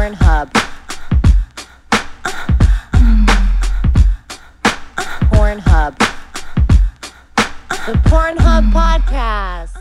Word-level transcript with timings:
Pornhub. 0.00 0.50
Pornhub. 5.28 5.98
The 7.84 7.92
Pornhub 8.08 8.72
Podcast. 8.72 9.76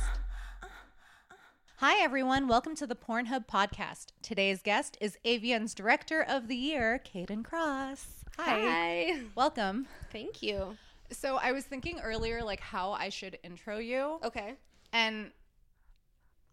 Hi, 1.77 2.03
everyone. 2.03 2.49
Welcome 2.49 2.75
to 2.75 2.85
the 2.85 2.97
Pornhub 2.97 3.47
podcast. 3.47 4.07
Today's 4.21 4.61
guest 4.61 4.97
is 4.99 5.17
AVN's 5.23 5.73
Director 5.73 6.21
of 6.21 6.49
the 6.49 6.57
Year, 6.57 7.01
Kayden 7.01 7.41
Kross. 7.41 8.03
Hi. 8.37 9.21
Welcome. 9.35 9.87
Thank 10.11 10.43
you. 10.43 10.75
So, 11.11 11.37
I 11.37 11.53
was 11.53 11.63
thinking 11.63 12.01
earlier, 12.01 12.43
like, 12.43 12.59
how 12.59 12.91
I 12.91 13.07
should 13.07 13.39
intro 13.41 13.77
you. 13.77 14.19
Okay. 14.25 14.55
And 14.91 15.31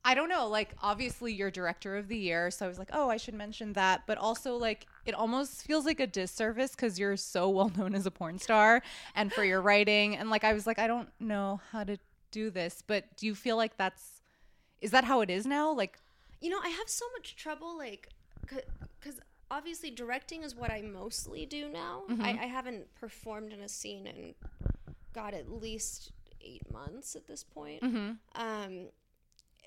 I 0.07 0.15
don't 0.15 0.29
know, 0.29 0.47
like, 0.47 0.73
obviously, 0.81 1.33
you're 1.35 1.51
Director 1.51 1.97
of 1.97 2.07
the 2.07 2.17
Year. 2.17 2.51
So, 2.53 2.65
I 2.65 2.69
was 2.69 2.79
like, 2.79 2.91
oh, 2.93 3.11
I 3.11 3.17
should 3.17 3.35
mention 3.35 3.73
that. 3.73 4.05
But 4.07 4.19
also, 4.19 4.57
like, 4.57 4.87
it 5.05 5.15
almost 5.15 5.63
feels 5.67 5.85
like 5.85 5.99
a 5.99 6.07
disservice 6.07 6.71
because 6.71 6.97
you're 6.99 7.17
so 7.17 7.49
well 7.57 7.73
known 7.77 7.95
as 7.95 8.07
a 8.07 8.11
porn 8.13 8.39
star 8.39 8.83
and 9.17 9.33
for 9.33 9.43
your 9.45 9.61
writing. 9.61 10.17
And, 10.17 10.31
like, 10.31 10.45
I 10.45 10.53
was 10.53 10.65
like, 10.67 10.79
I 10.79 10.87
don't 10.87 11.09
know 11.19 11.61
how 11.73 11.83
to 11.85 11.99
do 12.31 12.51
this. 12.51 12.83
But 12.87 13.17
do 13.17 13.27
you 13.27 13.35
feel 13.35 13.57
like 13.57 13.77
that's, 13.77 14.21
is 14.81 14.93
that 14.93 15.03
how 15.05 15.23
it 15.23 15.29
is 15.31 15.45
now? 15.45 15.73
Like, 15.73 15.99
You 16.41 16.51
know, 16.51 16.61
I 16.63 16.69
have 16.69 16.89
so 16.89 17.05
much 17.17 17.35
trouble, 17.35 17.77
like, 17.77 18.09
because 18.41 19.19
obviously 19.51 19.91
directing 19.91 20.43
is 20.45 20.55
what 20.55 20.71
I 20.71 20.83
mostly 20.83 21.47
do 21.47 21.69
now. 21.69 22.03
I, 22.21 22.31
I 22.43 22.47
haven't 22.47 22.95
performed 22.95 23.53
in 23.53 23.61
a 23.61 23.69
scene 23.69 24.07
in, 24.07 24.35
God, 25.13 25.35
at 25.35 25.51
least 25.51 26.13
eight 26.41 26.71
months 26.73 27.17
at 27.17 27.27
this 27.27 27.43
point. 27.43 27.83
Um, 28.37 28.87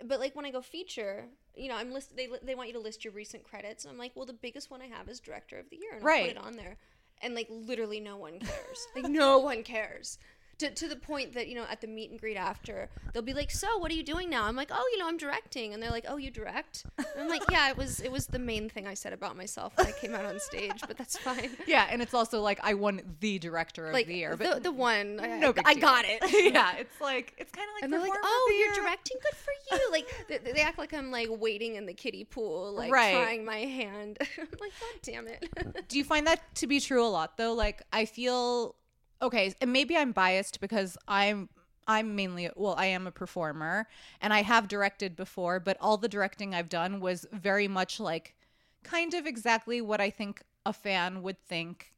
but 0.05 0.19
like 0.19 0.35
when 0.35 0.45
I 0.45 0.51
go 0.51 0.61
feature, 0.61 1.25
you 1.55 1.69
know, 1.69 1.75
I'm 1.75 1.91
list. 1.91 2.15
They 2.15 2.27
they 2.43 2.55
want 2.55 2.69
you 2.69 2.73
to 2.73 2.79
list 2.79 3.03
your 3.03 3.13
recent 3.13 3.43
credits, 3.43 3.85
and 3.85 3.91
I'm 3.91 3.97
like, 3.97 4.11
well, 4.15 4.25
the 4.25 4.33
biggest 4.33 4.71
one 4.71 4.81
I 4.81 4.87
have 4.87 5.09
is 5.09 5.19
director 5.19 5.57
of 5.57 5.69
the 5.69 5.77
year, 5.77 5.95
and 5.95 6.03
I'll 6.03 6.21
put 6.21 6.29
it 6.31 6.37
on 6.37 6.55
there, 6.55 6.77
and 7.21 7.35
like 7.35 7.47
literally 7.49 7.99
no 7.99 8.17
one 8.17 8.39
cares. 8.39 8.87
like 8.95 9.11
no 9.11 9.39
one 9.39 9.63
cares. 9.63 10.17
To, 10.59 10.69
to 10.69 10.87
the 10.89 10.97
point 10.97 11.33
that 11.35 11.47
you 11.47 11.55
know 11.55 11.63
at 11.71 11.79
the 11.79 11.87
meet 11.87 12.11
and 12.11 12.19
greet 12.19 12.35
after 12.35 12.89
they'll 13.13 13.21
be 13.21 13.33
like 13.33 13.49
so 13.49 13.77
what 13.77 13.89
are 13.91 13.93
you 13.95 14.03
doing 14.03 14.29
now 14.29 14.43
i'm 14.43 14.57
like 14.57 14.71
oh 14.73 14.89
you 14.91 14.99
know 14.99 15.07
i'm 15.07 15.15
directing 15.15 15.73
and 15.73 15.81
they're 15.81 15.89
like 15.89 16.03
oh 16.09 16.17
you 16.17 16.29
direct 16.31 16.85
and 16.97 17.07
i'm 17.17 17.29
like 17.29 17.43
yeah 17.49 17.69
it 17.69 17.77
was 17.77 18.01
it 18.01 18.11
was 18.11 18.27
the 18.27 18.39
main 18.39 18.67
thing 18.69 18.85
i 18.85 18.93
said 18.93 19.13
about 19.13 19.37
myself 19.37 19.71
when 19.77 19.87
i 19.87 19.91
came 19.93 20.13
out 20.13 20.25
on 20.25 20.37
stage 20.37 20.81
but 20.85 20.97
that's 20.97 21.17
fine 21.17 21.49
Yeah, 21.65 21.87
and 21.89 22.01
it's 22.01 22.13
also 22.13 22.41
like 22.41 22.59
I 22.61 22.73
won 22.73 23.01
the 23.21 23.39
director 23.39 23.87
of 23.87 23.93
like 23.93 24.07
the 24.07 24.15
year, 24.15 24.35
but 24.35 24.61
the 24.63 24.71
one 24.71 25.19
I, 25.21 25.39
no 25.39 25.53
big 25.53 25.63
I 25.65 25.75
deal. 25.75 25.81
got 25.81 26.03
it 26.05 26.19
yeah, 26.53 26.75
it's 26.77 26.99
like 26.99 27.35
it's 27.37 27.51
kind 27.53 27.67
of 27.69 27.73
like 27.75 27.83
and 27.83 27.93
they're 27.93 27.99
like, 28.01 28.11
"Oh, 28.21 28.45
the 28.49 28.55
you're 28.55 28.73
year." 28.73 28.83
directing. 28.83 29.17
Good 29.21 29.37
for 29.37 29.53
you!" 29.71 29.91
Like 29.91 30.27
they, 30.43 30.51
they 30.51 30.61
act 30.61 30.77
like 30.77 30.93
I'm 30.93 31.09
like 31.11 31.29
waiting 31.29 31.75
in 31.75 31.85
the 31.85 31.93
kiddie 31.93 32.25
pool, 32.25 32.73
like 32.73 32.91
Right. 32.91 33.13
trying 33.13 33.45
my 33.45 33.59
hand. 33.59 34.17
I'm 34.37 34.47
like, 34.59 34.73
"God 34.79 34.99
damn 35.03 35.27
it!" 35.27 35.87
Do 35.87 35.97
you 35.97 36.03
find 36.03 36.27
that 36.27 36.41
to 36.55 36.67
be 36.67 36.79
true 36.81 37.05
a 37.05 37.07
lot 37.07 37.37
though? 37.37 37.53
Like 37.53 37.81
I 37.93 38.05
feel 38.05 38.75
okay, 39.21 39.53
and 39.61 39.73
maybe 39.73 39.95
I'm 39.97 40.11
biased 40.11 40.59
because 40.59 40.97
I'm 41.07 41.49
I'm 41.87 42.15
mainly 42.15 42.49
well, 42.55 42.75
I 42.77 42.85
am 42.85 43.07
a 43.07 43.11
performer 43.11 43.87
and 44.21 44.31
I 44.31 44.43
have 44.43 44.67
directed 44.67 45.15
before, 45.15 45.59
but 45.59 45.77
all 45.81 45.97
the 45.97 46.07
directing 46.07 46.53
I've 46.53 46.69
done 46.69 46.99
was 46.99 47.25
very 47.31 47.67
much 47.67 47.99
like 47.99 48.35
kind 48.83 49.13
of 49.13 49.25
exactly 49.25 49.81
what 49.81 49.99
I 49.99 50.09
think 50.09 50.43
a 50.65 50.73
fan 50.73 51.23
would 51.23 51.39
think 51.47 51.93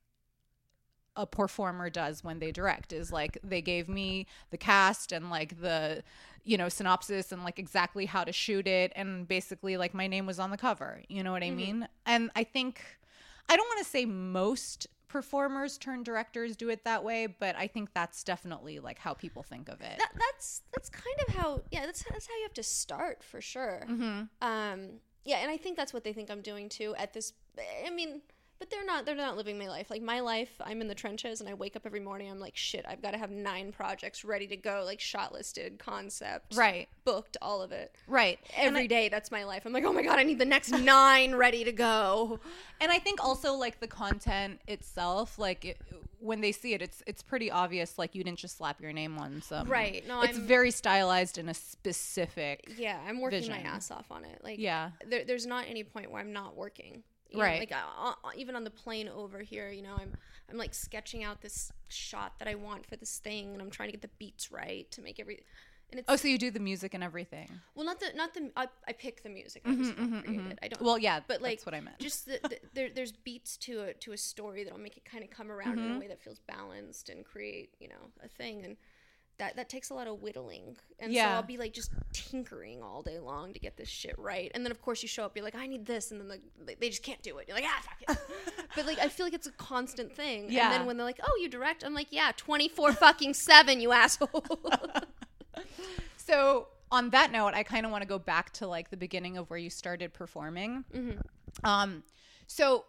a 1.15 1.25
performer 1.25 1.89
does 1.89 2.23
when 2.23 2.39
they 2.39 2.51
direct 2.51 2.93
is 2.93 3.11
like 3.11 3.37
they 3.43 3.61
gave 3.61 3.89
me 3.89 4.27
the 4.49 4.57
cast 4.57 5.11
and 5.11 5.29
like 5.29 5.59
the 5.59 6.01
you 6.43 6.57
know 6.57 6.69
synopsis 6.69 7.31
and 7.31 7.43
like 7.43 7.59
exactly 7.59 8.05
how 8.05 8.23
to 8.23 8.31
shoot 8.31 8.65
it 8.65 8.93
and 8.95 9.27
basically 9.27 9.75
like 9.75 9.93
my 9.93 10.07
name 10.07 10.25
was 10.25 10.39
on 10.39 10.51
the 10.51 10.57
cover 10.57 11.01
you 11.09 11.21
know 11.21 11.33
what 11.33 11.43
i 11.43 11.47
mm-hmm. 11.47 11.57
mean? 11.57 11.87
And 12.05 12.31
i 12.33 12.45
think 12.45 12.81
i 13.49 13.57
don't 13.57 13.67
want 13.67 13.79
to 13.79 13.89
say 13.89 14.05
most 14.05 14.87
performers 15.11 15.77
turn 15.77 16.03
directors 16.03 16.55
do 16.55 16.69
it 16.69 16.85
that 16.85 17.03
way 17.03 17.27
but 17.27 17.53
i 17.57 17.67
think 17.67 17.93
that's 17.93 18.23
definitely 18.23 18.79
like 18.79 18.97
how 18.97 19.13
people 19.13 19.43
think 19.43 19.67
of 19.67 19.81
it 19.81 19.97
that, 19.97 20.11
that's 20.17 20.61
that's 20.73 20.89
kind 20.89 21.17
of 21.27 21.33
how 21.35 21.61
yeah 21.69 21.85
that's 21.85 22.03
that's 22.03 22.27
how 22.27 22.33
you 22.35 22.43
have 22.43 22.53
to 22.53 22.63
start 22.63 23.21
for 23.23 23.41
sure. 23.41 23.83
mm-hmm. 23.89 24.23
Um, 24.41 24.99
yeah, 25.25 25.37
and 25.37 25.51
I 25.51 25.57
think 25.57 25.77
that's 25.77 25.93
what 25.93 26.03
they 26.03 26.13
think 26.13 26.31
I'm 26.31 26.41
doing 26.41 26.69
too. 26.69 26.95
At 26.97 27.13
this, 27.13 27.33
I 27.85 27.89
mean, 27.89 28.21
but 28.61 28.69
they're 28.69 28.85
not 28.85 29.07
they're 29.07 29.15
not 29.15 29.35
living 29.37 29.57
my 29.57 29.67
life. 29.67 29.89
Like 29.89 30.03
my 30.03 30.19
life, 30.19 30.51
I'm 30.61 30.81
in 30.81 30.87
the 30.87 30.93
trenches, 30.93 31.41
and 31.41 31.49
I 31.49 31.55
wake 31.55 31.75
up 31.75 31.81
every 31.87 31.99
morning. 31.99 32.29
I'm 32.29 32.39
like, 32.39 32.55
shit, 32.55 32.85
I've 32.87 33.01
got 33.01 33.11
to 33.11 33.17
have 33.17 33.31
nine 33.31 33.71
projects 33.71 34.23
ready 34.23 34.45
to 34.45 34.55
go, 34.55 34.83
like 34.85 34.99
shot 34.99 35.33
listed, 35.33 35.79
concept, 35.79 36.55
right 36.55 36.87
booked, 37.05 37.37
all 37.41 37.63
of 37.63 37.71
it. 37.71 37.95
right 38.07 38.37
Every 38.55 38.83
I- 38.83 38.87
day, 38.87 39.09
that's 39.09 39.31
my 39.31 39.43
life. 39.45 39.63
I'm 39.65 39.73
like, 39.73 39.83
oh 39.83 39.91
my 39.93 40.03
god, 40.03 40.19
I 40.19 40.23
need 40.23 40.37
the 40.37 40.45
next 40.45 40.69
nine 40.79 41.33
ready 41.33 41.63
to 41.63 41.71
go. 41.71 42.39
and 42.79 42.91
i 42.91 42.99
think 42.99 43.23
also 43.23 43.53
like 43.55 43.79
the 43.79 43.87
content 43.87 44.59
itself 44.67 45.37
like 45.39 45.65
it, 45.65 45.77
when 46.19 46.41
they 46.41 46.51
see 46.51 46.73
it 46.73 46.81
it's 46.83 47.01
it's 47.07 47.21
pretty 47.23 47.49
obvious 47.49 47.97
like 47.97 48.13
you 48.15 48.23
didn't 48.23 48.37
just 48.39 48.57
slap 48.57 48.79
your 48.81 48.93
name 48.93 49.17
on 49.17 49.41
some 49.41 49.67
Right. 49.67 50.07
No, 50.07 50.21
it's 50.21 50.37
I'm- 50.37 50.45
very 50.47 50.69
stylized 50.71 51.37
in 51.39 51.49
a 51.49 51.53
specific 51.53 52.69
Yeah, 52.77 52.99
I'm 53.07 53.19
working 53.21 53.39
Vision. 53.39 53.55
my 53.55 53.61
ass 53.61 53.89
off 53.91 54.11
on 54.11 54.23
it. 54.23 54.39
Like, 54.43 54.59
Yeah. 54.59 54.91
there, 55.07 55.23
there's 55.25 55.45
not 55.47 55.65
any 55.67 55.83
point 55.83 56.11
where 56.11 56.21
I'm 56.21 56.33
not 56.33 56.55
working. 56.55 57.03
You 57.31 57.37
know, 57.37 57.43
Right. 57.43 57.59
like 57.59 57.71
uh, 57.71 58.09
uh, 58.23 58.29
even 58.35 58.55
on 58.55 58.63
the 58.63 58.69
plane 58.71 59.07
over 59.07 59.39
here, 59.39 59.69
you 59.71 59.81
know, 59.81 59.95
I'm 59.99 60.13
I'm 60.49 60.57
like 60.57 60.73
sketching 60.73 61.23
out 61.23 61.41
this 61.41 61.71
shot 61.87 62.37
that 62.39 62.47
I 62.47 62.55
want 62.55 62.85
for 62.85 62.97
this 62.97 63.19
thing, 63.19 63.53
and 63.53 63.61
I'm 63.61 63.69
trying 63.71 63.87
to 63.87 63.93
get 63.93 64.01
the 64.01 64.09
beats 64.19 64.51
right 64.51 64.89
to 64.91 65.01
make 65.01 65.19
every. 65.19 65.39
And 65.91 65.99
it's 65.99 66.05
oh 66.09 66.15
so 66.15 66.29
you 66.29 66.37
do 66.37 66.51
the 66.51 66.59
music 66.61 66.93
and 66.93 67.03
everything 67.03 67.49
well, 67.75 67.85
not 67.85 67.99
the 67.99 68.07
not 68.15 68.33
the 68.33 68.49
I, 68.55 68.67
I 68.87 68.93
pick 68.93 69.23
the 69.23 69.29
music. 69.29 69.65
Not 69.67 69.75
create 69.75 69.97
it. 69.97 70.59
I 70.63 70.67
don't. 70.69 70.77
Mm-hmm, 70.79 70.85
well 70.85 70.97
yeah 70.97 71.19
but 71.27 71.41
like 71.41 71.57
that's 71.57 71.65
what 71.65 71.75
i 71.75 71.81
meant 71.81 71.99
just 71.99 72.27
the, 72.27 72.39
the, 72.43 72.59
there, 72.73 72.89
there's 72.95 73.11
beats 73.11 73.57
to 73.57 73.81
a 73.81 73.93
to 73.95 74.13
a 74.13 74.17
story 74.17 74.63
that'll 74.63 74.79
make 74.79 74.95
it 74.95 75.03
kind 75.03 75.21
of 75.21 75.29
come 75.29 75.51
around 75.51 75.79
Mm-hmm. 75.79 75.89
in 75.89 75.95
a 75.97 75.99
way 75.99 76.07
that 76.07 76.21
feels 76.21 76.39
balanced 76.47 77.09
and 77.09 77.25
create 77.25 77.71
you 77.81 77.89
know 77.89 78.09
a 78.23 78.29
thing 78.29 78.63
and 78.63 78.77
that 79.41 79.55
that 79.57 79.67
takes 79.69 79.89
a 79.89 79.93
lot 79.93 80.07
of 80.07 80.21
whittling. 80.21 80.77
And 80.99 81.11
Yeah. 81.11 81.25
so 81.25 81.35
I'll 81.35 81.43
be 81.43 81.57
like 81.57 81.73
just 81.73 81.91
tinkering 82.13 82.81
all 82.81 83.01
day 83.01 83.19
long 83.19 83.53
to 83.53 83.59
get 83.59 83.75
this 83.75 83.89
shit 83.89 84.15
right. 84.17 84.49
And 84.53 84.63
then 84.63 84.71
of 84.71 84.81
course 84.81 85.01
you 85.03 85.07
show 85.09 85.25
up 85.25 85.35
you're 85.35 85.43
like 85.43 85.55
I 85.55 85.67
need 85.67 85.85
this. 85.85 86.11
And 86.11 86.21
then 86.21 86.27
the, 86.65 86.75
they 86.79 86.89
just 86.89 87.03
can't 87.03 87.21
do 87.21 87.37
it. 87.39 87.47
You're 87.47 87.57
like 87.57 87.65
ah 87.67 87.81
fuck 87.83 88.15
it. 88.17 88.65
But 88.75 88.85
like 88.85 88.99
I 88.99 89.09
feel 89.09 89.25
like 89.25 89.33
it's 89.33 89.47
a 89.47 89.51
constant 89.53 90.15
thing. 90.15 90.45
Yeah. 90.49 90.65
and 90.65 90.73
then 90.73 90.85
when 90.85 90.95
they're 90.97 91.05
like 91.05 91.19
oh 91.23 91.37
you 91.41 91.49
direct 91.49 91.83
I'm 91.83 91.93
like 91.93 92.07
yeah 92.11 92.31
24 92.37 92.93
fucking 92.93 93.33
7 93.33 93.81
you 93.81 93.91
asshole. 93.91 94.45
So 96.17 96.67
on 96.91 97.09
that 97.11 97.31
note, 97.31 97.53
I 97.53 97.63
kind 97.63 97.85
of 97.85 97.91
want 97.91 98.03
to 98.03 98.07
go 98.07 98.19
back 98.19 98.51
to 98.53 98.67
like 98.67 98.89
the 98.89 98.97
beginning 98.97 99.37
of 99.37 99.49
where 99.49 99.59
you 99.59 99.69
started 99.69 100.13
performing. 100.13 100.85
Um, 101.63 102.03
so 102.47 102.85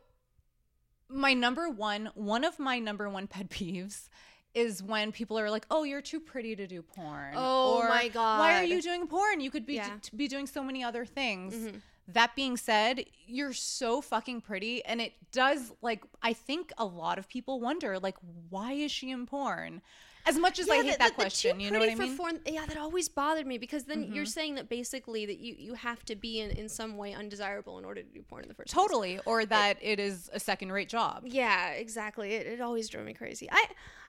my 1.09 1.35
number 1.35 1.69
one, 1.71 2.11
one 2.15 2.45
of 2.45 2.59
my 2.59 2.79
number 2.79 3.09
one 3.09 3.27
pet 3.27 3.49
peeves 3.51 4.09
is 4.55 4.83
when 4.83 5.13
people 5.13 5.39
are 5.39 5.51
like, 5.51 5.67
"Oh, 5.71 5.85
you're 5.85 6.03
too 6.03 6.21
pretty 6.21 6.55
to 6.57 6.67
do 6.67 6.83
porn." 6.83 7.35
Oh 7.37 7.79
or, 7.79 7.89
my 7.89 8.09
god! 8.09 8.39
Why 8.41 8.61
are 8.61 8.65
you 8.65 8.83
doing 8.83 9.07
porn? 9.07 9.41
You 9.41 9.51
could 9.51 9.67
be 9.67 9.75
Yeah. 9.75 9.91
Mm-hmm. 9.91 10.17
be 10.17 10.29
doing 10.29 10.47
so 10.47 10.63
many 10.63 10.83
other 10.85 11.05
things. 11.05 11.73
That 12.09 12.35
being 12.35 12.57
said, 12.57 13.05
you're 13.27 13.53
so 13.53 14.01
fucking 14.01 14.41
pretty, 14.41 14.85
and 14.85 15.01
it 15.01 15.15
does 15.31 15.73
like 15.83 16.03
I 16.23 16.33
think 16.33 16.73
a 16.77 16.85
lot 16.85 17.19
of 17.19 17.29
people 17.29 17.61
wonder 17.61 17.99
like, 17.99 18.17
why 18.51 18.73
is 18.73 18.91
she 18.91 19.11
in 19.11 19.27
porn? 19.27 19.83
As 20.25 20.39
much 20.39 20.59
as 20.59 20.69
I 20.71 20.77
hate 20.77 20.93
the- 20.93 20.99
that 20.99 21.09
the- 21.09 21.15
question, 21.15 21.59
you 21.61 21.71
know 21.71 21.79
what 21.81 21.89
I 21.89 21.95
mean? 21.95 22.17
for 22.17 22.31
yeah, 22.47 22.65
that 22.67 22.77
always 22.77 23.09
bothered 23.09 23.47
me 23.47 23.59
because 23.59 23.85
then 23.85 24.05
Mm-hmm. 24.05 24.15
you're 24.15 24.25
saying 24.27 24.55
that 24.55 24.69
basically 24.69 25.27
that 25.27 25.39
you, 25.39 25.55
you 25.59 25.75
have 25.75 26.05
to 26.07 26.15
be 26.17 26.41
in, 26.41 26.51
in 26.51 26.69
some 26.69 26.97
way 26.97 27.13
undesirable 27.13 27.79
in 27.79 27.85
order 27.85 28.03
to 28.03 28.09
do 28.09 28.23
porn 28.23 28.43
in 28.45 28.49
the 28.49 28.55
first 28.55 28.73
place. 28.73 28.87
Totally, 28.87 29.19
or 29.27 29.45
that 29.47 29.79
it 29.81 29.99
is 29.99 30.31
a 30.33 30.39
second-rate 30.41 30.89
job. 30.89 31.23
Yeah, 31.27 31.71
exactly. 31.71 32.33
It, 32.35 32.47
it 32.47 32.61
always 32.61 32.89
drove 32.89 33.05
me 33.05 33.15
crazy. 33.15 33.49
I 33.51 33.65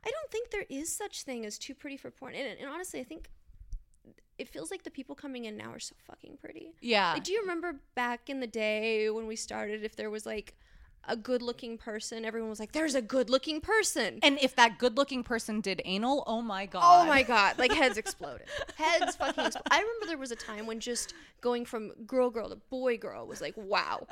I 0.06 0.12
don't 0.12 0.32
think 0.32 0.52
there 0.52 0.66
is 0.70 0.96
such 0.96 1.24
thing 1.24 1.46
as 1.46 1.58
too 1.58 1.74
pretty 1.74 1.98
for 1.98 2.12
porn. 2.12 2.36
And, 2.36 2.60
and 2.60 2.70
honestly, 2.70 3.00
I 3.00 3.04
think 3.06 3.30
it 4.38 4.50
feels 4.50 4.70
like 4.72 4.84
the 4.84 4.90
people 4.92 5.16
coming 5.16 5.46
in 5.46 5.56
now 5.56 5.72
are 5.72 5.80
so 5.80 5.96
fucking 6.08 6.38
pretty. 6.42 6.74
Yeah. 6.82 7.14
Like, 7.14 7.24
do 7.24 7.32
you 7.32 7.42
remember 7.42 7.80
back 7.96 8.30
in 8.30 8.40
the 8.40 8.48
day 8.48 9.10
when 9.10 9.28
we 9.28 9.36
started, 9.36 9.84
if 9.84 9.96
there 9.96 10.10
was 10.10 10.26
like 10.26 10.56
a 11.08 11.16
good-looking 11.16 11.78
person, 11.78 12.26
everyone 12.26 12.50
was 12.50 12.60
like, 12.60 12.72
"There's 12.72 12.96
a 12.96 13.02
good-looking 13.02 13.62
person." 13.62 14.20
And 14.24 14.38
if 14.42 14.56
that 14.56 14.78
good-looking 14.78 15.24
person 15.24 15.62
did 15.62 15.82
anal, 15.86 16.24
oh 16.28 16.42
my 16.42 16.66
god. 16.66 16.84
Oh 16.84 17.08
my 17.08 17.24
god! 17.24 17.58
Like 17.58 17.72
heads 17.84 17.98
exploded. 17.98 18.48
Heads 18.76 19.16
fucking. 19.16 19.46
Exploded. 19.46 19.72
I 19.72 19.80
remember 19.80 20.06
there 20.08 20.18
was 20.18 20.32
a 20.32 20.36
time 20.36 20.66
when 20.66 20.80
just 20.80 21.14
going 21.42 21.66
from 21.66 21.92
girl 22.06 22.30
girl 22.30 22.50
to 22.50 22.56
boy 22.56 22.98
girl 22.98 23.28
was 23.28 23.42
like 23.42 23.56
wow. 23.58 24.06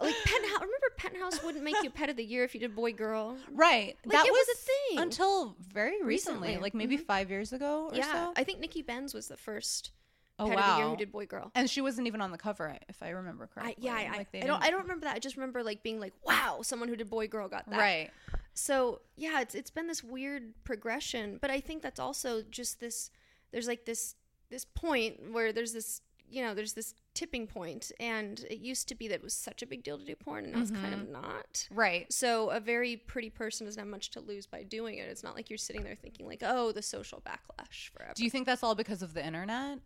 like 0.00 0.14
penthouse. 0.24 0.60
Remember 0.60 0.90
penthouse 0.96 1.42
wouldn't 1.42 1.64
make 1.64 1.76
you 1.82 1.90
pet 1.90 2.08
of 2.08 2.16
the 2.16 2.24
year 2.24 2.44
if 2.44 2.54
you 2.54 2.60
did 2.60 2.74
boy 2.74 2.92
girl. 2.92 3.36
Right. 3.52 3.96
Like, 4.04 4.12
that 4.12 4.26
it 4.26 4.32
was, 4.32 4.46
was 4.46 4.56
a 4.56 4.94
thing. 4.94 5.02
until 5.02 5.56
very 5.72 6.02
recently, 6.02 6.48
Recently. 6.48 6.56
like 6.58 6.74
maybe 6.74 6.96
mm-hmm. 6.96 7.04
5 7.04 7.30
years 7.30 7.52
ago 7.52 7.88
or 7.90 7.96
yeah, 7.96 8.12
so. 8.12 8.32
I 8.36 8.44
think 8.44 8.60
Nikki 8.60 8.82
Benz 8.82 9.14
was 9.14 9.28
the 9.28 9.36
first 9.36 9.92
oh 10.38 10.48
pet 10.48 10.58
of 10.58 10.64
the 10.64 10.76
year 10.76 10.84
wow. 10.86 10.90
who 10.90 10.96
did 10.96 11.12
boy 11.12 11.26
girl. 11.26 11.50
and 11.54 11.68
she 11.68 11.80
wasn't 11.80 12.06
even 12.06 12.20
on 12.20 12.30
the 12.30 12.38
cover 12.38 12.76
if 12.88 13.02
I 13.02 13.10
remember 13.10 13.48
I, 13.56 13.60
correctly. 13.60 13.84
yeah, 13.86 13.94
I, 13.94 14.16
Like, 14.18 14.28
I 14.34 14.46
don't. 14.46 14.62
I 14.62 14.70
don't 14.70 14.82
remember 14.82 15.06
that. 15.06 15.16
I 15.16 15.18
just 15.18 15.36
remember 15.36 15.62
like 15.62 15.82
being 15.82 16.00
like, 16.00 16.14
"Wow, 16.24 16.60
someone 16.62 16.88
who 16.88 16.96
did 16.96 17.10
boy 17.10 17.28
girl 17.28 17.48
got 17.48 17.68
that." 17.70 17.78
Right. 17.78 18.10
So 18.54 19.00
yeah, 19.16 19.40
it's 19.40 19.54
it's 19.54 19.70
been 19.70 19.86
this 19.86 20.02
weird 20.02 20.54
progression, 20.64 21.38
but 21.40 21.50
I 21.50 21.60
think 21.60 21.82
that's 21.82 22.00
also 22.00 22.42
just 22.42 22.80
this. 22.80 23.10
There's 23.52 23.66
like 23.68 23.84
this 23.84 24.14
this 24.50 24.64
point 24.64 25.32
where 25.32 25.52
there's 25.52 25.72
this 25.72 26.00
you 26.30 26.42
know 26.42 26.54
there's 26.54 26.72
this 26.74 26.94
tipping 27.14 27.46
point, 27.46 27.90
and 27.98 28.44
it 28.50 28.58
used 28.58 28.86
to 28.88 28.94
be 28.94 29.08
that 29.08 29.16
it 29.16 29.22
was 29.22 29.34
such 29.34 29.62
a 29.62 29.66
big 29.66 29.82
deal 29.82 29.98
to 29.98 30.04
do 30.04 30.14
porn, 30.14 30.44
and 30.44 30.54
now 30.54 30.60
it's 30.60 30.70
kind 30.70 30.92
Mm-hmm. 30.94 31.02
of 31.02 31.08
not. 31.08 31.68
Right. 31.70 32.12
So 32.12 32.50
a 32.50 32.60
very 32.60 32.96
pretty 32.96 33.30
person 33.30 33.66
doesn't 33.66 33.80
have 33.80 33.88
much 33.88 34.10
to 34.10 34.20
lose 34.20 34.46
by 34.46 34.62
doing 34.62 34.98
it. 34.98 35.08
It's 35.08 35.22
not 35.24 35.34
like 35.34 35.50
you're 35.50 35.56
sitting 35.58 35.82
there 35.84 35.94
thinking 35.96 36.26
like, 36.26 36.42
oh, 36.44 36.70
the 36.72 36.82
social 36.82 37.20
backlash 37.26 37.90
forever. 37.90 38.12
Do 38.14 38.24
you 38.24 38.30
think 38.30 38.46
that's 38.46 38.62
all 38.62 38.74
because 38.74 39.02
of 39.02 39.14
the 39.14 39.24
internet? 39.26 39.78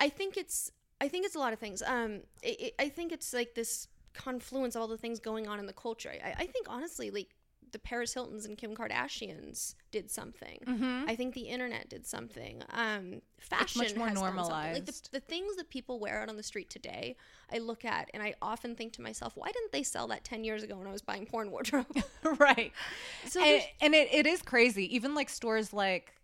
I 0.00 0.08
think 0.08 0.36
it's 0.36 0.70
I 1.00 1.08
think 1.08 1.26
it's 1.26 1.34
a 1.34 1.38
lot 1.38 1.52
of 1.52 1.58
things. 1.58 1.82
Um, 1.82 2.22
it, 2.42 2.60
it, 2.60 2.74
I 2.78 2.88
think 2.88 3.12
it's 3.12 3.32
like 3.32 3.54
this 3.54 3.88
confluence 4.14 4.76
of 4.76 4.82
all 4.82 4.88
the 4.88 4.96
things 4.98 5.18
going 5.20 5.48
on 5.48 5.58
in 5.58 5.66
the 5.66 5.72
culture. 5.72 6.10
I, 6.24 6.30
I 6.38 6.46
think 6.46 6.66
honestly, 6.68 7.10
like 7.10 7.28
the 7.72 7.78
Paris 7.80 8.14
Hiltons 8.14 8.46
and 8.46 8.56
Kim 8.56 8.76
Kardashians 8.76 9.74
did 9.90 10.08
something. 10.08 10.60
I 11.08 11.16
think 11.16 11.34
the 11.34 11.40
internet 11.42 11.88
did 11.88 12.06
something. 12.06 12.62
Um, 12.70 13.20
fashion 13.40 13.82
Mm-hmm. 13.82 13.98
much 13.98 14.14
more 14.14 14.30
has 14.30 14.48
done. 14.48 14.72
Like 14.74 14.86
the, 14.86 15.08
the 15.10 15.20
things 15.20 15.56
that 15.56 15.68
people 15.70 15.98
wear 15.98 16.22
out 16.22 16.28
on 16.28 16.36
the 16.36 16.42
street 16.44 16.70
today, 16.70 17.16
I 17.52 17.58
look 17.58 17.84
at 17.84 18.10
and 18.14 18.22
I 18.22 18.34
often 18.40 18.76
think 18.76 18.92
to 18.94 19.02
myself, 19.02 19.32
why 19.36 19.48
didn't 19.50 19.72
they 19.72 19.82
sell 19.82 20.06
that 20.08 20.22
ten 20.22 20.44
years 20.44 20.62
ago 20.62 20.76
when 20.76 20.86
I 20.86 20.92
was 20.92 21.02
buying 21.02 21.26
porn 21.26 21.50
wardrobe? 21.50 21.86
right. 22.38 22.72
So 23.26 23.42
and, 23.42 23.62
and 23.80 23.94
it, 23.94 24.08
it 24.12 24.26
is 24.28 24.42
crazy. 24.42 24.94
Even 24.94 25.16
like 25.16 25.28
stores 25.28 25.72
like 25.72 26.14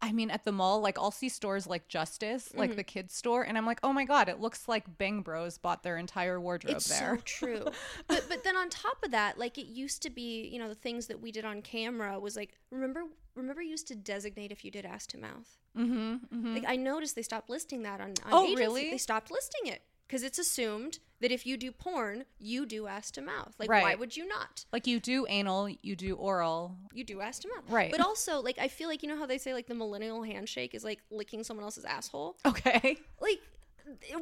I 0.00 0.12
mean 0.12 0.30
at 0.30 0.44
the 0.44 0.52
mall, 0.52 0.80
like 0.80 0.98
I'll 0.98 1.10
see 1.10 1.28
stores 1.28 1.66
like 1.66 1.88
Justice, 1.88 2.48
Mm-hmm. 2.50 2.58
like 2.58 2.76
the 2.76 2.84
kids 2.84 3.14
store, 3.14 3.42
and 3.42 3.58
I'm 3.58 3.66
like, 3.66 3.80
oh 3.82 3.92
my 3.92 4.04
god, 4.04 4.28
it 4.28 4.40
looks 4.40 4.68
like 4.68 4.96
Bang 4.98 5.22
Bros 5.22 5.58
bought 5.58 5.82
their 5.82 5.96
entire 5.96 6.40
wardrobe 6.40 6.76
it's 6.76 6.88
there. 6.88 7.16
so 7.16 7.22
true 7.24 7.64
but 8.06 8.24
but 8.28 8.44
then 8.44 8.56
on 8.56 8.68
top 8.70 8.98
of 9.04 9.10
that 9.10 9.38
like 9.38 9.58
it 9.58 9.66
used 9.66 10.02
to 10.02 10.10
be 10.10 10.46
you 10.48 10.58
know 10.58 10.68
the 10.68 10.74
things 10.74 11.06
that 11.08 11.20
we 11.20 11.32
did 11.32 11.44
on 11.44 11.62
camera 11.62 12.18
was 12.20 12.36
like 12.36 12.52
remember 12.70 13.02
remember 13.34 13.60
you 13.62 13.70
used 13.70 13.88
to 13.88 13.94
designate 13.96 14.50
if 14.52 14.64
you 14.64 14.70
did 14.70 14.84
ass 14.84 15.06
to 15.06 15.18
mouth 15.18 15.58
mm-hmm, 15.76 16.14
mm-hmm. 16.14 16.54
like 16.54 16.64
i 16.66 16.76
noticed 16.76 17.14
they 17.14 17.22
stopped 17.22 17.48
listing 17.50 17.82
that 17.82 18.00
on, 18.00 18.10
on 18.24 18.32
Oh, 18.32 18.44
agency. 18.44 18.62
really? 18.62 18.90
they 18.90 18.98
stopped 18.98 19.30
listing 19.30 19.72
it 19.72 19.82
because 20.08 20.22
it's 20.22 20.38
assumed 20.38 20.98
that 21.20 21.30
if 21.30 21.44
you 21.46 21.56
do 21.56 21.70
porn 21.70 22.24
you 22.38 22.64
do 22.66 22.86
ass 22.86 23.10
to 23.10 23.20
mouth 23.20 23.54
like 23.58 23.68
why 23.68 23.94
would 23.94 24.16
you 24.16 24.26
not 24.26 24.64
Like 24.72 24.86
you 24.86 24.98
do 25.00 25.26
anal, 25.28 25.68
you 25.82 25.94
do 25.96 26.14
oral. 26.14 26.76
you 26.92 27.04
do 27.04 27.20
ass 27.20 27.38
to 27.40 27.48
mouth 27.48 27.64
Right. 27.70 27.90
but 27.90 28.00
also 28.00 28.40
like 28.40 28.58
i 28.58 28.68
feel 28.68 28.88
like 28.88 29.02
you 29.02 29.08
know 29.08 29.18
how 29.18 29.26
they 29.26 29.38
say 29.38 29.52
like 29.52 29.66
the 29.66 29.74
millennial 29.74 30.22
handshake 30.22 30.74
is 30.74 30.84
like 30.84 31.00
licking 31.10 31.44
someone 31.44 31.64
else's 31.64 31.84
asshole 31.84 32.36
Okay. 32.46 32.96
like 33.20 33.40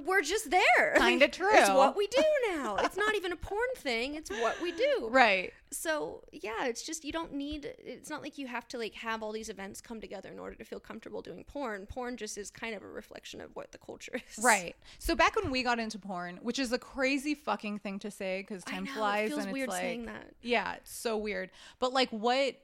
we're 0.04 0.22
just 0.22 0.50
there 0.50 0.94
Kinda 0.96 1.26
Like, 1.26 1.38
it's 1.40 1.70
what 1.70 1.96
we 1.96 2.06
do 2.06 2.22
now 2.50 2.76
it's 2.76 2.96
not 2.96 3.14
even 3.14 3.32
a 3.32 3.36
porn 3.36 3.68
thing 3.76 4.14
it's 4.14 4.30
what 4.30 4.60
we 4.62 4.72
do 4.72 5.08
Right. 5.10 5.52
so 5.70 6.22
yeah 6.32 6.66
it's 6.66 6.82
just 6.82 7.04
you 7.04 7.12
don't 7.12 7.32
need 7.32 7.72
it's 7.78 8.10
not 8.10 8.22
like 8.22 8.38
you 8.38 8.46
have 8.46 8.66
to 8.68 8.78
like 8.78 8.94
have 8.94 9.22
all 9.22 9.32
these 9.32 9.48
events 9.48 9.80
come 9.80 10.00
together 10.00 10.30
in 10.30 10.38
order 10.38 10.56
to 10.56 10.64
feel 10.64 10.80
comfortable 10.80 11.22
doing 11.22 11.44
porn 11.44 11.86
porn 11.86 12.16
just 12.16 12.38
is 12.38 12.50
kind 12.50 12.74
of 12.74 12.82
a 12.82 12.88
reflection 12.88 13.40
of 13.40 13.54
what 13.54 13.72
the 13.72 13.78
culture 13.78 14.20
is 14.36 14.44
Right. 14.44 14.76
So 14.98 15.14
back 15.14 15.36
when 15.36 15.50
we 15.50 15.62
got 15.62 15.78
into 15.78 15.98
porn, 15.98 16.38
which 16.42 16.58
is 16.58 16.72
a 16.72 16.78
crazy 16.78 17.34
fucking 17.34 17.78
thing 17.80 17.98
to 18.00 18.10
say 18.10 18.42
because 18.42 18.64
time 18.64 18.84
know, 18.84 18.92
flies 18.92 19.30
it 19.30 19.34
feels 19.34 19.44
and 19.44 19.52
weird 19.52 19.68
it's 19.68 19.72
like 19.72 19.82
saying 19.82 20.06
that 20.06 20.32
Yeah, 20.42 20.74
it's 20.74 20.92
so 20.94 21.16
weird. 21.16 21.50
But 21.78 21.92
like 21.92 22.10
what 22.10 22.56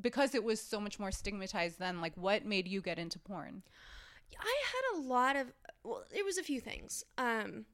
because 0.00 0.34
it 0.34 0.42
was 0.42 0.60
so 0.60 0.80
much 0.80 0.98
more 0.98 1.10
stigmatized 1.10 1.78
then, 1.78 2.00
like 2.00 2.14
what 2.16 2.44
made 2.44 2.66
you 2.66 2.80
get 2.80 2.98
into 2.98 3.18
porn? 3.18 3.62
I 4.40 4.62
had 4.72 4.98
a 4.98 5.02
lot 5.06 5.36
of 5.36 5.52
well 5.84 6.04
it 6.10 6.24
was 6.24 6.38
a 6.38 6.42
few 6.42 6.60
things 6.60 7.04
um 7.18 7.64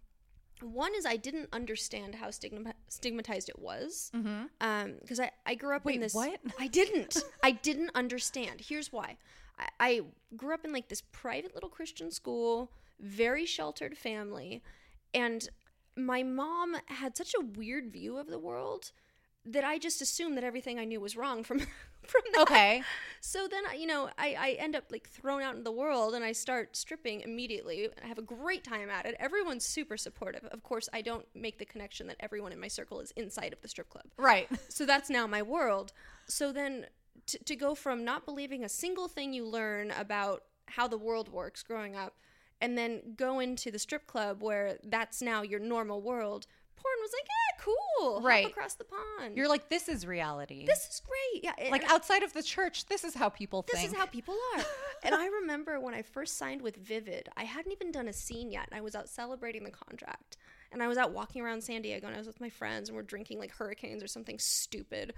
one 0.61 0.93
is 0.97 1.07
I 1.07 1.17
didn't 1.17 1.51
understand 1.53 2.17
how 2.17 2.31
stigma- 2.33 2.75
stigmatized 2.89 3.49
it 3.49 3.61
was, 3.61 4.11
because 4.13 5.21
I, 5.21 5.31
I 5.47 5.55
grew 5.55 5.77
up 5.77 5.85
Wait, 5.85 5.95
in 5.95 6.01
this. 6.01 6.15
what? 6.15 6.41
I 6.59 6.67
didn't. 6.67 7.23
I 7.45 7.53
didn't 7.53 7.91
understand. 7.95 8.63
Here's 8.63 8.93
why. 8.93 9.19
I, 9.59 9.69
I 9.79 10.01
grew 10.37 10.55
up 10.55 10.65
in 10.65 10.73
like 10.73 10.89
this 10.89 11.01
private 11.13 11.55
little 11.55 11.69
Christian 11.71 12.11
school, 12.11 12.73
very 12.99 13.47
sheltered 13.47 13.97
family, 13.97 14.63
and 15.15 15.49
my 15.97 16.25
mom 16.25 16.77
had 16.87 17.17
such 17.17 17.35
a 17.35 17.45
weird 17.45 17.93
view 17.93 18.19
of 18.19 18.27
the 18.27 18.39
world 18.41 18.91
that 19.45 19.63
I 19.63 19.79
just 19.79 20.03
assumed 20.03 20.37
that 20.37 20.45
everything 20.45 20.79
I 20.79 20.85
knew 20.85 21.01
was 21.01 21.17
wrong 21.17 21.45
from 21.45 21.61
from 22.09 22.23
that. 22.33 22.43
Okay. 22.43 22.83
So 23.21 23.49
then, 23.49 23.65
I- 23.71 23.75
you 23.75 23.87
know, 23.87 24.11
I, 24.19 24.37
I 24.39 24.51
end 24.59 24.75
up 24.77 24.85
like 24.91 25.09
thrown 25.09 25.43
out 25.43 25.55
in 25.57 25.65
the 25.65 25.73
world 25.73 26.15
and 26.15 26.25
I 26.25 26.33
start 26.33 26.77
stripping 26.77 27.21
immediately. 27.23 27.89
I 28.03 28.07
have 28.07 28.19
a 28.19 28.23
great 28.23 28.65
time 28.65 28.91
at 28.91 29.07
it. 29.07 29.17
Everyone's 29.19 29.65
super 29.65 29.97
supportive. 29.97 30.45
Of 30.47 30.63
course, 30.63 30.89
I 30.93 31.03
don't 31.03 31.27
make 31.35 31.59
the 31.59 31.65
connection 31.65 32.07
that 32.09 32.17
everyone 32.21 32.53
in 32.53 32.61
my 32.61 32.69
circle 32.69 33.01
is 33.01 33.11
inside 33.13 33.53
of 33.53 33.61
the 33.61 33.69
strip 33.69 33.89
club. 33.91 34.05
Right. 34.17 34.49
So 34.69 34.87
that's 34.87 35.11
now 35.11 35.27
my 35.27 35.43
world. 35.43 35.93
So 36.29 36.53
then 36.53 36.87
to, 37.27 37.39
to 37.45 37.57
go 37.57 37.75
from 37.75 38.05
not 38.05 38.25
believing 38.25 38.63
a 38.65 38.69
single 38.69 39.09
thing 39.09 39.33
you 39.33 39.45
learn 39.47 39.91
about 39.91 40.45
how 40.67 40.87
the 40.87 40.99
world 40.99 41.29
works 41.31 41.63
growing 41.63 41.97
up 41.97 42.15
and 42.61 42.77
then 42.79 43.15
go 43.17 43.41
into 43.41 43.71
the 43.71 43.79
strip 43.79 44.07
club 44.07 44.43
where 44.43 44.79
that's 44.85 45.21
now 45.23 45.43
your 45.43 45.61
normal 45.61 46.01
world, 46.03 46.47
porn 46.77 46.95
was 47.01 47.11
like, 47.13 47.27
yeah, 47.27 47.63
cool. 48.21 48.29
Hop 48.29 48.29
Right. 48.29 48.47
across 48.47 48.75
the 48.75 48.85
pond. 48.85 49.37
You're 49.37 49.49
like 49.49 49.69
this 49.69 49.89
is 49.89 50.07
reality. 50.07 50.65
this 50.67 50.87
is 50.89 51.01
great. 51.07 51.45
Yeah. 51.45 51.53
and- 51.59 51.71
like 51.71 51.91
outside 51.91 52.23
of 52.23 52.33
the 52.33 52.43
church, 52.43 52.87
this 52.87 53.05
is 53.05 53.15
how 53.15 53.29
people 53.29 53.63
this 53.71 53.81
think. 53.81 53.93
is 53.93 53.99
how 53.99 54.07
people 54.07 54.35
are. 54.57 54.65
and 55.03 55.15
I 55.15 55.27
remember 55.41 55.81
when 55.81 55.95
I 55.95 56.03
first 56.03 56.37
signed 56.39 56.63
with 56.63 56.77
Vivid, 56.77 57.29
I 57.37 57.45
hadn't 57.45 57.73
even 57.73 57.91
done 57.93 58.09
a 58.09 58.13
scene 58.13 58.51
yet, 58.51 58.67
and 58.71 58.79
I 58.79 58.83
was 58.83 58.95
out 58.95 59.09
celebrating 59.09 59.65
the 59.65 59.71
contract. 59.71 60.37
And 60.71 60.83
I 60.83 60.87
was 60.89 60.99
out 60.99 61.13
walking 61.13 61.41
around 61.43 61.63
San 61.65 61.81
Diego, 61.81 62.07
and 62.07 62.15
I 62.15 62.19
was 62.19 62.27
with 62.27 62.41
my 62.43 62.51
friends, 62.51 62.89
and 62.91 62.97
we're 62.97 63.03
drinking 63.03 63.39
like 63.39 63.51
hurricanes 63.53 64.03
or 64.03 64.07
something 64.07 64.39
stupid. 64.39 65.15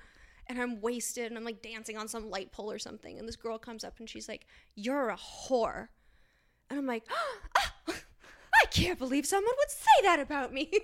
And 0.46 0.60
I'm 0.60 0.80
wasted, 0.80 1.26
and 1.26 1.36
I'm 1.36 1.44
like 1.44 1.60
dancing 1.62 1.96
on 1.96 2.06
some 2.08 2.30
light 2.30 2.52
pole 2.52 2.70
or 2.70 2.78
something. 2.78 3.18
And 3.18 3.26
this 3.26 3.36
girl 3.36 3.58
comes 3.58 3.82
up, 3.84 3.98
and 3.98 4.08
she's 4.08 4.28
like, 4.28 4.46
"You're 4.76 5.10
a 5.10 5.16
whore," 5.16 5.88
and 6.68 6.78
I'm 6.78 6.86
like, 6.86 7.04
"Ah, 7.56 7.72
"I 8.62 8.66
can't 8.70 8.98
believe 8.98 9.26
someone 9.26 9.54
would 9.58 9.70
say 9.70 10.02
that 10.04 10.20
about 10.20 10.52
me." 10.52 10.70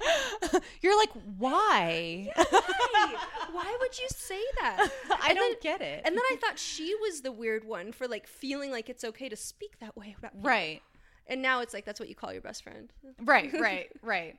You're 0.82 0.96
like, 0.98 1.10
why? 1.38 2.30
Why? 2.36 3.14
Why 3.52 3.76
would 3.80 3.98
you 3.98 4.06
say 4.10 4.40
that? 4.60 4.88
I 5.10 5.28
And 5.30 5.38
don't 5.38 5.62
then- 5.62 5.78
get 5.78 5.80
it. 5.80 6.02
And 6.04 6.14
then 6.16 6.22
I 6.32 6.36
thought 6.40 6.58
she 6.58 6.94
was 7.00 7.22
the 7.22 7.32
weird 7.32 7.64
one 7.64 7.92
for 7.92 8.06
like 8.08 8.26
feeling 8.26 8.70
like 8.70 8.88
it's 8.88 9.04
okay 9.04 9.28
to 9.28 9.36
speak 9.36 9.78
that 9.80 9.96
way 9.96 10.14
about 10.18 10.32
people. 10.32 10.48
right. 10.48 10.82
And 11.30 11.42
now 11.42 11.60
it's 11.60 11.74
like 11.74 11.84
that's 11.84 12.00
what 12.00 12.08
you 12.08 12.14
call 12.14 12.32
your 12.32 12.40
best 12.40 12.62
friend. 12.62 12.90
Right, 13.22 13.52
right, 13.60 13.90
right. 14.02 14.36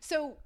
So 0.00 0.36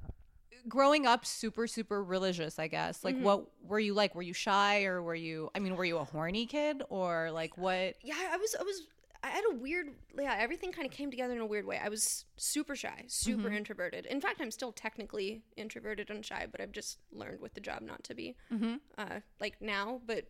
growing 0.68 1.06
up 1.06 1.26
super 1.26 1.66
super 1.66 2.04
religious, 2.04 2.58
I 2.60 2.68
guess. 2.68 2.98
Mm-hmm. 2.98 3.06
Like 3.06 3.24
what 3.24 3.46
were 3.62 3.80
you 3.80 3.92
like? 3.92 4.14
Were 4.14 4.22
you 4.22 4.32
shy 4.32 4.84
or 4.84 5.02
were 5.02 5.14
you 5.16 5.50
I 5.56 5.58
mean, 5.58 5.74
were 5.76 5.84
you 5.84 5.98
a 5.98 6.04
horny 6.04 6.46
kid 6.46 6.82
or 6.88 7.30
like 7.32 7.56
what? 7.58 7.94
Yeah, 8.02 8.14
I 8.30 8.36
was 8.36 8.54
I 8.58 8.62
was 8.62 8.82
I 9.26 9.30
had 9.30 9.44
a 9.50 9.54
weird 9.54 9.88
yeah, 10.18 10.36
everything 10.38 10.72
kind 10.72 10.86
of 10.86 10.92
came 10.92 11.10
together 11.10 11.34
in 11.34 11.40
a 11.40 11.46
weird 11.46 11.66
way. 11.66 11.80
I 11.82 11.88
was 11.88 12.24
super 12.36 12.76
shy, 12.76 13.04
super 13.08 13.48
mm-hmm. 13.48 13.56
introverted. 13.56 14.06
In 14.06 14.20
fact, 14.20 14.40
I'm 14.40 14.50
still 14.50 14.72
technically 14.72 15.42
introverted 15.56 16.10
and 16.10 16.24
shy, 16.24 16.46
but 16.50 16.60
I've 16.60 16.72
just 16.72 16.98
learned 17.12 17.40
with 17.40 17.54
the 17.54 17.60
job 17.60 17.82
not 17.82 18.04
to 18.04 18.14
be. 18.14 18.36
Mm-hmm. 18.52 18.74
Uh, 18.96 19.20
like 19.40 19.60
now, 19.60 20.00
but 20.06 20.24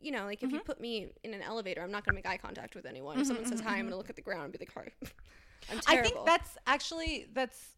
you 0.00 0.12
know, 0.12 0.24
like 0.24 0.42
if 0.42 0.50
you 0.50 0.58
mm-hmm. 0.58 0.66
put 0.66 0.80
me 0.80 1.08
in 1.22 1.34
an 1.34 1.42
elevator, 1.42 1.82
I'm 1.82 1.90
not 1.90 2.04
going 2.04 2.12
to 2.12 2.16
make 2.16 2.26
eye 2.26 2.38
contact 2.38 2.74
with 2.74 2.86
anyone. 2.86 3.20
If 3.20 3.26
someone 3.26 3.46
says 3.46 3.60
hi, 3.60 3.74
I'm 3.74 3.80
going 3.80 3.90
to 3.90 3.96
look 3.96 4.10
at 4.10 4.16
the 4.16 4.22
ground 4.22 4.44
and 4.44 4.52
be 4.52 4.58
like, 4.58 4.72
"Hi." 4.74 5.08
I'm 5.70 5.80
I 5.86 6.02
think 6.02 6.16
that's 6.26 6.56
actually 6.66 7.28
that's 7.32 7.76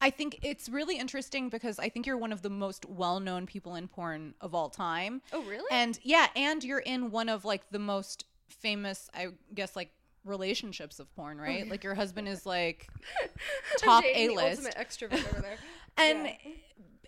I 0.00 0.10
think 0.10 0.40
it's 0.42 0.68
really 0.68 0.98
interesting 0.98 1.48
because 1.48 1.78
I 1.78 1.88
think 1.88 2.06
you're 2.06 2.18
one 2.18 2.32
of 2.32 2.42
the 2.42 2.50
most 2.50 2.84
well-known 2.84 3.46
people 3.46 3.76
in 3.76 3.88
porn 3.88 4.34
of 4.40 4.54
all 4.54 4.68
time. 4.68 5.22
Oh, 5.32 5.42
really? 5.44 5.64
And 5.70 5.98
yeah, 6.02 6.26
and 6.36 6.62
you're 6.62 6.80
in 6.80 7.10
one 7.10 7.28
of 7.28 7.44
like 7.44 7.70
the 7.70 7.78
most 7.78 8.24
famous, 8.48 9.08
I 9.14 9.28
guess, 9.54 9.74
like 9.76 9.90
relationships 10.24 11.00
of 11.00 11.14
porn, 11.16 11.38
right? 11.38 11.68
Like 11.68 11.84
your 11.84 11.94
husband 11.94 12.28
is 12.28 12.46
like 12.46 12.88
top 13.78 14.04
A 14.04 14.28
list 14.30 14.62
extrovert 14.76 15.26
over 15.32 15.40
there. 15.40 15.56
and 15.98 16.26
Yeah. 16.26 16.52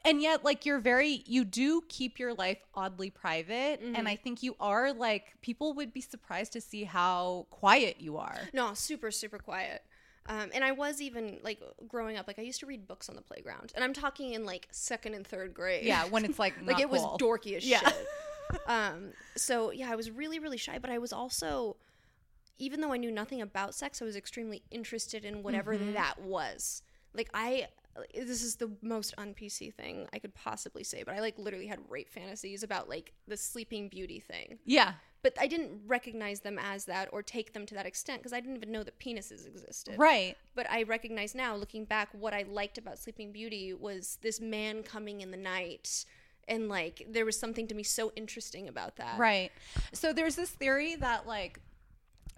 and 0.05 0.23
yet 0.23 0.45
like 0.45 0.67
you're 0.67 0.79
very 0.81 1.23
you 1.27 1.45
do 1.45 1.83
keep 1.89 2.19
your 2.19 2.35
life 2.35 2.59
oddly 2.75 3.11
private, 3.11 3.83
Mm-hmm. 3.83 3.97
and 3.97 4.09
I 4.09 4.17
think 4.17 4.43
you 4.43 4.55
are 4.61 4.93
like 4.93 5.35
people 5.43 5.73
would 5.75 5.93
be 5.93 6.01
surprised 6.01 6.53
to 6.53 6.61
see 6.61 6.85
how 6.85 7.47
quiet 7.51 8.01
you 8.01 8.17
are. 8.19 8.39
No, 8.53 8.75
super, 8.75 9.11
super 9.11 9.39
quiet. 9.39 9.83
Um, 10.29 10.51
and 10.53 10.65
I 10.65 10.73
was 10.73 11.01
even 11.01 11.39
like 11.45 11.61
growing 11.87 12.17
up, 12.17 12.27
like 12.27 12.39
I 12.41 12.43
used 12.43 12.59
to 12.61 12.67
read 12.67 12.89
books 12.89 13.09
on 13.09 13.15
the 13.15 13.23
playground, 13.23 13.73
and 13.77 13.85
I'm 13.85 13.93
talking 13.95 14.33
in 14.35 14.45
like 14.45 14.67
second 14.73 15.15
and 15.15 15.25
third 15.27 15.55
grade. 15.55 15.85
Yeah, 15.87 16.05
when 16.07 16.25
it's 16.25 16.39
like 16.39 16.55
like 16.65 16.81
it 16.81 16.91
was 16.91 17.01
cool. 17.03 17.17
dorky 17.19 17.57
as 17.57 17.65
Yeah. 17.65 17.79
shit. 17.79 18.07
Um, 18.67 19.13
so 19.37 19.71
yeah, 19.71 19.91
I 19.91 19.97
was 19.97 20.11
really, 20.11 20.39
really 20.39 20.57
shy, 20.57 20.79
but 20.79 20.91
I 20.91 20.99
was 20.99 21.13
also, 21.13 21.77
even 22.59 22.81
though 22.81 22.93
I 22.93 22.97
knew 22.97 23.11
nothing 23.11 23.41
about 23.41 23.75
sex, 23.75 24.01
I 24.01 24.05
was 24.05 24.17
extremely 24.17 24.63
interested 24.71 25.25
in 25.25 25.43
whatever 25.43 25.75
Mm-hmm. 25.75 25.93
that 25.95 26.21
was. 26.21 26.83
Like 27.15 27.31
I, 27.35 27.69
this 28.15 28.43
is 28.43 28.57
the 28.57 28.71
most 28.83 29.15
un 29.17 29.35
PC 29.35 29.73
thing 29.75 30.07
I 30.13 30.19
could 30.19 30.35
possibly 30.35 30.85
say, 30.85 31.03
but 31.03 31.15
I 31.15 31.21
like 31.21 31.39
literally 31.39 31.67
had 31.67 31.81
rape 31.89 32.09
fantasies 32.09 32.63
about 32.63 32.89
like 32.89 33.13
the 33.27 33.37
Sleeping 33.37 33.89
Beauty 33.89 34.21
thing 34.21 34.59
Yeah, 34.67 34.95
but 35.23 35.35
I 35.41 35.47
didn't 35.47 35.81
recognize 35.87 36.41
them 36.41 36.59
as 36.59 36.85
that 36.85 37.09
or 37.13 37.23
take 37.23 37.53
them 37.55 37.65
to 37.67 37.75
that 37.75 37.87
extent 37.87 38.21
because 38.21 38.33
I 38.35 38.41
didn't 38.41 38.57
even 38.57 38.71
know 38.71 38.83
that 38.85 38.99
penises 39.01 39.47
existed. 39.47 39.95
right. 39.99 40.37
But 40.55 40.71
I 40.71 40.83
recognize 40.83 41.35
now, 41.35 41.57
looking 41.57 41.85
back, 41.85 42.11
what 42.13 42.33
I 42.35 42.45
liked 42.49 42.77
about 42.79 42.99
Sleeping 42.99 43.33
Beauty 43.33 43.73
was 43.75 44.19
this 44.23 44.41
man 44.41 44.83
coming 44.83 45.21
in 45.23 45.31
the 45.31 45.37
night. 45.37 46.05
And 46.49 46.69
like, 46.69 47.07
there 47.11 47.25
was 47.25 47.39
something 47.39 47.67
to 47.69 47.75
me 47.75 47.83
so 47.83 48.13
interesting 48.17 48.69
about 48.69 48.97
that. 48.97 49.19
Right. 49.19 49.51
So 49.93 50.13
there's 50.13 50.37
this 50.37 50.51
theory 50.51 50.95
that 50.97 51.27
like 51.27 51.61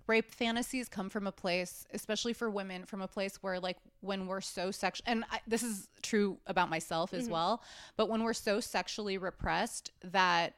rape 0.06 0.32
fantasies 0.34 0.88
come 0.88 1.10
from 1.10 1.26
a 1.26 1.32
place, 1.32 1.84
especially 1.92 2.32
for 2.32 2.48
women, 2.48 2.86
from 2.86 3.02
a 3.02 3.08
place 3.08 3.42
where 3.42 3.60
like 3.60 3.76
when 4.00 4.26
we're 4.26 4.40
so 4.40 4.70
sexual, 4.70 5.04
and 5.06 5.24
I, 5.30 5.40
this 5.46 5.62
is 5.62 5.88
true 6.02 6.38
about 6.46 6.70
myself 6.70 7.10
Mm-hmm. 7.10 7.20
as 7.20 7.28
well, 7.28 7.62
but 7.96 8.08
when 8.08 8.22
we're 8.22 8.32
so 8.32 8.60
sexually 8.60 9.18
repressed 9.18 9.90
that 10.02 10.54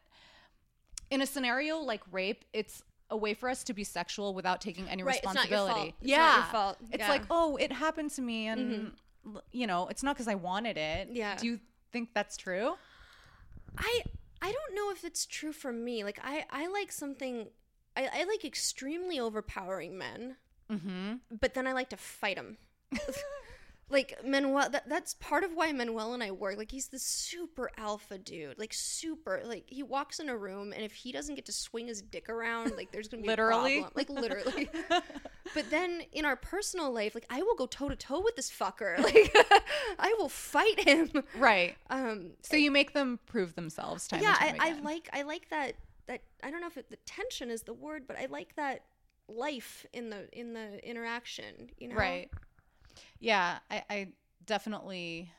in 1.11 1.21
a 1.23 1.27
scenario 1.27 1.79
like 1.79 2.03
rape, 2.13 2.45
it's 2.53 2.83
a 3.11 3.17
way 3.17 3.35
for 3.35 3.49
us 3.49 3.65
to 3.65 3.75
be 3.75 3.83
sexual 3.83 4.33
without 4.35 4.61
taking 4.61 4.89
any 4.89 5.03
Right, 5.03 5.17
it's 5.17 5.25
not 5.25 5.51
your 5.51 5.59
responsibility. 5.59 5.95
It's 6.01 6.09
yeah, 6.11 6.45
fault. 6.53 6.77
It's 6.93 7.01
Yeah. 7.01 7.09
like, 7.09 7.23
oh, 7.29 7.57
it 7.57 7.73
happened 7.73 8.13
to 8.13 8.23
me, 8.23 8.47
and 8.47 8.93
l- 9.27 9.43
you 9.51 9.67
know, 9.67 9.89
it's 9.89 10.05
not 10.05 10.15
because 10.15 10.29
I 10.29 10.37
wanted 10.37 10.77
it. 10.77 11.09
Yeah. 11.11 11.35
Do 11.37 11.47
you 11.49 11.59
think 11.91 12.11
that's 12.15 12.37
true? 12.37 12.75
I 13.79 14.03
I 14.43 14.53
don't 14.53 14.75
know 14.75 14.91
if 14.91 15.05
it's 15.05 15.27
true 15.27 15.53
for 15.53 15.73
me. 15.73 16.05
Like 16.05 16.19
I 16.23 16.45
I 16.51 16.67
like 16.69 16.93
something. 16.93 17.49
I, 17.97 18.09
I 18.21 18.25
like 18.25 18.45
extremely 18.45 19.19
overpowering 19.19 19.99
men, 19.99 20.37
Mm-hmm. 20.71 21.15
but 21.41 21.55
then 21.55 21.67
I 21.67 21.73
like 21.73 21.91
to 21.91 21.97
fight 21.97 22.37
them. 22.37 22.57
like 23.91 24.25
Manuel, 24.25 24.71
that, 24.71 24.89
that's 24.89 25.15
part 25.15 25.43
of 25.43 25.53
why 25.53 25.73
Manuel 25.73 26.15
and 26.15 26.23
I 26.23 26.31
work. 26.31 26.57
Like 26.57 26.71
he's 26.71 26.89
this 26.89 27.03
super 27.03 27.71
alpha 27.77 28.19
dude, 28.19 28.59
like 28.59 28.73
super. 28.73 29.43
Like 29.45 29.65
he 29.67 29.83
walks 29.83 30.21
in 30.21 30.29
a 30.29 30.37
room, 30.37 30.73
and 30.73 30.85
if 30.85 30.93
he 30.93 31.11
doesn't 31.11 31.35
get 31.35 31.45
to 31.47 31.53
swing 31.53 31.89
his 31.89 32.01
dick 32.01 32.29
around, 32.29 32.77
like 32.77 32.93
there's 32.93 33.09
gonna 33.09 33.23
be 33.23 33.29
Literally? 33.29 33.79
a 33.79 33.81
problem. 33.83 33.93
Like 33.97 34.11
literally. 34.11 34.71
but 35.55 35.69
then 35.71 36.03
in 36.13 36.25
our 36.25 36.37
personal 36.37 36.93
life, 36.93 37.15
like 37.15 37.27
I 37.29 37.43
will 37.43 37.57
go 37.57 37.67
toe 37.67 37.89
to 37.89 37.97
toe 37.97 38.21
with 38.21 38.37
this 38.37 38.51
fucker. 38.51 38.99
Like 39.11 39.35
I 39.99 40.15
will 40.19 40.29
fight 40.29 40.81
him. 40.81 41.11
Right. 41.37 41.77
Um, 41.89 42.33
So 42.43 42.57
you 42.57 42.71
make 42.71 42.93
them 42.93 43.19
prove 43.27 43.55
themselves 43.57 44.07
time 44.07 44.23
yeah, 44.23 44.37
and 44.41 44.59
time 44.59 44.61
I, 44.61 44.79
I 44.79 44.81
like 44.83 45.11
I 45.13 45.23
like 45.23 45.49
that 45.51 45.75
that 46.07 46.23
I 46.43 46.51
don't 46.51 46.61
know 46.61 46.67
if 46.69 46.77
it, 46.77 46.91
the 46.91 46.97
tension 47.07 47.51
is 47.51 47.63
the 47.63 47.73
word, 47.75 48.05
but 48.07 48.17
I 48.19 48.27
like 48.31 48.55
that 48.57 48.83
life 49.29 49.87
in 49.93 50.11
the 50.11 50.29
in 50.33 50.53
the 50.53 50.87
interaction. 50.89 51.71
You 51.79 51.89
know, 51.89 51.97
Right. 51.97 52.31
Yeah, 53.19 53.59
I, 53.71 53.83
I 53.91 54.09
definitely 54.47 55.31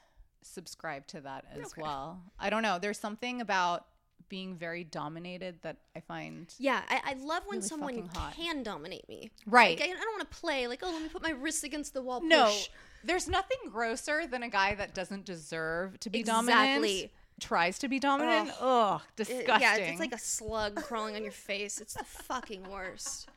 subscribe 0.43 1.07
to 1.07 1.21
that 1.21 1.45
as 1.53 1.67
Okay. 1.73 1.81
well. 1.81 2.21
I 2.39 2.49
don't 2.49 2.63
know. 2.63 2.79
There's 2.79 2.99
something 2.99 3.41
about 3.41 3.85
being 4.29 4.55
very 4.55 4.83
dominated 4.85 5.61
that 5.61 5.75
I 5.95 5.99
find 5.99 6.53
Yeah, 6.57 6.81
I, 6.89 7.01
I 7.03 7.13
love 7.15 7.43
when 7.47 7.57
Really 7.57 7.67
someone 7.67 8.09
can 8.33 8.63
dominate 8.63 9.07
me. 9.09 9.29
right. 9.45 9.77
Like, 9.79 9.89
I, 9.89 9.91
I 9.91 9.95
don't 9.97 10.17
want 10.17 10.31
to 10.31 10.37
play 10.37 10.67
like, 10.67 10.79
oh, 10.83 10.89
let 10.91 11.01
me 11.01 11.09
put 11.09 11.21
my 11.21 11.31
wrists 11.31 11.63
against 11.63 11.93
the 11.93 12.01
wall. 12.01 12.21
no, 12.23 12.45
push. 12.45 12.69
there's 13.03 13.27
nothing 13.27 13.57
grosser 13.69 14.25
than 14.27 14.41
a 14.43 14.49
guy 14.49 14.73
that 14.75 14.93
doesn't 14.95 15.25
deserve 15.25 15.99
to 15.99 16.09
be 16.09 16.19
Exactly. 16.21 16.51
dominant. 16.53 17.11
Tries 17.41 17.79
to 17.79 17.87
be 17.89 17.99
dominant. 17.99 18.51
Ugh, 18.61 19.01
It- 19.01 19.15
disgusting. 19.17 19.61
yeah, 19.61 19.75
it's 19.75 19.99
like 19.99 20.13
a 20.13 20.17
slug 20.19 20.75
crawling 20.77 21.15
on 21.17 21.23
your 21.23 21.31
face. 21.33 21.81
It's 21.81 21.95
the 21.95 22.03
fucking 22.05 22.69
worst. 22.71 23.27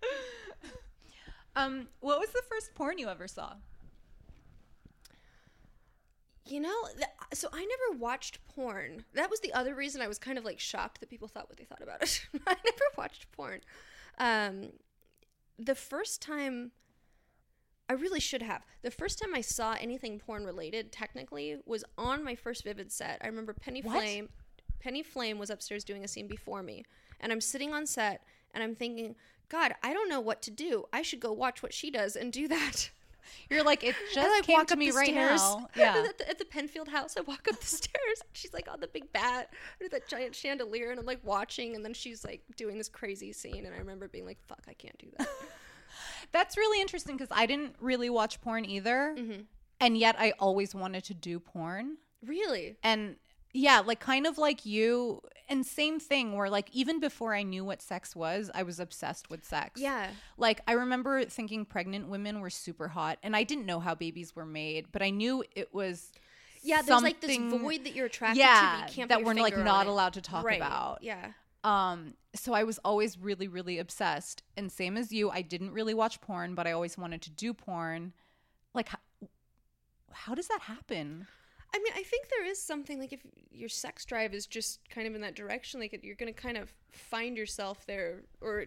um, 1.56 1.88
what 2.00 2.18
was 2.18 2.30
the 2.30 2.42
first 2.48 2.74
porn 2.74 2.98
you 2.98 3.08
ever 3.08 3.28
saw? 3.28 3.54
You 6.46 6.60
know, 6.60 6.74
th- 6.96 7.08
so 7.32 7.48
I 7.52 7.60
never 7.64 7.98
watched 7.98 8.46
porn. 8.48 9.04
That 9.14 9.30
was 9.30 9.40
the 9.40 9.52
other 9.54 9.74
reason 9.74 10.02
I 10.02 10.08
was 10.08 10.18
kind 10.18 10.36
of 10.36 10.44
like 10.44 10.60
shocked 10.60 11.00
that 11.00 11.08
people 11.08 11.26
thought 11.26 11.48
what 11.48 11.56
they 11.56 11.64
thought 11.64 11.82
about 11.82 12.02
it. 12.02 12.26
I 12.46 12.54
never 12.64 12.84
watched 12.98 13.32
porn. 13.32 13.60
Um, 14.18 14.72
the 15.58 15.74
first 15.74 16.20
time, 16.20 16.72
I 17.88 17.94
really 17.94 18.20
should 18.20 18.42
have. 18.42 18.62
The 18.82 18.90
first 18.90 19.18
time 19.18 19.34
I 19.34 19.40
saw 19.40 19.74
anything 19.80 20.18
porn 20.18 20.44
related, 20.44 20.92
technically, 20.92 21.56
was 21.64 21.82
on 21.96 22.22
my 22.22 22.34
first 22.34 22.62
Vivid 22.64 22.92
set. 22.92 23.18
I 23.22 23.26
remember 23.26 23.54
Penny 23.54 23.80
What? 23.80 23.96
Flame. 23.96 24.28
Penny 24.80 25.02
Flame 25.02 25.38
was 25.38 25.48
upstairs 25.48 25.82
doing 25.82 26.04
a 26.04 26.08
scene 26.08 26.28
before 26.28 26.62
me, 26.62 26.84
and 27.20 27.32
I'm 27.32 27.40
sitting 27.40 27.72
on 27.72 27.86
set 27.86 28.22
and 28.52 28.62
I'm 28.62 28.74
thinking, 28.74 29.16
God, 29.54 29.74
I 29.82 29.92
don't 29.92 30.08
know 30.08 30.20
what 30.20 30.42
to 30.42 30.50
do. 30.50 30.84
I 30.92 31.02
should 31.02 31.20
go 31.20 31.32
watch 31.32 31.62
what 31.62 31.72
she 31.72 31.90
does 31.90 32.16
and 32.16 32.32
do 32.32 32.48
that. 32.48 32.90
You're 33.50 33.62
like 33.62 33.84
it 33.84 33.94
just 34.14 34.26
I 34.26 34.30
like 34.30 34.42
came 34.44 34.54
walk 34.58 34.66
to 34.68 34.76
me 34.76 34.90
right 34.90 35.08
stairs. 35.08 35.40
now. 35.40 35.68
Yeah. 35.76 36.04
at, 36.08 36.18
the, 36.18 36.28
at 36.28 36.38
the 36.38 36.44
Penfield 36.44 36.88
house, 36.88 37.16
I 37.16 37.20
walk 37.22 37.46
up 37.48 37.58
the 37.60 37.66
stairs. 37.66 38.22
She's 38.32 38.52
like 38.52 38.68
on 38.70 38.80
the 38.80 38.88
big 38.88 39.12
bat 39.12 39.52
with 39.80 39.92
that 39.92 40.08
giant 40.08 40.34
chandelier, 40.34 40.90
and 40.90 40.98
I'm 40.98 41.06
like 41.06 41.20
watching, 41.24 41.76
and 41.76 41.84
then 41.84 41.94
she's 41.94 42.24
like 42.24 42.42
doing 42.56 42.76
this 42.78 42.88
crazy 42.88 43.32
scene, 43.32 43.64
and 43.64 43.74
I 43.74 43.78
remember 43.78 44.08
being 44.08 44.26
like, 44.26 44.38
"Fuck, 44.46 44.62
I 44.68 44.72
can't 44.74 44.98
do 44.98 45.06
that." 45.18 45.28
That's 46.32 46.56
really 46.56 46.80
interesting 46.80 47.16
because 47.16 47.30
I 47.30 47.46
didn't 47.46 47.76
really 47.80 48.10
watch 48.10 48.40
porn 48.40 48.64
either, 48.64 49.14
Mm-hmm. 49.16 49.42
and 49.80 49.96
yet 49.96 50.16
I 50.18 50.32
always 50.38 50.74
wanted 50.74 51.04
to 51.04 51.14
do 51.14 51.38
porn. 51.38 51.96
really? 52.24 52.76
And 52.82 53.16
yeah, 53.54 53.80
like 53.80 54.00
kind 54.00 54.26
of 54.26 54.36
like 54.36 54.66
you, 54.66 55.22
and 55.48 55.64
same 55.64 56.00
thing 56.00 56.36
where 56.36 56.50
like 56.50 56.68
even 56.72 56.98
before 57.00 57.34
I 57.34 57.44
knew 57.44 57.64
what 57.64 57.80
sex 57.80 58.14
was, 58.14 58.50
I 58.54 58.64
was 58.64 58.80
obsessed 58.80 59.30
with 59.30 59.44
sex. 59.44 59.80
Yeah. 59.80 60.08
Like 60.36 60.60
I 60.66 60.72
remember 60.72 61.24
thinking 61.24 61.64
pregnant 61.64 62.08
women 62.08 62.40
were 62.40 62.50
super 62.50 62.88
hot, 62.88 63.18
and 63.22 63.34
I 63.36 63.44
didn't 63.44 63.64
know 63.64 63.78
how 63.80 63.94
babies 63.94 64.34
were 64.34 64.44
made, 64.44 64.88
but 64.92 65.00
I 65.00 65.10
knew 65.10 65.44
it 65.54 65.72
was. 65.72 66.12
Yeah, 66.62 66.82
there's 66.82 67.02
like 67.02 67.20
this 67.20 67.36
void 67.36 67.84
that 67.84 67.94
you're 67.94 68.06
attracted 68.06 68.40
to, 68.40 68.40
Yeah, 68.40 68.86
can't 68.88 69.08
that 69.10 69.22
we're 69.22 69.34
like 69.34 69.56
not 69.56 69.86
allowed 69.86 70.14
to 70.14 70.20
talk 70.20 70.44
Right. 70.44 70.56
about. 70.56 71.02
Yeah. 71.02 71.32
Um, 71.62 72.14
so 72.34 72.52
I 72.54 72.64
was 72.64 72.78
always 72.84 73.18
really, 73.18 73.48
really 73.48 73.78
obsessed. 73.78 74.42
And 74.56 74.72
same 74.72 74.96
as 74.96 75.12
you, 75.12 75.30
I 75.30 75.42
didn't 75.42 75.72
really 75.72 75.94
watch 75.94 76.20
porn, 76.20 76.54
but 76.54 76.66
I 76.66 76.72
always 76.72 76.98
wanted 76.98 77.22
to 77.22 77.30
do 77.30 77.54
porn. 77.54 78.12
Like, 78.74 78.88
how, 78.88 78.98
how 80.12 80.34
does 80.34 80.48
that 80.48 80.62
happen? 80.62 81.26
I 81.74 81.78
mean, 81.78 81.92
I 81.96 82.02
think 82.04 82.28
there 82.28 82.44
is 82.46 82.60
something 82.62 83.00
like 83.00 83.12
if 83.12 83.20
your 83.50 83.68
sex 83.68 84.04
drive 84.04 84.32
is 84.32 84.46
just 84.46 84.80
kind 84.88 85.06
of 85.08 85.14
in 85.14 85.20
that 85.22 85.34
direction, 85.34 85.80
like 85.80 85.98
you're 86.02 86.14
going 86.14 86.32
to 86.32 86.40
kind 86.40 86.56
of 86.56 86.72
find 86.92 87.36
yourself 87.36 87.84
there, 87.86 88.22
or 88.40 88.66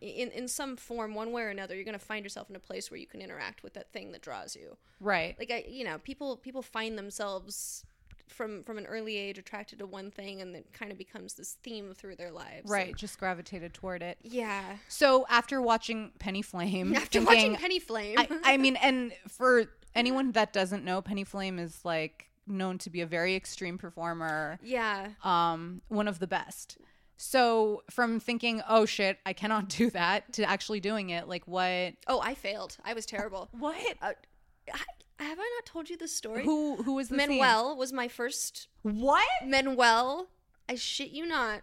in 0.00 0.30
in 0.30 0.48
some 0.48 0.76
form, 0.76 1.14
one 1.14 1.30
way 1.30 1.42
or 1.42 1.48
another, 1.48 1.74
you're 1.74 1.84
going 1.84 1.98
to 1.98 2.04
find 2.04 2.24
yourself 2.24 2.50
in 2.50 2.56
a 2.56 2.60
place 2.60 2.90
where 2.90 2.98
you 2.98 3.06
can 3.06 3.20
interact 3.22 3.62
with 3.62 3.74
that 3.74 3.92
thing 3.92 4.12
that 4.12 4.22
draws 4.22 4.56
you. 4.56 4.76
Right. 4.98 5.36
Like 5.38 5.50
I, 5.50 5.64
you 5.68 5.84
know, 5.84 5.98
people 5.98 6.36
people 6.36 6.62
find 6.62 6.98
themselves 6.98 7.84
from 8.28 8.62
from 8.62 8.78
an 8.78 8.86
early 8.86 9.16
age 9.16 9.38
attracted 9.38 9.78
to 9.80 9.86
one 9.86 10.10
thing, 10.10 10.40
and 10.40 10.54
it 10.56 10.72
kind 10.72 10.90
of 10.90 10.98
becomes 10.98 11.34
this 11.34 11.56
theme 11.62 11.92
through 11.94 12.16
their 12.16 12.30
lives. 12.32 12.68
right. 12.70 12.88
And- 12.88 12.96
Just 12.96 13.18
gravitated 13.18 13.74
toward 13.74 14.02
it. 14.02 14.18
yeah. 14.22 14.76
So 14.88 15.26
after 15.28 15.60
watching 15.60 16.12
Penny 16.18 16.42
Flame, 16.42 16.94
After 16.96 17.20
thinking, 17.20 17.26
watching 17.26 17.56
Penny 17.56 17.78
Flame, 17.78 18.18
I, 18.18 18.28
I 18.44 18.56
mean, 18.56 18.76
and 18.76 19.12
for 19.28 19.66
anyone 19.94 20.32
that 20.32 20.52
doesn't 20.52 20.84
know, 20.84 21.02
Penny 21.02 21.24
Flame 21.24 21.58
is 21.58 21.84
like 21.84 22.29
known 22.50 22.78
to 22.78 22.90
be 22.90 23.00
a 23.00 23.06
very 23.06 23.34
extreme 23.34 23.78
performer. 23.78 24.58
yeah. 24.62 25.08
um, 25.24 25.82
one 25.88 26.08
of 26.08 26.18
the 26.18 26.26
best. 26.26 26.78
So 27.16 27.82
from 27.90 28.18
thinking, 28.18 28.62
oh 28.68 28.86
shit, 28.86 29.18
I 29.26 29.34
cannot 29.34 29.68
do 29.68 29.90
that, 29.90 30.32
to 30.34 30.44
actually 30.44 30.80
doing 30.80 31.10
it, 31.10 31.28
like 31.28 31.46
what? 31.46 31.94
Oh, 32.06 32.20
I 32.22 32.34
failed. 32.34 32.78
I 32.84 32.94
was 32.94 33.04
terrible. 33.06 33.48
What? 33.58 33.76
Uh, 34.00 34.12
I, 34.72 35.24
have 35.24 35.38
I 35.38 35.58
not 35.58 35.66
told 35.66 35.90
you 35.90 35.98
this 35.98 36.16
story? 36.16 36.44
Who 36.44 36.76
who 36.76 36.94
was 36.94 37.08
the 37.08 37.18
scene? 37.18 37.28
Manuel 37.28 37.76
was 37.76 37.92
my 37.92 38.08
first 38.08 38.68
What? 38.82 39.28
Manuel, 39.44 40.28
I 40.66 40.76
shit 40.76 41.10
you 41.10 41.26
not, 41.26 41.60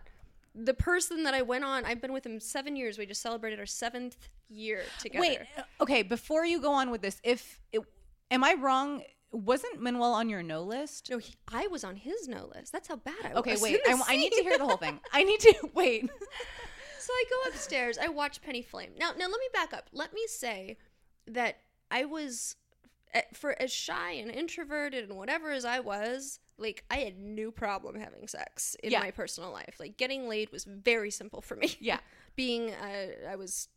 the 0.54 0.74
person 0.74 1.24
that 1.24 1.34
I 1.34 1.42
went 1.42 1.64
on, 1.64 1.86
I've 1.86 2.02
been 2.02 2.14
with 2.14 2.26
him 2.26 2.40
seven 2.40 2.76
years. 2.76 2.98
We 2.98 3.06
just 3.06 3.22
celebrated 3.22 3.60
our 3.60 3.66
seventh 3.66 4.30
year 4.50 4.84
together. 5.00 5.22
Wait, 5.22 5.40
okay. 5.82 6.04
Before 6.04 6.46
you 6.46 6.60
go 6.62 6.74
on 6.74 6.92
with 6.92 7.02
this, 7.02 7.20
if 7.24 7.60
it, 7.72 7.82
am 8.32 8.44
I 8.44 8.56
wrong? 8.60 9.02
Wasn't 9.32 9.82
Manuel 9.82 10.14
on 10.14 10.30
your 10.30 10.42
no 10.42 10.64
list? 10.64 11.10
No, 11.10 11.18
he, 11.18 11.34
I 11.48 11.68
was 11.68 11.84
on 11.84 11.96
his 11.98 12.28
no 12.28 12.50
list. 12.56 12.72
That's 12.72 12.88
how 12.88 12.96
bad 12.96 13.16
I 13.24 13.34
Okay, 13.34 13.52
was. 13.52 13.64
Okay, 13.64 13.74
wait. 13.74 13.82
I, 13.88 14.02
I 14.14 14.16
need 14.18 14.32
to 14.32 14.42
hear 14.42 14.58
the 14.58 14.66
whole 14.66 14.78
thing. 14.78 15.00
I 15.14 15.24
need 15.24 15.40
to 15.42 15.54
wait. 15.74 16.10
So 17.00 17.14
I 17.14 17.24
go 17.30 17.50
upstairs. 17.50 17.98
I 17.98 18.08
watch 18.08 18.42
Penny 18.42 18.62
Flame. 18.62 18.92
Now, 18.98 19.12
now 19.18 19.28
let 19.28 19.40
me 19.40 19.48
back 19.54 19.74
up. 19.74 19.90
Let 19.92 20.14
me 20.14 20.22
say 20.28 20.78
that 21.28 21.58
I 21.92 22.06
was, 22.06 22.56
eh, 23.14 23.22
for 23.34 23.56
as 23.62 23.72
shy 23.72 24.12
and 24.14 24.32
introverted 24.32 25.10
and 25.10 25.18
whatever 25.18 25.52
as 25.52 25.66
I 25.66 25.80
was, 25.82 26.40
like 26.58 26.84
I 26.90 26.98
had 26.98 27.20
no 27.20 27.52
problem 27.52 27.96
having 28.00 28.28
sex 28.28 28.76
in 28.82 28.92
Yeah. 28.92 29.00
my 29.02 29.12
personal 29.12 29.52
life. 29.52 29.76
Like 29.80 29.98
getting 29.98 30.28
laid 30.30 30.52
was 30.52 30.64
very 30.64 31.12
simple 31.12 31.42
for 31.42 31.56
me. 31.56 31.76
Yeah. 31.80 32.00
Being, 32.36 32.72
uh, 32.72 33.30
I 33.30 33.36
was, 33.36 33.68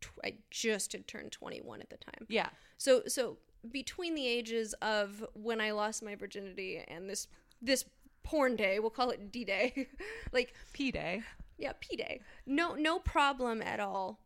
tw- 0.00 0.10
I 0.24 0.34
just 0.50 0.92
had 0.92 1.06
turned 1.08 1.32
twenty 1.32 1.60
one 1.60 1.80
at 1.80 1.90
the 1.90 1.96
time. 1.96 2.26
Yeah. 2.28 2.50
So 2.76 3.02
so 3.08 3.38
between 3.70 4.14
the 4.14 4.26
ages 4.26 4.74
of 4.82 5.24
when 5.34 5.60
I 5.60 5.72
lost 5.72 6.02
my 6.02 6.14
virginity 6.14 6.82
and 6.86 7.08
this 7.08 7.26
this 7.62 7.84
porn 8.22 8.56
day, 8.56 8.78
we'll 8.78 8.90
call 8.90 9.10
it 9.10 9.30
D 9.32 9.44
Day, 9.44 9.88
like 10.32 10.54
P 10.72 10.90
day. 10.90 11.22
yeah, 11.58 11.72
P 11.80 11.96
Day. 11.96 12.20
No 12.46 12.74
no 12.74 12.98
problem 12.98 13.60
at 13.62 13.80
all 13.80 14.20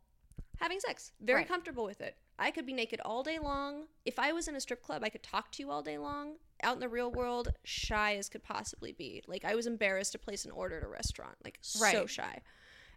having 0.59 0.79
sex. 0.79 1.11
Very 1.21 1.39
Right. 1.39 1.47
comfortable 1.47 1.83
with 1.83 1.99
it. 2.01 2.15
I 2.39 2.51
could 2.51 2.65
be 2.65 2.73
naked 2.73 2.99
all 3.03 3.23
day 3.23 3.39
long. 3.39 3.85
If 4.05 4.19
I 4.19 4.31
was 4.33 4.47
in 4.47 4.55
a 4.55 4.61
strip 4.61 4.81
club, 4.81 5.03
I 5.03 5.09
could 5.09 5.23
talk 5.23 5.51
to 5.53 5.63
you 5.63 5.71
all 5.71 5.81
day 5.81 5.97
long. 5.97 6.35
Out 6.63 6.75
in 6.75 6.79
the 6.79 6.89
real 6.89 7.11
world, 7.11 7.49
shy 7.63 8.15
as 8.15 8.29
could 8.29 8.43
possibly 8.43 8.91
be. 8.93 9.21
Like 9.27 9.43
I 9.45 9.55
was 9.55 9.67
embarrassed 9.67 10.13
to 10.13 10.19
place 10.19 10.45
an 10.45 10.51
order 10.51 10.77
at 10.77 10.83
a 10.83 10.87
restaurant. 10.87 11.35
Like 11.43 11.57
so 11.61 12.05
shy. 12.05 12.41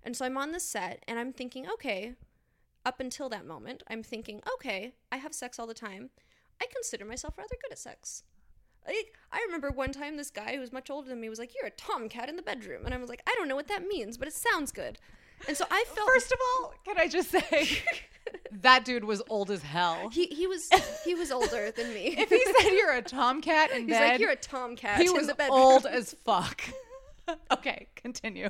And 0.05 0.17
so 0.17 0.25
I'm 0.25 0.39
on 0.39 0.53
the 0.53 0.61
set 0.61 1.05
and 1.09 1.19
I'm 1.19 1.33
thinking, 1.33 1.69
okay, 1.69 2.15
up 2.87 3.01
until 3.01 3.29
that 3.29 3.45
moment, 3.47 3.83
I'm 3.89 4.03
thinking, 4.05 4.41
okay, 4.55 4.95
I 5.11 5.17
have 5.19 5.35
sex 5.35 5.59
all 5.59 5.67
the 5.67 5.75
time. 5.75 6.11
I 6.61 6.67
consider 6.73 7.05
myself 7.05 7.37
rather 7.39 7.57
good 7.63 7.73
at 7.73 7.79
sex. 7.79 8.23
Like, 8.87 9.13
I 9.31 9.43
remember 9.47 9.71
one 9.71 9.93
time 9.93 10.17
this 10.17 10.31
guy 10.31 10.55
who 10.55 10.61
was 10.61 10.73
much 10.73 10.89
older 10.89 11.09
than 11.09 11.21
me 11.21 11.29
was 11.29 11.39
like, 11.39 11.53
You're 11.55 11.67
a 11.67 11.71
tomcat 11.71 12.29
in 12.29 12.37
the 12.37 12.43
bedroom. 12.43 12.85
And 12.87 12.95
I 12.95 12.99
was 12.99 13.09
like, 13.11 13.23
I 13.27 13.35
don't 13.37 13.49
know 13.49 13.57
what 13.57 13.69
that 13.69 13.87
means, 13.87 14.17
but 14.17 14.29
it 14.29 14.35
sounds 14.35 14.73
good. 14.73 14.99
And 15.47 15.57
so 15.57 15.65
I 15.71 15.85
felt 15.95 16.09
First 16.09 16.33
of 16.33 16.39
all, 16.57 16.75
can 16.85 16.99
I 16.99 17.07
just 17.07 17.31
say 17.31 17.79
that 18.51 18.85
dude 18.85 19.05
was 19.05 19.23
old 19.29 19.51
as 19.51 19.63
hell. 19.63 20.09
he 20.11 20.27
he 20.27 20.47
was 20.47 20.69
he 21.05 21.15
was 21.15 21.31
older 21.31 21.71
than 21.71 21.93
me. 21.95 22.15
If 22.19 22.29
he 22.31 22.45
said 22.61 22.71
you're 22.73 22.95
a 22.95 23.03
tomcat 23.03 23.71
in 23.71 23.83
He's 23.87 23.91
bed, 23.91 24.11
like 24.13 24.21
you're 24.21 24.31
a 24.33 24.37
tomcat. 24.37 25.01
he 25.01 25.11
was 25.11 25.27
the 25.29 25.35
bedroom." 25.35 25.59
old 25.61 25.87
as 25.87 26.15
fuck. 26.25 26.63
okay, 27.53 27.87
continue. 27.95 28.49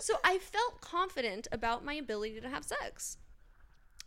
so 0.00 0.14
I 0.24 0.38
felt 0.38 0.80
confident 0.80 1.46
about 1.52 1.84
my 1.84 1.94
ability 1.94 2.40
to 2.40 2.48
have 2.48 2.64
sex. 2.64 3.16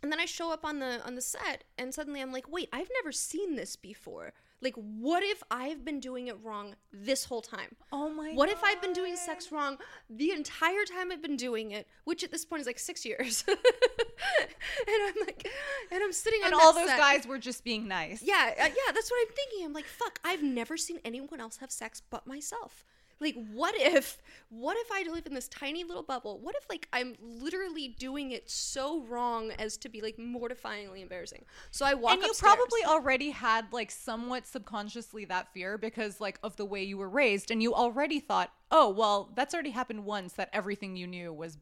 And 0.02 0.10
then 0.10 0.18
I 0.18 0.24
show 0.24 0.52
up 0.52 0.64
on 0.64 0.80
the 0.80 1.04
on 1.06 1.14
the 1.14 1.20
set 1.22 1.64
and 1.78 1.94
suddenly 1.94 2.20
I'm 2.20 2.32
like, 2.32 2.50
"Wait, 2.50 2.68
I've 2.72 2.90
never 3.00 3.12
seen 3.12 3.54
this 3.56 3.76
before. 3.76 4.32
Like 4.60 4.74
what 4.74 5.22
if 5.24 5.42
I've 5.50 5.84
been 5.84 6.00
doing 6.00 6.28
it 6.28 6.36
wrong 6.42 6.74
this 6.92 7.24
whole 7.24 7.42
time? 7.42 7.76
Oh 7.92 8.08
my 8.08 8.32
What 8.32 8.48
if 8.48 8.62
I've 8.64 8.80
been 8.82 8.92
doing 8.92 9.16
sex 9.16 9.50
wrong 9.52 9.78
the 10.10 10.30
entire 10.32 10.84
time 10.84 11.10
I've 11.12 11.22
been 11.22 11.36
doing 11.36 11.70
it, 11.72 11.86
which 12.04 12.22
at 12.24 12.30
this 12.30 12.44
point 12.44 12.60
is 12.60 12.66
like 12.66 12.78
6 12.78 13.04
years." 13.04 13.44
and 13.48 13.58
I'm 14.88 15.14
like 15.26 15.46
and 15.90 16.02
I'm 16.02 16.12
sitting 16.12 16.40
And 16.44 16.54
on 16.54 16.60
all 16.60 16.72
those 16.72 16.88
set. 16.88 16.98
guys 16.98 17.26
were 17.26 17.38
just 17.38 17.64
being 17.64 17.86
nice. 17.88 18.22
Yeah, 18.22 18.52
uh, 18.58 18.64
yeah, 18.64 18.92
that's 18.92 19.10
what 19.10 19.18
I'm 19.28 19.34
thinking. 19.34 19.66
I'm 19.66 19.72
like, 19.72 19.84
fuck, 19.86 20.18
I've 20.24 20.42
never 20.42 20.76
seen 20.76 20.98
anyone 21.04 21.40
else 21.40 21.58
have 21.58 21.70
sex 21.70 22.00
but 22.10 22.26
myself. 22.26 22.84
Like, 23.20 23.36
what 23.52 23.74
if, 23.76 24.18
what 24.48 24.76
if 24.76 24.88
I 24.92 25.10
live 25.10 25.26
in 25.26 25.34
this 25.34 25.48
tiny 25.48 25.84
little 25.84 26.02
bubble? 26.02 26.38
What 26.40 26.54
if, 26.56 26.68
like, 26.68 26.88
I'm 26.92 27.16
literally 27.20 27.88
doing 27.98 28.32
it 28.32 28.50
so 28.50 29.02
wrong 29.02 29.52
as 29.52 29.76
to 29.78 29.88
be, 29.88 30.00
like, 30.00 30.16
mortifyingly 30.16 31.02
embarrassing? 31.02 31.44
So 31.70 31.86
I 31.86 31.94
walk 31.94 32.14
and 32.14 32.22
you 32.22 32.30
upstairs. 32.30 32.54
probably 32.54 32.84
already 32.84 33.30
had 33.30 33.72
like 33.72 33.90
somewhat 33.90 34.46
subconsciously 34.46 35.24
that 35.26 35.52
fear 35.52 35.78
because 35.78 36.20
like 36.20 36.38
of 36.42 36.56
the 36.56 36.64
way 36.64 36.82
you 36.82 36.98
were 36.98 37.08
raised 37.08 37.50
and 37.50 37.62
you 37.62 37.74
already 37.74 38.20
thought 38.20 38.50
oh 38.70 38.88
well 38.88 39.30
that's 39.34 39.54
already 39.54 39.70
happened 39.70 40.04
once 40.04 40.34
that 40.34 40.48
everything 40.52 40.96
you 40.96 41.06
knew 41.06 41.32
was 41.32 41.58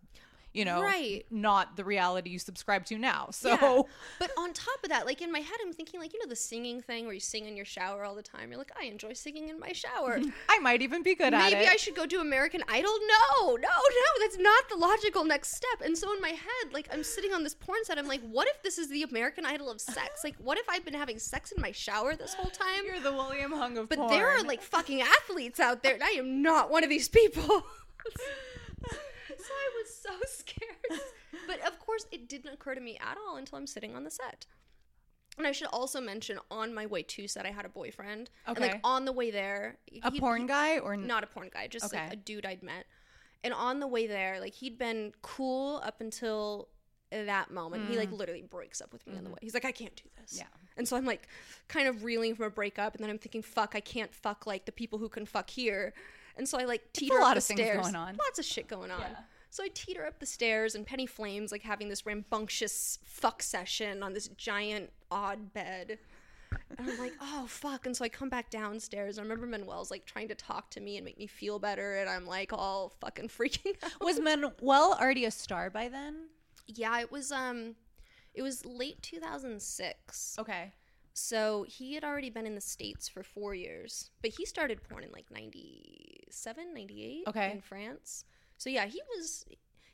you 0.53 0.65
know 0.65 0.83
Right. 0.83 1.25
not 1.31 1.77
the 1.77 1.85
reality 1.85 2.31
you 2.31 2.39
subscribe 2.39 2.85
to 2.87 2.99
now 2.99 3.29
so 3.33 3.51
Yeah. 3.51 3.83
But 4.19 4.31
on 4.37 4.53
top 4.53 4.83
of 4.83 4.91
that, 4.91 5.07
like 5.07 5.23
in 5.23 5.33
my 5.33 5.39
head, 5.39 5.57
I'm 5.63 5.73
thinking, 5.73 5.99
like, 6.01 6.13
you 6.13 6.19
know, 6.19 6.29
the 6.29 6.37
singing 6.37 6.81
thing 6.83 7.05
where 7.05 7.15
you 7.15 7.21
sing 7.21 7.47
in 7.47 7.57
your 7.57 7.65
shower 7.65 8.05
all 8.05 8.15
the 8.15 8.23
time. 8.23 8.51
You're 8.51 8.59
like, 8.59 8.73
I 8.79 8.85
enjoy 8.85 9.13
singing 9.15 9.49
in 9.49 9.59
my 9.59 9.73
shower. 9.73 10.21
i 10.49 10.59
might 10.59 10.83
even 10.83 11.03
be 11.03 11.15
good 11.15 11.33
at 11.33 11.53
it. 11.53 11.57
Maybe 11.57 11.69
I 11.69 11.77
should 11.77 11.95
go 11.95 12.05
do 12.07 12.21
American 12.21 12.63
Idol. 12.69 12.91
No, 12.91 13.47
no, 13.57 13.57
no, 13.57 14.09
that's 14.21 14.39
not 14.39 14.69
the 14.69 14.77
logical 14.77 15.25
next 15.25 15.55
step. 15.55 15.81
And 15.85 15.97
so 15.97 16.13
in 16.15 16.21
my 16.21 16.31
head, 16.31 16.73
like 16.73 16.89
I'm 16.93 17.03
sitting 17.05 17.33
on 17.33 17.43
this 17.45 17.55
porn 17.55 17.85
set, 17.85 17.99
I'm 17.99 18.09
like, 18.09 18.21
what 18.23 18.49
if 18.49 18.63
this 18.63 18.79
is 18.79 18.89
the 18.89 19.03
American 19.05 19.47
Idol 19.47 19.71
of 19.71 19.81
sex? 19.81 20.23
Like, 20.25 20.37
what 20.37 20.59
if 20.59 20.69
I've 20.69 20.85
been 20.85 20.95
having 20.95 21.19
sex 21.19 21.53
in 21.53 21.63
my 21.63 21.73
shower 21.73 22.15
this 22.17 22.35
whole 22.35 22.51
time? 22.51 22.85
you're 22.85 23.01
the 23.01 23.13
william 23.13 23.53
hung 23.53 23.79
of 23.79 23.89
But 23.89 23.99
porn. 23.99 24.09
But 24.11 24.15
there 24.15 24.29
are 24.29 24.43
like 24.43 24.63
fucking 24.63 25.01
athletes 25.03 25.61
out 25.61 25.83
there, 25.83 25.95
and 25.95 26.03
I 26.03 26.11
am 26.11 26.43
not 26.43 26.71
one 26.71 26.85
of 26.85 26.91
these 26.91 27.09
people. 27.09 27.65
so 29.41 29.53
I 29.53 29.83
was 29.83 29.97
so 29.97 30.11
scared. 30.27 31.01
But 31.47 31.61
of 31.67 31.79
course, 31.79 32.07
it 32.13 32.29
didn't 32.29 32.53
occur 32.53 32.75
to 32.75 32.81
me 32.81 32.99
at 33.01 33.17
all 33.17 33.37
until 33.37 33.59
I'm 33.59 33.67
sitting 33.67 33.95
on 33.97 34.05
the 34.05 34.11
set. 34.11 34.47
And 35.39 35.47
I 35.47 35.53
should 35.53 35.69
also 35.69 36.01
mention 36.01 36.39
on 36.51 36.75
my 36.75 36.87
way 36.87 37.03
to 37.05 37.27
set, 37.29 37.47
I 37.47 37.51
had 37.51 37.65
a 37.65 37.69
boyfriend. 37.69 38.31
And 38.47 38.57
Okay. 38.59 38.73
like 38.73 38.81
on 38.85 39.05
the 39.05 39.13
way 39.13 39.31
there, 39.31 39.79
a 40.03 40.11
he- 40.11 40.21
porn 40.21 40.43
he- 40.43 40.47
guy 40.49 40.79
or 40.79 40.97
not 40.97 41.23
a 41.25 41.27
porn 41.27 41.49
guy, 41.53 41.67
just 41.69 41.93
like 41.93 42.13
a 42.13 42.17
dude 42.17 42.45
I'd 42.47 42.63
met. 42.63 42.87
And 43.43 43.55
on 43.55 43.81
the 43.81 43.87
way 43.87 44.07
there, 44.07 44.39
like 44.41 44.55
he'd 44.55 44.77
been 44.77 45.13
cool 45.23 45.81
up 45.85 46.01
until 46.01 46.69
that 47.11 47.51
moment. 47.51 47.89
He 47.89 47.97
like 47.97 48.13
literally 48.13 48.43
breaks 48.43 48.81
up 48.81 48.93
with 48.93 49.07
me 49.07 49.17
on 49.17 49.25
the 49.25 49.31
way. 49.31 49.39
He's 49.41 49.55
like, 49.55 49.65
I 49.65 49.73
can't 49.73 49.97
do 49.97 50.05
this. 50.21 50.35
Mm. 50.35 50.39
Yeah. 50.39 50.47
And 50.77 50.87
so 50.87 50.97
I'm 50.97 51.07
like 51.07 51.27
kind 51.69 51.89
of 51.89 52.05
reeling 52.05 52.35
from 52.35 52.47
a 52.47 52.51
breakup, 52.51 52.95
and 52.95 53.03
then 53.03 53.11
I'm 53.11 53.19
thinking, 53.19 53.43
fuck, 53.43 53.75
I 53.75 53.81
can't 53.81 54.13
fuck 54.15 54.47
like 54.47 54.67
the 54.67 54.73
people 54.73 54.99
who 54.99 55.09
can 55.09 55.27
fuck 55.27 55.49
here. 55.51 55.93
And 56.37 56.49
so 56.49 56.59
I 56.59 56.65
like 56.65 56.93
teeter 56.93 57.15
lot 57.15 57.37
up 57.37 57.43
the 57.45 57.53
of 57.53 57.59
things 57.59 57.83
going 57.83 57.97
on. 57.97 58.17
Lots 58.17 58.39
of 58.39 58.45
shit 58.45 58.69
going 58.69 58.91
on. 58.91 59.01
Yeah. 59.01 59.17
So 59.51 59.65
I 59.65 59.69
teeter 59.75 60.07
up 60.07 60.19
the 60.21 60.27
stairs, 60.27 60.75
and 60.75 60.87
Penny 60.87 61.07
Flames 61.07 61.51
like 61.53 61.63
having 61.63 61.89
this 61.89 62.07
rambunctious 62.07 62.99
fuck 63.05 63.43
session 63.43 64.03
on 64.03 64.13
this 64.13 64.29
giant 64.29 64.91
odd 65.11 65.53
bed. 65.53 65.99
And 66.79 66.89
I'm 66.91 66.99
like, 66.99 67.13
oh 67.21 67.47
fuck. 67.49 67.85
And 67.87 67.97
so 67.97 68.05
I 68.05 68.09
come 68.09 68.29
back 68.29 68.51
downstairs. 68.51 69.19
I 69.19 69.23
remember 69.23 69.47
Manuel's 69.47 69.91
like 69.91 70.05
trying 70.07 70.29
to 70.29 70.35
talk 70.35 70.71
to 70.71 70.81
me 70.81 70.97
and 70.97 71.05
make 71.05 71.19
me 71.19 71.27
feel 71.27 71.59
better, 71.59 71.97
and 71.97 72.09
I'm 72.09 72.27
like 72.27 72.53
all 72.53 72.93
fucking 73.01 73.29
freaking 73.39 73.75
out. 73.83 74.01
was 74.01 74.19
manuel 74.21 74.97
already 75.01 75.25
a 75.25 75.31
star 75.31 75.69
by 75.71 75.89
then 75.89 76.29
yeah, 76.67 77.01
it 77.01 77.11
was 77.11 77.33
um, 77.33 77.75
it 78.35 78.43
was 78.43 78.65
late 78.65 79.03
2006. 79.03 80.37
okay 80.39 80.73
So 81.13 81.65
he 81.69 81.95
had 81.95 82.05
already 82.05 82.31
been 82.31 82.47
in 82.47 82.55
the 82.55 82.61
States 82.61 83.09
for 83.09 83.23
four 83.25 83.55
years, 83.55 84.11
but 84.23 84.31
he 84.31 84.45
started 84.47 84.81
porn 84.89 85.03
in 85.05 85.11
like 85.11 85.27
97, 85.33 86.73
98 86.75 87.25
Okay. 87.29 87.51
in 87.53 87.61
France. 87.61 88.25
So 88.61 88.69
yeah, 88.69 88.85
he 88.85 89.01
was, 89.17 89.47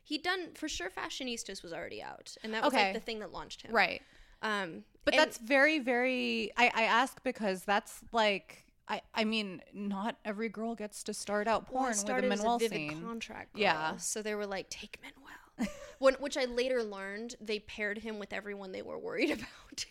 he'd 0.03 0.25
done, 0.25 0.49
for 0.55 0.69
sure 0.69 0.91
Fashionistas 0.91 1.63
was 1.63 1.73
already 1.73 2.03
out. 2.03 2.35
And 2.43 2.53
that 2.53 2.65
was 2.65 2.75
Okay. 2.75 2.87
like 2.87 2.95
the 2.95 3.01
thing 3.01 3.21
that 3.21 3.33
launched 3.33 3.63
him. 3.63 3.73
right 3.73 4.03
Um, 4.43 4.83
But 5.05 5.15
that's 5.15 5.39
very, 5.39 5.79
very. 5.79 6.51
I, 6.57 6.73
I 6.75 6.83
ask 6.83 7.23
because 7.23 7.63
that's 7.65 8.01
like. 8.13 8.65
I, 8.89 9.01
I 9.15 9.25
mean, 9.25 9.63
not 9.73 10.17
every 10.25 10.49
girl 10.49 10.75
gets 10.77 11.03
to 11.05 11.15
start 11.15 11.49
out 11.49 11.73
well, 11.73 11.83
I 11.83 11.87
porn 11.87 11.89
with 11.91 11.97
a 11.97 12.01
started 12.01 12.33
as 12.33 12.39
Manuel 12.39 12.57
a 12.57 12.59
vivid 12.61 12.91
scene. 12.91 13.03
contract 13.03 13.53
girl, 13.55 13.63
Yeah. 13.63 13.97
So 13.97 14.23
they 14.23 14.35
were 14.37 14.47
like, 14.47 14.69
take 14.71 14.99
Manuel. 15.03 15.73
when, 15.99 16.15
which 16.15 16.37
I 16.37 16.45
later 16.45 16.83
learned 16.85 17.35
they 17.41 17.59
paired 17.61 17.99
him 17.99 18.19
with 18.21 18.33
everyone 18.33 18.71
they 18.73 18.83
were 18.83 18.99
worried 18.99 19.31
about. 19.39 19.87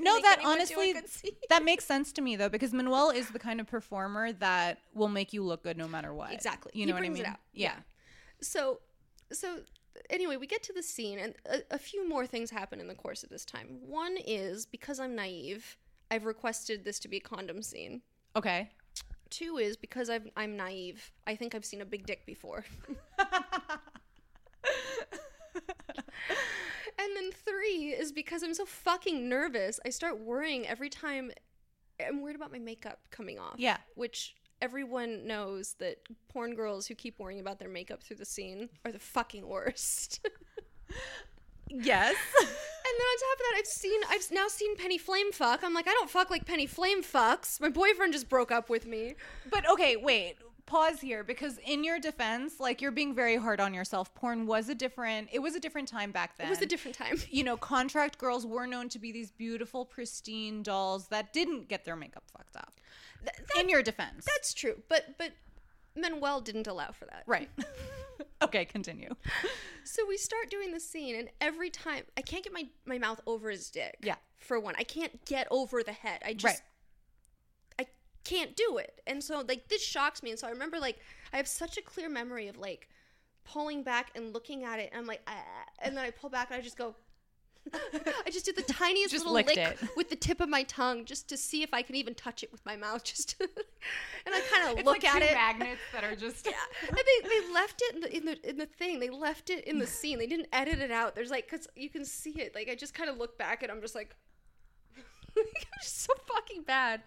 No, 0.00 0.20
that 0.20 0.38
anyone 0.38 0.40
do 0.40 0.48
a 0.48 0.52
honestly, 0.52 0.94
that 1.48 1.64
makes 1.64 1.84
sense 1.84 2.10
to 2.12 2.22
me 2.22 2.34
though, 2.36 2.48
because 2.48 2.72
Manuel 2.72 3.10
is 3.10 3.28
the 3.30 3.38
kind 3.38 3.60
of 3.60 3.66
performer 3.68 4.32
that 4.34 4.78
will 4.94 5.08
make 5.08 5.32
you 5.32 5.42
look 5.44 5.62
good 5.62 5.76
no 5.76 5.86
matter 5.86 6.12
what. 6.14 6.32
Exactly. 6.32 6.72
You 6.74 6.86
know 6.86 6.94
what 6.94 7.04
I 7.04 7.08
mean? 7.08 7.26
out. 7.26 7.38
Yeah. 7.52 7.74
So 8.46 8.80
so 9.32 9.58
anyway 10.10 10.36
we 10.36 10.46
get 10.46 10.62
to 10.62 10.72
the 10.72 10.82
scene 10.82 11.18
and 11.18 11.34
a, 11.46 11.62
a 11.74 11.78
few 11.78 12.06
more 12.08 12.26
things 12.26 12.50
happen 12.50 12.80
in 12.80 12.88
the 12.88 12.94
course 12.94 13.22
of 13.22 13.30
this 13.30 13.44
time 13.44 13.78
one 13.86 14.16
is 14.26 14.66
because 14.66 15.00
i'm 15.00 15.14
naive 15.14 15.76
i've 16.10 16.24
requested 16.24 16.84
this 16.84 16.98
to 16.98 17.08
be 17.08 17.16
a 17.16 17.20
condom 17.20 17.62
scene 17.62 18.02
Okay. 18.36 18.70
two 19.30 19.56
is 19.58 19.76
because 19.76 20.10
I've, 20.10 20.28
i'm 20.36 20.56
naive 20.56 21.12
i 21.26 21.34
think 21.36 21.54
i've 21.54 21.64
seen 21.64 21.80
a 21.80 21.84
big 21.86 22.06
dick 22.06 22.26
before 22.26 22.64
and 26.98 27.16
then 27.16 27.30
three 27.32 27.88
is 27.90 28.12
because 28.12 28.42
i'm 28.42 28.54
so 28.54 28.64
fucking 28.66 29.28
nervous 29.28 29.78
i 29.86 29.90
start 29.90 30.20
worrying 30.20 30.66
every 30.66 30.88
time 30.88 31.30
i'm 32.04 32.20
worried 32.22 32.36
about 32.36 32.52
my 32.52 32.58
makeup 32.58 33.00
coming 33.10 33.38
off 33.38 33.54
Yeah. 33.58 33.78
which 33.94 34.34
everyone 34.64 35.26
knows 35.26 35.74
that 35.78 35.98
porn 36.28 36.54
girls 36.54 36.86
who 36.86 36.94
keep 36.94 37.18
worrying 37.18 37.38
about 37.38 37.58
their 37.58 37.68
makeup 37.68 38.02
through 38.02 38.16
the 38.16 38.24
scene 38.24 38.70
are 38.86 38.90
the 38.92 38.98
fucking 38.98 39.46
worst. 39.46 40.26
Yes. 41.70 42.14
and 42.40 42.46
then 42.46 43.06
on 43.06 43.18
top 43.18 43.32
of 43.32 43.38
that, 43.38 43.54
I've 43.56 43.66
seen 43.66 44.00
I've 44.08 44.30
now 44.30 44.46
seen 44.48 44.76
Penny 44.76 44.98
Flame 44.98 45.32
fuck. 45.32 45.64
I'm 45.64 45.74
like, 45.74 45.88
I 45.88 45.92
don't 45.92 46.10
fuck 46.10 46.30
like 46.30 46.46
Penny 46.46 46.66
Flame 46.66 47.02
fucks. 47.02 47.60
My 47.60 47.70
boyfriend 47.70 48.12
just 48.12 48.28
broke 48.28 48.52
up 48.52 48.68
with 48.68 48.86
me. 48.86 49.14
but 49.50 49.68
okay, 49.68 49.96
wait. 49.96 50.36
Pause 50.66 51.00
here 51.00 51.22
because 51.22 51.58
in 51.58 51.84
your 51.84 51.98
defense, 51.98 52.58
like 52.58 52.80
you're 52.80 52.90
being 52.90 53.14
very 53.14 53.36
hard 53.36 53.60
on 53.60 53.74
yourself. 53.74 54.14
Porn 54.14 54.46
was 54.46 54.68
a 54.68 54.74
different. 54.74 55.28
It 55.32 55.40
was 55.40 55.54
a 55.54 55.60
different 55.60 55.88
time 55.88 56.10
back 56.10 56.36
then. 56.36 56.46
It 56.46 56.50
was 56.50 56.62
a 56.62 56.66
different 56.66 56.96
time. 56.96 57.20
you 57.30 57.44
know, 57.44 57.56
contract 57.56 58.18
girls 58.18 58.46
were 58.46 58.66
known 58.66 58.88
to 58.90 58.98
be 58.98 59.12
these 59.12 59.30
beautiful, 59.30 59.84
pristine 59.84 60.62
dolls 60.62 61.08
that 61.08 61.32
didn't 61.32 61.68
get 61.68 61.84
their 61.84 61.96
makeup 61.96 62.24
fucked 62.36 62.56
up. 62.56 62.80
Th- 63.20 63.62
in 63.62 63.68
your 63.68 63.82
defense. 63.82 64.24
That's 64.26 64.54
true, 64.54 64.82
but 64.88 65.16
but 65.18 65.32
Manuel 65.96 66.40
didn't 66.40 66.66
allow 66.66 66.90
for 66.92 67.04
that. 67.06 67.24
right. 67.26 67.48
okay, 68.42 68.64
continue. 68.64 69.10
So 69.84 70.06
we 70.06 70.16
start 70.16 70.50
doing 70.50 70.72
the 70.72 70.80
scene, 70.80 71.14
and 71.14 71.28
every 71.40 71.70
time 71.70 72.04
I 72.16 72.22
can't 72.22 72.42
get 72.42 72.52
my 72.52 72.66
my 72.86 72.98
mouth 72.98 73.20
over 73.26 73.50
his 73.50 73.70
dick. 73.70 73.96
Yeah. 74.02 74.16
For 74.38 74.60
one, 74.60 74.74
I 74.78 74.84
can't 74.84 75.24
get 75.24 75.46
over 75.50 75.82
the 75.82 75.92
head. 75.92 76.20
I 76.24 76.34
just 76.34 76.44
Right. 76.44 76.60
I 78.24 78.28
can't 78.28 78.56
do 78.56 78.78
it. 78.78 79.00
And 79.06 79.22
so 79.22 79.42
like 79.46 79.68
this 79.68 79.82
shocks 79.82 80.22
me. 80.22 80.30
And 80.30 80.38
so 80.38 80.46
I 80.46 80.50
remember 80.50 80.78
like 80.78 80.98
I 81.32 81.36
have 81.36 81.48
such 81.48 81.76
a 81.76 81.82
clear 81.82 82.08
memory 82.08 82.48
of 82.48 82.56
like 82.58 82.88
pulling 83.44 83.82
back 83.82 84.10
and 84.14 84.32
looking 84.32 84.64
at 84.64 84.78
it. 84.78 84.90
And 84.92 85.00
I'm 85.00 85.06
like, 85.06 85.22
ah, 85.26 85.34
and 85.80 85.96
then 85.96 86.04
I 86.04 86.10
pull 86.10 86.30
back 86.30 86.48
and 86.50 86.58
I 86.58 86.62
just 86.62 86.78
go. 86.78 86.94
I 88.26 88.30
just 88.30 88.44
did 88.44 88.56
the 88.56 88.62
tiniest 88.62 89.10
Just 89.12 89.24
little 89.24 89.32
lick 89.32 89.56
it. 89.56 89.78
with 89.96 90.10
the 90.10 90.16
tip 90.16 90.42
of 90.42 90.50
my 90.50 90.64
tongue 90.64 91.06
just 91.06 91.30
to 91.30 91.36
see 91.38 91.62
if 91.62 91.72
I 91.72 91.80
can 91.80 91.94
even 91.94 92.14
touch 92.14 92.42
it 92.42 92.52
with 92.52 92.64
my 92.66 92.76
mouth. 92.76 93.02
Just 93.04 93.38
to, 93.38 93.48
and 94.26 94.34
I 94.34 94.40
kind 94.52 94.68
of 94.70 94.76
It's 94.78 94.84
look 94.86 95.02
like 95.02 95.04
at 95.06 95.20
two 95.22 95.28
it. 95.28 95.32
magnets 95.32 95.80
that 95.94 96.04
are 96.04 96.14
just 96.14 96.44
Yeah, 96.44 96.52
and 96.86 96.94
they, 96.98 97.26
they 97.28 97.52
left 97.54 97.80
it 97.88 97.94
in 97.94 98.00
the, 98.02 98.14
in 98.16 98.24
the 98.26 98.48
in 98.50 98.56
the 98.58 98.66
thing. 98.66 99.00
They 99.00 99.08
left 99.08 99.48
it 99.48 99.64
in 99.64 99.78
the 99.78 99.86
scene. 99.98 100.18
They 100.18 100.26
didn't 100.26 100.48
edit 100.52 100.78
it 100.78 100.90
out. 100.90 101.14
There's 101.14 101.30
like 101.30 101.48
because 101.50 101.66
you 101.74 101.88
can 101.88 102.04
see 102.04 102.32
it. 102.38 102.54
Like 102.54 102.68
I 102.68 102.74
just 102.74 102.92
kind 102.92 103.08
of 103.08 103.16
look 103.16 103.38
back 103.38 103.62
and 103.62 103.72
I'm 103.72 103.80
just 103.80 103.94
like, 103.94 104.14
I'm 105.36 105.44
just 105.82 106.02
so 106.02 106.12
fucking 106.28 106.64
bad. 106.64 107.00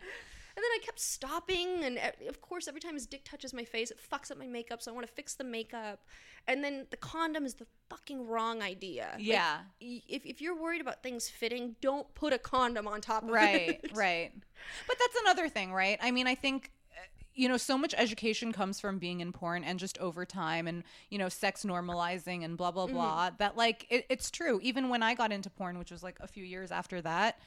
And 0.58 0.64
then 0.64 0.72
I 0.74 0.80
kept 0.84 1.00
stopping, 1.00 1.84
and 1.84 1.98
e- 1.98 2.26
of 2.28 2.42
course, 2.42 2.68
every 2.68 2.82
time 2.82 2.96
his 2.96 3.06
dick 3.06 3.24
touches 3.24 3.54
my 3.54 3.64
face, 3.64 3.92
it 3.92 4.00
fucks 4.12 4.32
up 4.32 4.40
my 4.40 4.48
makeup. 4.48 4.82
So 4.82 4.92
I 4.92 4.96
want 4.96 5.06
to 5.06 5.14
fix 5.14 5.36
the 5.36 5.44
makeup. 5.44 6.00
And 6.48 6.64
then 6.64 6.88
the 6.90 6.98
condom 6.98 7.46
is 7.46 7.54
the 7.54 7.68
fucking 7.92 8.26
wrong 8.26 8.64
idea. 8.64 9.16
Yeah. 9.20 9.60
y- 9.80 10.02
if 10.10 10.26
if 10.26 10.42
you're 10.42 10.60
worried 10.60 10.82
about 10.82 11.04
things 11.04 11.30
fitting, 11.30 11.76
don't 11.80 12.12
put 12.16 12.34
a 12.34 12.40
condom 12.40 12.88
on 12.88 13.02
top 13.02 13.22
of 13.24 13.30
right 13.30 13.70
it. 13.84 13.92
right 13.94 13.96
Right. 13.96 14.32
but 14.88 14.98
that's 15.00 15.16
another 15.22 15.48
thing 15.48 15.72
right 15.74 16.00
i 16.02 16.10
mean 16.12 16.26
i 16.26 16.34
think 16.36 16.72
uh, 16.92 17.02
you 17.36 17.48
know, 17.48 17.58
so 17.58 17.78
much 17.78 17.94
education 17.98 18.52
comes 18.52 18.80
from 18.80 18.98
being 18.98 19.20
in 19.20 19.32
porn 19.32 19.64
and 19.64 19.78
just 19.78 19.96
over 20.00 20.26
time 20.26 20.66
and, 20.68 20.84
you 21.12 21.20
know, 21.20 21.30
sex 21.30 21.64
normalizing 21.64 22.44
and 22.44 22.58
blah, 22.58 22.72
blah, 22.72 22.88
blah. 22.88 23.30
That, 23.38 23.56
like, 23.56 23.86
it, 23.92 24.08
it's 24.10 24.32
true. 24.32 24.60
Even 24.64 24.90
when 24.90 25.04
I 25.04 25.14
got 25.14 25.32
into 25.32 25.52
porn, 25.52 25.78
which 25.78 25.92
was 25.92 26.02
like 26.02 26.18
a 26.20 26.28
few 26.28 26.44
years 26.44 26.72
after 26.72 27.00
that, 27.04 27.38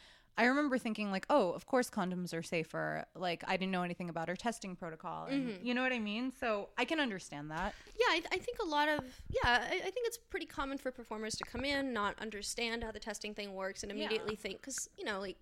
I 0.41 0.45
remember 0.47 0.79
thinking, 0.79 1.11
like, 1.11 1.27
oh, 1.29 1.53
of 1.53 1.67
course 1.67 1.91
condoms 1.91 2.33
are 2.33 2.43
safer. 2.43 3.05
Like, 3.15 3.45
I 3.47 3.59
didn't 3.59 3.73
know 3.73 3.83
anything 3.83 4.09
about 4.09 4.29
her 4.29 4.37
testing 4.37 4.75
protocol. 4.75 5.27
And, 5.27 5.51
mm-hmm. 5.51 5.67
You 5.67 5.75
know 5.75 5.83
what 5.83 5.93
I 5.93 5.99
mean? 5.99 6.33
So 6.41 6.71
I 6.79 6.87
can 6.87 6.99
understand 6.99 7.51
that. 7.51 7.75
Yeah, 7.95 8.07
I, 8.09 8.23
I 8.33 8.39
think 8.39 8.57
a 8.63 8.65
lot 8.65 8.89
of 8.89 9.05
yeah, 9.29 9.41
I, 9.45 9.75
I 9.75 9.91
think 9.91 10.07
it's 10.07 10.17
pretty 10.17 10.47
common 10.47 10.79
for 10.79 10.91
performers 10.91 11.35
to 11.35 11.45
come 11.45 11.63
in, 11.63 11.93
not 11.93 12.19
understand 12.19 12.83
how 12.83 12.91
the 12.91 12.99
testing 12.99 13.35
thing 13.35 13.53
works, 13.53 13.83
and 13.83 13.93
immediately 13.93 14.35
think 14.35 14.63
because 14.63 14.89
you 14.97 15.05
know 15.05 15.21
like 15.21 15.37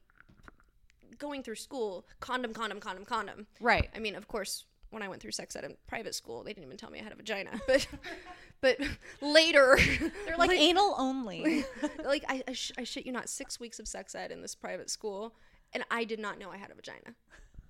going 1.16 1.44
through 1.44 1.54
school, 1.54 2.04
condom, 2.18 2.52
condom, 2.52 2.80
condom, 2.80 3.04
condom. 3.04 3.46
Right. 3.60 3.88
I 3.94 4.00
mean, 4.00 4.16
of 4.16 4.26
course, 4.26 4.64
when 4.90 5.02
I 5.02 5.08
went 5.08 5.20
through 5.22 5.32
sex 5.32 5.54
ed 5.56 5.64
in 5.64 5.76
private 5.86 6.14
school, 6.14 6.42
they 6.44 6.52
didn't 6.52 6.64
even 6.66 6.76
tell 6.76 6.90
me 6.90 6.98
I 7.00 7.02
had 7.02 7.12
a 7.12 7.16
vagina, 7.16 7.60
but 7.66 7.86
but 8.60 8.78
later 9.20 9.78
They're 10.26 10.36
like 10.36 10.50
anal 10.50 10.94
only. 10.98 11.64
like 12.04 12.24
I, 12.28 12.42
I, 12.48 12.52
sh- 12.52 12.72
I 12.78 12.84
shit 12.84 13.06
you 13.06 13.12
not, 13.12 13.28
six 13.28 13.60
weeks 13.60 13.78
of 13.78 13.86
sex 13.86 14.14
ed 14.14 14.30
in 14.30 14.42
this 14.42 14.54
private 14.54 14.90
school, 14.90 15.34
and 15.72 15.84
I 15.90 16.04
did 16.04 16.18
not 16.18 16.38
know 16.38 16.50
I 16.50 16.56
had 16.56 16.70
a 16.70 16.74
vagina. 16.74 17.14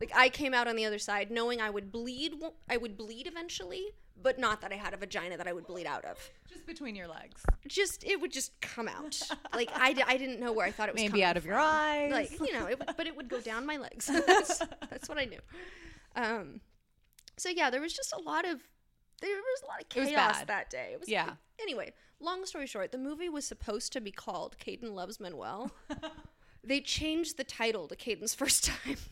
Like 0.01 0.13
I 0.15 0.29
came 0.29 0.55
out 0.55 0.69
on 0.69 0.77
the 0.77 0.85
other 0.85 0.99
side 1.01 1.31
knowing 1.31 1.61
I 1.61 1.71
would 1.71 1.91
bleed. 1.91 2.35
I 2.71 2.77
would 2.77 2.97
bleed 2.97 3.27
eventually, 3.27 3.83
but 4.23 4.39
not 4.39 4.61
that 4.61 4.71
I 4.73 4.77
had 4.77 4.95
a 4.95 4.97
vagina 4.97 5.37
that 5.37 5.49
I 5.49 5.53
would 5.53 5.67
bleed 5.67 5.87
out 5.87 6.05
of. 6.05 6.17
just 6.49 6.65
between 6.67 6.95
your 6.95 7.09
legs. 7.09 7.43
Just 7.67 8.05
it 8.05 8.21
would 8.21 8.31
just 8.31 8.59
come 8.61 8.87
out. 8.87 9.21
Like 9.53 9.71
I, 9.75 9.97
I 10.07 10.17
didn't 10.17 10.39
know 10.39 10.53
where 10.53 10.65
I 10.65 10.71
thought 10.71 10.89
it 10.89 10.95
was. 10.95 11.01
Maybe 11.03 11.09
coming 11.11 11.25
out 11.25 11.37
of 11.37 11.45
your 11.45 11.57
from. 11.57 11.65
eyes. 11.67 12.13
Like 12.13 12.31
you 12.39 12.53
know, 12.53 12.67
it, 12.69 12.79
would- 12.79 12.97
but 12.97 13.09
it 13.09 13.17
would 13.17 13.29
go 13.29 13.41
down 13.41 13.67
my 13.67 13.77
legs. 13.77 14.07
that's, 14.07 14.61
that's 14.89 15.09
what 15.09 15.19
I 15.19 15.25
knew. 15.25 15.41
Um, 16.15 16.61
so 17.38 17.48
yeah, 17.48 17.70
there 17.70 17.81
was 17.81 17.92
just 17.92 18.12
a 18.12 18.20
lot 18.20 18.44
of 18.44 18.61
there 19.20 19.31
was 19.31 19.62
a 19.62 19.66
lot 19.66 19.81
of 19.81 19.88
chaos 19.88 20.42
that 20.46 20.70
day. 20.70 20.90
It 20.92 21.01
was 21.01 21.09
Yeah. 21.09 21.31
Anyway, 21.61 21.92
long 22.20 22.46
story 22.46 22.66
short, 22.66 22.92
the 22.92 22.98
movie 22.98 23.29
was 23.29 23.44
supposed 23.44 23.92
to 23.94 24.01
be 24.01 24.12
called 24.12 24.57
Kayden 24.59 24.92
Loves 24.94 25.18
Manuel. 25.18 25.72
they 26.64 26.81
changed 26.81 27.37
the 27.37 27.44
title 27.44 27.88
to 27.88 27.96
Kayden's 27.96 28.35
first 28.35 28.64
time, 28.66 28.96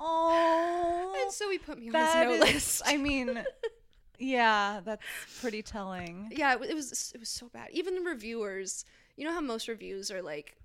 Oh, 0.00 1.16
and 1.20 1.32
so 1.32 1.50
he 1.50 1.58
put 1.58 1.78
me 1.78 1.90
on 1.90 1.94
his 1.94 2.14
no 2.14 2.30
is- 2.32 2.40
list. 2.54 2.82
I 2.86 2.96
mean, 2.96 3.42
yeah, 4.18 4.80
that's 4.84 5.02
pretty 5.40 5.62
telling. 5.62 6.30
yeah, 6.34 6.54
it, 6.54 6.62
it 6.70 6.74
was 6.74 7.10
it 7.14 7.18
was 7.18 7.28
so 7.28 7.48
bad. 7.48 7.68
Even 7.72 7.94
the 7.96 8.00
reviewers, 8.02 8.84
you 9.16 9.24
know 9.24 9.32
how 9.32 9.40
most 9.40 9.66
reviews 9.66 10.10
are 10.10 10.22
like, 10.22 10.56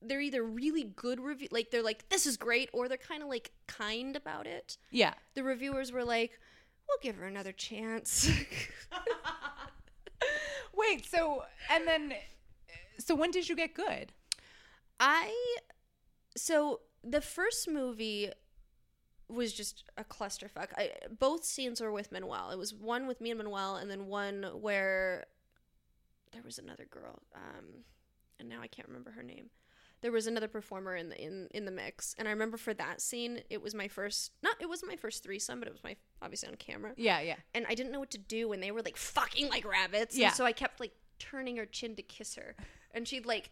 they're 0.00 0.20
either 0.20 0.42
really 0.42 0.84
good 0.84 1.20
review, 1.20 1.48
like 1.50 1.70
they're 1.70 1.82
like 1.82 2.08
this 2.08 2.26
is 2.26 2.36
great, 2.36 2.70
or 2.72 2.88
they're 2.88 2.96
kind 2.96 3.22
of 3.22 3.28
like 3.28 3.52
kind 3.66 4.16
about 4.16 4.46
it. 4.46 4.76
Yeah. 4.90 5.14
The 5.34 5.42
reviewers 5.42 5.92
were 5.92 6.04
like, 6.04 6.38
we'll 6.88 6.98
give 7.02 7.16
her 7.16 7.26
another 7.26 7.52
chance. 7.52 8.30
Wait, 10.74 11.06
so 11.06 11.42
and 11.70 11.86
then, 11.86 12.14
so 12.98 13.14
when 13.14 13.30
did 13.30 13.48
you 13.48 13.56
get 13.56 13.74
good? 13.74 14.12
I 15.00 15.32
so 16.36 16.80
the 17.04 17.20
first 17.20 17.68
movie 17.68 18.30
was 19.28 19.52
just 19.52 19.84
a 19.96 20.04
clusterfuck. 20.04 20.68
I 20.76 20.92
both 21.18 21.44
scenes 21.44 21.80
were 21.80 21.92
with 21.92 22.12
Manuel. 22.12 22.50
It 22.50 22.58
was 22.58 22.74
one 22.74 23.06
with 23.06 23.20
me 23.20 23.30
and 23.30 23.38
Manuel, 23.38 23.76
and 23.76 23.90
then 23.90 24.06
one 24.06 24.44
where 24.60 25.26
there 26.32 26.42
was 26.44 26.58
another 26.58 26.86
girl, 26.90 27.22
um, 27.34 27.84
and 28.38 28.48
now 28.48 28.60
I 28.62 28.68
can't 28.68 28.88
remember 28.88 29.10
her 29.12 29.22
name. 29.22 29.50
There 30.00 30.12
was 30.12 30.26
another 30.26 30.48
performer 30.48 30.94
in 30.94 31.08
the 31.08 31.20
in 31.22 31.48
in 31.52 31.64
the 31.64 31.70
mix, 31.72 32.14
and 32.18 32.28
I 32.28 32.30
remember 32.30 32.56
for 32.56 32.72
that 32.74 33.00
scene, 33.00 33.40
it 33.50 33.60
was 33.62 33.74
my 33.74 33.88
first 33.88 34.32
not 34.42 34.56
it 34.60 34.68
wasn't 34.68 34.90
my 34.90 34.96
first 34.96 35.22
threesome, 35.24 35.58
but 35.58 35.68
it 35.68 35.72
was 35.72 35.82
my 35.82 35.96
obviously 36.22 36.48
on 36.48 36.54
camera, 36.56 36.92
Yeah, 36.96 37.20
yeah. 37.20 37.36
and 37.54 37.66
I 37.68 37.74
didn't 37.74 37.92
know 37.92 38.00
what 38.00 38.10
to 38.12 38.18
do 38.18 38.48
when 38.48 38.60
they 38.60 38.70
were 38.70 38.82
like 38.82 38.96
fucking 38.96 39.48
like 39.48 39.64
rabbits. 39.66 40.16
Yeah. 40.16 40.28
And 40.28 40.36
so 40.36 40.44
I 40.44 40.52
kept 40.52 40.80
like 40.80 40.92
turning 41.18 41.56
her 41.56 41.66
chin 41.66 41.96
to 41.96 42.02
kiss 42.02 42.36
her. 42.36 42.54
And 42.92 43.06
she'd 43.06 43.26
like 43.26 43.50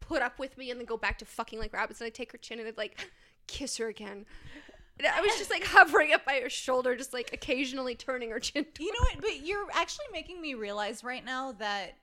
put 0.00 0.22
up 0.22 0.38
with 0.38 0.56
me 0.58 0.70
and 0.70 0.78
then 0.78 0.86
go 0.86 0.96
back 0.96 1.18
to 1.18 1.24
fucking 1.24 1.58
like 1.58 1.72
rabbits. 1.72 2.00
And 2.00 2.06
I'd 2.06 2.14
take 2.14 2.32
her 2.32 2.38
chin 2.38 2.58
and 2.58 2.68
I'd 2.68 2.76
like 2.78 3.08
kiss 3.46 3.78
her 3.78 3.88
again. 3.88 4.26
And 4.98 5.06
I 5.08 5.20
was 5.20 5.36
just 5.36 5.50
like 5.50 5.64
hovering 5.64 6.12
up 6.14 6.24
by 6.24 6.40
her 6.42 6.48
shoulder, 6.48 6.94
just 6.96 7.12
like 7.12 7.30
occasionally 7.32 7.94
turning 7.94 8.30
her 8.30 8.38
chin. 8.40 8.64
You 8.78 8.92
know 8.92 9.00
what? 9.00 9.20
But 9.20 9.44
you're 9.46 9.66
actually 9.74 10.06
making 10.12 10.40
me 10.40 10.54
realize 10.54 11.02
right 11.04 11.24
now 11.24 11.52
that 11.52 11.94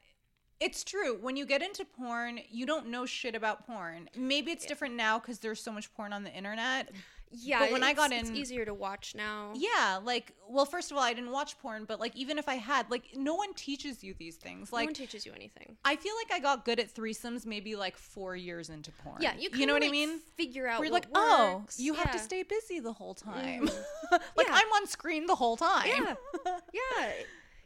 it's 0.59 0.83
true. 0.83 1.17
When 1.19 1.35
you 1.35 1.45
get 1.45 1.61
into 1.61 1.85
porn, 1.85 2.39
you 2.49 2.65
don't 2.65 2.87
know 2.87 3.05
shit 3.05 3.35
about 3.35 3.65
porn. 3.65 4.09
Maybe 4.15 4.51
it's 4.51 4.65
different 4.65 4.95
now 4.95 5.19
because 5.19 5.39
there's 5.39 5.61
so 5.61 5.71
much 5.71 5.93
porn 5.93 6.13
on 6.13 6.23
the 6.23 6.33
internet. 6.33 6.91
Yeah. 7.35 7.59
But 7.59 7.71
when 7.71 7.83
I 7.83 7.93
got 7.93 8.11
in, 8.11 8.19
it's 8.19 8.29
easier 8.29 8.63
to 8.65 8.73
watch 8.73 9.15
now. 9.15 9.53
Yeah, 9.55 9.99
like, 10.03 10.33
well, 10.47 10.65
first 10.65 10.91
of 10.91 10.97
all, 10.97 11.03
I 11.03 11.13
didn't 11.13 11.31
watch 11.31 11.57
porn, 11.59 11.85
but 11.85 11.99
like, 11.99 12.15
even 12.15 12.37
if 12.37 12.47
I 12.47 12.55
had, 12.55 12.89
like, 12.91 13.09
no 13.15 13.33
one 13.33 13.53
teaches 13.55 14.03
you 14.03 14.13
these 14.13 14.35
things. 14.35 14.71
Like 14.71 14.83
no 14.83 14.87
one 14.87 14.93
teaches 14.93 15.25
you 15.25 15.31
anything. 15.35 15.75
I 15.83 15.95
feel 15.95 16.13
like 16.15 16.31
I 16.31 16.39
got 16.39 16.63
good 16.65 16.79
at 16.79 16.93
threesomes 16.93 17.45
maybe 17.45 17.75
like 17.75 17.97
four 17.97 18.35
years 18.35 18.69
into 18.69 18.91
porn. 18.91 19.21
Yeah, 19.21 19.33
you, 19.37 19.49
you 19.53 19.65
know 19.65 19.73
what 19.73 19.83
I 19.83 19.89
mean? 19.89 20.19
Figure 20.35 20.67
out 20.67 20.79
what 20.79 20.91
like, 20.91 21.07
oh, 21.15 21.57
works. 21.59 21.79
you 21.79 21.95
have 21.95 22.11
to 22.11 22.19
stay 22.19 22.43
busy 22.43 22.79
the 22.79 22.93
whole 22.93 23.15
time. 23.15 23.67
Mm-hmm. 23.67 24.15
like 24.37 24.47
Yeah. 24.47 24.53
I'm 24.55 24.67
on 24.73 24.87
screen 24.87 25.25
the 25.25 25.35
whole 25.35 25.57
time. 25.57 25.87
Yeah. 25.87 26.15
yeah. 26.73 27.11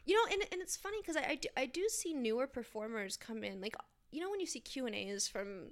You 0.07 0.15
know, 0.15 0.31
and, 0.31 0.41
and 0.53 0.61
it's 0.61 0.77
funny 0.77 0.99
because 1.01 1.17
I, 1.17 1.31
I, 1.31 1.35
do, 1.35 1.49
I 1.57 1.65
do 1.65 1.87
see 1.89 2.13
newer 2.13 2.47
performers 2.47 3.17
come 3.17 3.43
in. 3.43 3.59
Like, 3.59 3.75
you 4.09 4.21
know, 4.21 4.29
when 4.29 4.39
you 4.39 4.45
see 4.45 4.61
Q&As 4.61 5.27
from, 5.27 5.71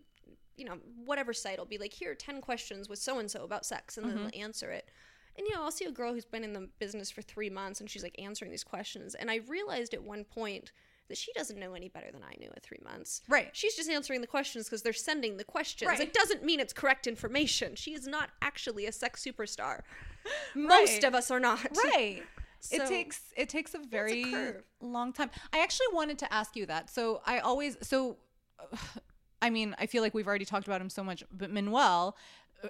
you 0.58 0.65
know, 0.65 0.78
whatever 1.06 1.34
site, 1.34 1.58
will 1.58 1.65
be 1.65 1.78
like, 1.78 1.93
here 1.93 2.12
are 2.12 2.15
10 2.15 2.41
questions 2.41 2.89
with 2.89 3.00
so-and-so 3.00 3.45
about 3.45 3.65
sex, 3.65 3.98
and 3.98 4.06
then 4.06 4.17
mm-hmm. 4.17 4.28
they'll 4.28 4.43
answer 4.43 4.71
it. 4.71 4.89
And, 5.38 5.48
you 5.48 5.54
know, 5.56 5.63
I'll 5.63 5.71
see 5.71 5.86
a 5.86 5.91
girl 5.91 6.13
who's 6.13 6.26
been 6.26 6.43
in 6.43 6.52
the 6.52 6.67
business 6.80 7.10
for 7.10 7.21
three 7.21 7.50
months, 7.50 7.80
and 7.80 7.89
she's, 7.89 8.04
like, 8.04 8.19
answering 8.19 8.52
these 8.52 8.63
questions. 8.63 9.15
And 9.15 9.32
I 9.32 9.39
realized 9.48 9.93
at 9.93 10.04
one 10.04 10.26
point 10.26 10.74
that 11.08 11.17
she 11.17 11.32
doesn't 11.34 11.58
know 11.58 11.74
any 11.74 11.88
better 11.88 12.12
than 12.12 12.24
I 12.24 12.36
knew 12.39 12.50
at 12.56 12.63
three 12.63 12.80
months. 12.84 13.21
Right. 13.30 13.50
She's 13.54 13.76
just 13.76 13.89
answering 13.89 14.21
the 14.21 14.28
questions 14.28 14.65
because 14.65 14.82
they're 14.82 14.93
sending 14.93 15.38
the 15.38 15.43
questions. 15.43 15.88
Right. 15.88 16.00
It 16.00 16.13
doesn't 16.13 16.43
mean 16.43 16.60
it's 16.60 16.74
correct 16.74 17.08
information. 17.08 17.76
She 17.76 17.93
is 17.93 18.08
not 18.08 18.32
actually 18.41 18.86
a 18.86 18.91
sex 18.91 19.24
superstar. 19.24 19.82
Most 20.56 20.93
Right. 20.93 21.04
of 21.04 21.15
us 21.15 21.32
are 21.32 21.39
not. 21.39 21.65
Right. 21.86 22.24
It 22.71 22.86
takes 22.88 23.21
it 23.36 23.49
takes 23.49 23.73
a 23.73 23.80
very 23.80 24.23
curve. 24.23 24.63
long 24.82 25.13
time. 25.13 25.30
I 25.54 25.60
actually 25.60 25.88
wanted 25.93 26.19
to 26.19 26.34
ask 26.34 26.56
you 26.56 26.65
that. 26.67 26.89
So 26.89 27.21
I 27.25 27.39
always 27.39 27.78
so 27.82 28.17
I 29.41 29.49
mean, 29.49 29.75
I 29.78 29.86
feel 29.86 30.01
like 30.01 30.13
we've 30.13 30.28
already 30.28 30.45
talked 30.45 30.65
about 30.65 30.82
him 30.82 30.89
so 30.89 31.04
much, 31.04 31.23
but 31.32 31.51
Manuel, 31.51 32.17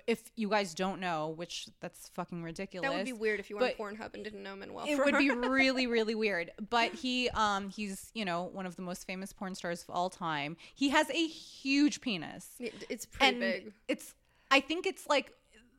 if 0.08 0.32
you 0.36 0.50
guys 0.50 0.74
don't 0.74 1.00
know, 1.00 1.30
which 1.30 1.68
that's 1.80 2.10
fucking 2.10 2.44
ridiculous. 2.44 2.90
That 2.90 2.96
would 2.96 3.06
be 3.06 3.14
weird 3.14 3.40
if 3.40 3.50
you 3.50 3.58
were 3.58 3.64
on 3.64 3.72
Pornhub 3.72 4.14
and 4.14 4.24
didn't 4.24 4.44
know 4.44 4.56
Manuel. 4.56 4.86
it 4.88 4.98
would 4.98 5.18
be 5.18 5.30
really 5.32 5.88
really 5.88 6.16
weird 6.16 6.52
but 6.70 6.94
he 6.94 7.30
um 7.30 7.70
he's 7.70 8.12
you 8.14 8.26
know 8.26 8.44
one 8.44 8.66
of 8.66 8.76
the 8.76 8.82
most 8.82 9.06
famous 9.06 9.32
porn 9.32 9.56
stars 9.56 9.84
of 9.84 9.90
all 9.94 10.10
time 10.10 10.58
he 10.74 10.90
has 10.90 11.10
a 11.10 11.28
huge 11.28 12.02
penis 12.02 12.50
it's 12.60 13.06
pretty 13.06 13.32
and 13.34 13.40
big. 13.40 13.74
it's 13.88 14.14
i 14.52 14.60
think 14.60 14.86
it's 14.86 15.08
like 15.08 15.32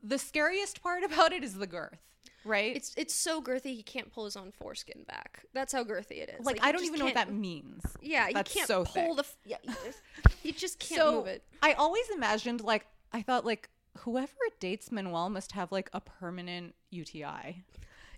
the 0.02 0.18
scariest 0.18 0.82
part 0.82 1.02
about 1.10 1.32
it 1.32 1.42
is 1.42 1.54
the 1.54 1.66
girth 1.66 1.98
right 2.46 2.74
It's 2.76 2.94
it's 2.96 3.14
so 3.14 3.42
girthy 3.42 3.74
he 3.74 3.82
can't 3.82 4.10
pull 4.12 4.24
his 4.24 4.36
own 4.36 4.52
foreskin 4.52 5.02
back. 5.06 5.44
That's 5.52 5.72
how 5.72 5.84
girthy 5.84 6.18
it 6.22 6.30
is. 6.38 6.46
like, 6.46 6.56
you 6.56 6.62
i 6.62 6.72
don't 6.72 6.84
even 6.84 6.98
know 6.98 7.06
what 7.06 7.14
that 7.14 7.32
means 7.32 7.82
Yeah, 8.00 8.28
you 8.28 8.34
That's 8.34 8.52
can't 8.54 8.66
so 8.68 8.84
pull 8.84 9.14
thick. 9.14 9.16
the. 9.16 9.20
f- 9.20 9.36
Yeah, 9.44 9.56
you 9.62 9.74
just, 9.84 10.00
you 10.44 10.52
just 10.52 10.78
can't 10.78 11.00
so 11.00 11.12
move 11.16 11.26
it. 11.26 11.42
i 11.62 11.72
always 11.74 12.08
imagined 12.14 12.60
like 12.62 12.86
i 13.12 13.20
thought 13.22 13.44
like 13.44 13.68
whoever 13.98 14.32
dates 14.60 14.92
manuel 14.92 15.28
must 15.30 15.52
have 15.52 15.72
like 15.72 15.88
a 15.92 16.00
permanent 16.00 16.74
uti 16.90 17.64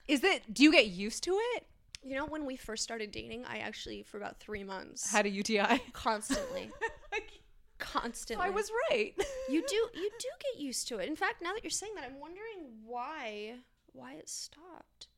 is 0.07 0.23
it 0.25 0.53
do 0.53 0.63
you 0.63 0.73
get 0.73 0.87
used 0.89 1.23
to 1.25 1.33
it 1.55 1.67
You 2.05 2.15
know, 2.17 2.27
when 2.27 2.45
we 2.47 2.57
first 2.57 2.83
started 2.85 3.11
dating, 3.11 3.45
I 3.45 3.59
actually 3.59 4.03
for 4.03 4.17
about 4.19 4.39
three 4.39 4.65
months 4.65 5.11
had 5.11 5.27
a 5.27 5.29
uti 5.29 5.59
constantly, 5.93 6.71
constantly. 7.79 8.47
i 8.47 8.51
was 8.51 8.71
right 8.91 9.15
You 9.49 9.63
do 9.67 9.77
you 10.03 10.11
do 10.19 10.29
get 10.47 10.61
used 10.61 10.89
to 10.89 10.99
it. 10.99 11.09
In 11.09 11.17
fact, 11.17 11.43
now 11.43 11.53
that 11.55 11.63
you're 11.65 11.71
saying 11.71 11.95
that, 11.97 12.05
I'm 12.05 12.21
wondering 12.21 12.61
why 12.85 13.55
why 13.99 14.15
it 14.15 14.29
stopped. 14.29 15.09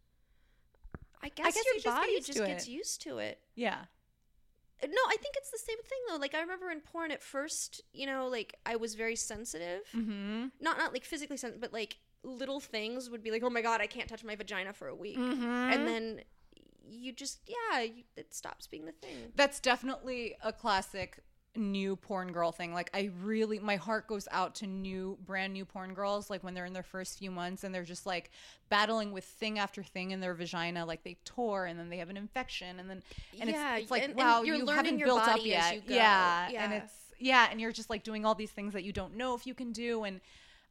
I 1.22 1.28
guess, 1.28 1.54
guess 1.54 1.56
you 1.56 1.62
your 1.66 1.74
just 1.74 1.84
get 1.84 1.94
body 1.94 2.12
used 2.12 2.26
just 2.26 2.38
gets 2.46 2.66
it. 2.66 2.70
used 2.70 3.02
to 3.02 3.18
it. 3.18 3.40
yeah 3.54 3.84
No, 4.82 5.02
I 5.08 5.16
think 5.20 5.34
it's 5.36 5.50
the 5.50 5.58
same 5.58 5.76
thing 5.82 5.98
though. 6.08 6.16
Like 6.16 6.34
I 6.34 6.40
remember 6.40 6.70
in 6.70 6.80
porn 6.80 7.10
at 7.10 7.22
first, 7.22 7.82
you 7.92 8.06
know, 8.06 8.26
like 8.28 8.56
I 8.64 8.76
was 8.76 8.94
very 8.94 9.16
sensitive. 9.16 9.82
mm-hmm 9.94 10.46
Not 10.60 10.78
not 10.78 10.92
like 10.92 11.04
physically 11.04 11.36
sensitive, 11.36 11.60
but 11.60 11.72
like 11.72 11.98
little 12.22 12.60
things 12.60 13.10
would 13.10 13.22
be 13.22 13.30
like, 13.30 13.42
"Oh 13.42 13.50
my 13.50 13.62
god, 13.62 13.80
I 13.80 13.86
can't 13.86 14.08
touch 14.08 14.24
my 14.24 14.34
vagina 14.36 14.72
for 14.72 14.88
a 14.88 14.94
week." 14.94 15.18
Mm-hmm. 15.18 15.44
And 15.44 15.86
then 15.86 16.20
you 16.88 17.12
just 17.12 17.40
yeah, 17.46 17.82
you, 17.82 18.04
it 18.16 18.32
stops 18.34 18.66
being 18.66 18.86
the 18.86 18.92
thing. 18.92 19.32
That's 19.36 19.60
definitely 19.60 20.36
a 20.42 20.52
classic 20.52 21.22
new 21.56 21.96
porn 21.96 22.30
girl 22.32 22.52
thing. 22.52 22.72
Like 22.72 22.90
I 22.94 23.10
really 23.22 23.58
my 23.58 23.76
heart 23.76 24.06
goes 24.06 24.28
out 24.30 24.54
to 24.56 24.66
new 24.66 25.18
brand 25.26 25.52
new 25.52 25.64
porn 25.64 25.94
girls 25.94 26.30
like 26.30 26.44
when 26.44 26.54
they're 26.54 26.64
in 26.66 26.72
their 26.72 26.82
first 26.84 27.18
few 27.18 27.30
months 27.30 27.64
and 27.64 27.74
they're 27.74 27.82
just 27.84 28.06
like 28.06 28.30
battling 28.68 29.10
with 29.12 29.24
thing 29.24 29.58
after 29.58 29.82
thing 29.82 30.12
in 30.12 30.20
their 30.20 30.32
vagina 30.34 30.86
like 30.86 31.02
they 31.02 31.16
tore 31.24 31.66
and 31.66 31.78
then 31.78 31.88
they 31.88 31.98
have 31.98 32.08
an 32.08 32.16
infection 32.16 32.78
and 32.78 32.88
then 32.88 33.02
and 33.40 33.50
Yeah, 33.50 33.74
it's, 33.74 33.82
it's 33.82 33.90
like 33.90 34.02
and- 34.04 34.10
and 34.12 34.18
wow 34.18 34.42
you're 34.42 34.56
you 34.56 34.64
learning 34.64 34.76
haven't 34.84 34.98
your 34.98 35.06
built 35.08 35.20
up 35.22 35.26
body 35.38 35.54
as 35.56 35.64
yet. 35.64 35.74
you 35.74 35.80
go. 35.88 35.94
Yeah, 35.94 36.48
and 36.56 36.72
it's 36.72 36.92
yeah 37.18 37.48
and 37.50 37.60
you're 37.60 37.72
just 37.72 37.90
like 37.90 38.04
doing 38.04 38.24
all 38.24 38.34
these 38.36 38.52
things 38.52 38.72
that 38.72 38.84
you 38.84 38.92
don't 38.92 39.16
know 39.16 39.34
if 39.34 39.46
you 39.46 39.54
can 39.54 39.72
do 39.72 40.04
and 40.04 40.20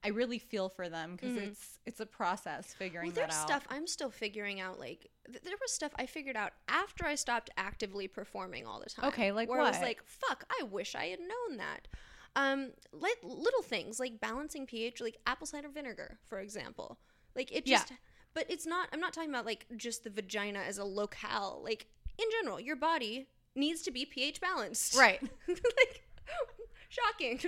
I 0.04 0.10
really 0.10 0.40
feel 0.40 0.70
for 0.70 0.88
them 0.88 1.18
because 1.18 1.36
it's 1.36 1.80
it's 1.86 2.00
a 2.00 2.06
process 2.06 2.74
figuring. 2.74 3.08
Well, 3.08 3.16
that 3.16 3.34
out. 3.34 3.48
stuff 3.48 3.66
I'm 3.70 3.86
still 3.86 4.10
figuring 4.10 4.62
out. 4.62 4.80
Like 4.80 5.10
th- 5.28 5.42
there 5.44 5.56
was 5.62 5.72
stuff 5.74 5.92
I 5.98 6.06
figured 6.06 6.38
out 6.38 6.54
after 6.70 7.06
I 7.06 7.16
stopped 7.16 7.50
actively 7.58 8.08
performing 8.08 8.66
all 8.66 8.80
the 8.80 8.90
time. 8.90 9.06
Okay, 9.10 9.32
like 9.32 9.50
where 9.50 9.60
I 9.60 9.70
was 9.70 9.82
like, 9.82 10.02
"Fuck, 10.06 10.46
I 10.50 10.64
wish 10.64 10.96
I 10.96 11.06
had 11.08 11.20
known 11.20 11.58
that." 11.58 11.88
Um, 12.36 12.70
like 12.94 13.18
little 13.24 13.62
things 13.64 14.00
like 14.00 14.22
balancing 14.22 14.66
pH, 14.66 15.02
like 15.02 15.18
apple 15.26 15.48
cider 15.48 15.68
vinegar, 15.70 16.20
for 16.26 16.40
example. 16.40 16.98
Like 17.36 17.52
it 17.52 17.68
Yeah. 17.68 17.80
just, 17.80 17.94
but 18.34 18.46
it's 18.50 18.66
not. 18.66 18.88
I'm 18.94 19.02
not 19.02 19.12
talking 19.14 19.30
about 19.32 19.46
like 19.46 19.66
just 19.76 20.04
the 20.06 20.10
vagina 20.10 20.60
as 20.60 20.78
a 20.78 20.86
locale. 20.86 21.60
Like 21.64 21.88
in 22.18 22.26
general, 22.40 22.60
your 22.60 22.76
body 22.78 23.28
needs 23.56 23.82
to 23.82 23.92
be 23.92 24.06
pH 24.06 24.40
balanced. 24.40 24.96
Right. 24.96 25.22
like 25.48 26.04
shocking. 26.90 27.40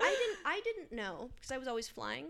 I 0.00 0.10
didn't. 0.18 0.38
I 0.44 0.60
didn't 0.64 0.92
know 0.92 1.30
because 1.36 1.50
I 1.52 1.58
was 1.58 1.68
always 1.68 1.88
flying 1.88 2.26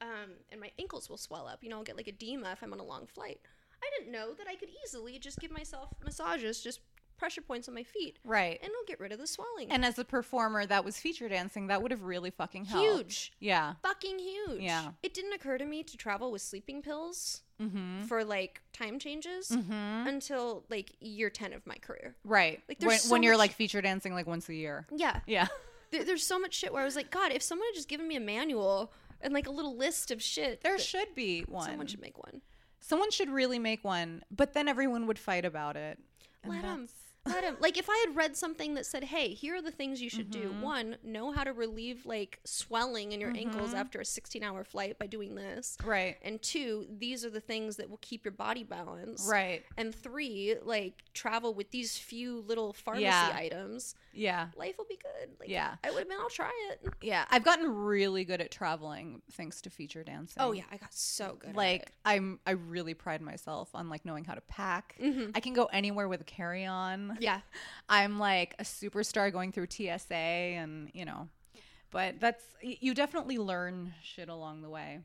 um, 0.00 0.30
and 0.50 0.60
my 0.60 0.70
ankles 0.78 1.08
will 1.08 1.16
swell 1.16 1.46
up. 1.46 1.62
You 1.62 1.70
know, 1.70 1.78
I'll 1.78 1.84
get 1.84 1.96
like 1.96 2.08
edema 2.08 2.52
if 2.52 2.62
I'm 2.62 2.72
on 2.72 2.80
a 2.80 2.84
long 2.84 3.06
flight. 3.06 3.40
I 3.82 3.90
didn't 3.98 4.12
know 4.12 4.32
that 4.34 4.46
I 4.48 4.54
could 4.56 4.68
easily 4.84 5.18
just 5.18 5.38
give 5.38 5.50
myself 5.50 5.90
massages, 6.04 6.60
just 6.62 6.80
pressure 7.18 7.40
points 7.40 7.66
on 7.68 7.74
my 7.74 7.82
feet, 7.82 8.18
Right. 8.24 8.58
and 8.62 8.70
it'll 8.70 8.84
get 8.86 9.00
rid 9.00 9.10
of 9.10 9.18
the 9.18 9.26
swelling. 9.26 9.70
And 9.70 9.84
as 9.86 9.98
a 9.98 10.04
performer 10.04 10.66
that 10.66 10.84
was 10.84 10.98
feature 10.98 11.28
dancing, 11.30 11.68
that 11.68 11.80
would 11.80 11.90
have 11.90 12.02
really 12.02 12.30
fucking 12.30 12.66
helped. 12.66 12.86
huge, 12.86 13.32
Yeah. 13.40 13.74
fucking 13.82 14.18
huge. 14.18 14.60
Yeah. 14.60 14.90
It 15.02 15.14
didn't 15.14 15.32
occur 15.32 15.56
to 15.56 15.64
me 15.64 15.82
to 15.82 15.96
travel 15.96 16.30
with 16.30 16.42
sleeping 16.42 16.82
pills 16.82 17.42
Mm-hmm. 17.60 18.02
for 18.04 18.22
like 18.22 18.60
time 18.74 18.98
changes 18.98 19.48
Mm-hmm. 19.48 20.08
until 20.08 20.64
like 20.68 20.92
year 21.00 21.30
ten 21.30 21.54
of 21.54 21.66
my 21.66 21.76
career. 21.76 22.14
Right. 22.22 22.62
Like, 22.68 22.78
when 22.82 22.98
so 22.98 23.10
when 23.12 23.22
you're 23.22 23.38
like 23.38 23.52
feature 23.52 23.80
dancing 23.80 24.12
like 24.12 24.26
once 24.26 24.50
a 24.50 24.54
year. 24.54 24.86
Yeah, 24.94 25.20
Yeah. 25.26 25.46
there, 25.96 26.04
there's 26.04 26.26
so 26.26 26.38
much 26.38 26.54
shit 26.54 26.72
where 26.72 26.82
I 26.82 26.84
was 26.84 26.96
like, 26.96 27.10
God, 27.10 27.32
if 27.32 27.42
someone 27.42 27.66
had 27.68 27.74
just 27.74 27.88
given 27.88 28.06
me 28.08 28.16
a 28.16 28.20
manual 28.20 28.92
and 29.20 29.32
like 29.32 29.46
a 29.46 29.50
little 29.50 29.76
list 29.76 30.10
of 30.10 30.22
shit, 30.22 30.60
There 30.62 30.78
should 30.78 31.14
be 31.14 31.42
one. 31.42 31.66
someone 31.68 31.86
should 31.86 32.00
make 32.00 32.18
one. 32.18 32.42
Someone 32.80 33.10
should 33.10 33.30
really 33.30 33.58
make 33.58 33.82
one, 33.82 34.22
but 34.30 34.52
then 34.54 34.68
everyone 34.68 35.06
would 35.06 35.18
fight 35.18 35.44
about 35.44 35.76
it. 35.76 35.98
And 36.42 36.52
Let 36.52 36.64
'em. 36.64 36.88
Let 37.26 37.44
him. 37.44 37.56
Like 37.60 37.76
if 37.78 37.88
I 37.90 38.04
had 38.06 38.16
read 38.16 38.36
something 38.36 38.74
that 38.74 38.86
said, 38.86 39.04
"Hey, 39.04 39.34
here 39.34 39.56
are 39.56 39.62
the 39.62 39.70
things 39.70 40.00
you 40.00 40.10
should 40.10 40.30
Mm-hmm. 40.30 40.58
do. 40.60 40.64
One, 40.64 40.96
know 41.04 41.30
how 41.32 41.44
to 41.44 41.52
relieve 41.52 42.04
like 42.06 42.40
swelling 42.44 43.12
in 43.12 43.20
your 43.20 43.30
ankles 43.36 43.74
after 43.74 44.00
a 44.00 44.04
16-hour 44.04 44.64
flight 44.64 44.98
by 44.98 45.06
doing 45.06 45.34
this. 45.34 45.76
Right. 45.84 46.16
And 46.22 46.40
two, 46.42 46.86
these 46.98 47.24
are 47.24 47.30
the 47.30 47.40
things 47.40 47.76
that 47.76 47.88
will 47.90 47.98
keep 48.02 48.24
your 48.24 48.32
body 48.32 48.62
balanced. 48.64 49.28
Right. 49.30 49.62
And 49.76 49.94
three, 49.94 50.56
like 50.62 51.02
travel 51.14 51.54
with 51.54 51.70
these 51.70 51.96
few 51.98 52.40
little 52.46 52.72
pharmacy 52.72 53.04
Yeah. 53.04 53.32
items. 53.34 53.94
Yeah. 54.12 54.48
Life 54.56 54.76
will 54.78 54.86
be 54.88 54.98
good. 55.02 55.30
Like, 55.38 55.48
Yeah. 55.48 55.74
I 55.84 55.90
would 55.90 55.98
have 56.00 56.08
been. 56.08 56.18
I'll 56.20 56.30
try 56.30 56.50
it. 56.72 56.80
Yeah. 57.02 57.24
I've 57.30 57.44
gotten 57.44 57.68
really 57.74 58.24
good 58.24 58.40
at 58.40 58.50
traveling 58.50 59.22
thanks 59.32 59.60
to 59.62 59.70
feature 59.70 60.02
dancing. 60.02 60.42
Oh 60.42 60.52
yeah, 60.52 60.64
I 60.72 60.76
got 60.78 60.92
so 60.94 61.36
good. 61.38 61.54
Like 61.54 61.82
at 61.82 61.88
it. 61.88 61.94
I'm 62.06 62.40
I 62.46 62.52
really 62.52 62.94
pride 62.94 63.20
myself 63.20 63.70
on 63.74 63.88
like 63.90 64.04
knowing 64.04 64.24
how 64.24 64.34
to 64.34 64.40
pack. 64.42 64.96
Mm-hmm. 65.00 65.32
I 65.34 65.40
can 65.40 65.52
go 65.52 65.66
anywhere 65.66 66.08
with 66.08 66.20
a 66.22 66.24
carry-on. 66.24 67.15
yeah, 67.20 67.40
I'm 67.88 68.18
like 68.18 68.54
a 68.58 68.64
superstar 68.64 69.32
going 69.32 69.52
through 69.52 69.68
TSA 69.70 70.14
and, 70.14 70.90
you 70.94 71.04
know, 71.04 71.28
but 71.90 72.20
that's 72.20 72.44
you 72.60 72.94
definitely 72.94 73.38
learn 73.38 73.92
shit 74.02 74.28
along 74.28 74.62
the 74.62 74.68
way. 74.70 75.00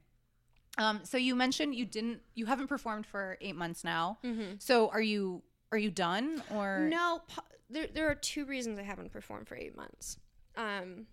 Um 0.78 1.02
so 1.04 1.18
you 1.18 1.36
mentioned 1.36 1.76
you 1.76 1.86
didn't 1.86 2.22
you 2.34 2.46
haven't 2.46 2.68
performed 2.68 3.06
for 3.06 3.38
8 3.42 3.56
months 3.56 3.84
now. 3.84 4.18
So 4.60 4.90
are 4.90 5.02
you 5.02 5.42
are 5.72 5.78
you 5.78 5.92
done 5.92 6.42
or 6.54 6.80
Mm-hmm. 6.82 6.90
No, 6.90 7.22
there 7.70 7.88
there 7.94 8.10
are 8.10 8.16
two 8.16 8.46
reasons 8.46 8.80
I 8.80 8.84
haven't 8.84 9.12
performed 9.12 9.48
for 9.48 9.56
eight 9.56 9.76
months. 9.76 10.18
Um, 10.58 11.08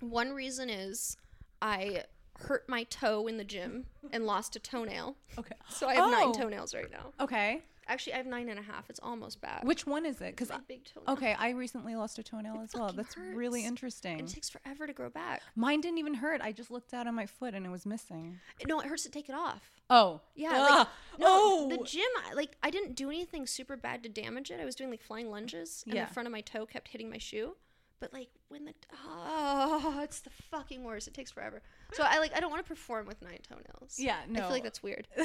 one 0.00 0.32
reason 0.32 0.68
is 0.68 1.16
I 1.62 2.04
hurt 2.38 2.68
my 2.68 2.84
toe 2.84 3.26
in 3.26 3.36
the 3.38 3.44
gym 3.44 3.86
and 4.12 4.24
lost 4.26 4.54
a 4.56 4.60
toenail, 4.60 5.16
Okay. 5.38 5.56
so 5.70 5.88
I 5.88 5.94
have 5.94 6.04
Oh. 6.06 6.10
nine 6.10 6.32
toenails 6.32 6.74
right 6.74 6.90
now. 6.90 7.12
Okay. 7.18 7.62
Actually, 7.88 8.12
I 8.12 8.16
have 8.18 8.26
nine 8.26 8.48
and 8.50 8.58
a 8.58 8.62
half. 8.62 8.90
It's 8.90 9.00
almost 9.02 9.40
back. 9.40 9.64
Which 9.64 9.86
one 9.86 10.04
is 10.04 10.20
it? 10.20 10.38
My 10.48 10.58
big 10.68 10.84
toenail. 10.84 11.14
okay, 11.14 11.34
I 11.38 11.50
recently 11.50 11.96
lost 11.96 12.18
a 12.18 12.22
toenail 12.22 12.60
as 12.62 12.70
well. 12.74 12.92
That's 12.92 13.16
really 13.16 13.64
interesting. 13.64 14.20
It 14.20 14.28
takes 14.28 14.50
forever 14.50 14.86
to 14.86 14.92
grow 14.92 15.08
back. 15.08 15.42
Mine 15.56 15.80
didn't 15.80 15.98
even 15.98 16.14
hurt. 16.14 16.40
I 16.42 16.52
just 16.52 16.70
looked 16.70 16.92
out 16.92 17.06
on 17.06 17.14
my 17.14 17.24
foot 17.26 17.54
and 17.54 17.64
it 17.64 17.70
was 17.70 17.86
missing. 17.86 18.38
No, 18.66 18.80
it 18.80 18.86
hurts 18.86 19.04
to 19.04 19.10
take 19.10 19.28
it 19.28 19.34
off. 19.34 19.62
Oh. 19.90 20.20
Yeah, 20.34 20.60
like 20.60 20.86
no, 21.18 21.26
oh. 21.26 21.68
the 21.70 21.82
gym. 21.84 22.02
Like 22.34 22.56
I 22.62 22.70
didn't 22.70 22.94
do 22.94 23.08
anything 23.08 23.46
super 23.46 23.76
bad 23.76 24.02
to 24.02 24.08
damage 24.08 24.50
it. 24.50 24.60
I 24.60 24.64
was 24.66 24.74
doing 24.74 24.90
like 24.90 25.02
flying 25.02 25.30
lunges, 25.30 25.82
and 25.86 25.94
Yeah. 25.94 26.04
the 26.06 26.12
front 26.12 26.26
of 26.26 26.32
my 26.32 26.42
toe 26.42 26.66
kept 26.66 26.88
hitting 26.88 27.10
my 27.10 27.18
shoe. 27.18 27.56
But 28.00 28.12
like 28.12 28.28
when 28.48 28.64
the 28.64 28.74
oh, 29.06 30.00
it's 30.02 30.20
the 30.20 30.30
fucking 30.50 30.84
worst. 30.84 31.08
It 31.08 31.14
takes 31.14 31.30
forever. 31.30 31.62
So 31.94 32.04
I 32.06 32.18
like 32.18 32.36
I 32.36 32.40
don't 32.40 32.50
want 32.50 32.64
to 32.64 32.68
perform 32.68 33.06
with 33.06 33.22
nine 33.22 33.38
toenails. 33.48 33.98
Yeah, 33.98 34.18
no. 34.28 34.40
I 34.40 34.42
feel 34.42 34.50
like 34.50 34.62
that's 34.62 34.82
weird. 34.82 35.08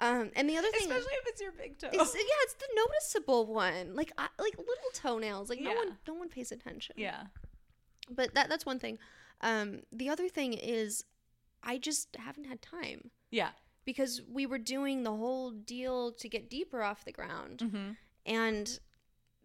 um, 0.00 0.30
and 0.36 0.48
the 0.48 0.56
other 0.56 0.68
thing, 0.72 0.82
Especially 0.90 1.12
if 1.22 1.26
it's 1.28 1.40
your 1.40 1.52
big 1.52 1.78
toe. 1.78 1.88
yeah, 1.92 2.00
it's 2.02 2.54
the 2.54 2.66
noticeable 2.76 3.46
one. 3.46 3.94
Like 3.94 4.12
I, 4.18 4.28
like 4.38 4.56
little 4.58 4.90
toenails. 4.92 5.48
Like 5.50 5.60
no 5.60 5.70
Yeah. 5.70 5.76
one, 5.76 5.98
no 6.08 6.14
one 6.14 6.28
pays 6.28 6.50
attention. 6.52 6.96
yeah. 6.98 7.24
But 8.10 8.34
that 8.34 8.48
that's 8.48 8.66
one 8.66 8.78
thing. 8.78 8.98
Um, 9.40 9.80
the 9.92 10.08
other 10.10 10.28
thing 10.28 10.52
is, 10.52 11.04
I 11.62 11.78
just 11.78 12.14
haven't 12.16 12.44
had 12.44 12.60
time 12.62 13.10
Yeah. 13.30 13.50
because 13.84 14.20
we 14.30 14.44
were 14.46 14.58
doing 14.58 15.02
the 15.04 15.14
whole 15.14 15.50
deal 15.50 16.12
to 16.12 16.28
get 16.28 16.50
deeper 16.50 16.82
off 16.82 17.04
the 17.04 17.12
ground, 17.12 17.58
Mm-hmm. 17.60 17.90
and 18.26 18.78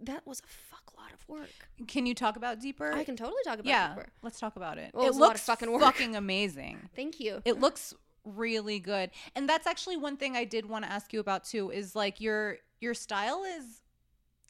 that 0.01 0.25
was 0.27 0.39
a 0.39 0.47
fuck 0.47 0.93
lot 0.97 1.11
of 1.13 1.27
work. 1.27 1.69
Can 1.87 2.05
you 2.05 2.13
talk 2.15 2.35
about 2.37 2.59
deeper? 2.61 2.91
I 2.93 3.03
can 3.03 3.15
totally 3.17 3.41
talk 3.45 3.55
about 3.55 3.65
yeah. 3.65 3.89
deeper. 3.95 4.09
Let's 4.21 4.39
talk 4.39 4.55
about 4.55 4.77
it. 4.77 4.91
Well, 4.93 5.03
it 5.03 5.07
it 5.07 5.09
was 5.09 5.17
a 5.17 5.21
lot 5.21 5.27
of 5.27 5.33
looks 5.35 5.41
fucking 5.41 5.71
work. 5.71 5.81
fucking 5.81 6.15
amazing. 6.15 6.89
Thank 6.95 7.19
you. 7.19 7.41
It 7.45 7.59
looks 7.59 7.93
really 8.23 8.79
good. 8.79 9.11
And 9.35 9.47
that's 9.47 9.67
actually 9.67 9.97
one 9.97 10.17
thing 10.17 10.35
I 10.35 10.45
did 10.45 10.67
want 10.67 10.85
to 10.85 10.91
ask 10.91 11.13
you 11.13 11.19
about 11.19 11.43
too 11.43 11.71
is 11.71 11.95
like 11.95 12.19
your 12.21 12.57
your 12.79 12.93
style 12.93 13.43
is 13.43 13.81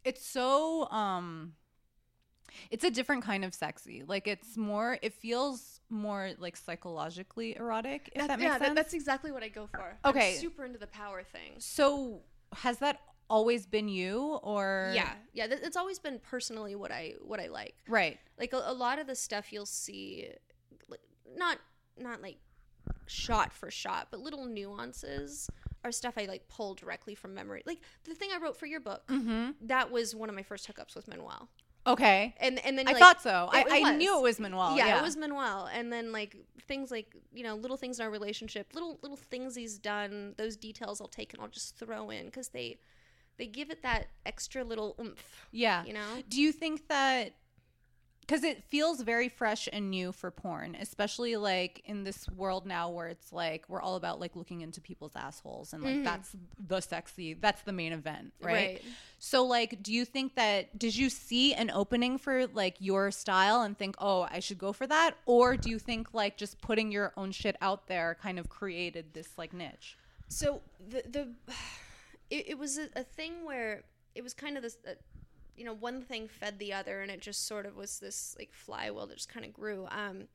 it's 0.03 0.25
so 0.25 0.89
um 0.91 1.53
it's 2.71 2.83
a 2.83 2.89
different 2.91 3.23
kind 3.23 3.45
of 3.45 3.53
sexy. 3.53 4.03
Like 4.05 4.27
it's 4.27 4.57
more 4.57 4.97
it 5.01 5.13
feels 5.13 5.79
more 5.89 6.31
like 6.39 6.57
psychologically 6.57 7.55
erotic 7.55 8.09
if 8.13 8.27
that, 8.27 8.39
makes 8.39 8.49
yeah, 8.51 8.57
sense. 8.57 8.75
that's 8.75 8.93
exactly 8.93 9.31
what 9.31 9.43
I 9.43 9.49
go 9.49 9.67
for. 9.67 9.97
Okay. 10.05 10.33
I'm 10.35 10.39
super 10.39 10.65
into 10.65 10.79
the 10.79 10.87
power 10.87 11.23
thing. 11.23 11.53
so 11.59 12.21
has 12.53 12.79
that 12.79 12.99
always 13.29 13.67
been 13.67 13.87
you 13.87 14.39
or 14.41 14.91
Yeah, 14.95 15.11
yeah. 15.33 15.45
th- 15.45 15.61
It's 15.63 15.77
always 15.77 15.99
been 15.99 16.19
personally 16.19 16.75
what 16.75 16.91
I 16.91 17.13
what 17.21 17.39
I 17.39 17.47
like. 17.47 17.75
Right. 17.87 18.17
Like 18.39 18.53
a, 18.53 18.63
a 18.65 18.73
lot 18.73 18.97
of 18.97 19.05
the 19.05 19.15
stuff 19.15 19.53
you'll 19.53 19.67
see, 19.67 20.29
like, 20.89 20.99
not 21.37 21.59
not 21.97 22.21
like 22.23 22.37
shot 23.09 23.51
for 23.51 23.69
shot, 23.71 24.07
but 24.11 24.19
little 24.19 24.45
nuances 24.45 25.49
are 25.83 25.91
stuff 25.91 26.13
I 26.17 26.25
like 26.25 26.47
pull 26.47 26.75
directly 26.75 27.15
from 27.15 27.33
memory. 27.33 27.63
Like 27.65 27.79
the 28.03 28.13
thing 28.13 28.29
I 28.33 28.37
wrote 28.37 28.55
for 28.57 28.65
your 28.65 28.79
book, 28.79 29.07
Mhm. 29.07 29.55
that 29.61 29.91
was 29.91 30.15
one 30.15 30.29
of 30.29 30.35
my 30.35 30.43
first 30.43 30.67
hookups 30.67 30.95
with 30.95 31.07
Manuel. 31.07 31.49
Okay. 31.87 32.35
And 32.39 32.59
and 32.65 32.77
then 32.77 32.87
I 32.87 32.91
like, 32.91 32.99
thought 32.99 33.21
so. 33.21 33.49
I, 33.51 33.65
I 33.83 33.95
knew 33.95 34.17
it 34.17 34.21
was 34.21 34.39
Manuel. 34.39 34.75
yeah, 34.77 34.87
Yeah, 34.87 34.99
it 34.99 35.01
was 35.01 35.15
Manuel. 35.17 35.67
And 35.73 35.91
then 35.91 36.11
like 36.11 36.35
things 36.67 36.91
like 36.91 37.15
you 37.33 37.43
know 37.43 37.55
little 37.55 37.77
things 37.77 37.99
in 37.99 38.05
our 38.05 38.11
relationship, 38.11 38.73
little 38.73 38.99
little 39.01 39.17
things 39.17 39.55
he's 39.55 39.79
done, 39.79 40.35
those 40.37 40.55
details 40.57 41.01
I'll 41.01 41.07
take 41.07 41.33
and 41.33 41.41
I'll 41.41 41.47
just 41.49 41.77
throw 41.77 42.09
in 42.09 42.25
because 42.25 42.49
they 42.49 42.79
they 43.37 43.47
give 43.47 43.71
it 43.71 43.81
that 43.83 44.07
extra 44.25 44.63
little 44.63 44.95
oomph. 44.99 45.47
Yeah. 45.51 45.85
You 45.85 45.93
know. 45.93 46.21
Do 46.27 46.41
you 46.41 46.51
think 46.51 46.89
that 46.89 47.33
because 48.29 48.43
it 48.43 48.63
feels 48.65 49.01
very 49.01 49.27
fresh 49.27 49.67
and 49.73 49.89
new 49.89 50.11
for 50.11 50.29
porn, 50.29 50.77
especially 50.79 51.35
like 51.35 51.81
in 51.85 52.03
this 52.03 52.29
world 52.29 52.63
now 52.63 52.87
where 52.87 53.07
it's 53.07 53.33
like 53.33 53.65
we're 53.67 53.81
all 53.81 53.95
about 53.95 54.19
like 54.19 54.35
looking 54.35 54.61
into 54.61 54.79
people's 54.79 55.15
assholes 55.15 55.73
and 55.73 55.83
like 55.83 56.03
that's 56.03 56.35
the 56.67 56.79
sexy, 56.79 57.33
that's 57.33 57.63
the 57.63 57.71
main 57.71 57.91
event, 57.91 58.31
right? 58.39 58.53
Right. 58.53 58.81
So 59.17 59.43
like, 59.45 59.81
do 59.81 59.91
you 59.91 60.05
think 60.05 60.35
that 60.35 60.77
did 60.77 60.95
you 60.95 61.09
see 61.09 61.55
an 61.55 61.71
opening 61.71 62.19
for 62.19 62.45
like 62.45 62.75
your 62.77 63.09
style 63.09 63.63
and 63.63 63.75
think, 63.75 63.95
oh, 63.97 64.27
I 64.29 64.41
should 64.41 64.59
go 64.59 64.73
for 64.73 64.85
that, 64.85 65.15
or 65.25 65.57
do 65.57 65.71
you 65.71 65.79
think 65.79 66.13
like 66.13 66.37
just 66.37 66.61
putting 66.61 66.91
your 66.91 67.13
own 67.17 67.31
shit 67.31 67.55
out 67.61 67.87
there 67.87 68.15
kind 68.21 68.37
of 68.37 68.47
created 68.47 69.15
this 69.15 69.39
like 69.39 69.53
niche? 69.53 69.97
So 70.27 70.61
the 70.87 71.01
the 71.09 71.29
it, 72.29 72.49
it 72.49 72.59
was 72.59 72.77
a, 72.77 72.89
a 72.95 73.03
thing 73.03 73.43
where 73.43 73.85
it 74.15 74.23
was 74.23 74.33
kind 74.33 74.57
of 74.57 74.63
this, 74.63 74.77
uh, 74.87 74.91
you 75.59 75.65
know, 75.65 75.73
one 75.73 76.01
thing 76.01 76.27
fed 76.27 76.57
the 76.57 76.73
other, 76.73 77.01
and 77.01 77.11
it 77.11 77.21
just 77.21 77.45
sort 77.45 77.65
of 77.65 77.75
was 77.75 77.99
this 77.99 78.35
like 78.39 78.53
flywheel 78.53 79.05
that 79.07 79.17
just 79.17 79.29
kind 79.29 79.45
of 79.45 79.53
grew. 79.53 79.87
Um, 79.91 80.27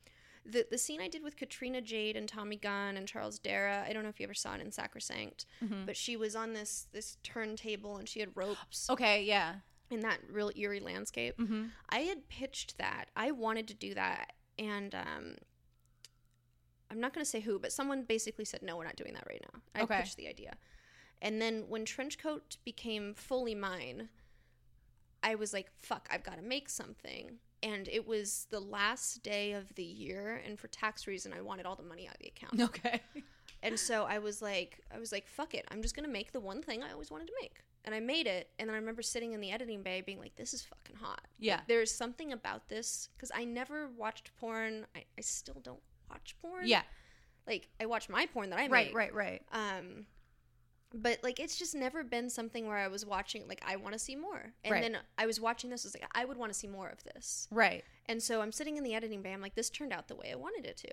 the 0.47 0.67
the 0.71 0.77
scene 0.79 1.01
I 1.01 1.09
did 1.09 1.23
with 1.25 1.37
Katrina 1.37 1.81
Jade 1.81 2.17
and 2.17 2.29
Tommy 2.29 2.57
Gunn 2.57 2.97
and 2.99 3.09
Charles 3.09 3.39
Dera, 3.39 3.85
I 3.89 3.93
don't 3.95 4.03
know 4.03 4.11
if 4.11 4.21
you 4.21 4.25
ever 4.25 4.35
saw 4.35 4.55
it 4.55 4.61
in 4.61 4.71
Sacrosanct, 4.71 5.47
but 5.87 5.97
she 5.97 6.17
was 6.17 6.37
on 6.37 6.53
this 6.53 6.87
this 6.93 7.17
turntable 7.23 7.97
and 7.97 8.07
she 8.09 8.21
had 8.21 8.29
ropes 8.37 8.89
Okay, 8.91 9.23
yeah. 9.25 9.55
in 9.91 10.01
that 10.01 10.19
real 10.31 10.51
eerie 10.55 10.81
landscape. 10.81 11.39
Mm-hmm. 11.39 11.65
I 11.89 12.01
had 12.01 12.29
pitched 12.29 12.77
that. 12.77 13.07
I 13.17 13.31
wanted 13.31 13.67
to 13.69 13.75
do 13.75 13.95
that, 13.95 14.35
and 14.59 14.95
um, 14.95 15.37
I'm 16.91 17.01
not 17.01 17.15
going 17.15 17.25
to 17.25 17.31
say 17.31 17.41
who, 17.41 17.59
but 17.59 17.73
someone 17.73 18.03
basically 18.03 18.45
said, 18.45 18.63
"No, 18.63 18.77
we're 18.77 18.85
not 18.85 18.97
doing 18.97 19.15
that 19.15 19.27
right 19.27 19.43
now." 19.53 19.61
I 19.75 19.85
Okay. 19.85 19.97
pitched 20.03 20.17
the 20.19 20.29
idea, 20.29 20.57
and 21.23 21.41
then 21.41 21.65
when 21.69 21.87
Trenchcoat 21.87 22.59
became 22.65 23.15
fully 23.15 23.55
mine, 23.55 24.11
I 25.25 25.35
was 25.35 25.53
like, 25.53 25.73
"Fuck, 25.83 26.07
I've 26.11 26.23
got 26.23 26.37
to 26.37 26.43
make 26.43 26.69
something." 26.69 27.41
and 27.65 27.89
it 27.89 28.07
was 28.07 28.47
the 28.51 28.61
last 28.61 29.23
day 29.23 29.53
of 29.53 29.75
the 29.75 29.83
year 29.83 30.41
and 30.47 30.61
for 30.61 30.69
tax 30.69 31.07
reason 31.07 31.33
I 31.33 31.41
wanted 31.41 31.65
all 31.65 31.75
the 31.75 31.83
money 31.83 32.07
out 32.07 32.15
of 32.15 32.21
the 32.21 32.29
account. 32.29 32.61
Okay. 32.61 33.01
And 33.63 33.81
so 33.81 34.05
I 34.05 34.19
was 34.19 34.43
like 34.43 34.81
I 34.95 34.99
was 34.99 35.11
like 35.11 35.27
fuck 35.27 35.55
it. 35.55 35.65
I'm 35.71 35.81
just 35.81 35.97
going 35.97 36.05
to 36.05 36.13
make 36.13 36.33
the 36.33 36.41
one 36.41 36.61
thing 36.61 36.83
I 36.83 36.93
always 36.93 37.11
wanted 37.11 37.29
to 37.29 37.33
make. 37.41 37.61
And 37.87 37.95
I 37.95 38.01
made 38.01 38.27
it 38.27 38.51
and 38.59 38.69
then 38.69 38.75
I 38.75 38.79
remember 38.79 39.01
sitting 39.01 39.33
in 39.33 39.41
the 39.41 39.51
editing 39.51 39.83
bay 39.83 40.03
being 40.03 40.19
like 40.19 40.37
this 40.37 40.53
is 40.53 40.63
fucking 40.63 40.97
hot. 40.97 41.23
Yeah. 41.39 41.61
There's 41.67 41.91
something 41.91 42.33
about 42.33 42.69
this 42.69 43.09
cuz 43.19 43.33
I 43.35 43.45
never 43.45 43.89
watched 43.89 44.37
porn. 44.37 44.87
I, 44.95 45.05
I 45.17 45.23
still 45.23 45.61
don't 45.63 45.83
watch 46.11 46.37
porn. 46.43 46.67
Yeah. 46.67 46.83
Like 47.47 47.71
I 47.81 47.87
watch 47.87 48.11
my 48.11 48.27
porn 48.27 48.51
that 48.51 48.59
I 48.59 48.69
made. 48.69 48.73
Right, 48.73 48.87
make. 48.89 48.95
right, 48.95 49.15
right. 49.15 49.43
Um 49.53 50.07
but 50.95 51.19
like 51.25 51.41
it's 51.41 51.59
just 51.59 51.75
never 51.75 52.05
been 52.05 52.31
something 52.31 52.67
where 52.69 52.77
I 52.77 52.89
was 52.89 53.05
watching 53.05 53.47
like 53.49 53.63
I 53.67 53.77
want 53.77 53.95
to 53.95 53.99
see 53.99 54.15
more. 54.17 54.53
And 54.65 54.73
Right. 54.73 54.83
then 54.83 54.99
I 55.19 55.27
was 55.27 55.41
watching 55.41 55.69
this 55.71 55.85
I 55.85 55.89
was 55.89 55.95
like 55.95 56.09
I 56.15 56.25
would 56.25 56.37
want 56.37 56.53
to 56.53 56.59
see 56.59 56.69
more 56.69 56.89
of 56.89 57.03
this. 57.03 57.49
Right. 57.51 57.85
And 58.07 58.23
so 58.23 58.41
I'm 58.41 58.53
sitting 58.53 58.77
in 58.77 58.85
the 58.85 58.95
editing 58.95 59.21
bay. 59.21 59.33
I'm 59.33 59.41
like, 59.41 59.55
this 59.55 59.71
turned 59.71 59.93
out 59.93 60.09
the 60.09 60.15
way 60.15 60.31
I 60.33 60.37
wanted 60.37 60.65
it 60.67 60.77
to. 60.79 60.91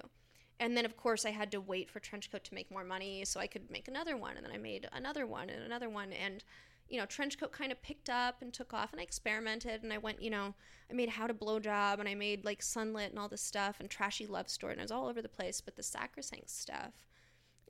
And 0.59 0.77
then, 0.77 0.85
of 0.85 0.95
course, 0.95 1.25
I 1.25 1.31
had 1.31 1.51
to 1.53 1.59
wait 1.61 1.89
for 1.89 1.99
Trenchcoat 1.99 2.43
to 2.43 2.53
make 2.53 2.69
more 2.69 2.83
money 2.83 3.25
so 3.25 3.39
I 3.39 3.47
could 3.47 3.71
make 3.71 3.87
another 3.87 4.15
one. 4.15 4.37
And 4.37 4.45
then 4.45 4.53
I 4.53 4.57
made 4.59 4.87
another 4.93 5.25
one 5.25 5.49
and 5.49 5.63
another 5.63 5.89
one. 5.89 6.13
And, 6.13 6.43
you 6.87 6.99
know, 6.99 7.07
Trenchcoat 7.07 7.51
kind 7.51 7.71
of 7.71 7.81
picked 7.81 8.11
up 8.11 8.43
and 8.43 8.53
took 8.53 8.71
off. 8.71 8.91
And 8.91 8.99
I 8.99 9.03
experimented. 9.03 9.81
And 9.81 9.91
I 9.91 9.97
went, 9.97 10.21
you 10.21 10.29
know, 10.29 10.53
I 10.89 10.93
made 10.93 11.09
How 11.09 11.25
to 11.25 11.33
Blow 11.33 11.59
Job 11.59 11.99
and 11.99 12.07
I 12.07 12.13
made 12.13 12.45
like 12.45 12.61
Sunlit 12.61 13.09
and 13.09 13.17
all 13.17 13.27
this 13.27 13.41
stuff 13.41 13.79
and 13.79 13.89
Trashy 13.89 14.27
Love 14.27 14.49
Story. 14.49 14.73
And 14.73 14.81
I 14.81 14.83
was 14.83 14.91
all 14.91 15.07
over 15.07 15.21
the 15.21 15.27
place. 15.29 15.61
But 15.61 15.75
the 15.77 15.83
Sacrosanct 15.83 16.49
stuff 16.51 16.93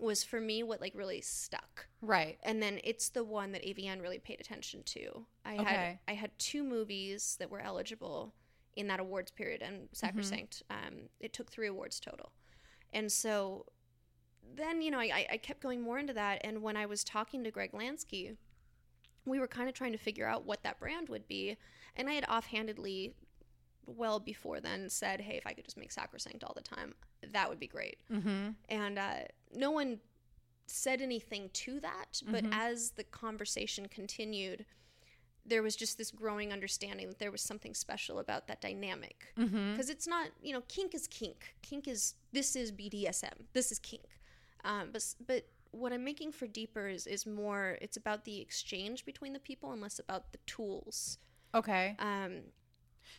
was 0.01 0.23
for 0.23 0.41
me 0.41 0.63
what 0.63 0.81
like 0.81 0.93
really 0.95 1.21
stuck 1.21 1.87
Right. 2.01 2.37
and 2.43 2.61
then 2.61 2.79
it's 2.83 3.09
the 3.09 3.23
one 3.23 3.51
that 3.51 3.63
AVN 3.63 4.01
really 4.01 4.19
paid 4.19 4.39
attention 4.41 4.83
to. 4.83 5.25
I 5.45 5.53
had 5.55 5.99
I 6.07 6.13
had 6.13 6.31
two 6.39 6.63
movies 6.63 7.35
that 7.39 7.49
were 7.49 7.59
eligible 7.61 8.33
in 8.75 8.87
that 8.87 8.99
awards 8.99 9.31
period, 9.31 9.61
and 9.61 9.89
Sacrosanct. 9.91 10.63
Um, 10.69 11.09
it 11.19 11.33
took 11.33 11.51
three 11.51 11.67
awards 11.67 11.99
total, 11.99 12.31
and 12.93 13.11
so 13.11 13.65
then 14.55 14.81
you 14.81 14.91
know 14.91 14.99
I, 14.99 15.27
I 15.31 15.37
kept 15.37 15.61
going 15.61 15.81
more 15.81 15.99
into 15.99 16.13
that. 16.13 16.41
And 16.43 16.61
when 16.61 16.77
I 16.77 16.85
was 16.85 17.03
talking 17.03 17.43
to 17.43 17.51
Greg 17.51 17.71
Lansky, 17.73 18.37
we 19.25 19.39
were 19.39 19.47
kind 19.47 19.67
of 19.69 19.75
trying 19.75 19.91
to 19.91 19.97
figure 19.97 20.25
out 20.25 20.45
what 20.45 20.63
that 20.63 20.79
brand 20.79 21.09
would 21.09 21.27
be, 21.27 21.57
and 21.95 22.09
I 22.09 22.13
had 22.13 22.25
offhandedly, 22.29 23.13
well 23.85 24.19
before 24.19 24.59
then, 24.59 24.89
said, 24.89 25.21
"Hey, 25.21 25.37
if 25.37 25.45
I 25.47 25.53
could 25.53 25.65
just 25.65 25.77
make 25.77 25.91
Sacrosanct 25.91 26.43
all 26.43 26.53
the 26.55 26.61
time, 26.61 26.93
that 27.31 27.49
would 27.49 27.59
be 27.59 27.67
great." 27.67 27.97
Mm-hmm. 28.11 28.49
and 28.69 28.99
uh, 28.99 29.13
no 29.53 29.71
one 29.71 29.99
said 30.67 31.01
anything 31.01 31.49
to 31.51 31.81
that 31.81 32.21
but 32.31 32.45
as 32.53 32.91
the 32.91 33.03
conversation 33.03 33.87
continued 33.89 34.65
there 35.45 35.61
was 35.63 35.75
just 35.75 35.97
this 35.97 36.11
growing 36.11 36.53
understanding 36.53 37.07
that 37.09 37.19
there 37.19 37.31
was 37.31 37.41
something 37.41 37.73
special 37.73 38.19
about 38.19 38.47
that 38.47 38.61
dynamic 38.61 39.33
Mm-hmm. 39.37 39.71
because 39.71 39.89
it's 39.89 40.07
not 40.07 40.29
you 40.41 40.53
know 40.53 40.61
kink 40.69 40.95
is 40.95 41.07
kink 41.07 41.55
kink 41.61 41.89
is 41.89 42.13
this 42.31 42.55
is 42.55 42.71
bdsm 42.71 43.33
this 43.51 43.69
is 43.71 43.79
kink 43.79 44.05
um, 44.63 44.89
but 44.93 45.03
but 45.27 45.45
what 45.71 45.91
i'm 45.91 46.05
making 46.05 46.31
for 46.31 46.47
deeper 46.47 46.87
is 46.87 47.05
is 47.05 47.25
more 47.25 47.77
it's 47.81 47.97
about 47.97 48.23
the 48.23 48.39
exchange 48.39 49.03
between 49.03 49.33
the 49.33 49.39
people 49.39 49.73
and 49.73 49.81
less 49.81 49.99
about 49.99 50.31
the 50.31 50.37
tools 50.45 51.17
Okay. 51.53 51.97
um, 51.99 52.43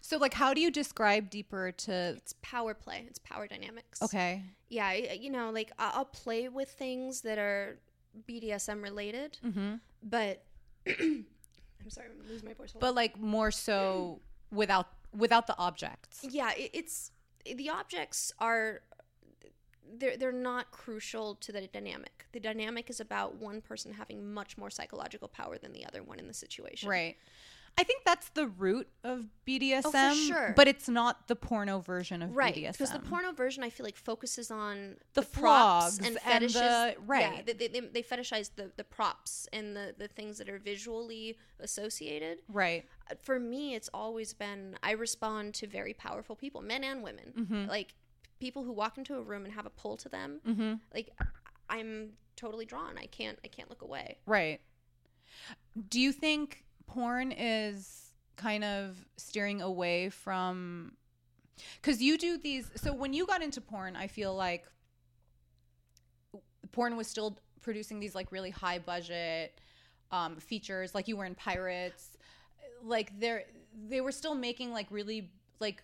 So, 0.01 0.17
like, 0.17 0.35
how 0.35 0.55
do 0.55 0.61
you 0.61 0.71
describe 0.71 1.31
deeper 1.31 1.71
to? 1.73 1.93
it's 2.17 2.35
power 2.43 2.75
play 2.75 3.05
it's 3.09 3.19
power 3.19 3.47
dynamics 3.47 4.01
Okay. 4.03 4.43
yeah 4.69 4.93
you 4.93 5.31
know 5.31 5.51
like 5.51 5.71
i'll 5.79 6.05
play 6.05 6.49
with 6.49 6.69
things 6.71 7.21
that 7.23 7.39
are 7.39 7.79
bdsm 8.29 8.83
related 8.83 9.39
Mm-hmm. 9.45 9.75
but 10.03 10.45
i'm 10.89 11.25
sorry 11.89 12.09
i'm 12.09 12.29
losing 12.29 12.49
my 12.49 12.55
voice 12.55 12.75
But 12.79 12.95
like 12.95 13.19
more 13.19 13.51
so 13.51 14.21
without 14.51 14.89
without 15.17 15.47
the 15.47 15.57
objects. 15.59 16.21
yeah 16.29 16.51
it, 16.57 16.71
it's 16.75 17.11
the 17.57 17.71
objects 17.71 18.33
are 18.39 18.81
they're, 19.95 20.17
they're 20.17 20.33
not 20.33 20.71
crucial 20.71 21.35
to 21.37 21.53
the 21.53 21.67
dynamic 21.69 22.27
the 22.33 22.41
dynamic 22.41 22.89
is 22.89 23.01
about 23.01 23.37
one 23.37 23.61
person 23.61 23.93
having 23.93 24.33
much 24.33 24.57
more 24.57 24.71
psychological 24.71 25.29
power 25.29 25.59
than 25.59 25.73
the 25.73 25.85
other 25.85 26.03
one 26.03 26.19
in 26.19 26.27
the 26.29 26.35
situation 26.35 26.89
Right. 26.89 27.17
I 27.79 27.85
think 27.85 28.05
that's 28.05 28.29
the 28.31 28.47
root 28.47 28.87
of 29.03 29.25
BDSM. 29.47 30.29
sure. 30.29 30.53
But 30.55 30.69
it's 30.69 30.89
not 30.89 31.27
the 31.27 31.35
porno 31.35 31.81
version 31.81 32.23
of 32.23 32.37
right 32.37 32.55
BDSM. 32.55 32.73
because 32.73 32.93
the 32.93 32.99
porno 33.01 33.33
version 33.33 33.63
i 33.65 33.71
feel 33.71 33.85
like 33.85 33.97
focuses 33.97 34.51
on 34.51 34.97
The 35.15 35.23
props 35.23 35.37
flogs 35.39 35.99
and 35.99 36.07
and 36.09 36.19
fetishes 36.19 36.61
the- 36.61 36.95
right. 37.07 37.45
they, 37.47 37.53
they, 37.55 37.69
they- 37.69 37.81
they 37.81 38.03
fetishize 38.03 38.51
the, 38.55 38.71
the 38.77 38.85
props 38.85 39.49
and 39.53 39.75
the, 39.75 39.95
the 39.99 40.07
things 40.09 40.39
that 40.39 40.49
are 40.49 40.59
visually 40.59 41.39
associated 41.61 42.39
Right. 42.49 42.85
for 43.23 43.41
me 43.41 43.75
it's 43.75 43.89
always 43.95 44.33
been 44.35 44.77
i 44.83 44.93
respond 44.93 45.55
to 45.55 45.67
very 45.67 45.95
powerful 45.95 46.37
people 46.37 46.61
men 46.63 46.85
and 46.85 47.03
women 47.03 47.33
Mm-hmm. 47.37 47.69
like 47.69 47.95
people 48.39 48.65
who 48.65 48.73
walk 48.73 48.99
into 48.99 49.15
a 49.17 49.23
room 49.23 49.45
and 49.45 49.55
have 49.55 49.67
a 49.67 49.71
pull 49.71 49.97
to 49.97 50.09
them 50.09 50.41
Mm-hmm. 50.47 50.75
like 50.95 51.11
i'm 51.71 52.11
totally 52.37 52.65
drawn 52.67 52.99
i 52.99 53.07
can't 53.07 53.39
i 53.45 53.49
can't 53.49 53.71
look 53.71 53.83
away 53.83 54.19
Right. 54.27 54.61
Do 55.89 55.99
you 56.01 56.13
think 56.13 56.65
porn 56.87 57.33
is 57.33 58.13
kind 58.37 58.65
of 58.65 58.97
steering 59.17 59.63
away 59.63 60.09
from 60.09 60.93
cuz 61.83 62.03
you 62.03 62.19
do 62.19 62.37
these 62.39 62.71
so 62.77 62.93
when 62.93 63.13
you 63.13 63.27
got 63.27 63.43
into 63.43 63.61
porn 63.61 63.95
I 63.95 64.07
feel 64.07 64.35
like 64.35 64.67
porn 66.73 66.97
was 66.97 67.07
still 67.07 67.39
producing 67.61 68.01
these 68.01 68.15
like 68.15 68.33
really 68.33 68.51
high 68.51 68.79
budget 68.79 69.61
um 70.11 70.37
features 70.37 70.95
like 70.95 71.09
you 71.09 71.17
were 71.17 71.25
in 71.25 71.35
Pirates 71.35 72.17
like 72.83 73.19
they're 73.21 73.45
they 73.89 74.01
were 74.01 74.13
still 74.13 74.35
making 74.35 74.73
like 74.73 74.87
really 74.91 75.31
like 75.61 75.83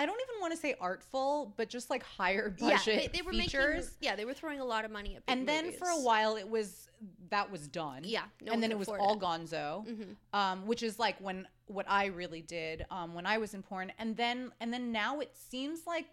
I 0.00 0.06
don't 0.06 0.20
even 0.28 0.40
want 0.40 0.52
to 0.54 0.58
say 0.58 0.74
artful 0.80 1.52
but 1.56 1.68
just 1.68 1.90
like 1.90 2.02
higher 2.02 2.48
budget 2.50 2.86
yeah 2.86 3.00
they, 3.00 3.06
they 3.08 3.22
were 3.22 3.32
features. 3.32 3.74
Making 3.76 3.90
yeah 4.00 4.16
they 4.16 4.24
were 4.24 4.34
throwing 4.34 4.60
a 4.60 4.64
lot 4.64 4.84
of 4.84 4.90
money 4.90 5.16
at 5.16 5.26
big 5.26 5.32
and 5.36 5.48
then 5.48 5.72
for 5.72 5.88
a 5.88 6.00
while 6.00 6.36
it 6.36 6.48
was 6.48 6.88
that 7.30 7.50
was 7.50 7.68
done. 7.68 8.02
Yeah 8.04 8.24
no 8.42 8.52
and 8.52 8.62
then 8.62 8.70
it 8.70 8.78
was 8.78 8.88
all 8.88 9.18
gonzo 9.18 9.86
Mhm. 9.86 10.16
um, 10.38 10.66
which 10.66 10.82
is 10.82 10.98
like 10.98 11.16
when 11.20 11.46
what 11.66 11.86
i 11.88 12.06
really 12.06 12.42
did 12.42 12.84
um, 12.90 13.14
when 13.14 13.26
i 13.26 13.36
was 13.38 13.54
in 13.54 13.62
porn. 13.62 13.92
And 13.98 14.16
then 14.16 14.52
and 14.60 14.72
then 14.72 14.90
now 14.92 15.20
it 15.20 15.32
seems 15.36 15.86
like 15.86 16.06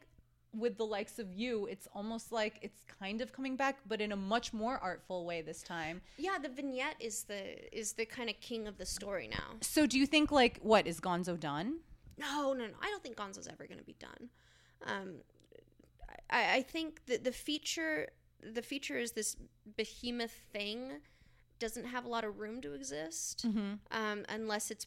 with 0.54 0.78
the 0.78 0.86
likes 0.86 1.20
of 1.20 1.34
you 1.34 1.68
it's 1.68 1.88
almost 1.94 2.32
like 2.32 2.58
it's 2.62 2.82
kind 3.00 3.22
of 3.22 3.32
coming 3.32 3.56
back 3.56 3.76
but 3.86 4.00
in 4.02 4.12
a 4.12 4.16
much 4.16 4.54
more 4.54 4.78
artful 4.80 5.26
way 5.26 5.42
this 5.42 5.62
time. 5.62 6.02
Yeah 6.18 6.38
the 6.42 6.50
vignette 6.50 6.96
is 7.00 7.24
the 7.24 7.42
is 7.78 7.94
the 7.94 8.06
kind 8.06 8.30
of 8.30 8.40
king 8.40 8.68
of 8.68 8.78
the 8.78 8.86
story 8.86 9.28
now. 9.28 9.50
So 9.62 9.86
do 9.86 9.98
you 10.00 10.06
think 10.06 10.32
like 10.32 10.60
what 10.62 10.88
is 10.88 11.00
gonzo 11.00 11.40
done 11.40 11.80
no 12.18 12.54
no 12.54 12.66
no 12.66 12.74
i 12.82 12.90
don't 12.90 13.04
think 13.04 13.16
gonzo's 13.16 13.48
ever 13.48 13.66
going 13.68 13.80
to 13.80 13.84
be 13.86 13.96
done 14.00 14.30
um 14.86 15.16
I, 16.30 16.58
I 16.58 16.62
think 16.62 17.06
that 17.08 17.24
the 17.24 17.32
feature 17.32 18.10
the 18.42 18.62
feature 18.62 18.98
is 18.98 19.12
this 19.14 19.36
behemoth 19.76 20.32
thing 20.52 20.92
doesn't 21.60 21.86
have 21.86 22.06
a 22.06 22.08
lot 22.10 22.24
of 22.24 22.40
room 22.40 22.62
to 22.62 22.74
exist 22.74 23.46
mm-hmm. 23.48 23.74
um, 23.92 24.26
unless 24.30 24.70
it's 24.72 24.86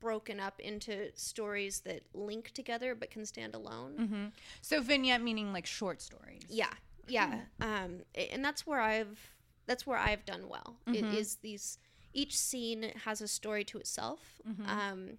broken 0.00 0.40
up 0.40 0.58
into 0.60 1.10
stories 1.14 1.80
that 1.80 2.02
link 2.14 2.50
together 2.52 2.94
but 2.94 3.10
can 3.10 3.24
stand 3.26 3.54
alone. 3.54 3.94
Mm-hmm. 3.98 4.24
so 4.62 4.80
vignette 4.80 5.22
meaning 5.22 5.52
like 5.52 5.66
short 5.66 6.00
stories 6.02 6.42
Yeah, 6.48 6.70
yeah, 7.08 7.40
um, 7.60 8.00
and 8.14 8.44
that's 8.44 8.66
where 8.66 8.80
I've 8.80 9.18
that's 9.66 9.86
where 9.86 9.98
I've 9.98 10.24
done 10.24 10.48
well. 10.48 10.76
It 10.86 11.04
Mhm. 11.04 11.14
is 11.14 11.36
these 11.36 11.78
each 12.14 12.36
scene 12.38 12.90
has 13.04 13.20
a 13.20 13.28
story 13.28 13.64
to 13.64 13.78
itself, 13.78 14.40
Mhm. 14.48 14.66
um, 14.68 15.18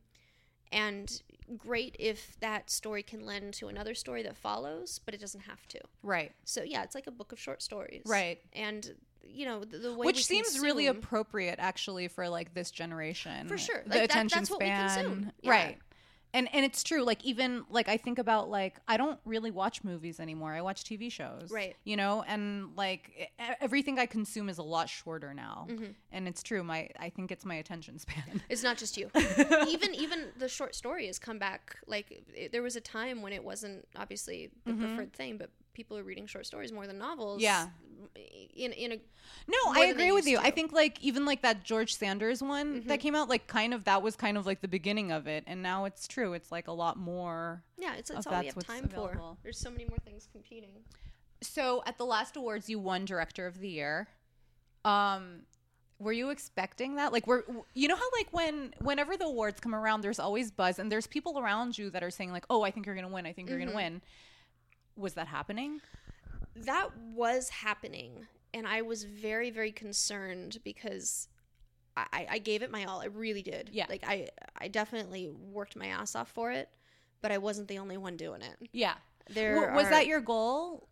and 0.72 1.22
great 1.58 1.96
if 2.00 2.40
that 2.40 2.70
story 2.70 3.04
can 3.04 3.26
lend 3.26 3.54
to 3.56 3.68
another 3.68 3.94
story 3.96 4.24
that 4.24 4.36
follows, 4.38 5.00
but 5.06 5.14
it 5.14 5.20
doesn't 5.22 5.42
have 5.42 5.68
to. 5.70 5.80
right 6.04 6.32
So 6.44 6.64
yeah, 6.64 6.84
it's 6.84 6.96
like 6.96 7.08
a 7.08 7.12
book 7.12 7.32
of 7.32 7.40
short 7.40 7.62
stories, 7.62 8.04
right 8.06 8.40
And 8.54 8.96
you 9.24 9.46
know 9.46 9.64
the, 9.64 9.78
the 9.78 9.94
way 9.94 10.06
which 10.06 10.26
seems 10.26 10.60
really 10.60 10.88
appropriate 10.88 11.56
actually 11.60 12.08
for 12.08 12.30
like 12.30 12.54
this 12.54 12.72
generation 12.72 13.48
For 13.48 13.58
sure. 13.58 13.84
the 13.86 13.90
Like, 13.90 14.00
that- 14.00 14.04
attention 14.12 14.40
that's 14.40 14.50
what 14.50 14.60
we 14.62 14.66
span 14.68 14.90
consume. 15.06 15.32
Yeah. 15.42 15.52
right 15.52 15.78
and 16.34 16.48
and 16.54 16.64
it's 16.66 16.84
true 16.84 17.04
like 17.04 17.24
even 17.26 17.64
like 17.70 17.90
i 17.90 17.98
think 17.98 18.20
about 18.20 18.50
like 18.50 18.80
i 18.88 18.98
don't 18.98 19.20
really 19.26 19.52
watch 19.52 19.84
movies 19.84 20.20
anymore 20.20 20.54
i 20.54 20.62
watch 20.62 20.84
tv 20.84 21.12
shows 21.12 21.50
Right. 21.52 21.76
you 21.84 21.98
know 21.98 22.24
and 22.28 22.76
like 22.76 23.32
everything 23.60 23.98
i 24.00 24.06
consume 24.06 24.50
is 24.50 24.58
a 24.58 24.64
lot 24.64 24.90
shorter 24.90 25.34
now 25.34 25.68
Mhm. 25.70 25.96
and 26.12 26.28
it's 26.28 26.44
true 26.44 26.64
my 26.64 26.90
i 27.00 27.10
think 27.10 27.32
it's 27.32 27.46
my 27.46 27.56
attention 27.56 27.98
span 28.00 28.42
It's 28.50 28.64
not 28.64 28.78
just 28.78 28.98
you. 28.98 29.10
even 29.68 29.94
even 29.96 30.28
the 30.38 30.48
short 30.48 30.76
story 30.76 31.08
has 31.08 31.20
come 31.20 31.40
back. 31.40 31.78
Like 31.88 32.24
it, 32.36 32.52
there 32.52 32.62
was 32.62 32.76
a 32.76 32.82
time 32.82 33.22
when 33.22 33.34
it 33.34 33.44
wasn't 33.44 33.88
obviously 33.96 34.50
the 34.66 34.72
Mhm. 34.74 34.80
preferred 34.80 35.14
thing, 35.14 35.38
but 35.38 35.50
people 35.80 35.98
are 35.98 36.04
reading 36.04 36.28
short 36.28 36.46
stories 36.46 36.72
more 36.72 36.86
than 36.86 36.98
novels. 36.98 37.42
Yeah. 37.42 37.68
In 38.56 38.72
in 38.74 38.92
a 38.94 39.02
no 39.48 39.58
i 39.74 39.86
agree 39.86 40.12
with 40.12 40.26
you 40.26 40.38
i 40.40 40.50
think 40.52 40.72
like 40.72 41.02
even 41.02 41.26
like 41.26 41.42
that 41.42 41.64
george 41.64 41.96
saunders 41.96 42.42
one 42.42 42.82
Mhm. 42.84 42.88
that 42.88 43.00
came 43.02 43.14
out 43.14 43.28
like 43.30 43.46
kind 43.48 43.74
of 43.74 43.84
that 43.86 44.02
was 44.02 44.16
kind 44.16 44.38
of 44.38 44.46
like 44.46 44.62
the 44.62 44.68
beginning 44.70 45.12
of 45.12 45.28
it 45.28 45.44
and 45.48 45.62
now 45.62 45.84
it's 45.86 46.08
true 46.08 46.32
it's 46.34 46.50
like 46.52 46.68
a 46.70 46.72
lot 46.72 46.96
more 46.98 47.62
yeah, 47.78 47.96
it's, 47.98 48.10
it's 48.10 48.26
all 48.28 48.40
we 48.40 48.46
have 48.48 48.66
time 48.66 48.86
available. 48.86 49.34
for. 49.36 49.38
There's 49.44 49.58
so 49.60 49.70
many 49.70 49.86
more 49.86 49.98
things 50.06 50.28
competing. 50.32 50.84
So 51.42 51.82
at 51.86 51.98
the 51.98 52.06
last 52.06 52.36
awards, 52.36 52.70
you 52.70 52.78
won 52.80 53.06
Director 53.06 53.48
of 53.48 53.60
the 53.60 53.70
Year. 53.70 54.08
Um, 54.86 55.42
were 56.00 56.12
you 56.14 56.30
expecting 56.30 56.96
that? 56.96 57.12
Like, 57.14 57.28
we're 57.28 57.44
you 57.74 57.88
know 57.88 57.96
how 57.96 58.10
like 58.18 58.28
when 58.32 58.74
whenever 58.82 59.16
the 59.18 59.26
awards 59.26 59.60
come 59.60 59.76
around, 59.76 60.02
there's 60.02 60.20
always 60.20 60.52
buzz, 60.52 60.80
and 60.80 60.92
there's 60.92 61.08
people 61.08 61.40
around 61.40 61.78
you 61.78 61.90
that 61.92 62.04
are 62.04 62.12
saying 62.12 62.32
like, 62.32 62.46
"Oh, 62.50 62.64
I 62.64 62.72
think 62.72 62.86
you're 62.86 62.96
gonna 62.96 63.08
win. 63.10 63.26
I 63.26 63.34
think 63.34 63.50
you're 63.50 63.60
gonna 63.60 63.76
win." 63.76 64.02
Was 65.00 65.14
that 65.16 65.28
happening? 65.28 65.82
that 66.56 66.90
was 67.14 67.48
happening 67.50 68.28
and 68.54 68.68
i 68.68 68.82
was 68.82 69.04
very 69.06 69.50
very 69.50 69.72
concerned 69.72 70.58
because 70.66 71.30
I, 71.96 72.28
I 72.32 72.38
gave 72.40 72.64
it 72.64 72.72
my 72.72 72.84
all 72.86 73.00
i 73.02 73.06
really 73.06 73.42
did 73.44 73.70
Yeah. 73.72 73.86
like 73.88 74.04
i 74.06 74.28
i 74.58 74.68
definitely 74.68 75.30
worked 75.30 75.76
my 75.78 75.88
ass 75.88 76.16
off 76.16 76.30
for 76.32 76.52
it 76.52 76.68
but 77.22 77.32
i 77.32 77.38
wasn't 77.38 77.68
the 77.70 77.78
only 77.78 77.96
one 77.98 78.18
doing 78.18 78.42
it 78.42 78.70
Yeah. 78.74 78.96
there 79.30 79.56
W- 79.56 79.74
was 79.76 79.86
are- 79.88 79.92
that 79.92 80.08
your 80.08 80.20
goal? 80.22 80.88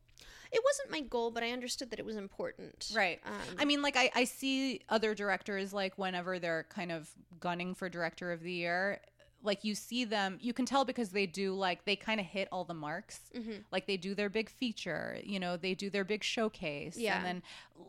it 0.54 0.62
wasn't 0.64 0.92
my 0.92 1.02
goal 1.02 1.32
but 1.32 1.44
i 1.44 1.52
understood 1.52 1.90
that 1.90 2.00
it 2.00 2.06
was 2.06 2.16
important 2.16 2.92
Right. 2.96 3.20
um, 3.26 3.34
I 3.60 3.66
mean, 3.66 3.82
like 3.82 3.98
I, 3.98 4.10
I 4.16 4.24
see 4.24 4.82
other 4.88 5.14
directors 5.16 5.74
like 5.74 5.98
whenever 5.98 6.40
they're 6.40 6.66
kind 6.70 6.92
of 6.94 7.10
gunning 7.42 7.76
for 7.76 7.90
director 7.90 8.32
of 8.32 8.42
the 8.42 8.52
year, 8.54 9.02
like 9.44 9.64
you 9.64 9.76
see 9.76 10.04
them, 10.04 10.38
you 10.42 10.52
can 10.54 10.66
tell 10.66 10.84
because 10.84 11.10
they 11.10 11.26
do 11.26 11.54
like 11.54 11.86
they 11.86 11.96
kind 11.96 12.20
of 12.20 12.26
hit 12.26 12.48
all 12.52 12.64
the 12.66 12.74
marks. 12.74 13.20
Mm-hmm. 13.36 13.62
Like 13.72 13.88
they 13.88 13.98
do 13.98 14.14
their 14.16 14.30
big 14.30 14.50
feature, 14.50 15.20
you 15.24 15.40
know, 15.40 15.58
they 15.58 15.74
do 15.76 15.90
their 15.90 16.04
big 16.04 16.24
showcase. 16.24 16.98
Yeah. 16.98 17.18
And 17.18 17.26
then, 17.26 17.44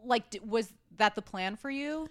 like, 0.05 0.31
d- 0.31 0.41
was 0.47 0.73
that 0.97 1.15
the 1.15 1.23
plan 1.23 1.57
for 1.57 1.71
you? 1.71 2.09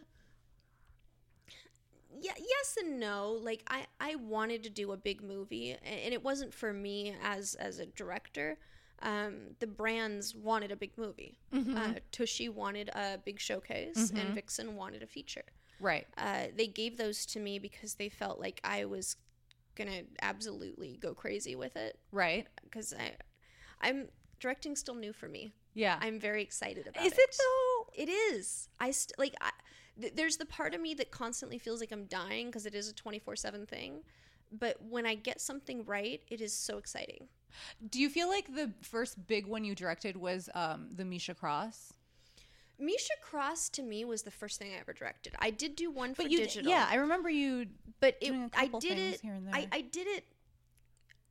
yeah 2.20 2.32
yes 2.40 2.78
and 2.82 3.00
no 3.00 3.38
like 3.44 3.62
i 3.68 3.86
i 4.00 4.16
wanted 4.16 4.64
to 4.64 4.70
do 4.72 4.92
a 4.92 4.98
big 4.98 5.22
movie 5.22 5.72
and 5.84 6.14
it 6.14 6.24
wasn't 6.24 6.52
for 6.52 6.74
me 6.74 7.14
as 7.24 7.54
as 7.56 7.78
a 7.78 7.86
director 7.86 8.58
um 9.04 9.36
the 9.60 9.68
brands 9.68 10.34
wanted 10.34 10.72
a 10.72 10.76
big 10.76 10.90
movie 10.98 11.38
uh 11.54 11.94
tushy 12.12 12.50
wanted 12.50 12.90
a 12.96 13.20
big 13.24 13.40
showcase 13.40 14.12
and 14.16 14.34
vixen 14.34 14.76
wanted 14.76 15.04
a 15.04 15.08
feature 15.08 15.44
Right. 15.80 16.08
uh 16.18 16.46
they 16.56 16.66
gave 16.66 16.98
those 16.98 17.24
to 17.28 17.40
me 17.40 17.60
because 17.60 17.94
they 17.96 18.10
felt 18.10 18.40
like 18.40 18.60
i 18.64 18.84
was 18.86 19.16
gonna 19.78 20.01
absolutely 20.21 20.97
go 20.99 21.13
crazy 21.13 21.55
with 21.55 21.75
it 21.78 21.97
Right. 22.11 22.47
because 22.63 22.93
i 22.93 23.11
i'm 23.82 24.07
directing 24.39 24.75
still 24.75 24.95
new 24.95 25.13
for 25.13 25.28
me 25.30 25.53
Yeah. 25.73 25.97
i'm 26.01 26.19
very 26.19 26.41
excited 26.41 26.88
about 26.88 27.05
Is 27.05 27.13
it 27.13 27.19
it 27.19 27.36
though? 27.39 28.03
it 28.03 28.09
is. 28.09 28.69
I 28.80 28.91
st- 28.91 29.17
like. 29.17 29.34
I, 29.41 29.49
th- 29.99 30.13
there's 30.15 30.38
the 30.38 30.45
part 30.45 30.75
of 30.75 30.82
me 30.82 30.93
that 30.95 31.09
constantly 31.09 31.57
feels 31.57 31.80
like 31.80 31.91
I'm 31.91 32.05
dying 32.05 32.45
because 32.47 32.67
it 32.67 32.75
is 32.75 32.88
a 32.89 32.93
24 32.93 33.36
seven 33.36 33.65
thing. 33.65 34.03
But 34.51 34.75
when 34.88 35.07
I 35.07 35.15
get 35.15 35.41
something 35.41 35.84
right, 35.86 36.21
it 36.30 36.39
is 36.41 36.53
so 36.53 36.78
exciting. 36.78 37.28
Do 37.89 37.99
you 37.99 38.09
feel 38.09 38.28
like 38.30 38.53
the 38.53 38.71
first 38.84 39.25
big 39.25 39.47
one 39.47 39.63
you 39.65 39.73
directed 39.73 40.15
was 40.15 40.47
um, 40.53 40.89
the 40.95 41.03
Misha 41.05 41.34
Cross? 41.34 41.93
Misha 42.80 43.13
Cross 43.21 43.69
to 43.69 43.82
me 43.84 44.05
was 44.05 44.23
the 44.23 44.32
first 44.32 44.59
thing 44.59 44.71
I 44.75 44.80
ever 44.80 44.93
directed. 44.93 45.34
I 45.39 45.49
did 45.49 45.75
do 45.75 45.89
one 45.91 46.13
for 46.13 46.23
But 46.23 46.32
you, 46.32 46.38
digital, 46.39 46.69
yeah, 46.71 46.88
I 46.89 46.95
remember 46.95 47.30
you. 47.30 47.65
but 47.99 48.15
it, 48.21 48.34
I 48.55 48.67
did 48.67 48.97
it. 48.97 49.21
here 49.21 49.34
and 49.34 49.49
I, 49.49 49.61
there. 49.61 49.69
I 49.73 49.82
did 49.82 50.07
it. 50.07 50.25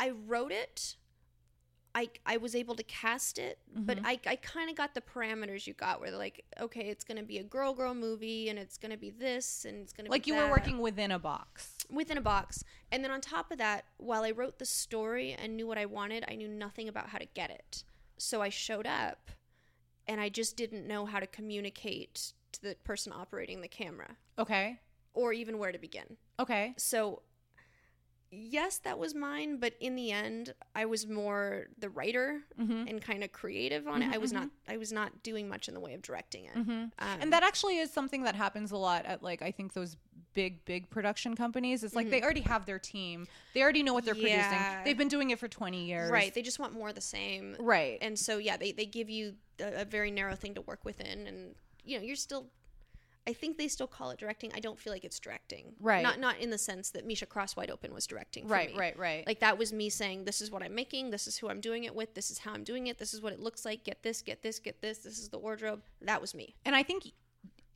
I 0.01 0.11
wrote 0.27 0.53
it. 0.53 0.97
I, 1.95 2.11
I 2.27 2.37
was 2.37 2.55
able 2.55 2.75
to 2.75 2.83
cast 2.83 3.39
it, 3.39 3.59
but 3.75 3.97
Mm-hmm. 3.97 4.07
I, 4.07 4.21
I 4.27 4.37
kind 4.37 4.69
of 4.69 4.77
got 4.77 4.95
the 4.95 5.01
parameters 5.01 5.67
you 5.67 5.73
got 5.73 5.99
where 5.99 6.11
they're 6.11 6.19
like, 6.19 6.45
okay, 6.61 6.89
it's 6.91 7.05
going 7.05 7.17
to 7.17 7.23
be 7.25 7.39
a 7.39 7.43
girl 7.43 7.73
girl 7.73 7.95
movie 7.95 8.51
and 8.51 8.59
it's 8.59 8.77
going 8.77 8.91
to 8.91 8.99
be 8.99 9.09
this 9.09 9.65
and 9.65 9.79
it's 9.81 9.95
going 9.95 10.05
to 10.05 10.11
be. 10.11 10.15
Like 10.15 10.27
you 10.27 10.35
were 10.35 10.51
working 10.51 10.79
within 10.79 11.11
a 11.11 11.19
box. 11.19 11.87
within 11.91 12.19
a 12.19 12.21
box. 12.21 12.63
And 12.93 13.03
then 13.03 13.11
on 13.11 13.23
top 13.23 13.51
of 13.51 13.57
that, 13.59 13.87
while 13.97 14.25
I 14.25 14.33
wrote 14.33 14.59
the 14.59 14.67
story 14.67 15.33
and 15.41 15.57
knew 15.57 15.67
what 15.67 15.79
I 15.79 15.87
wanted, 15.87 16.27
I 16.29 16.35
knew 16.35 16.49
nothing 16.49 16.87
about 16.91 17.09
how 17.09 17.17
to 17.17 17.27
get 17.33 17.49
it. 17.51 17.83
So 18.19 18.43
I 18.43 18.51
showed 18.51 18.87
up 18.87 19.31
and 20.09 20.21
I 20.21 20.29
just 20.29 20.57
didn't 20.57 20.87
know 20.87 21.07
how 21.07 21.21
to 21.21 21.27
communicate 21.27 22.33
to 22.53 22.63
the 22.63 22.77
person 22.85 23.13
operating 23.13 23.61
the 23.61 23.69
camera 23.69 24.17
Okay. 24.39 24.79
or 25.15 25.33
even 25.33 25.59
where 25.59 25.73
to 25.73 25.79
begin. 25.79 26.17
Okay. 26.39 26.75
So 26.77 27.23
yes, 28.31 28.79
that 28.79 28.99
was 28.99 29.15
mine, 29.15 29.59
but 29.59 29.75
in 29.81 29.95
the 29.97 30.11
end, 30.11 30.53
I 30.75 30.85
was 30.87 31.07
more 31.07 31.67
the 31.79 31.89
writer 31.89 32.41
Mm-hmm. 32.61 32.89
and 32.89 33.01
kind 33.03 33.23
of 33.23 33.33
creative 33.33 33.87
on 33.87 34.03
it. 34.03 34.13
I 34.15 34.19
was 34.19 34.33
not 34.33 34.49
I 34.69 34.77
was 34.79 34.93
not 34.93 35.23
doing 35.23 35.49
much 35.49 35.69
in 35.69 35.75
the 35.75 35.81
way 35.81 35.95
of 35.95 36.03
directing 36.03 36.47
it. 36.47 36.55
Mm-hmm. 36.55 36.71
Um, 36.71 36.91
and 37.21 37.33
that 37.33 37.43
actually 37.43 37.79
is 37.79 37.93
something 37.93 38.23
that 38.25 38.35
happens 38.35 38.73
a 38.73 38.77
lot 38.77 39.05
at 39.07 39.23
like 39.23 39.43
I 39.43 39.51
think 39.51 39.73
those 39.75 39.97
big 40.35 40.65
big 40.65 40.91
production 40.91 41.35
companies. 41.37 41.85
It's 41.85 41.95
like 41.95 42.11
they 42.11 42.23
already 42.23 42.41
have 42.43 42.67
their 42.67 42.79
team. 42.79 43.27
They 43.55 43.63
already 43.63 43.83
know 43.83 43.95
what 43.95 44.05
they're 44.05 44.15
Mm-hmm. 44.15 44.27
Yeah. 44.27 44.49
producing. 44.49 44.85
They've 44.85 44.99
been 44.99 45.09
doing 45.09 45.31
it 45.31 45.39
for 45.39 45.49
20 45.49 45.85
years. 45.87 46.11
right, 46.11 46.33
they 46.35 46.43
just 46.43 46.59
want 46.59 46.73
more 46.73 46.89
of 46.89 46.95
the 46.95 47.01
same. 47.01 47.57
Right. 47.59 47.99
and 48.01 48.19
so 48.19 48.39
yeah 48.39 48.57
they, 48.57 48.73
they 48.73 48.87
give 48.87 49.09
you 49.11 49.35
a, 49.61 49.83
a 49.83 49.85
very 49.85 50.11
narrow 50.11 50.35
thing 50.35 50.55
to 50.55 50.61
work 50.63 50.85
within 50.85 51.27
and 51.27 51.55
you 51.85 51.97
know 51.99 52.05
you're 52.05 52.17
still 52.17 52.47
i 53.27 53.33
think 53.33 53.59
they 53.59 53.69
still 53.69 53.87
call 53.87 54.11
it 54.11 54.19
directing 54.19 54.51
i 54.55 54.61
don't 54.61 54.79
feel 54.79 54.93
like 54.93 55.05
it's 55.05 55.19
directing 55.19 55.73
Right. 55.81 56.03
not 56.03 56.21
not 56.21 56.39
in 56.39 56.51
the 56.51 56.59
sense 56.59 56.91
that 56.91 57.07
misha 57.07 57.27
cross 57.27 57.57
wide 57.57 57.71
open 57.71 57.93
was 57.93 58.07
directing 58.07 58.47
for 58.47 58.53
right, 58.55 58.73
me. 58.73 58.79
right, 58.79 58.99
right. 58.99 59.27
like 59.27 59.41
that 59.41 59.59
was 59.59 59.73
me 59.73 59.89
saying 59.91 60.25
this 60.25 60.41
is 60.41 60.51
what 60.51 60.63
i'm 60.63 60.75
making 60.75 61.11
this 61.11 61.27
is 61.27 61.39
who 61.39 61.49
i'm 61.49 61.61
doing 61.61 61.85
it 61.85 61.95
with 61.95 62.15
this 62.15 62.31
is 62.31 62.39
how 62.39 62.53
i'm 62.53 62.65
doing 62.65 62.87
it 62.87 62.99
this 62.99 63.13
is 63.15 63.21
what 63.21 63.33
it 63.33 63.41
looks 63.41 63.65
like 63.65 63.85
get 63.85 64.03
this 64.03 64.23
get 64.23 64.43
this 64.43 64.59
get 64.59 64.81
this 64.81 64.99
this 64.99 65.19
is 65.19 65.29
the 65.29 65.39
wardrobe 65.39 65.83
that 66.01 66.21
was 66.21 66.35
me 66.35 66.55
and 66.65 66.75
I 66.77 66.83
think 66.83 67.13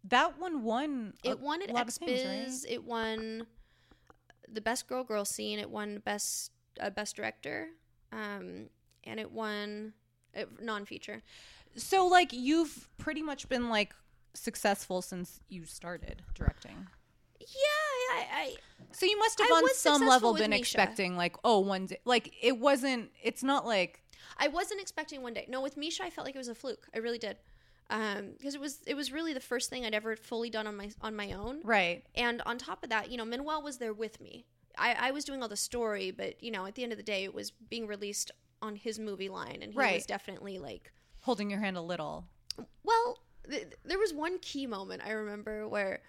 that 0.05 0.39
one 0.39 0.63
won 0.63 1.13
it 1.23 1.41
won 1.41 1.61
at 1.63 1.75
X 1.77 1.99
things, 1.99 2.23
Biz. 2.23 2.67
It 2.69 2.85
won 2.85 3.47
the 4.51 4.61
best 4.61 4.89
girl 4.89 5.05
girl 5.05 5.25
scene. 5.25 5.59
It 5.59 5.71
won 5.71 5.99
best 6.05 6.53
uh, 6.81 6.91
best 6.91 7.17
director, 7.17 7.69
um, 8.11 8.71
and 9.05 9.21
it 9.21 9.31
won 9.31 9.93
uh, 10.37 10.45
non 10.61 10.85
feature. 10.87 11.23
Right? 11.75 11.81
So 11.81 12.07
like 12.07 12.33
you've 12.33 12.89
pretty 12.99 13.23
much 13.23 13.49
been 13.49 13.69
like 13.69 13.95
successful 14.35 15.03
since 15.03 15.41
you 15.49 15.65
started 15.65 16.23
directing. 16.35 16.87
Yeah, 17.41 18.17
I, 18.17 18.27
I 18.33 18.55
So 18.93 19.07
you 19.07 19.19
must 19.19 19.41
have 19.41 19.51
I 19.51 19.55
on 19.55 19.75
some 19.75 20.07
level 20.07 20.35
been 20.35 20.51
Misha. 20.51 20.61
expecting 20.61 21.17
like 21.17 21.37
oh 21.43 21.61
one 21.61 21.87
day 21.87 21.99
like 22.05 22.33
it 22.43 22.59
wasn't 22.59 23.11
it's 23.23 23.43
not 23.43 23.67
like 23.67 24.03
I 24.39 24.49
wasn't 24.49 24.81
expecting 24.81 25.23
one 25.23 25.35
day. 25.35 25.47
No, 25.49 25.61
with 25.61 25.77
Misha, 25.77 26.05
I 26.05 26.11
felt 26.11 26.27
like 26.27 26.35
it 26.35 26.39
was 26.39 26.49
a 26.49 26.55
fluke. 26.55 26.89
I 26.95 26.99
really 26.99 27.19
did, 27.19 27.37
um, 27.91 28.31
because 28.39 28.55
it 28.55 28.61
was 28.61 28.81
it 28.87 28.95
was 28.95 29.13
really 29.13 29.35
the 29.35 29.41
first 29.41 29.69
thing 29.69 29.85
I'd 29.85 29.95
ever 29.95 30.17
fully 30.17 30.51
done 30.51 30.67
on 30.67 30.77
my 30.77 30.91
on 31.03 31.15
my 31.17 31.33
own. 31.33 31.61
right. 31.65 32.03
And 32.15 32.41
on 32.47 32.57
top 32.59 32.83
of 32.83 32.91
that, 32.91 33.11
you 33.11 33.17
know, 33.17 33.25
Manuel 33.25 33.63
was 33.63 33.79
there 33.79 33.93
with 33.93 34.21
me. 34.21 34.47
I, 34.79 34.97
I 34.99 35.11
was 35.11 35.25
doing 35.25 35.43
all 35.43 35.49
the 35.49 35.57
story, 35.57 36.11
but 36.11 36.43
you 36.43 36.51
know, 36.51 36.65
at 36.67 36.75
the 36.75 36.83
end 36.83 36.93
of 36.93 36.99
the 36.99 37.05
day, 37.05 37.25
it 37.25 37.35
was 37.35 37.51
being 37.51 37.87
released 37.87 38.31
on 38.63 38.77
his 38.77 38.99
movie 38.99 39.29
line, 39.29 39.61
and 39.63 39.73
he 39.73 39.79
was 39.79 40.07
definitely 40.07 40.59
like 40.59 40.93
Holding 41.23 41.51
your 41.51 41.61
hand 41.61 41.77
a 41.77 41.83
little. 41.83 42.25
Well, 42.85 43.19
th- 43.49 43.69
there 43.85 43.99
was 43.99 44.13
one 44.13 44.39
key 44.41 44.67
moment 44.67 45.03
I 45.05 45.11
remember 45.13 45.69
where, 45.69 46.01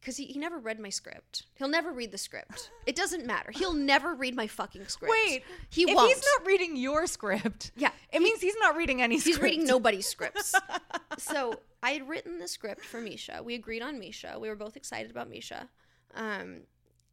because 0.00 0.16
he, 0.16 0.26
he 0.26 0.38
never 0.38 0.58
read 0.58 0.80
my 0.80 0.88
script. 0.88 1.46
He'll 1.54 1.68
never 1.68 1.92
read 1.92 2.10
the 2.10 2.18
script. 2.18 2.70
It 2.86 2.96
doesn't 2.96 3.26
matter. 3.26 3.50
He'll 3.52 3.74
never 3.74 4.14
read 4.14 4.34
my 4.34 4.46
fucking 4.46 4.86
script. 4.88 5.14
Wait, 5.26 5.44
he 5.68 5.82
if 5.82 5.94
won't. 5.94 6.08
he's 6.12 6.24
not 6.38 6.46
reading 6.46 6.76
your 6.76 7.06
script, 7.06 7.70
Yeah, 7.76 7.90
it 8.12 8.20
means 8.22 8.40
he's 8.40 8.56
not 8.60 8.76
reading 8.76 9.02
any 9.02 9.16
he's 9.16 9.24
script. 9.24 9.42
reading 9.42 9.66
nobody's 9.66 10.06
scripts. 10.08 10.54
so 11.18 11.60
I 11.82 11.90
had 11.92 12.08
written 12.08 12.38
the 12.38 12.48
script 12.48 12.84
for 12.84 13.00
Misha. 13.00 13.42
We 13.44 13.54
agreed 13.54 13.82
on 13.82 13.98
Misha. 13.98 14.36
We 14.40 14.48
were 14.48 14.56
both 14.56 14.76
excited 14.76 15.10
about 15.10 15.30
Misha. 15.30 15.68
Um, 16.14 16.62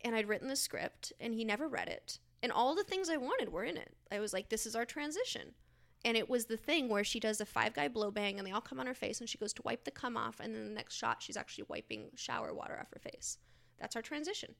and 0.03 0.15
I'd 0.15 0.27
written 0.27 0.47
the 0.47 0.55
script, 0.55 1.13
and 1.19 1.33
he 1.33 1.43
never 1.43 1.67
read 1.67 1.87
it. 1.87 2.19
And 2.41 2.51
all 2.51 2.75
the 2.75 2.83
things 2.83 3.09
I 3.09 3.17
wanted 3.17 3.51
were 3.51 3.63
in 3.63 3.77
it. 3.77 3.95
I 4.11 4.19
was 4.19 4.31
like, 4.33 4.49
this 4.49 4.65
is 4.65 4.75
our 4.75 4.85
transition. 4.85 5.53
And 6.05 6.15
it 6.15 6.29
was 6.29 6.45
the 6.45 6.57
thing 6.57 6.89
where 6.89 7.03
she 7.03 7.19
does 7.19 7.41
a 7.41 7.45
five 7.45 7.73
guy 7.73 7.87
blow 7.87 8.11
bang, 8.11 8.37
and 8.37 8.47
they 8.47 8.51
all 8.51 8.61
come 8.61 8.79
on 8.79 8.87
her 8.87 8.93
face, 8.93 9.19
and 9.19 9.29
she 9.29 9.37
goes 9.37 9.53
to 9.53 9.61
wipe 9.63 9.83
the 9.83 9.91
cum 9.91 10.15
off, 10.15 10.39
and 10.39 10.55
then 10.55 10.67
the 10.67 10.73
next 10.73 10.95
shot, 10.95 11.21
she's 11.21 11.37
actually 11.37 11.65
wiping 11.67 12.09
shower 12.15 12.53
water 12.53 12.77
off 12.79 12.91
her 12.93 12.99
face. 12.99 13.37
That's 13.79 13.95
our 13.95 14.01
transition. 14.01 14.55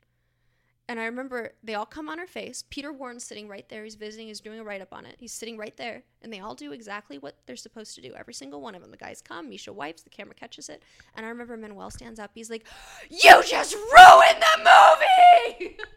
And 0.89 1.01
I 1.01 1.05
remember 1.05 1.51
they 1.63 1.75
all 1.75 1.85
come 1.85 2.07
on 2.07 2.17
her 2.17 2.27
face. 2.27 2.63
Peter 2.69 2.93
Warren's 2.93 3.25
sitting 3.25 3.49
right 3.49 3.67
there. 3.67 3.83
He's 3.83 3.95
visiting. 3.95 4.27
He's 4.27 4.39
doing 4.39 4.59
a 4.59 4.63
write 4.63 4.81
up 4.81 4.93
on 4.93 5.05
it. 5.05 5.15
He's 5.19 5.33
sitting 5.33 5.57
right 5.57 5.75
there. 5.75 6.03
And 6.21 6.31
they 6.31 6.39
all 6.39 6.55
do 6.55 6.71
exactly 6.71 7.17
what 7.17 7.35
they're 7.45 7.57
supposed 7.57 7.93
to 7.95 8.01
do. 8.01 8.13
Every 8.15 8.33
single 8.33 8.61
one 8.61 8.73
of 8.73 8.81
them. 8.81 8.91
The 8.91 8.97
guys 8.97 9.21
come. 9.21 9.49
Misha 9.49 9.73
wipes. 9.73 10.03
The 10.03 10.09
camera 10.09 10.33
catches 10.33 10.69
it. 10.69 10.83
And 11.13 11.25
I 11.25 11.29
remember 11.29 11.57
Manuel 11.57 11.91
stands 11.91 12.21
up. 12.21 12.31
He's 12.33 12.49
like, 12.49 12.65
You 13.09 13.43
just 13.45 13.73
ruined 13.75 14.41
the 14.41 14.69
movie! 15.59 15.77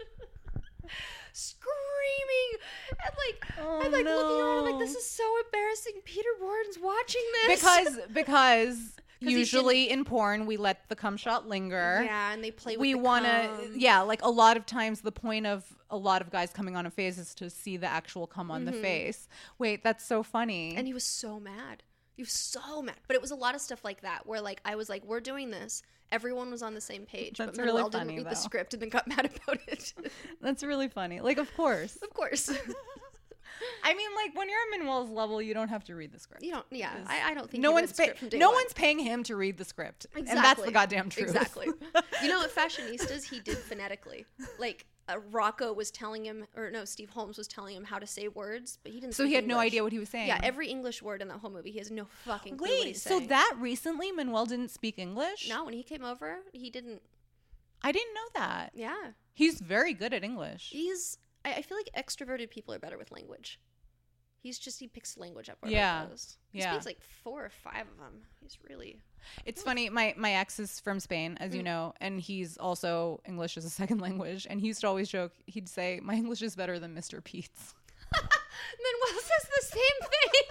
Screaming. 1.33 2.61
And 2.91 2.99
like, 3.27 3.45
Oh, 3.61 3.81
I'm 3.85 3.93
like 3.93 4.05
looking 4.05 4.41
around. 4.41 4.59
I'm 4.67 4.71
like, 4.73 4.79
This 4.81 4.97
is 4.97 5.09
so 5.09 5.25
embarrassing. 5.45 5.95
Peter 6.05 6.29
Warren's 6.41 6.79
watching 6.83 7.23
this. 7.47 7.61
because 7.61 7.99
because 8.13 8.93
usually 9.21 9.91
in 9.91 10.05
porn 10.05 10.47
we 10.47 10.57
let 10.57 10.89
the 10.89 10.97
cum 10.97 11.17
shot 11.17 11.47
linger. 11.49 12.03
Yeah, 12.05 12.33
and 12.33 12.43
they 12.43 12.51
play 12.51 12.73
with 12.77 12.81
we 12.81 12.93
the 12.93 12.99
want 12.99 13.25
to 13.27 13.71
yeah 13.77 14.01
like 14.01 14.23
a 14.23 14.31
lot 14.31 14.57
of 14.57 14.65
times 14.67 15.03
the 15.03 15.13
point 15.13 15.47
of 15.47 15.65
a 15.91 15.97
lot 15.97 16.23
of 16.23 16.31
guys 16.31 16.53
coming 16.53 16.75
on 16.77 16.87
a 16.87 16.91
face 16.91 17.19
is 17.19 17.35
to 17.35 17.51
see 17.51 17.77
the 17.77 17.87
actual 17.87 18.27
cum 18.27 18.51
on 18.51 18.65
the 18.65 18.73
face 18.73 19.29
wait 19.59 19.83
that's 19.85 20.05
so 20.07 20.23
funny 20.23 20.71
Mm-hmm. 20.71 20.79
And 20.79 20.87
he 20.87 20.95
was 20.95 21.05
so 21.05 21.39
mad. 21.39 21.83
He 22.17 22.23
was 22.23 22.33
so 22.33 22.81
mad. 22.83 22.97
But 23.07 23.15
it 23.17 23.21
was 23.23 23.31
a 23.31 23.35
lot 23.37 23.55
of 23.55 23.61
stuff 23.61 23.85
like 23.85 24.01
that 24.03 24.27
where 24.27 24.41
like 24.41 24.61
I 24.65 24.75
was 24.77 24.89
like, 24.89 25.05
we're 25.05 25.21
doing 25.21 25.51
this. 25.51 25.83
Everyone 26.13 26.51
was 26.51 26.63
on 26.63 26.75
the 26.75 26.81
same 26.81 27.07
page. 27.07 27.39
That's 27.39 27.57
but 27.57 27.65
really 27.65 27.83
Manuel 27.83 27.91
didn't 27.91 28.09
read 28.09 28.27
though. 28.27 28.31
the 28.31 28.37
script 28.37 28.75
and 28.75 28.83
then 28.83 28.89
got 28.89 29.07
mad 29.17 29.31
about 29.47 29.61
it. 29.69 29.93
that's 30.41 30.63
really 30.63 30.89
funny 30.89 31.21
like 31.21 31.39
of 31.39 31.55
course 31.57 31.97
of 32.03 32.13
course. 32.15 32.51
I 33.85 33.93
mean, 33.95 34.09
like 34.17 34.35
when 34.35 34.49
you're 34.49 34.59
at 34.59 34.79
Manuel's 34.79 35.11
level, 35.11 35.43
you 35.43 35.53
don't 35.53 35.69
have 35.69 35.85
to 35.85 35.95
read 35.95 36.13
the 36.13 36.19
script. 36.19 36.43
You 36.43 36.53
don't. 36.53 36.67
Yeah, 36.71 36.93
I, 37.07 37.31
I 37.31 37.35
don't 37.35 37.51
think 37.51 37.63
no 37.63 37.71
you 37.71 37.75
one's 37.75 37.91
the 37.93 37.97
pay- 37.97 38.03
script 38.05 38.19
from 38.21 38.29
day 38.31 38.39
no 38.39 38.49
one. 38.49 38.55
one's 38.57 38.73
paying 38.73 38.99
him 38.99 39.23
to 39.25 39.37
read 39.37 39.59
the 39.59 39.65
script, 39.67 40.07
Exactly. 40.15 40.31
and 40.37 40.45
that's 40.45 40.63
the 40.63 40.73
goddamn 40.73 41.11
truth. 41.11 41.27
Exactly. 41.29 41.67
you 42.23 42.29
know 42.29 42.39
what 42.39 42.55
fashionistas 42.55 43.25
he 43.25 43.41
did 43.41 43.59
phonetically. 43.59 44.25
Like 44.59 44.87
uh, 45.11 45.19
Rocco 45.31 45.73
was 45.73 45.91
telling 45.91 46.25
him, 46.25 46.47
or 46.57 46.71
no, 46.71 46.85
Steve 46.85 47.11
Holmes 47.11 47.37
was 47.39 47.49
telling 47.49 47.75
him 47.77 47.85
how 47.85 47.99
to 47.99 48.07
say 48.07 48.29
words, 48.29 48.79
but 48.83 48.93
he 48.93 49.01
didn't. 49.01 49.15
so 49.15 49.25
he 49.25 49.35
had 49.35 49.47
no 49.47 49.59
idea 49.59 49.83
what 49.83 49.93
he 49.93 49.99
was 49.99 50.09
saying. 50.09 50.29
Yeah, 50.29 50.41
every 50.43 50.69
English 50.69 51.03
word 51.03 51.23
in 51.23 51.29
that 51.29 51.39
whole 51.39 51.51
movie, 51.51 51.71
he 51.71 51.79
has 51.79 51.91
no 51.91 52.07
fucking 52.25 52.57
clue 52.57 52.69
what 52.69 52.85
Wait, 52.85 52.97
so 52.97 53.19
saying. 53.19 53.29
that 53.29 53.55
recently 53.59 54.13
Manuel 54.13 54.47
didn't 54.47 54.71
speak 54.71 54.99
English? 54.99 55.49
no, 55.49 55.65
when 55.65 55.75
he 55.75 55.83
came 55.83 56.05
over, 56.05 56.39
he 56.53 56.71
didn't. 56.71 57.03
I 57.83 57.93
didn't 57.93 58.15
know 58.15 58.29
that. 58.41 58.71
Yeah, 58.75 59.13
He's 59.33 59.59
very 59.61 59.95
good 59.95 60.13
at 60.13 60.23
English. 60.23 60.71
he's. 60.71 61.17
I, 61.45 61.55
I 61.55 61.63
feel 61.63 61.79
like 61.79 61.89
extroverted 61.97 62.51
people 62.51 62.75
are 62.75 62.79
better 62.79 62.99
with 62.99 63.11
language. 63.11 63.59
He's 64.43 64.59
just 64.59 64.81
he 64.81 64.89
picks 64.89 65.17
language 65.19 65.49
up 65.51 65.59
Yeah. 65.67 66.07
He 66.51 66.59
Yeah. 66.61 66.73
speaks 66.73 66.87
like 66.87 67.01
four 67.23 67.45
or 67.45 67.51
five 67.51 67.87
of 67.87 67.99
them. 67.99 68.23
He's 68.41 68.57
really. 68.69 69.01
It's 69.45 69.63
funny. 69.63 69.91
My 69.91 70.15
my 70.17 70.33
ex 70.33 70.59
is 70.59 70.81
from 70.81 70.99
Spain, 70.99 71.37
as 71.41 71.53
Mm. 71.53 71.57
you 71.57 71.63
know, 71.63 71.95
and 72.01 72.21
he's 72.21 72.57
also 72.57 73.21
English 73.27 73.57
as 73.59 73.65
a 73.67 73.71
second 73.81 74.01
language. 74.01 74.47
And 74.49 74.61
he 74.61 74.69
used 74.69 74.81
to 74.81 74.89
always 74.89 75.09
joke. 75.11 75.33
He'd 75.47 75.69
say, 75.69 76.01
"My 76.03 76.15
English 76.15 76.41
is 76.43 76.57
better 76.57 76.79
than 76.79 76.95
Mr. 76.95 77.23
Pete's," 77.23 77.75
Manuel 78.13 79.21
says 79.21 79.49
the 79.61 79.67
same 79.67 80.09
thing. 80.09 80.33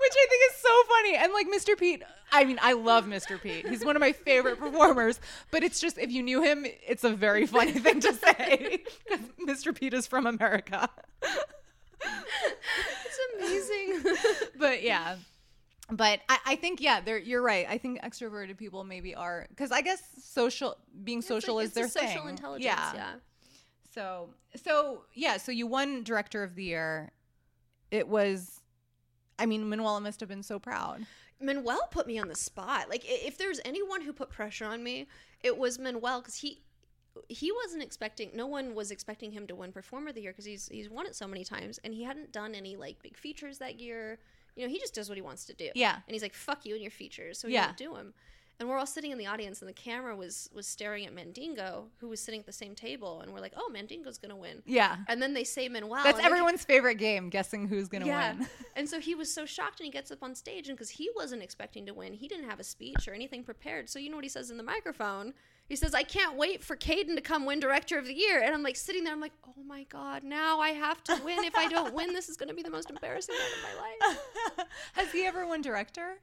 which 0.00 0.12
I 0.16 0.26
think 0.28 0.42
is 0.50 0.56
so 0.56 0.82
funny. 0.88 1.16
And 1.16 1.32
like 1.32 1.46
Mr. 1.48 1.78
Pete, 1.78 2.02
I 2.32 2.44
mean, 2.44 2.58
I 2.62 2.72
love 2.72 3.04
Mr. 3.04 3.40
Pete. 3.40 3.68
He's 3.68 3.84
one 3.84 3.94
of 3.96 4.00
my 4.00 4.12
favorite 4.12 4.58
performers. 4.58 5.20
But 5.50 5.62
it's 5.62 5.78
just 5.80 5.98
if 5.98 6.10
you 6.10 6.22
knew 6.22 6.42
him, 6.42 6.64
it's 6.66 7.04
a 7.04 7.10
very 7.10 7.46
funny 7.46 7.72
thing 7.72 8.00
to 8.00 8.14
say 8.14 8.82
Mr. 9.46 9.74
Pete 9.78 9.92
is 9.94 10.06
from 10.06 10.26
America. 10.26 10.88
It's 12.02 13.18
amazing. 13.36 14.16
but 14.58 14.82
yeah 14.82 15.16
but 15.90 16.20
I, 16.28 16.38
I 16.46 16.56
think 16.56 16.80
yeah 16.80 17.00
you're 17.24 17.42
right 17.42 17.66
i 17.68 17.76
think 17.76 18.00
extroverted 18.02 18.56
people 18.56 18.84
maybe 18.84 19.14
are 19.14 19.46
because 19.48 19.72
i 19.72 19.80
guess 19.80 20.00
social 20.22 20.76
being 21.02 21.20
social 21.22 21.58
It's 21.58 21.70
is 21.70 21.74
their 21.74 21.88
social 21.88 22.22
thing 22.22 22.30
intelligence. 22.30 22.64
yeah. 22.64 22.92
yeah. 22.94 23.12
so 23.92 24.30
so 24.62 25.02
yeah 25.14 25.36
so 25.36 25.50
you 25.52 25.66
won 25.66 26.04
director 26.04 26.42
of 26.42 26.54
the 26.54 26.64
year 26.64 27.10
it 27.90 28.06
was 28.06 28.60
i 29.38 29.46
mean 29.46 29.68
manuela 29.68 30.00
must 30.00 30.20
have 30.20 30.28
been 30.28 30.42
so 30.44 30.58
proud 30.58 31.06
Manuel 31.40 31.88
put 31.90 32.06
me 32.06 32.18
on 32.18 32.28
the 32.28 32.34
spot. 32.34 32.88
Like 32.90 33.02
if 33.06 33.38
there's 33.38 33.60
anyone 33.64 34.02
who 34.02 34.12
put 34.12 34.30
pressure 34.30 34.66
on 34.66 34.82
me, 34.82 35.08
it 35.42 35.56
was 35.56 35.78
Manuel 35.78 36.20
because 36.20 36.36
he 36.36 36.60
he 37.28 37.50
wasn't 37.64 37.82
expecting. 37.82 38.30
No 38.34 38.46
one 38.46 38.74
was 38.74 38.90
expecting 38.90 39.32
him 39.32 39.46
to 39.48 39.54
win 39.54 39.72
Performer 39.72 40.10
of 40.10 40.14
the 40.14 40.22
Year 40.22 40.32
because 40.32 40.44
he's 40.44 40.68
he's 40.68 40.88
won 40.88 41.06
it 41.06 41.14
so 41.16 41.26
many 41.26 41.44
times, 41.44 41.78
and 41.84 41.92
he 41.94 42.04
hadn't 42.04 42.32
done 42.32 42.54
any 42.54 42.76
like 42.76 43.02
big 43.02 43.16
features 43.16 43.58
that 43.58 43.80
year. 43.80 44.18
You 44.56 44.66
know, 44.66 44.72
he 44.72 44.78
just 44.78 44.94
does 44.94 45.08
what 45.08 45.16
he 45.16 45.22
wants 45.22 45.44
to 45.46 45.54
do. 45.54 45.70
Yeah. 45.74 45.94
and 45.94 46.12
he's 46.14 46.22
like, 46.22 46.34
"Fuck 46.34 46.64
you 46.66 46.74
and 46.74 46.82
your 46.82 46.90
features," 46.90 47.38
so 47.38 47.48
he 47.48 47.54
Yeah. 47.54 47.66
won't 47.66 47.76
do 47.76 47.94
them. 47.94 48.14
And 48.58 48.68
we're 48.68 48.76
all 48.76 48.84
sitting 48.86 49.10
in 49.10 49.16
the 49.16 49.26
audience, 49.26 49.62
and 49.62 49.68
the 49.70 49.72
camera 49.72 50.14
was 50.14 50.50
was 50.52 50.66
staring 50.66 51.06
at 51.06 51.14
Mandingo, 51.14 51.86
who 51.98 52.08
was 52.08 52.20
sitting 52.20 52.40
at 52.40 52.46
the 52.46 52.52
same 52.52 52.74
table, 52.74 53.22
and 53.22 53.32
we're 53.32 53.40
like, 53.40 53.54
"Oh, 53.56 53.70
Mandingo's 53.72 54.18
gonna 54.18 54.36
win." 54.36 54.62
yeah 54.66 54.98
And 55.08 55.22
then 55.22 55.32
they 55.32 55.44
say 55.44 55.68
Manuel. 55.68 56.02
that's 56.04 56.20
everyone's 56.20 56.64
favorite 56.64 56.96
game 56.96 57.30
guessing 57.30 57.68
who's 57.68 57.88
gonna 57.88 58.06
yeah. 58.06 58.34
win 58.34 58.46
and 58.76 58.86
so 58.88 59.00
he 59.00 59.14
was 59.14 59.32
so 59.32 59.46
shocked 59.46 59.80
and 59.80 59.86
he 59.86 59.90
gets 59.90 60.10
up 60.10 60.22
on 60.22 60.34
stage 60.34 60.68
and 60.68 60.76
because 60.76 60.90
he 60.90 61.08
wasn't 61.16 61.42
expecting 61.42 61.86
to 61.86 61.94
win, 61.94 62.12
he 62.12 62.28
didn't 62.28 62.50
have 62.50 62.60
a 62.60 62.64
speech 62.64 63.08
or 63.08 63.14
anything 63.14 63.42
prepared. 63.44 63.88
So 63.88 63.98
you 63.98 64.10
know 64.10 64.16
what 64.16 64.24
he 64.24 64.28
says 64.28 64.50
in 64.50 64.58
the 64.58 64.62
microphone? 64.62 65.32
He 65.70 65.76
says, 65.76 65.94
I 65.94 66.02
can't 66.02 66.36
wait 66.36 66.64
for 66.64 66.76
Kayden 66.76 67.14
to 67.14 67.20
come 67.20 67.46
win 67.46 67.60
director 67.60 67.96
of 67.96 68.04
the 68.04 68.12
year. 68.12 68.42
And 68.42 68.52
I'm 68.52 68.62
like 68.64 68.74
sitting 68.74 69.04
there, 69.04 69.12
I'm 69.12 69.20
like, 69.20 69.32
oh 69.46 69.62
my 69.64 69.84
God, 69.84 70.24
now 70.24 70.58
I 70.58 70.70
have 70.70 71.02
to 71.04 71.18
win. 71.24 71.44
If 71.44 71.54
I 71.56 71.68
don't 71.68 71.94
win, 71.94 72.12
this 72.12 72.28
is 72.28 72.36
going 72.36 72.48
to 72.48 72.54
be 72.56 72.62
the 72.64 72.70
most 72.70 72.90
embarrassing 72.90 73.36
night 73.36 73.52
of 73.56 73.62
my 73.62 74.56
life. 74.58 74.66
has 74.94 75.12
he 75.12 75.24
ever 75.24 75.46
won 75.46 75.62
director 75.62 76.18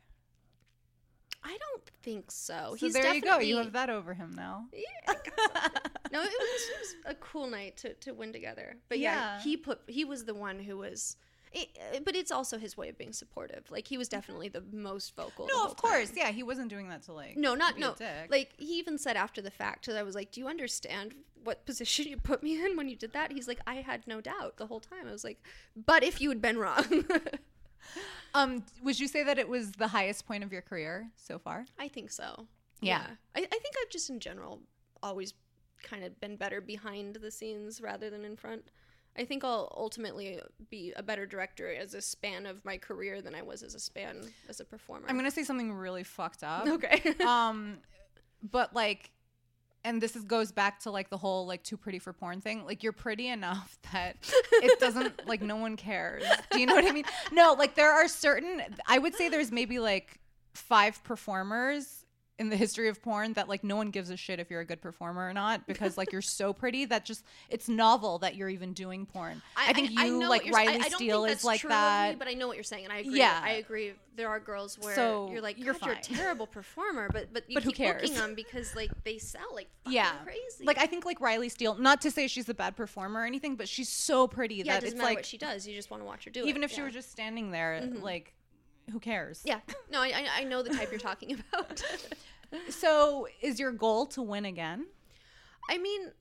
I 1.44 1.58
don't 1.58 1.84
think 2.04 2.30
so. 2.30 2.72
so 2.72 2.76
He's 2.76 2.94
there 2.94 3.14
you 3.14 3.22
go 3.22 3.40
you 3.40 3.56
have 3.56 3.72
that 3.72 3.90
over 3.90 4.14
him 4.14 4.34
now 4.36 4.66
Yeah, 4.74 4.82
I 5.08 5.14
got 5.14 5.64
something. 5.64 5.92
no, 6.12 6.22
it 6.22 6.26
was, 6.26 6.62
it 6.70 6.80
was 6.82 6.96
a 7.06 7.16
cool 7.16 7.48
night 7.48 7.78
to, 7.78 7.94
to 7.94 8.12
win 8.14 8.34
together. 8.34 8.76
But 8.90 9.00
yeah, 9.00 9.38
Yeah. 9.38 9.42
he 9.44 9.56
put 9.56 9.80
he 9.88 10.04
was 10.04 10.26
the 10.26 10.34
one 10.34 10.60
who 10.60 10.78
was. 10.78 11.16
It, 11.54 12.04
but 12.06 12.16
it's 12.16 12.32
also 12.32 12.58
his 12.58 12.76
way 12.78 12.90
of 12.90 12.98
being 12.98 13.14
supportive. 13.14 13.70
Like 13.72 13.88
he 13.88 13.98
was 13.98 14.08
definitely 14.10 14.50
the 14.50 14.64
most 14.72 15.16
vocal. 15.16 15.48
no 15.52 15.66
of 15.66 15.76
course 15.78 16.10
time. 16.10 16.18
yeah 16.18 16.32
he 16.32 16.44
wasn't 16.44 16.70
doing 16.70 16.90
that 16.90 17.04
to 17.04 17.14
like 17.14 17.38
No, 17.38 17.56
not 17.56 17.76
be 17.76 17.82
a 17.84 17.86
no. 17.88 17.94
dick. 17.94 18.28
Like 18.30 18.54
he 18.58 18.78
even 18.80 18.98
said 18.98 19.16
after 19.18 19.42
the 19.42 19.52
fact, 19.52 19.82
because 19.86 19.96
I 19.98 20.04
was 20.04 20.14
like, 20.16 20.32
"Do 20.32 20.42
you 20.42 20.48
understand 20.48 21.16
what 21.44 21.66
position 21.66 22.08
you 22.08 22.18
put 22.18 22.44
me 22.44 22.64
in 22.64 22.76
when 22.76 22.90
you 22.90 22.96
did 22.96 23.14
that?" 23.14 23.32
He's 23.32 23.48
like, 23.48 23.60
"I 23.66 23.76
had 23.76 24.06
no 24.08 24.20
doubt 24.22 24.58
the 24.58 24.68
whole 24.68 24.80
time." 24.82 25.08
I 25.08 25.12
was 25.12 25.24
like, 25.24 25.42
"But 25.86 26.04
if 26.04 26.20
you 26.22 26.30
had 26.30 26.42
been 26.42 26.58
wrong." 26.58 27.06
Um, 28.34 28.64
would 28.84 29.00
you 29.00 29.08
say 29.08 29.24
that 29.24 29.40
it 29.40 29.48
was 29.48 29.72
the 29.72 29.88
highest 29.88 30.28
point 30.28 30.44
of 30.44 30.52
your 30.52 30.62
career 30.62 31.10
so 31.16 31.40
far? 31.40 31.66
I 31.80 31.88
think 31.88 32.12
so. 32.12 32.46
Yeah. 32.82 33.02
I, 33.36 33.40
I 33.40 33.46
think 33.46 33.76
I've 33.82 33.90
just 33.90 34.10
in 34.10 34.20
general 34.20 34.60
always 35.02 35.34
kind 35.82 36.04
of 36.04 36.20
been 36.20 36.36
better 36.36 36.60
behind 36.62 37.16
the 37.16 37.32
scenes 37.32 37.82
rather 37.82 38.10
than 38.10 38.26
in 38.26 38.36
front. 38.36 38.70
I 39.18 39.26
think 39.26 39.44
I'll 39.44 39.74
ultimately 39.76 40.40
be 40.70 40.94
a 40.96 41.04
better 41.04 41.26
director 41.26 41.74
as 41.74 41.94
a 41.94 42.02
span 42.02 42.46
of 42.46 42.64
my 42.64 42.78
career 42.78 43.22
than 43.22 43.34
I 43.34 43.42
was 43.42 43.64
as 43.64 43.76
a 43.76 43.80
span 43.80 44.22
as 44.48 44.60
a 44.60 44.66
performer. 44.66 45.08
I'm 45.10 45.16
gonna 45.16 45.32
say 45.32 45.44
something 45.44 45.74
really 45.74 46.04
fucked 46.04 46.44
up. 46.44 46.68
okay. 46.68 47.16
um, 47.26 47.78
but 48.44 48.74
like, 48.76 49.12
and 49.84 50.02
this 50.02 50.16
is, 50.16 50.24
goes 50.24 50.52
back 50.52 50.80
to 50.82 50.92
like 50.92 51.10
the 51.10 51.18
whole 51.18 51.48
like 51.48 51.64
too 51.64 51.78
pretty 51.78 52.00
for 52.00 52.14
porn 52.14 52.42
thing. 52.42 52.66
Like 52.66 52.84
you're 52.84 52.94
pretty 52.94 53.28
enough 53.28 53.78
that 53.94 54.18
it 54.52 54.80
doesn't 54.80 55.28
like 55.28 55.42
no 55.42 55.56
one 55.56 55.78
cares. 55.78 56.24
Do 56.52 56.60
you 56.60 56.66
know 56.66 56.76
what 56.76 56.86
I 56.86 56.92
mean? 56.92 57.06
No, 57.32 57.56
like 57.58 57.76
there 57.76 57.92
are 57.92 58.08
certain. 58.08 58.62
I 58.88 59.00
would 59.00 59.16
say 59.16 59.30
there's 59.30 59.52
maybe 59.52 59.80
like 59.80 60.20
five 60.54 61.04
performers 61.04 62.06
in 62.40 62.50
the 62.50 62.56
history 62.56 62.88
of 62.88 63.02
porn 63.02 63.34
that 63.34 63.50
like 63.50 63.64
no 63.64 63.76
one 63.76 63.90
gives 63.90 64.10
a 64.10 64.18
shit 64.18 64.40
if 64.40 64.50
you're 64.52 64.62
a 64.62 64.66
good 64.66 64.82
performer 64.82 65.28
or 65.28 65.34
not 65.34 65.66
because 65.66 65.98
like 65.98 66.12
you're 66.12 66.22
so 66.22 66.54
pretty 66.54 66.86
that 66.86 67.04
just 67.04 67.24
it's 67.50 67.68
novel 67.68 68.20
that 68.20 68.36
you're 68.36 68.50
even 68.50 68.74
doing 68.74 69.06
porn. 69.06 69.42
I, 69.56 69.74
think 69.74 69.92
you 69.92 70.20
know 70.20 70.30
like 70.30 70.42
what 70.42 70.46
you're 70.46 70.60
s- 70.60 70.68
Riley 70.68 70.82
I- 70.82 70.86
I 70.86 70.90
Steele 70.90 71.26
is 71.26 71.44
like 71.44 71.64
of 71.64 71.70
me, 71.70 71.76
that. 71.76 72.20
but 72.20 72.28
I 72.28 72.34
know 72.34 72.48
what 72.48 72.56
you're 72.58 72.64
saying, 72.64 72.84
and 72.84 72.94
I 72.94 73.00
agree. 73.00 73.18
Yeah. 73.18 73.42
I 73.44 73.52
agree. 73.54 73.94
There 74.16 74.30
are 74.30 74.40
girls 74.40 74.80
where 74.80 74.96
So, 74.96 75.30
you're 75.32 75.42
like, 75.42 75.58
you're 75.58 75.76
you're, 75.84 75.94
a 75.94 76.02
terrible 76.02 76.48
performer, 76.48 77.10
but 77.12 77.34
but 77.34 77.44
you 77.50 77.56
But 77.56 77.64
who 77.64 77.72
keep 77.72 77.88
booking 77.88 78.10
cares? 78.10 78.20
them 78.20 78.36
because 78.36 78.76
like 78.76 78.92
they 79.04 79.18
sell 79.18 79.42
like 79.54 79.68
fucking 79.84 79.96
yeah 79.96 80.14
crazy. 80.24 80.66
like 80.66 80.78
i 80.80 80.86
think 80.86 81.06
like 81.06 81.22
riley 81.22 81.50
steele 81.50 81.76
not 81.76 82.02
to 82.02 82.10
say 82.12 82.28
she's 82.28 82.50
a 82.50 82.54
bad 82.54 82.76
performer 82.76 83.22
or 83.22 83.26
anything 83.26 83.56
but 83.56 83.68
she's 83.70 83.90
so 83.90 84.28
pretty 84.28 84.56
yeah, 84.56 84.62
it 84.62 84.66
that 84.66 84.74
doesn't 84.82 84.88
it's 84.88 84.96
matter 84.98 85.08
like 85.08 85.18
what 85.18 85.26
she 85.26 85.38
does. 85.38 85.68
You 85.68 85.76
just 85.76 85.92
want 85.92 86.02
to 86.02 86.06
watch 86.08 86.26
her 86.26 86.32
do 86.32 86.44
it. 86.44 86.48
even 86.48 86.64
if 86.64 86.72
she 86.72 86.82
were 86.82 86.90
just 86.90 87.12
standing 87.12 87.52
there 87.52 87.80
mm-hmm. 87.84 88.04
like 88.04 88.34
who 88.92 89.00
cares 89.00 89.42
yeah. 89.46 89.60
No, 89.92 90.02
I 90.02 90.26
I- 90.40 90.44
know 90.44 90.62
the 90.64 90.70
type 90.70 90.90
you're 90.92 91.00
talking 91.00 91.32
about. 91.54 91.84
so 92.70 93.28
is 93.42 93.60
your 93.60 93.72
goal 93.72 94.06
to 94.08 94.22
win 94.22 94.46
again 94.46 94.86
I 95.70 95.78
mean, 95.78 96.12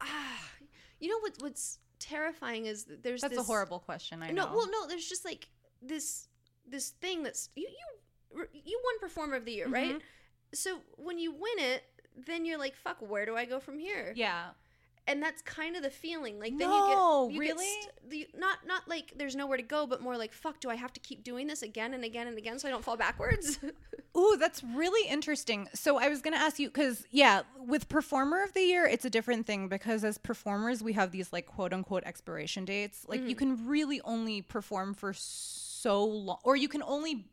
ah, 0.00 0.50
you 1.00 1.08
know 1.08 1.18
what? 1.20 1.32
What's 1.40 1.78
terrifying 1.98 2.66
is 2.66 2.84
that 2.84 3.02
there's 3.02 3.22
that's 3.22 3.32
this, 3.34 3.40
a 3.42 3.46
horrible 3.46 3.78
question 3.78 4.22
i 4.22 4.30
know 4.30 4.44
No, 4.44 4.52
well, 4.54 4.68
no. 4.70 4.86
There's 4.86 5.08
just 5.08 5.24
like 5.24 5.48
this 5.80 6.28
this 6.68 6.90
thing 6.90 7.22
that's 7.22 7.48
you 7.56 7.66
you 8.34 8.46
you 8.52 8.80
won 8.84 8.98
performer 9.00 9.36
of 9.36 9.44
the 9.46 9.52
year, 9.52 9.68
right? 9.68 9.94
Mhm. 9.96 10.00
So 10.52 10.80
when 10.96 11.18
you 11.18 11.32
win 11.32 11.58
it, 11.58 11.84
then 12.26 12.44
you're 12.44 12.58
like, 12.58 12.76
fuck, 12.76 12.98
where 13.00 13.24
do 13.26 13.36
I 13.36 13.44
go 13.46 13.58
from 13.60 13.78
here? 13.78 14.12
yeah 14.16 14.48
And 15.08 15.22
that's 15.22 15.42
kind 15.42 15.76
of 15.76 15.82
the 15.82 15.90
feeling. 15.90 16.38
Like 16.38 16.58
then 16.58 16.68
No, 16.68 17.28
you 17.28 17.28
get 17.28 17.34
you 17.34 17.40
really? 17.40 17.64
Get 17.64 17.82
st- 17.82 18.10
the, 18.10 18.28
not 18.38 18.58
not 18.66 18.88
like 18.88 19.12
there's 19.16 19.36
nowhere 19.36 19.56
to 19.56 19.62
go, 19.62 19.86
but 19.86 20.00
more 20.00 20.16
like 20.16 20.32
fuck. 20.32 20.60
Do 20.60 20.70
I 20.70 20.74
have 20.74 20.92
to 20.94 21.00
keep 21.00 21.22
doing 21.22 21.46
this 21.46 21.62
again 21.62 21.94
and 21.94 22.04
again 22.04 22.26
and 22.26 22.36
again 22.36 22.58
so 22.58 22.68
I 22.68 22.70
don't 22.70 22.84
fall 22.84 22.96
backwards? 22.96 23.58
Ooh, 24.16 24.36
that's 24.38 24.64
really 24.64 25.08
interesting. 25.08 25.68
So 25.74 25.98
I 25.98 26.08
was 26.08 26.22
going 26.22 26.34
to 26.34 26.40
ask 26.40 26.58
you 26.58 26.70
cuz 26.70 27.04
yeah, 27.10 27.42
with 27.58 27.88
performer 27.88 28.42
of 28.42 28.52
the 28.54 28.62
year 28.62 28.86
it's 28.86 29.04
a 29.04 29.10
different 29.10 29.46
thing 29.46 29.68
because 29.68 30.04
as 30.04 30.18
performers 30.18 30.82
we 30.82 30.94
have 30.94 31.12
these 31.12 31.32
like 31.32 31.46
quote 31.46 31.72
unquote 31.72 32.04
expiration 32.04 32.64
dates. 32.64 33.04
Like 33.08 33.22
you 33.22 33.34
mm. 33.34 33.38
can 33.38 33.66
really 33.66 34.00
only 34.02 34.42
perform 34.42 34.94
for 34.94 35.12
so 35.12 36.04
long 36.04 36.38
or 36.42 36.56
you 36.56 36.68
can 36.68 36.82
only 36.82 37.26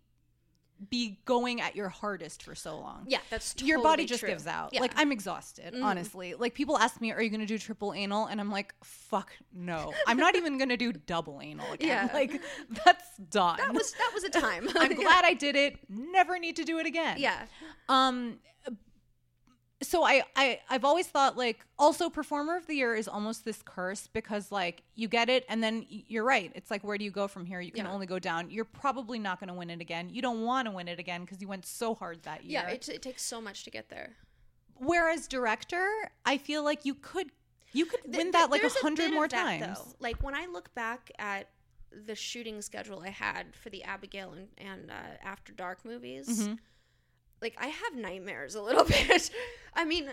be 0.90 1.20
going 1.26 1.62
at 1.62 1.76
your 1.76 1.90
hardest 1.90 2.44
for 2.44 2.56
so 2.56 2.78
long. 2.78 3.06
yeah, 3.08 3.20
that's 3.30 3.54
totally 3.54 3.70
your 3.70 3.84
body 3.84 4.06
just 4.06 4.22
true. 4.22 4.30
gives 4.30 4.48
out. 4.48 4.70
Yeah. 4.74 4.82
Like 4.82 4.94
I'm 4.96 5.12
exhausted, 5.12 5.76
honestly. 5.82 6.34
Like 6.34 6.54
people 6.54 6.78
ask 6.78 7.00
me, 7.02 7.12
"Are 7.12 7.22
you 7.22 7.30
going 7.30 7.40
to 7.42 7.46
do 7.46 7.58
triple 7.58 7.94
anal?" 7.94 8.26
And 8.28 8.40
I'm 8.42 8.52
like, 8.52 8.74
"Fuck, 8.84 9.32
no. 9.54 9.94
I'm 10.08 10.18
not 10.18 10.36
even 10.36 10.58
going 10.58 10.70
to 10.70 10.78
do 10.78 10.92
double 10.94 11.40
anal 11.42 11.72
again. 11.72 12.10
Yeah. 12.12 12.14
Like 12.14 12.42
that's 12.86 13.18
done. 13.30 13.58
that 13.58 13.74
was 13.74 13.92
that 13.94 14.12
was 14.14 14.24
a 14.24 14.30
time. 14.30 14.68
I'm 14.78 14.92
Yeah. 14.98 14.98
glad 14.98 15.26
I 15.26 15.34
did 15.34 15.56
it. 15.56 15.78
Never 15.90 16.40
need 16.40 16.56
to 16.58 16.64
do 16.64 16.80
it 16.80 16.86
again." 16.86 17.18
Yeah. 17.20 17.44
Um 17.90 18.40
so 19.84 20.04
I, 20.04 20.24
I 20.36 20.60
I've 20.70 20.84
always 20.86 21.08
thought 21.08 21.38
like 21.38 21.66
also 21.78 22.10
performer 22.10 22.58
of 22.58 22.66
the 22.68 22.74
year 22.76 22.96
is 22.96 23.08
almost 23.08 23.46
this 23.46 23.62
curse 23.64 24.08
because 24.08 24.52
like 24.52 24.84
you 24.96 25.08
get 25.08 25.30
it 25.30 25.46
and 25.50 25.62
then 25.64 25.86
you're 25.90 26.24
right 26.24 26.52
it's 26.56 26.72
like 26.72 26.84
where 26.84 26.98
do 26.98 27.06
you 27.06 27.12
go 27.12 27.28
from 27.28 27.46
here 27.46 27.62
you 27.62 27.72
can 27.72 27.86
Yeah. 27.86 27.92
only 27.92 28.06
go 28.08 28.18
down 28.20 28.50
you're 28.50 28.66
probably 28.66 29.20
not 29.20 29.40
going 29.40 29.50
to 29.50 29.54
win 29.54 29.70
it 29.70 29.82
again 29.82 30.10
you 30.10 30.22
don't 30.22 30.44
want 30.44 30.68
to 30.68 30.72
win 30.72 30.88
it 30.88 31.00
again 31.00 31.22
because 31.22 31.42
you 31.42 31.48
went 31.48 31.66
so 31.66 31.94
hard 31.94 32.24
that 32.24 32.44
year 32.44 32.64
Yeah, 32.66 32.70
it, 32.74 32.88
it 32.90 33.02
takes 33.02 33.22
so 33.24 33.40
much 33.40 33.64
to 33.66 33.70
get 33.72 33.90
there. 33.90 34.16
Whereas 34.78 35.28
director, 35.28 35.86
I 36.26 36.38
feel 36.38 36.64
like 36.64 36.84
you 36.86 36.96
could 36.96 37.28
You 37.72 37.86
could 37.86 38.02
win 38.06 38.14
th- 38.14 38.32
that 38.34 38.50
like 38.52 38.64
a 38.64 38.70
hundred 38.82 39.12
more 39.14 39.28
that, 39.28 39.60
times. 39.60 39.78
though. 39.80 39.94
Like 40.00 40.22
when 40.24 40.36
I 40.36 40.46
look 40.48 40.74
back 40.76 41.12
at 41.20 41.50
the 42.08 42.16
shooting 42.16 42.62
schedule 42.62 43.02
I 43.02 43.10
had 43.10 43.56
for 43.56 43.70
the 43.70 43.84
Abigail 43.84 44.34
and, 44.34 44.48
and 44.58 44.90
uh, 44.92 44.94
After 45.24 45.54
Dark 45.54 45.86
movies, 45.86 46.28
Mm-hmm. 46.28 46.54
Like 47.44 47.56
I 47.60 47.68
have 47.68 47.96
nightmares 47.96 48.56
a 48.56 48.62
little 48.62 48.86
bit. 48.98 49.30
I 49.76 49.86
mean, 49.86 50.10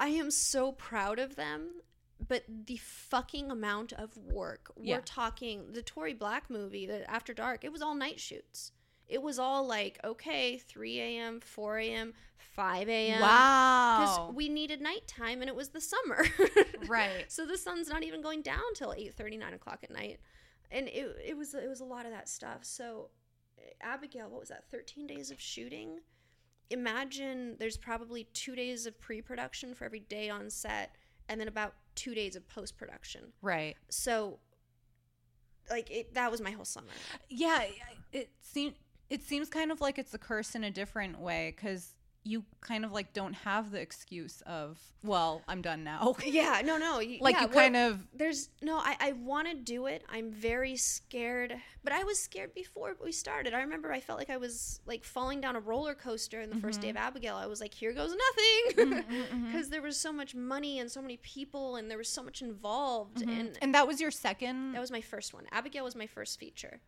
I- 0.00 0.08
am 0.08 0.30
so 0.30 0.72
proud 0.72 1.18
of 1.18 1.36
them, 1.36 1.82
but 2.26 2.42
the 2.48 2.78
fucking 2.78 3.50
amount 3.50 3.92
of 3.92 4.16
work 4.16 4.72
Yeah. 4.80 4.96
we're 4.96 5.02
talking. 5.02 5.72
The 5.72 5.82
Tori 5.82 6.14
Black 6.14 6.48
movie, 6.50 6.86
the 6.86 7.08
After 7.08 7.34
Dark, 7.34 7.64
it 7.64 7.70
was 7.72 7.82
all 7.82 7.94
night 7.94 8.18
shoots. 8.18 8.72
It 9.06 9.20
was 9.22 9.38
all 9.38 9.66
like 9.66 10.00
okay, 10.02 10.56
3 10.58 11.00
a.m., 11.00 11.40
4 11.40 11.78
a.m., 11.78 12.14
5 12.38 12.88
a.m. 12.88 13.20
Wow. 13.20 13.98
Because 14.00 14.34
we 14.34 14.48
needed 14.48 14.80
nighttime 14.80 15.42
and 15.42 15.48
it 15.48 15.54
was 15.56 15.68
the 15.68 15.80
summer. 15.80 16.24
Right. 16.88 17.30
So 17.30 17.46
the 17.46 17.56
sun's 17.56 17.88
not 17.88 18.02
even 18.02 18.22
going 18.22 18.42
down 18.42 18.74
till 18.74 18.92
8 18.92 19.14
9 19.18 19.54
o'clock 19.54 19.80
at 19.84 19.90
night. 19.92 20.18
And 20.70 20.88
it, 20.88 21.16
it 21.24 21.36
was 21.36 21.54
it 21.54 21.68
was 21.68 21.80
a 21.80 21.84
lot 21.84 22.06
of 22.06 22.12
that 22.12 22.28
stuff. 22.28 22.64
So 22.64 23.10
Abigail, 23.80 24.28
what 24.30 24.40
was 24.40 24.48
that? 24.48 24.64
13 24.70 25.06
days 25.06 25.30
of 25.30 25.40
shooting? 25.40 26.00
Imagine 26.72 27.56
there's 27.58 27.76
probably 27.76 28.24
two 28.32 28.54
days 28.56 28.86
of 28.86 28.98
pre-production 29.00 29.74
for 29.74 29.84
every 29.84 30.00
day 30.00 30.30
on 30.30 30.50
set 30.50 30.96
and 31.28 31.40
then 31.40 31.48
about 31.48 31.74
two 31.94 32.14
days 32.14 32.36
of 32.36 32.48
post-production. 32.48 33.32
right. 33.42 33.76
So 33.90 34.38
like 35.70 35.90
it, 35.90 36.14
that 36.14 36.30
was 36.30 36.40
my 36.40 36.50
whole 36.50 36.64
summer. 36.64 36.88
Yeah, 37.28 37.64
it 38.12 38.30
seems 38.40 38.74
it 39.10 39.22
seems 39.22 39.48
kind 39.48 39.70
of 39.70 39.80
like 39.80 39.98
it's 39.98 40.14
a 40.14 40.18
curse 40.18 40.54
in 40.54 40.64
a 40.64 40.70
different 40.70 41.20
way 41.20 41.52
because 41.54 41.94
you 42.24 42.44
kind 42.60 42.84
of 42.84 42.92
like 42.92 43.12
don't 43.12 43.34
have 43.34 43.70
the 43.70 43.80
excuse 43.80 44.42
of 44.46 44.78
well, 45.04 45.42
I'm 45.48 45.62
done 45.62 45.82
now. 45.82 46.14
Yeah, 46.24 46.62
no, 46.64 46.78
no. 46.78 47.02
like 47.20 47.34
yeah, 47.34 47.42
you 47.42 47.48
kind 47.48 47.76
of 47.76 48.06
there's 48.14 48.48
no 48.62 48.78
i, 48.78 48.96
I 49.00 49.12
want 49.12 49.48
to 49.48 49.54
do 49.54 49.86
it 49.86 50.04
i'm 50.08 50.30
very 50.30 50.76
scared 50.76 51.54
but 51.82 51.92
i 51.92 52.04
was 52.04 52.18
scared 52.18 52.54
before 52.54 52.96
we 53.02 53.12
started 53.12 53.54
i 53.54 53.60
remember 53.60 53.92
i 53.92 54.00
felt 54.00 54.18
like 54.18 54.30
i 54.30 54.36
was 54.36 54.80
like 54.86 55.04
falling 55.04 55.40
down 55.40 55.56
a 55.56 55.60
roller 55.60 55.94
coaster 55.94 56.40
in 56.40 56.50
the 56.50 56.56
first 56.56 56.80
day 56.80 56.90
of 56.90 56.96
mm-hmm. 56.96 57.04
abigail 57.04 57.36
i 57.36 57.46
was 57.46 57.60
like 57.60 57.74
here 57.74 57.92
goes 57.92 58.10
nothing 58.10 58.92
mm-hmm, 58.92 59.12
mm-hmm. 59.12 59.46
because 59.46 59.68
there 59.68 59.82
was 59.82 59.96
so 59.96 60.12
much 60.12 60.34
money 60.34 60.78
and 60.78 60.90
so 60.90 61.02
many 61.02 61.16
people 61.18 61.76
and 61.76 61.90
there 61.90 61.98
was 61.98 62.08
so 62.08 62.22
much 62.22 62.42
involved 62.42 63.22
and 63.22 63.58
and 63.60 63.74
that 63.74 63.86
was 63.86 64.00
your 64.00 64.10
second. 64.10 64.72
that 64.72 64.80
was 64.80 64.90
my 64.90 65.00
first 65.00 65.34
one 65.34 65.44
abigail 65.52 65.84
was 65.84 65.96
my 65.96 66.06
first 66.06 66.38
feature 66.38 66.80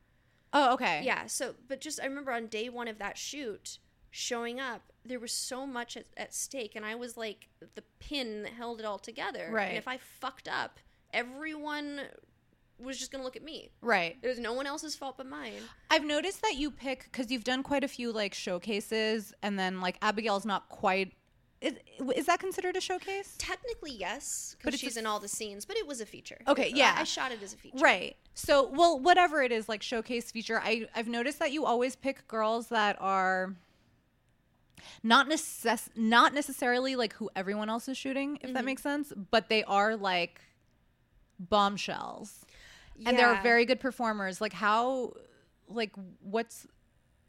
oh, 0.53 0.74
okay. 0.74 1.03
yeah 1.05 1.26
so 1.26 1.55
but 1.68 1.80
just 1.80 2.01
i 2.01 2.07
remember 2.07 2.32
on 2.32 2.47
day 2.47 2.68
one 2.68 2.89
of 2.89 2.99
that 2.99 3.18
shoot 3.18 3.78
showing 4.11 4.61
up 4.61 4.93
there 5.05 5.21
was 5.21 5.33
so 5.33 5.67
much 5.67 5.97
at, 5.97 6.07
at 6.17 6.33
stake 6.35 6.75
and 6.77 6.85
i 6.85 6.95
was 6.95 7.17
like 7.17 7.49
the 7.75 7.83
pin 8.01 8.43
that 8.43 8.53
held 8.53 8.81
it 8.81 8.87
all 8.87 8.99
together 8.99 9.49
Right. 9.53 9.69
and 9.69 9.79
if 9.79 9.87
i 9.89 9.99
fucked 9.99 10.49
up 10.49 10.79
everyone 11.13 12.01
was 12.79 12.99
just 12.99 13.13
gonna 13.13 13.23
look 13.25 13.37
at 13.37 13.43
me 13.45 13.71
Right. 13.81 14.17
it 14.23 14.27
was 14.29 14.39
no 14.39 14.53
one 14.53 14.67
else's 14.67 14.97
fault 14.97 15.17
but 15.17 15.27
mine 15.27 15.53
I've 15.91 16.05
noticed 16.05 16.43
that 16.43 16.57
you 16.57 16.71
pick 16.71 17.05
because 17.05 17.31
you've 17.31 17.45
done 17.45 17.63
quite 17.63 17.85
a 17.85 17.89
few 17.89 18.11
like 18.13 18.35
showcases, 18.35 19.33
and 19.43 19.57
then 19.59 19.81
like 19.81 19.97
Abigail's 20.03 20.45
not 20.45 20.69
quite. 20.69 21.13
Is, 21.61 21.75
is 22.17 22.27
that 22.27 22.41
considered 22.41 22.77
a 22.77 22.81
showcase? 22.81 23.37
technically 23.39 23.93
yes 23.93 24.57
because 24.59 24.75
it's 24.75 24.83
a 24.83 24.87
she's 24.87 24.97
in 24.97 25.07
all 25.07 25.21
the 25.21 25.29
scenes 25.29 25.65
but 25.65 25.77
it 25.77 25.87
was 25.87 26.01
a 26.01 26.07
feature 26.07 26.39
Okay, 26.49 26.65
I- 26.65 26.77
yeah. 26.77 26.95
i 26.99 27.05
shot 27.05 27.31
it 27.31 27.41
as 27.43 27.55
a 27.55 27.57
feature 27.57 27.79
Right. 27.79 28.17
So, 28.37 28.69
well, 28.73 28.99
whatever 28.99 29.43
it 29.45 29.53
is, 29.53 29.69
like 29.69 29.81
showcase 29.81 30.33
feature, 30.33 30.61
I 30.61 30.89
I've 30.97 31.07
noticed 31.07 31.39
that 31.39 31.53
you 31.53 31.65
always 31.65 31.95
pick 31.95 32.27
girls 32.27 32.67
that 32.71 32.97
are 33.01 33.55
not 35.03 35.28
necess- 35.28 35.89
not 35.97 36.35
necessarily 36.35 36.97
like 36.97 37.14
who 37.14 37.30
everyone 37.37 37.68
else 37.70 37.89
is 37.89 37.97
shooting, 37.97 38.37
if 38.37 38.43
Mm-hmm. 38.43 38.53
that 38.55 38.64
makes 38.64 38.82
sense, 38.82 39.12
but 39.30 39.49
they 39.49 39.64
are 39.64 39.97
like 39.97 40.41
bombshells. 41.39 42.45
And 43.07 43.18
they're 43.18 43.41
very 43.43 43.64
good 43.64 43.80
performers. 43.80 44.41
Like 44.41 44.53
how 44.53 45.14
like 45.68 45.93
what's 46.20 46.66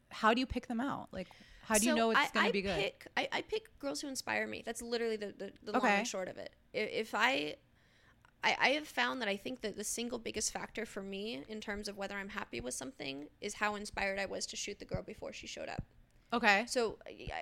how 0.09 0.33
do 0.33 0.39
you 0.39 0.45
pick 0.45 0.67
them 0.67 0.79
out? 0.79 1.07
Like 1.11 1.27
how 1.63 1.77
do 1.79 1.87
you 1.87 1.95
know 1.95 2.11
it's 2.11 2.31
going 2.31 2.45
to 2.45 2.51
be 2.53 2.61
good? 2.61 2.75
Pick, 2.77 3.07
I, 3.17 3.27
I 3.31 3.41
pick 3.41 3.77
girls 3.79 3.99
who 4.01 4.07
inspire 4.07 4.45
me. 4.45 4.61
That's 4.63 4.83
literally 4.83 5.15
the, 5.15 5.33
the, 5.37 5.51
the 5.63 5.71
long 5.71 5.83
and 5.85 6.07
short 6.07 6.27
of 6.27 6.37
it. 6.37 6.51
If, 6.73 6.89
if 6.91 7.15
I, 7.15 7.55
I, 8.43 8.55
I 8.61 8.69
have 8.69 8.87
found 8.87 9.19
that 9.23 9.27
I 9.27 9.35
think 9.35 9.61
that 9.61 9.75
the 9.75 9.83
single 9.83 10.19
biggest 10.19 10.53
factor 10.53 10.85
for 10.85 11.01
me 11.01 11.43
in 11.49 11.59
terms 11.61 11.87
of 11.87 11.97
whether 11.97 12.15
I'm 12.15 12.29
happy 12.29 12.61
with 12.61 12.75
something 12.75 13.29
is 13.41 13.55
how 13.55 13.73
inspired 13.73 14.19
I 14.19 14.27
was 14.27 14.45
to 14.47 14.55
shoot 14.55 14.77
the 14.77 14.85
girl 14.85 15.01
before 15.01 15.33
she 15.33 15.47
showed 15.47 15.67
up. 15.67 15.83
Okay. 16.33 16.63
So 16.67 16.97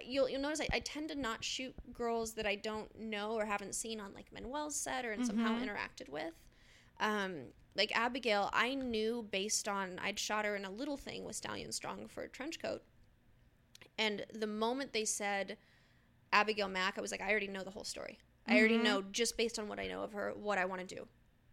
you'll 0.06 0.30
you'll 0.30 0.42
notice 0.42 0.62
I, 0.62 0.68
I 0.74 0.80
tend 0.80 1.10
to 1.10 1.16
not 1.16 1.44
shoot 1.44 1.74
girls 1.94 2.34
that 2.34 2.46
I 2.46 2.56
don't 2.56 2.94
know 3.00 3.32
or 3.34 3.46
haven't 3.46 3.76
seen 3.76 4.00
on 4.00 4.14
like 4.14 4.32
Manuel's 4.32 4.76
set 4.76 5.06
or 5.06 5.12
and 5.12 5.26
somehow 5.26 5.56
Mm-hmm. 5.56 5.64
interacted 5.64 6.10
with. 6.10 6.34
Um, 7.00 7.36
like 7.76 7.92
Abigail, 7.96 8.50
I 8.54 8.76
knew 8.76 9.28
based 9.32 9.68
on 9.68 10.00
I'd 10.04 10.20
shot 10.20 10.46
her 10.46 10.56
in 10.56 10.66
a 10.66 10.70
little 10.72 10.98
thing 10.98 11.24
with 11.24 11.36
Stallion 11.36 11.72
Strong 11.72 12.08
for 12.10 12.24
a 12.24 12.30
trench 12.30 12.60
coat, 12.62 12.84
and 13.98 14.26
the 14.34 14.48
moment 14.48 14.94
they 14.94 15.06
said 15.06 15.58
Abigail 16.32 16.68
Mac, 16.68 16.98
I 16.98 17.02
was 17.02 17.12
like, 17.12 17.22
I 17.22 17.30
already 17.30 17.48
know 17.48 17.64
the 17.64 17.72
whole 17.72 17.84
story. 17.84 18.20
I 18.48 18.58
already 18.60 18.78
Mm-hmm. 18.78 18.84
know 18.84 19.02
just 19.12 19.38
based 19.38 19.58
on 19.60 19.68
what 19.68 19.80
I 19.80 19.88
know 19.88 20.02
of 20.04 20.14
her 20.14 20.34
what 20.36 20.58
I 20.58 20.66
want 20.66 20.88
to 20.88 20.96
do. 20.96 21.08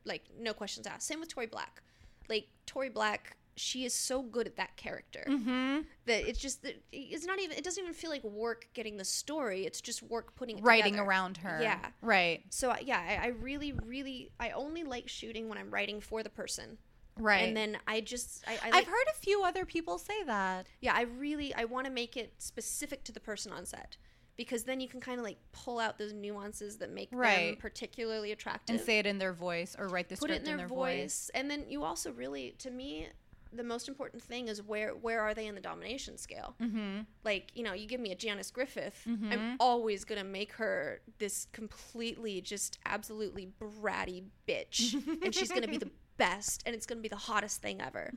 Like 0.05 0.25
no 0.39 0.53
questions 0.53 0.87
asked. 0.87 1.07
Same 1.07 1.21
with 1.21 1.29
Tori 1.29 1.47
Black. 1.47 1.83
Like 2.29 2.49
Tori 2.67 2.89
Black, 2.91 3.37
she 3.57 3.85
is 3.85 3.93
so 3.93 4.23
good 4.23 4.47
at 4.47 4.57
that 4.57 4.77
character 4.77 5.25
Mhm. 5.29 5.85
that 6.07 6.29
it's 6.29 6.39
just 6.39 6.63
that 6.63 6.83
it's 6.93 7.27
not 7.27 7.39
even 7.39 7.57
it 7.57 7.65
doesn't 7.65 7.83
even 7.83 7.95
feel 7.95 8.11
like 8.11 8.25
work 8.25 8.69
getting 8.75 8.97
the 8.97 9.05
story 9.05 9.67
it's 9.67 9.81
just 9.81 10.03
work 10.03 10.35
putting 10.35 10.59
it 10.59 10.65
Writing 10.65 10.93
together. 10.95 11.09
around 11.09 11.37
her. 11.39 11.59
yeah 11.63 11.91
Right. 12.01 12.43
so 12.51 12.75
yeah 12.83 12.99
I, 13.21 13.27
I 13.27 13.29
really 13.29 13.73
really 13.73 14.31
i 14.41 14.51
only 14.51 14.83
like 14.85 15.09
shooting 15.09 15.49
when 15.49 15.59
i'm 15.59 15.71
writing 15.71 16.01
for 16.01 16.23
the 16.23 16.31
person 16.31 16.79
Right. 17.17 17.43
and 17.49 17.57
then 17.57 17.77
i 17.87 18.01
just 18.01 18.45
i, 18.49 18.53
I 18.63 18.79
I've 18.79 18.87
heard 18.87 19.07
a 19.11 19.15
few 19.19 19.43
other 19.43 19.65
people 19.67 19.99
say 19.99 20.23
that. 20.25 20.67
yeah 20.81 20.95
i 20.95 21.03
really 21.03 21.55
i 21.55 21.65
want 21.65 21.87
to 21.87 21.93
make 21.93 22.17
it 22.17 22.35
specific 22.39 23.05
to 23.05 23.13
the 23.13 23.21
person 23.21 23.53
on 23.53 23.67
set 23.67 23.97
because 24.37 24.63
then 24.65 24.81
you 24.81 24.89
can 24.89 25.01
kind 25.01 25.19
of 25.19 25.25
like 25.25 25.37
pull 25.53 25.79
out 25.79 25.99
those 25.99 26.15
nuances 26.15 26.79
that 26.79 26.91
make 26.91 27.11
them 27.11 27.57
particularly 27.57 28.33
attractive 28.33 28.77
and 28.77 28.83
say 28.85 28.99
it 28.99 29.05
in 29.07 29.19
their 29.19 29.35
voice 29.35 29.77
or 29.79 29.89
write 29.89 30.09
the 30.09 30.17
put 30.17 30.31
it 30.31 30.35
script 30.37 30.49
in 30.49 30.57
their, 30.57 30.67
voice. 30.69 31.31
and 31.35 31.51
then 31.51 31.65
you 31.69 31.83
also 31.83 32.11
really 32.13 32.55
to 32.59 32.71
me 32.71 33.07
the 33.53 33.65
most 33.65 33.89
important 33.89 34.23
thing 34.23 34.49
is 34.49 34.63
where 34.63 34.91
where 34.91 35.21
are 35.21 35.35
they 35.35 35.47
in 35.47 35.55
the 35.55 35.61
domination 35.61 36.17
scale 36.17 36.55
Mm-hmm. 36.61 37.01
like 37.25 37.51
you 37.55 37.63
know 37.65 37.73
you 37.73 37.87
give 37.87 38.01
me 38.01 38.13
a 38.13 38.15
janice 38.15 38.51
griffith 38.51 39.03
i'm 39.31 39.57
always 39.59 40.05
gonna 40.05 40.25
make 40.25 40.53
her 40.53 41.01
this 41.19 41.47
completely 41.53 42.41
just 42.41 42.79
absolutely 42.87 43.49
bratty 43.61 44.25
bitch 44.49 44.95
and 45.25 45.35
she's 45.35 45.51
gonna 45.51 45.67
be 45.69 45.79
the 45.79 45.91
best 46.17 46.63
and 46.67 46.75
it's 46.77 46.85
gonna 46.87 47.01
be 47.01 47.09
the 47.09 47.17
hottest 47.17 47.63
thing 47.63 47.81
ever 47.81 48.13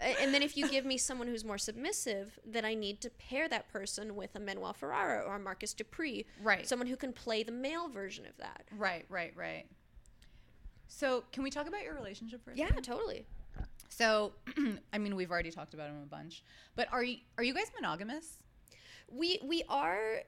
and 0.00 0.32
then 0.32 0.42
if 0.42 0.56
you 0.56 0.68
give 0.68 0.84
me 0.84 0.96
someone 0.96 1.26
who's 1.26 1.44
more 1.44 1.58
submissive 1.58 2.38
then 2.46 2.64
i 2.64 2.72
need 2.72 3.00
to 3.00 3.10
pair 3.10 3.48
that 3.48 3.68
person 3.72 4.14
with 4.14 4.34
a 4.36 4.40
manuel 4.40 4.72
ferrara 4.72 5.22
or 5.26 5.34
a 5.34 5.38
marcus 5.38 5.74
dupree 5.74 6.24
Right. 6.42 6.66
someone 6.68 6.86
who 6.86 6.96
can 6.96 7.12
play 7.12 7.42
the 7.42 7.50
male 7.52 7.88
version 7.88 8.26
of 8.26 8.36
that 8.38 8.64
Right, 8.76 9.04
right, 9.08 9.32
right. 9.36 9.66
So, 10.88 11.24
can 11.32 11.42
we 11.42 11.50
talk 11.50 11.66
about 11.66 11.82
your 11.82 11.94
relationship 11.94 12.44
for 12.44 12.52
a 12.52 12.56
yeah 12.56 12.68
second? 12.68 12.84
totally 12.84 13.26
So, 13.88 14.32
I 14.92 14.98
mean, 14.98 15.16
we've 15.16 15.30
already 15.30 15.50
talked 15.50 15.74
about 15.74 15.88
him 15.88 16.02
a 16.02 16.06
bunch, 16.06 16.42
but 16.74 16.88
are 16.92 17.02
you 17.04 17.18
are 17.38 17.44
you 17.44 17.54
guys 17.54 17.70
monogamous? 17.74 18.38
We 19.10 19.38
we 19.42 19.62
are 19.68 20.20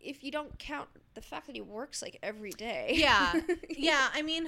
if 0.00 0.22
you 0.22 0.30
don't 0.30 0.56
count 0.58 0.88
the 1.14 1.20
fact 1.22 1.46
that 1.46 1.54
he 1.54 1.60
works 1.62 2.02
like 2.02 2.18
every 2.22 2.50
day. 2.52 2.92
Yeah, 2.94 3.32
yeah. 3.70 4.08
I 4.14 4.22
mean, 4.22 4.46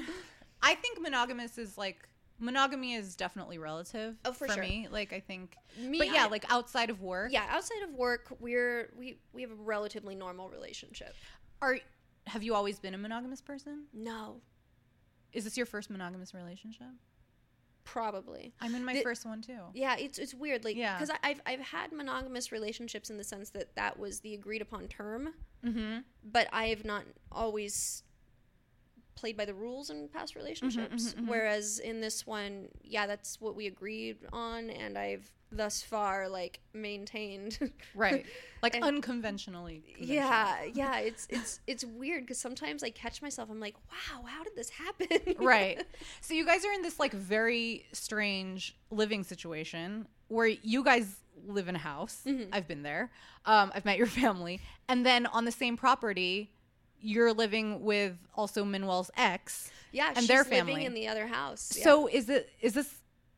I 0.62 0.74
think 0.74 1.00
monogamous 1.00 1.58
is 1.58 1.78
like 1.78 2.08
monogamy 2.38 2.94
is 2.94 3.16
definitely 3.16 3.58
relative. 3.58 4.16
Oh, 4.24 4.32
for 4.32 4.46
sure. 4.48 4.62
me. 4.62 4.86
Like, 4.90 5.12
I 5.12 5.18
think, 5.20 5.56
Me, 5.76 5.98
but 5.98 6.06
yeah, 6.12 6.26
I- 6.26 6.28
like 6.28 6.44
outside 6.52 6.90
of 6.90 7.00
work. 7.02 7.32
yeah, 7.32 7.46
outside 7.50 7.82
of 7.82 7.94
work, 7.94 8.36
we're 8.38 8.90
we 8.96 9.18
we 9.32 9.42
have 9.42 9.50
a 9.50 9.54
relatively 9.54 10.14
normal 10.14 10.48
relationship. 10.50 11.14
Are 11.62 11.78
have 12.26 12.42
you 12.42 12.54
always 12.54 12.78
been 12.78 12.94
a 12.94 12.98
monogamous 12.98 13.40
person? 13.40 13.84
No, 13.92 14.40
Is 15.32 15.44
this 15.44 15.56
your 15.56 15.66
first 15.66 15.88
monogamous 15.90 16.34
relationship? 16.34 16.88
Probably. 17.92 18.52
I'm 18.60 18.74
in 18.74 18.84
my 18.84 18.92
The- 18.94 19.02
first 19.02 19.24
one 19.24 19.40
too. 19.40 19.58
Yeah, 19.74 19.96
it's 19.98 20.18
it's 20.18 20.34
weird, 20.34 20.64
like 20.64 20.76
Yeah. 20.76 20.98
because 20.98 21.14
I've 21.22 21.40
I've 21.46 21.60
had 21.60 21.92
monogamous 21.92 22.52
relationships 22.52 23.08
in 23.10 23.16
the 23.16 23.24
sense 23.24 23.50
that 23.50 23.74
that 23.76 23.98
was 23.98 24.20
the 24.20 24.34
agreed 24.34 24.62
upon 24.62 24.88
term, 24.88 25.34
Mm-hmm. 25.64 25.98
but 26.24 26.48
I 26.52 26.68
have 26.68 26.84
not 26.84 27.04
always 27.32 28.02
played 29.14 29.36
by 29.36 29.44
the 29.44 29.54
rules 29.54 29.90
in 29.90 30.08
past 30.08 30.36
relationships. 30.36 31.14
mhm, 31.14 31.22
mhm. 31.24 31.28
Whereas 31.28 31.78
in 31.80 32.00
this 32.00 32.24
one, 32.26 32.68
yeah, 32.84 33.06
that's 33.06 33.40
what 33.40 33.56
we 33.56 33.66
agreed 33.66 34.18
on, 34.32 34.70
and 34.70 34.96
I've 34.96 35.28
thus 35.50 35.82
far 35.82 36.28
like 36.28 36.60
maintained. 36.74 37.58
Right. 37.94 38.26
Like 38.62 38.74
And- 38.74 38.84
unconventionally. 38.84 39.82
conventional. 39.96 40.14
yeah, 40.16 40.64
yeah, 40.74 40.98
it's 40.98 41.26
it's 41.30 41.60
it's 41.66 41.84
weird 41.84 42.24
because 42.24 42.38
sometimes 42.38 42.82
I 42.82 42.90
catch 42.90 43.22
myself. 43.22 43.48
I'm 43.50 43.60
like, 43.60 43.74
wow, 43.90 44.24
how 44.26 44.44
did 44.44 44.54
this 44.56 44.70
happen? 44.70 45.08
right. 45.44 45.82
So 46.20 46.34
you 46.34 46.44
guys 46.44 46.64
are 46.64 46.72
in 46.72 46.82
this 46.82 46.98
like 46.98 47.12
very 47.12 47.86
strange 47.92 48.76
living 48.90 49.22
situation 49.24 50.06
where 50.28 50.46
you 50.48 50.84
guys 50.84 51.16
live 51.46 51.68
in 51.68 51.76
a 51.76 51.78
house. 51.78 52.22
Mm-hmm. 52.26 52.50
I've 52.52 52.66
been 52.68 52.82
there. 52.82 53.10
Um, 53.46 53.70
I've 53.74 53.84
met 53.84 53.96
your 53.96 54.06
family, 54.08 54.60
and 54.88 55.06
then 55.06 55.26
on 55.26 55.44
the 55.44 55.52
same 55.52 55.76
property, 55.76 56.50
you're 57.00 57.32
living 57.32 57.82
with 57.82 58.16
also 58.34 58.64
Manuel's 58.64 59.10
ex. 59.16 59.70
Yeah, 59.92 60.08
and 60.08 60.18
she's 60.18 60.28
their 60.28 60.42
living 60.42 60.58
family. 60.66 60.84
in 60.84 60.94
the 60.94 61.06
other 61.08 61.26
house. 61.28 61.72
yeah. 61.76 61.84
So 61.84 62.08
is 62.08 62.28
it 62.28 62.50
is 62.60 62.74
this 62.74 62.92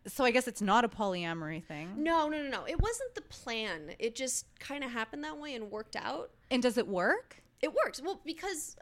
so 0.07 0.25
I 0.25 0.31
guess 0.31 0.47
it's 0.49 0.63
not 0.63 0.85
a 0.85 0.89
polyamory 0.89 1.63
thing. 1.63 2.03
no, 2.03 2.29
no, 2.29 2.43
no, 2.43 2.49
no. 2.49 2.65
It 2.67 2.81
wasn't 2.81 3.15
the 3.15 3.23
plan. 3.23 3.93
It 3.99 4.15
just 4.15 4.47
kind 4.59 4.83
of 4.85 4.91
happened 4.91 5.23
that 5.25 5.37
way 5.39 5.55
and 5.55 5.71
worked 5.71 5.97
out. 5.97 6.31
And 6.51 6.63
does 6.63 6.79
it 6.79 6.87
work? 6.89 7.43
It 7.61 7.73
works. 7.75 8.01
Well, 8.03 8.21
because 8.25 8.77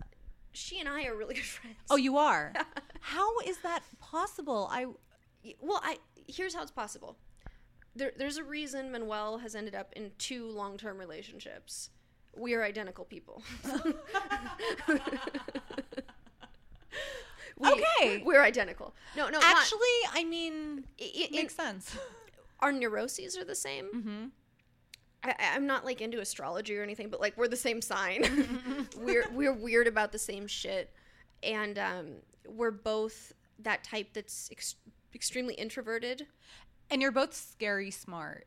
she 0.52 0.78
and 0.80 0.88
I 0.88 1.04
are 1.06 1.16
really 1.16 1.34
good 1.34 1.44
friends. 1.56 1.76
Oh, 1.90 1.96
you 1.96 2.16
are. 2.16 2.52
How 3.00 3.38
is 3.40 3.58
that 3.58 3.82
possible? 4.00 4.68
I 4.70 4.86
well, 5.60 5.80
I 5.82 5.98
here's 6.26 6.54
how 6.54 6.62
it's 6.62 6.70
possible. 6.70 7.16
There, 7.96 8.12
there's 8.16 8.36
a 8.36 8.44
reason 8.44 8.92
Manuel 8.92 9.38
has 9.38 9.54
ended 9.54 9.74
up 9.74 9.92
in 9.94 10.10
two 10.18 10.46
long-term 10.48 10.98
relationships. 10.98 11.90
We 12.36 12.54
are 12.54 12.62
identical 12.62 13.04
people. 13.04 13.42
We- 17.58 17.68
Okay. 17.72 18.22
we're 18.24 18.42
identical. 18.42 18.94
No, 19.16 19.26
no, 19.28 19.38
not- 19.40 19.44
actually, 19.58 19.80
I 20.12 20.24
mean, 20.24 20.84
it, 20.98 21.32
makes 21.32 21.54
sense. 21.54 21.96
our 22.60 22.72
neuroses 22.72 23.36
are 23.36 23.44
the 23.44 23.54
same. 23.54 23.86
Mm-hmm. 23.94 24.24
I, 25.24 25.30
I- 25.30 25.54
I'm 25.56 25.66
not 25.66 25.84
like 25.84 26.00
into 26.00 26.20
astrology 26.20 26.76
or 26.78 26.82
anything, 26.82 27.08
but 27.10 27.20
like 27.20 27.36
we're 27.36 27.48
the 27.48 27.56
same 27.56 27.82
sign. 27.82 28.88
we're 28.98 29.26
we're 29.32 29.52
weird 29.52 29.86
about 29.86 30.12
the 30.12 30.18
same 30.18 30.46
shit, 30.46 30.92
and 31.42 31.78
um, 31.78 32.06
we're 32.46 32.70
both 32.70 33.32
that 33.60 33.82
type 33.82 34.08
that's 34.14 34.48
ex- 34.52 34.76
extremely 35.14 35.54
introverted. 35.54 36.26
And 36.90 37.02
you're 37.02 37.12
both 37.12 37.34
scary 37.34 37.90
smart. 37.90 38.46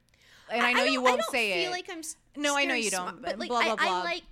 And 0.51 0.61
I, 0.65 0.71
know 0.73 0.83
don't- 0.85 0.91
you 0.93 1.01
won't 1.01 1.13
I 1.13 1.21
don't 1.21 1.31
say 1.31 1.53
feel 1.63 1.69
it. 1.69 1.75
like 1.75 1.89
I'm. 1.91 2.01
No, 2.41 2.57
I 2.57 2.63
know 2.65 2.73
you 2.75 2.89
don't, 2.89 3.01
smart, 3.09 3.21
but 3.21 3.29
But 3.31 3.39
like, 3.39 3.49
blah, 3.49 3.57
I, 3.59 3.65
blah, 3.65 3.75
I 3.79 3.87
blah. 3.87 4.03
like. 4.03 4.23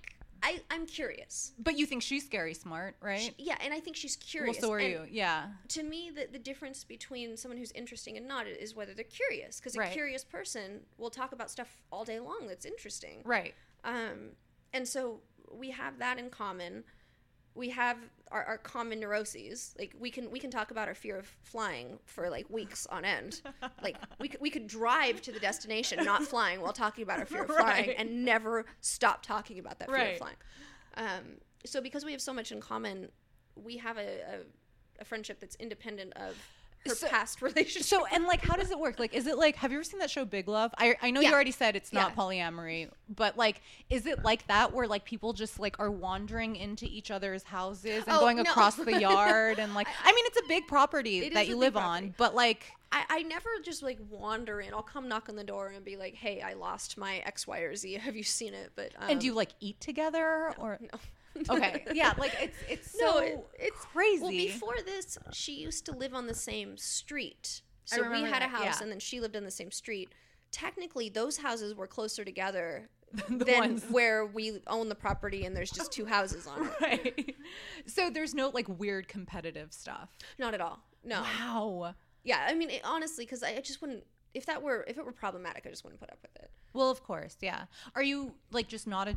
I, 0.42 0.60
I'm 0.70 0.86
curious. 0.86 1.52
but 1.58 1.76
you 1.76 1.86
think 1.86 2.02
she's 2.02 2.24
scary 2.24 2.54
smart, 2.54 2.96
right? 3.00 3.34
Yeah, 3.38 3.56
and 3.60 3.74
I 3.74 3.80
think 3.80 3.96
she's 3.96 4.16
curious. 4.16 4.56
well, 4.60 4.70
so 4.70 4.72
are 4.74 4.78
and 4.78 4.88
you. 4.92 5.06
Yeah. 5.10 5.46
To 5.68 5.82
me, 5.82 6.10
the, 6.14 6.28
the 6.32 6.38
difference 6.38 6.84
between 6.84 7.36
someone 7.36 7.58
who's 7.58 7.72
interesting 7.72 8.16
and 8.16 8.26
not 8.26 8.46
is 8.46 8.74
whether 8.74 8.94
they're 8.94 9.04
curious. 9.04 9.58
Because 9.60 9.76
a 9.76 9.80
Right. 9.80 9.92
curious 9.92 10.24
person 10.24 10.80
will 10.98 11.10
talk 11.10 11.32
about 11.32 11.50
stuff 11.50 11.68
all 11.90 12.04
day 12.04 12.20
long 12.20 12.46
that's 12.48 12.64
interesting. 12.64 13.22
Right. 13.24 13.54
Um, 13.84 14.30
and 14.72 14.86
so 14.86 15.20
we 15.52 15.70
have 15.70 15.98
that 15.98 16.18
in 16.18 16.30
common. 16.30 16.84
We 17.54 17.70
have 17.70 17.98
our, 18.30 18.44
our 18.44 18.58
common 18.58 19.00
neuroses. 19.00 19.74
Like 19.78 19.94
we 19.98 20.10
can 20.10 20.30
we 20.30 20.38
can 20.38 20.50
talk 20.50 20.70
about 20.70 20.86
our 20.88 20.94
fear 20.94 21.18
of 21.18 21.26
flying 21.42 21.98
for 22.04 22.30
like 22.30 22.48
weeks 22.48 22.86
on 22.86 23.04
end. 23.04 23.42
Like 23.82 23.96
we 24.18 24.28
could, 24.28 24.40
we 24.40 24.50
could 24.50 24.66
drive 24.66 25.20
to 25.22 25.32
the 25.32 25.40
destination 25.40 26.04
not 26.04 26.22
flying 26.22 26.60
while 26.60 26.72
talking 26.72 27.02
about 27.02 27.18
our 27.18 27.26
fear 27.26 27.42
of 27.42 27.48
flying 27.58 27.88
Right. 27.88 27.94
and 27.98 28.24
never 28.24 28.66
stop 28.80 29.22
talking 29.22 29.58
about 29.58 29.78
that 29.78 29.88
fear 29.88 29.96
Right. 29.96 30.12
of 30.12 30.18
flying. 30.18 30.36
Um, 30.96 31.24
so 31.64 31.80
because 31.80 32.04
we 32.04 32.12
have 32.12 32.20
so 32.20 32.32
much 32.34 32.52
in 32.52 32.60
common, 32.60 33.08
we 33.56 33.78
have 33.78 33.96
a, 33.96 34.00
a, 34.20 35.00
a 35.00 35.04
friendship 35.04 35.40
that's 35.40 35.56
independent 35.56 36.12
of 36.16 36.36
her 36.86 36.94
So- 36.94 37.08
past 37.08 37.42
relationship. 37.42 37.82
So 37.82 38.06
and 38.06 38.24
like, 38.24 38.40
how 38.42 38.56
does 38.56 38.70
it 38.70 38.78
work? 38.78 38.98
Like, 38.98 39.14
is 39.14 39.26
it 39.26 39.36
like? 39.36 39.56
Have 39.56 39.70
you 39.70 39.78
ever 39.78 39.84
seen 39.84 40.00
that 40.00 40.10
show 40.10 40.24
Big 40.24 40.48
Love? 40.48 40.72
I 40.78 40.96
I 41.02 41.10
know 41.10 41.20
Yeah. 41.20 41.28
you 41.28 41.34
already 41.34 41.50
said 41.50 41.76
it's 41.76 41.92
not 41.92 42.10
Yeah. 42.10 42.16
polyamory, 42.16 42.90
but 43.08 43.36
like, 43.36 43.60
is 43.90 44.06
it 44.06 44.24
like 44.24 44.46
that 44.46 44.72
where 44.72 44.86
like 44.86 45.04
people 45.04 45.32
just 45.32 45.58
like 45.60 45.78
are 45.78 45.90
wandering 45.90 46.56
into 46.56 46.86
each 46.86 47.10
other's 47.10 47.42
houses 47.42 48.04
and 48.06 48.16
Oh, 48.16 48.20
going 48.20 48.36
no. 48.38 48.42
across 48.42 48.76
the 48.76 48.98
yard 49.00 49.58
and 49.58 49.74
like? 49.74 49.88
I 50.04 50.12
mean, 50.12 50.24
it's 50.26 50.38
a 50.40 50.48
big 50.48 50.66
property 50.66 51.18
It 51.26 51.34
that 51.34 51.48
you 51.48 51.56
live 51.56 51.74
property. 51.74 52.06
on, 52.06 52.14
but 52.16 52.34
like, 52.34 52.64
I, 52.92 53.04
I 53.08 53.22
never 53.22 53.48
just 53.62 53.82
like 53.82 53.98
wander 54.08 54.60
in. 54.60 54.72
I'll 54.74 54.82
come 54.82 55.06
knock 55.08 55.28
on 55.28 55.36
the 55.36 55.44
door 55.44 55.68
and 55.68 55.84
be 55.84 55.96
like, 55.96 56.14
"Hey, 56.14 56.40
I 56.40 56.54
lost 56.54 56.96
my 56.98 57.18
X, 57.18 57.46
Y, 57.46 57.58
or 57.60 57.76
Z. 57.76 57.92
Have 58.02 58.16
you 58.16 58.24
seen 58.24 58.54
it?" 58.54 58.72
But 58.74 58.92
um, 58.98 59.10
and 59.10 59.20
do 59.20 59.26
you 59.26 59.34
like 59.34 59.50
eat 59.60 59.80
together 59.80 60.52
or? 60.58 60.78
no. 60.80 60.98
Okay, 61.48 61.84
yeah, 61.94 62.12
like 62.18 62.34
it's 62.40 62.56
it's 62.68 62.96
No, 62.98 63.12
so 63.12 63.18
it- 63.20 63.46
it's 63.58 63.84
crazy. 63.86 64.22
Well, 64.22 64.30
before 64.30 64.76
this, 64.84 65.16
she 65.32 65.52
used 65.54 65.86
to 65.86 65.92
live 65.92 66.12
on 66.14 66.26
the 66.26 66.34
same 66.34 66.76
street. 66.76 67.62
So 67.84 68.08
we 68.10 68.22
had 68.22 68.42
a 68.42 68.46
house, 68.48 68.64
yeah. 68.64 68.78
and 68.82 68.90
then 68.90 69.00
she 69.00 69.20
lived 69.20 69.36
on 69.36 69.44
the 69.44 69.50
same 69.50 69.70
street. 69.70 70.10
Technically, 70.52 71.08
those 71.08 71.36
houses 71.38 71.74
were 71.74 71.86
closer 71.86 72.24
together 72.24 72.88
The 73.28 73.44
than 73.44 73.58
ones- 73.58 73.84
where 73.90 74.26
we 74.26 74.60
own 74.66 74.88
the 74.88 74.94
property, 74.94 75.44
and 75.44 75.56
there's 75.56 75.70
just 75.70 75.92
two 75.92 76.04
houses 76.06 76.46
on 76.46 76.66
it. 76.66 76.72
right. 76.80 77.36
So 77.86 78.10
there's 78.10 78.34
no 78.34 78.48
like 78.50 78.68
weird 78.68 79.08
competitive 79.08 79.72
stuff. 79.72 80.10
Not 80.38 80.54
at 80.54 80.60
all. 80.60 80.80
No. 81.04 81.22
Wow. 81.22 81.94
Yeah, 82.22 82.44
I 82.46 82.54
mean, 82.54 82.70
it, 82.70 82.82
honestly, 82.84 83.24
because 83.24 83.42
I, 83.42 83.50
I 83.56 83.60
just 83.60 83.80
wouldn't. 83.80 84.04
If 84.34 84.46
that 84.46 84.62
were, 84.62 84.84
if 84.86 84.98
it 84.98 85.04
were 85.04 85.10
problematic, 85.12 85.64
I 85.66 85.70
just 85.70 85.82
wouldn't 85.82 86.00
put 86.00 86.10
up 86.10 86.18
with 86.22 86.36
it. 86.44 86.50
Well, 86.72 86.90
of 86.90 87.02
course, 87.02 87.36
yeah. 87.40 87.64
Are 87.96 88.02
you 88.02 88.34
like 88.52 88.68
just 88.68 88.86
not 88.86 89.08
a 89.08 89.14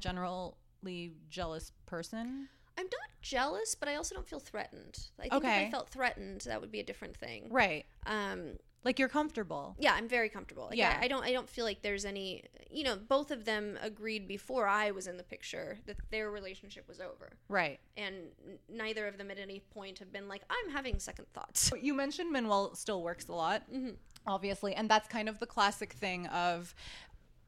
generally 0.84 1.14
jealous 1.30 1.72
person? 1.86 2.48
I'm 2.78 2.86
not 2.86 3.10
jealous, 3.22 3.76
but 3.76 3.88
I 3.88 3.96
also 3.96 4.16
don't 4.16 4.28
feel 4.28 4.40
threatened. 4.40 4.98
I 5.20 5.30
think 5.30 5.44
if 5.44 5.50
I 5.50 5.70
felt 5.72 5.90
threatened, 5.90 6.42
that 6.42 6.60
would 6.60 6.72
be 6.72 6.80
a 6.80 6.84
different 6.84 7.16
thing. 7.16 7.48
Right. 7.52 7.86
Um, 8.08 8.58
Like 8.84 8.98
you're 9.00 9.10
comfortable. 9.10 9.76
yeah, 9.80 9.94
I'm 9.94 10.08
very 10.10 10.28
comfortable. 10.28 10.66
Like, 10.70 10.78
Yeah. 10.78 10.98
I, 11.00 11.06
I 11.06 11.08
don't. 11.08 11.24
I 11.24 11.32
don't 11.32 11.48
feel 11.48 11.66
like 11.66 11.84
there's 11.84 12.04
any. 12.04 12.44
You 12.72 12.84
know, 12.84 12.96
both 12.98 13.30
of 13.32 13.46
them 13.46 13.78
agreed 13.82 14.28
before 14.28 14.68
I 14.68 14.90
was 14.92 15.06
in 15.08 15.18
the 15.18 15.24
picture 15.24 15.78
that 15.86 15.98
their 16.10 16.32
relationship 16.32 16.88
was 16.88 17.00
over, 17.00 17.34
Right. 17.48 17.80
and 17.96 18.16
neither 18.68 19.08
of 19.08 19.18
them 19.20 19.30
at 19.30 19.38
any 19.38 19.60
point 19.60 20.00
have 20.00 20.12
been 20.12 20.28
like, 20.28 20.42
"I'm 20.50 20.72
having 20.72 20.98
second 21.00 21.28
thoughts." 21.34 21.72
You 21.82 21.94
mentioned 21.94 22.32
Manuel 22.32 22.74
still 22.76 23.04
works 23.04 23.28
a 23.30 23.34
lot, 23.34 23.62
Mm-hmm. 23.72 23.92
obviously, 24.26 24.74
and 24.74 24.90
that's 24.90 25.08
kind 25.08 25.30
of 25.30 25.38
the 25.40 25.46
classic 25.48 25.94
thing 25.94 26.26
of. 26.28 26.74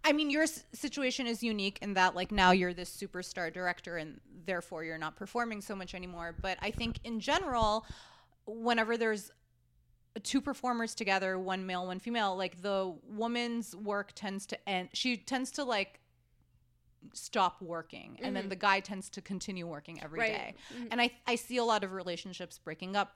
I 0.06 0.14
mean, 0.14 0.30
your 0.30 0.44
s- 0.44 0.64
situation 0.72 1.26
is 1.28 1.42
unique 1.44 1.80
in 1.82 1.96
that, 1.96 2.16
like, 2.16 2.32
now 2.32 2.52
you're 2.52 2.74
this 2.74 2.96
superstar 2.96 3.52
director, 3.52 3.98
and 3.98 4.22
therefore 4.46 4.84
you're 4.86 4.98
not 5.00 5.16
performing 5.16 5.62
so 5.62 5.76
much 5.76 5.96
anymore. 5.96 6.36
But 6.40 6.58
I 6.62 6.72
think 6.72 7.00
in 7.04 7.20
general, 7.20 7.86
whenever 8.46 8.96
there's 8.98 9.32
two 10.24 10.40
performers 10.42 10.96
together, 10.96 11.38
one 11.40 11.66
male, 11.66 11.88
one 11.88 12.00
female, 12.00 12.38
like 12.38 12.62
the 12.62 12.94
woman's 13.10 13.76
work 13.76 14.12
tends 14.16 14.46
to 14.46 14.70
end. 14.70 14.90
She 14.94 15.18
tends 15.18 15.52
to 15.52 15.64
like 15.64 16.00
stop 17.14 17.62
working, 17.62 18.18
and 18.22 18.36
then 18.36 18.48
the 18.50 18.56
guy 18.56 18.80
tends 18.80 19.10
to 19.12 19.22
continue 19.22 19.68
working 19.68 20.02
every 20.04 20.20
day. 20.22 20.54
Mm-hmm. 20.74 20.88
And 20.92 21.02
I 21.02 21.12
I 21.28 21.36
see 21.36 21.58
a 21.58 21.64
lot 21.64 21.84
of 21.84 21.92
relationships 21.92 22.60
breaking 22.64 22.96
up. 22.96 23.14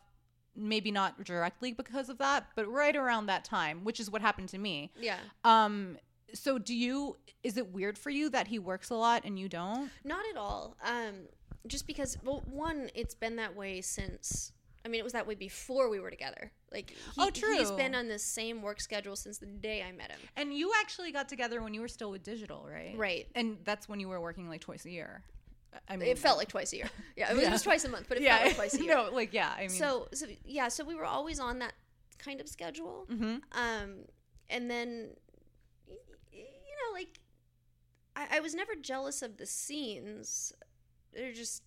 Maybe 0.55 0.91
not 0.91 1.23
directly 1.23 1.71
because 1.71 2.09
of 2.09 2.17
that, 2.17 2.47
but 2.55 2.67
right 2.69 2.95
around 2.95 3.27
that 3.27 3.45
time, 3.45 3.83
which 3.85 3.99
is 3.99 4.09
what 4.11 4.21
happened 4.21 4.49
to 4.49 4.57
me. 4.57 4.91
yeah, 4.99 5.19
Um, 5.45 5.97
so 6.33 6.57
do 6.57 6.75
you? 6.75 7.17
Is 7.43 7.57
it 7.57 7.71
weird 7.71 7.97
for 7.97 8.09
you 8.09 8.29
that 8.31 8.47
he 8.47 8.59
works 8.59 8.89
a 8.89 8.95
lot 8.95 9.23
and 9.25 9.37
you 9.39 9.47
don't? 9.49 9.89
not 10.03 10.25
at 10.31 10.37
all. 10.37 10.75
Um, 10.83 11.27
just 11.67 11.87
because, 11.87 12.17
well, 12.23 12.43
one, 12.49 12.89
it's 12.95 13.15
been 13.15 13.35
that 13.37 13.55
way 13.55 13.81
since. 13.81 14.51
I 14.85 14.87
mean, 14.87 14.99
it 15.01 15.03
was 15.03 15.11
that 15.13 15.27
way 15.27 15.35
before 15.35 15.89
we 15.89 15.99
were 15.99 16.09
together. 16.09 16.51
Like, 16.71 16.91
he, 16.91 16.95
Oh, 17.17 17.29
He's 17.33 17.69
been 17.71 17.93
on 17.93 18.07
the 18.07 18.17
same 18.17 18.61
work 18.61 18.79
schedule 18.79 19.17
since 19.17 19.37
the 19.37 19.45
day 19.45 19.83
I 19.83 19.91
met 19.91 20.09
him. 20.09 20.19
And 20.37 20.53
you 20.53 20.71
actually 20.79 21.11
got 21.11 21.27
together 21.27 21.61
when 21.61 21.73
you 21.73 21.81
were 21.81 21.89
still 21.89 22.11
with 22.11 22.23
digital, 22.23 22.65
right? 22.71 22.93
Right. 22.97 23.27
And 23.35 23.57
that's 23.65 23.89
when 23.89 23.99
you 23.99 24.07
were 24.07 24.21
working 24.21 24.47
like 24.47 24.61
twice 24.61 24.85
a 24.85 24.89
year. 24.89 25.21
I 25.89 25.97
mean, 25.97 26.07
It 26.07 26.17
felt 26.17 26.37
like 26.37 26.47
twice 26.47 26.71
a 26.73 26.77
year. 26.77 26.89
Yeah, 27.17 27.29
it 27.31 27.35
was, 27.37 27.49
was 27.49 27.61
twice 27.61 27.83
a 27.83 27.89
month, 27.89 28.05
but 28.07 28.17
it 28.19 28.23
yeah, 28.23 28.37
felt 28.37 28.47
like 28.47 28.55
twice 28.55 28.73
a 28.75 28.83
year. 28.83 28.95
no, 28.95 29.09
like 29.13 29.33
yeah. 29.33 29.51
I 29.55 29.61
mean, 29.61 29.69
so, 29.69 30.07
so 30.13 30.25
yeah, 30.45 30.69
so 30.69 30.85
we 30.85 30.95
were 30.95 31.05
always 31.05 31.39
on 31.41 31.59
that 31.59 31.73
kind 32.17 32.39
of 32.39 32.47
schedule. 32.47 33.05
Mhm. 33.11 33.41
Um, 33.51 33.95
and 34.49 34.71
then, 34.71 35.09
y- 35.09 35.11
y- 35.11 35.11
you 35.11 35.28
know, 36.87 36.93
like, 36.93 37.19
I, 38.15 38.37
I 38.37 38.39
was 38.39 38.53
never 38.55 38.75
jealous 38.75 39.21
of 39.21 39.37
the 39.37 39.45
scenes. 39.45 40.53
They're 41.13 41.33
just, 41.33 41.63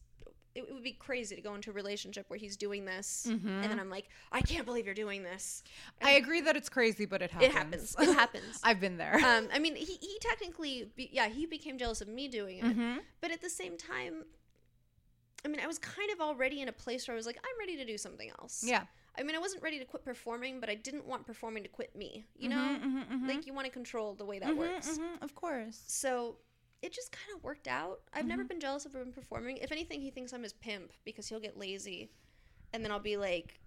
it, 0.55 0.71
would 0.73 0.83
be 0.83 0.93
crazy 0.93 1.35
to 1.35 1.41
go 1.43 1.55
into 1.55 1.71
a 1.71 1.73
relationship 1.73 2.27
where 2.29 2.39
he's 2.39 2.57
doing 2.57 2.85
this, 2.85 3.25
and 3.27 3.41
Mm-hmm. 3.41 3.61
then 3.63 3.81
I'm 3.81 3.89
like, 3.91 4.09
I 4.31 4.41
can't 4.43 4.65
believe 4.67 4.85
you're 4.87 4.95
doing 4.95 5.23
this. 5.23 5.63
I 6.03 6.13
agree 6.13 6.41
that 6.43 6.57
it's 6.57 6.69
crazy, 6.69 7.07
but 7.07 7.23
it 7.23 7.31
happens. 7.31 7.49
It 7.51 7.57
happens. 7.57 7.97
It 7.99 8.15
happens. 8.15 8.61
I've 8.65 8.79
been 8.81 8.97
there. 8.99 9.17
um, 9.25 9.49
I 9.53 9.59
mean, 9.59 9.75
he, 9.77 9.97
he 10.01 10.19
technically, 10.21 10.91
be, 10.97 11.09
yeah, 11.13 11.29
he 11.29 11.47
became 11.47 11.79
jealous 11.79 12.01
of 12.01 12.09
me 12.09 12.29
doing 12.29 12.59
it, 12.59 12.65
Mhm. 12.77 12.99
but 13.21 13.31
at 13.31 13.41
the 13.41 13.51
same 13.51 13.77
time, 13.79 14.25
I 15.45 15.49
mean, 15.49 15.61
I 15.61 15.67
was 15.67 15.79
kind 15.79 16.11
of 16.13 16.21
already 16.21 16.61
in 16.61 16.69
a 16.69 16.73
place 16.73 17.09
where 17.09 17.15
I 17.15 17.17
was 17.17 17.27
like, 17.27 17.39
I'm 17.39 17.59
ready 17.59 17.77
to 17.79 17.85
do 17.85 17.99
something 17.99 18.31
else. 18.39 18.63
Yeah. 18.65 18.85
I 19.19 19.23
mean, 19.23 19.37
I 19.37 19.39
wasn't 19.39 19.63
ready 19.63 19.79
to 19.79 19.85
quit 19.85 20.05
performing, 20.05 20.59
but 20.61 20.69
I 20.71 20.75
didn't 20.75 21.07
want 21.07 21.27
performing 21.27 21.63
to 21.65 21.69
quit 21.69 21.95
me. 21.95 22.25
You 22.37 22.49
Mhm, 22.49 22.57
know, 22.57 22.81
mhm, 22.89 23.09
mhm. 23.09 23.29
like 23.29 23.47
you 23.47 23.53
want 23.53 23.67
to 23.67 23.73
control 23.73 24.15
the 24.15 24.25
way 24.25 24.39
that 24.39 24.49
Mhm, 24.49 24.59
works. 24.59 24.99
mhm, 24.99 25.23
of 25.23 25.35
course. 25.35 25.83
So 25.87 26.39
it 26.81 26.93
just 26.93 27.13
kind 27.13 27.37
of 27.37 27.45
worked 27.45 27.69
out. 27.69 28.01
I've 28.13 28.21
Mm-hmm. 28.21 28.29
never 28.29 28.45
been 28.45 28.61
jealous 28.61 28.87
of 28.87 28.95
him 28.95 29.13
performing. 29.13 29.59
If 29.59 29.71
anything, 29.71 30.01
he 30.01 30.11
thinks 30.11 30.33
I'm 30.33 30.43
his 30.43 30.53
pimp 30.53 30.93
because 31.05 31.29
he'll 31.29 31.41
get 31.41 31.57
lazy, 31.59 32.11
and 32.73 32.83
then 32.85 32.91
I'll 32.91 32.99
be 33.01 33.17
like, 33.17 33.61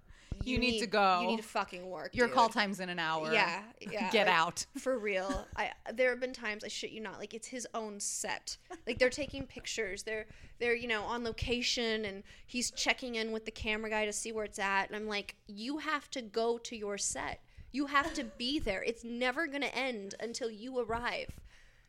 You 0.45 0.57
need 0.57 0.79
to 0.79 0.87
go. 0.87 1.21
You 1.21 1.27
need 1.27 1.37
to 1.37 1.43
fucking 1.43 1.89
work. 1.89 2.15
Your 2.15 2.27
dude." 2.27 2.35
call 2.35 2.49
time's 2.49 2.79
in 2.79 2.89
an 2.89 2.99
hour. 2.99 3.31
Yeah, 3.33 3.61
yeah. 3.81 4.11
Get 4.11 4.27
like, 4.27 4.35
out. 4.35 4.65
for 4.77 4.97
real. 4.97 5.45
I 5.55 5.71
there 5.93 6.09
have 6.09 6.19
been 6.19 6.33
times 6.33 6.63
I 6.63 6.67
shit 6.67 6.91
you 6.91 7.01
not, 7.01 7.19
like 7.19 7.33
it's 7.33 7.47
his 7.47 7.67
own 7.73 7.99
set. 7.99 8.57
Like 8.85 8.99
they're 8.99 9.09
taking 9.09 9.45
pictures. 9.45 10.03
They're 10.03 10.25
they're 10.59 10.75
you 10.75 10.87
know 10.87 11.03
on 11.03 11.23
location, 11.23 12.05
and 12.05 12.23
he's 12.45 12.71
checking 12.71 13.15
in 13.15 13.31
with 13.31 13.45
the 13.45 13.51
camera 13.51 13.89
guy 13.89 14.05
to 14.05 14.13
see 14.13 14.31
where 14.31 14.45
it's 14.45 14.59
at. 14.59 14.87
And 14.87 14.95
I'm 14.95 15.07
like, 15.07 15.35
you 15.47 15.79
have 15.79 16.09
to 16.11 16.21
go 16.21 16.57
to 16.59 16.75
your 16.75 16.97
set. 16.97 17.41
You 17.71 17.87
have 17.87 18.13
to 18.13 18.23
be 18.23 18.59
there. 18.59 18.83
It's 18.83 19.03
never 19.03 19.47
gonna 19.47 19.65
end 19.67 20.15
until 20.19 20.49
you 20.49 20.79
arrive. 20.79 21.29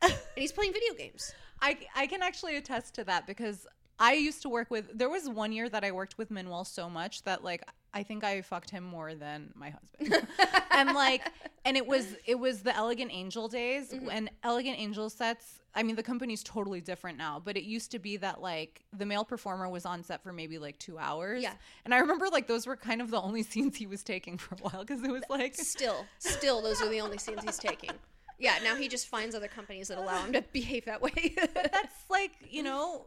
And 0.01 0.13
he's 0.35 0.51
playing 0.51 0.73
video 0.73 0.93
games. 0.93 1.33
I, 1.61 1.77
I 1.95 2.07
can 2.07 2.21
actually 2.21 2.55
attest 2.57 2.93
to 2.95 3.03
that 3.05 3.25
because 3.25 3.65
I 3.99 4.13
used 4.13 4.41
to 4.43 4.49
work 4.49 4.69
with. 4.69 4.97
There 4.97 5.09
was 5.09 5.27
one 5.27 5.51
year 5.51 5.69
that 5.69 5.83
I 5.83 5.91
worked 5.91 6.17
with 6.17 6.29
Manuel 6.29 6.65
so 6.65 6.89
much 6.89 7.23
that 7.23 7.43
like 7.43 7.63
I 7.93 8.03
think 8.03 8.23
I 8.23 8.41
fucked 8.41 8.69
him 8.69 8.83
more 8.83 9.15
than 9.15 9.51
my 9.55 9.71
husband. 9.71 10.27
and 10.71 10.93
like, 10.93 11.21
and 11.65 11.75
it 11.77 11.87
was 11.87 12.15
it 12.25 12.39
was 12.39 12.61
the 12.61 12.75
Elegant 12.75 13.11
Angel 13.13 13.47
days 13.47 13.89
Mm-hmm. 13.91 14.09
and 14.11 14.29
Elegant 14.43 14.77
Angel 14.79 15.09
sets. 15.09 15.59
I 15.75 15.83
mean, 15.83 15.95
the 15.95 16.03
company's 16.03 16.41
totally 16.43 16.81
different 16.81 17.17
now, 17.19 17.39
but 17.43 17.55
it 17.55 17.63
used 17.63 17.91
to 17.91 17.99
be 17.99 18.17
that 18.17 18.41
like 18.41 18.83
the 18.97 19.05
male 19.05 19.23
performer 19.23 19.69
was 19.69 19.85
on 19.85 20.03
set 20.03 20.23
for 20.23 20.33
maybe 20.33 20.57
like 20.57 20.79
two 20.79 20.97
hours. 20.97 21.43
Yeah. 21.43 21.53
And 21.85 21.93
I 21.93 21.99
remember 21.99 22.27
like 22.31 22.47
those 22.47 22.65
were 22.67 22.75
kind 22.75 22.99
of 23.01 23.11
the 23.11 23.21
only 23.21 23.43
scenes 23.51 23.75
he 23.77 23.85
was 23.87 24.03
taking 24.03 24.37
for 24.37 24.55
a 24.55 24.57
while 24.57 24.81
because 24.83 25.03
it 25.03 25.11
was 25.11 25.23
like 25.29 25.55
Still, 25.57 26.05
still, 26.19 26.61
those 26.61 26.81
are 26.81 26.89
the 26.89 26.99
only 27.01 27.17
scenes 27.17 27.43
he's 27.43 27.57
taking. 27.57 27.91
Yeah, 28.39 28.55
now 28.63 28.75
he 28.75 28.87
just 28.87 29.07
finds 29.07 29.33
other 29.33 29.47
companies 29.47 29.87
that 29.87 29.97
allow 29.97 30.23
him 30.23 30.33
to 30.33 30.43
behave 30.53 30.85
that 30.85 31.01
way. 31.01 31.35
that's 31.53 32.09
like 32.09 32.31
you 32.49 32.61
know 32.63 33.05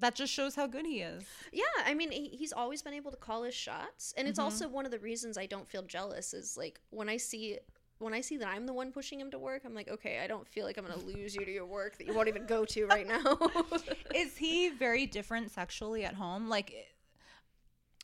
that 0.00 0.14
just 0.14 0.32
shows 0.32 0.54
how 0.54 0.66
good 0.66 0.86
he 0.86 1.00
is. 1.00 1.24
yeah, 1.52 1.64
I 1.84 1.94
mean, 1.94 2.10
he's 2.12 2.52
always 2.52 2.82
been 2.82 2.94
able 2.94 3.10
to 3.10 3.16
call 3.16 3.42
his 3.42 3.54
shots, 3.54 4.14
and 4.16 4.28
it's 4.28 4.38
mm-hmm. 4.38 4.44
also 4.44 4.68
one 4.68 4.84
of 4.84 4.90
the 4.90 4.98
reasons 4.98 5.36
I 5.36 5.46
don't 5.46 5.68
feel 5.68 5.82
jealous. 5.82 6.34
Is 6.34 6.56
like 6.56 6.80
when 6.90 7.08
I 7.08 7.16
see 7.16 7.58
when 7.98 8.14
I 8.14 8.20
see 8.20 8.36
that 8.36 8.48
I'm 8.48 8.66
the 8.66 8.72
one 8.72 8.92
pushing 8.92 9.20
him 9.20 9.30
to 9.32 9.38
work, 9.38 9.62
I'm 9.64 9.74
like, 9.74 9.88
okay, 9.88 10.20
I 10.22 10.26
don't 10.26 10.46
feel 10.46 10.64
like 10.64 10.78
I'm 10.78 10.84
gonna 10.84 10.98
lose 10.98 11.34
you 11.34 11.44
to 11.44 11.50
your 11.50 11.66
work 11.66 11.98
that 11.98 12.06
you 12.06 12.14
won't 12.14 12.28
even 12.28 12.46
go 12.46 12.64
to 12.64 12.86
right 12.86 13.06
now. 13.06 13.38
Is 14.14 14.36
he 14.36 14.70
very 14.70 15.06
different 15.06 15.50
sexually 15.50 16.04
at 16.04 16.14
home? 16.14 16.48
Like 16.48 16.72
eh, 16.76 18.02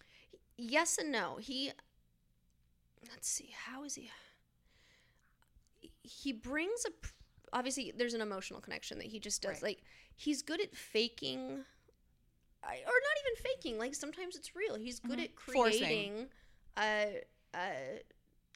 yes 0.57 0.99
and 0.99 1.13
no. 1.13 1.37
He 1.41 1.71
let's 3.11 3.29
see, 3.29 3.51
how 3.67 3.85
is 3.85 3.95
he? 3.95 4.11
He 6.03 6.33
brings 6.33 6.85
a 6.87 6.91
obviously 7.55 7.93
there's 7.97 8.13
an 8.15 8.21
emotional 8.21 8.61
connection 8.61 8.99
that 8.99 9.07
he 9.07 9.19
just 9.19 9.41
does. 9.41 9.55
Right. 9.55 9.63
Like 9.63 9.83
he's 10.17 10.43
good 10.43 10.61
at 10.61 10.77
faking 10.77 11.65
I- 12.63 12.77
or 12.87 12.99
not 12.99 13.17
even 13.23 13.43
faking. 13.43 13.79
Like 13.79 13.95
sometimes 13.95 14.37
it's 14.37 14.55
real. 14.57 14.75
He's 14.75 14.99
good 15.01 15.21
at 15.21 15.35
creating 15.37 16.27
a, 16.79 17.21
a 17.55 18.01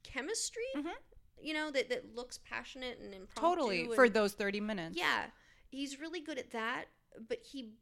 chemistry, 0.02 0.62
Mhm. 0.76 0.92
you 1.40 1.54
know, 1.54 1.70
that, 1.70 1.88
that 1.90 2.14
looks 2.14 2.38
passionate 2.38 2.98
and 2.98 3.14
impromptu. 3.14 3.40
totally 3.40 3.82
and- 3.84 3.94
for 3.94 4.08
those 4.08 4.32
30 4.34 4.60
minutes. 4.60 4.96
yeah, 4.98 5.26
he's 5.68 6.00
really 6.00 6.20
good 6.20 6.38
at 6.38 6.50
that. 6.50 6.86
But 7.28 7.38
he 7.42 7.72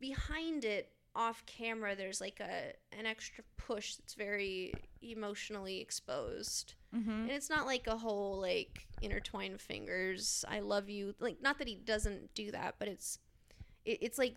behind 0.00 0.64
it 0.64 0.92
off 1.14 1.44
camera, 1.46 1.94
there's 1.94 2.20
like 2.20 2.40
a 2.40 2.72
an 2.98 3.06
extra 3.06 3.44
push 3.56 3.96
that's 3.96 4.14
very 4.14 4.72
emotionally 5.02 5.80
exposed, 5.80 6.74
Mhm. 6.94 7.22
and 7.24 7.30
it's 7.30 7.50
not 7.50 7.66
like 7.66 7.86
a 7.86 7.96
whole 7.96 8.40
like 8.40 8.86
intertwined 9.00 9.60
fingers, 9.60 10.44
I 10.48 10.60
love 10.60 10.88
you. 10.88 11.14
Like 11.18 11.40
not 11.42 11.58
that 11.58 11.68
he 11.68 11.74
doesn't 11.74 12.34
do 12.34 12.50
that, 12.52 12.76
but 12.78 12.88
it's 12.88 13.18
it, 13.84 13.98
it's 14.00 14.18
like 14.18 14.36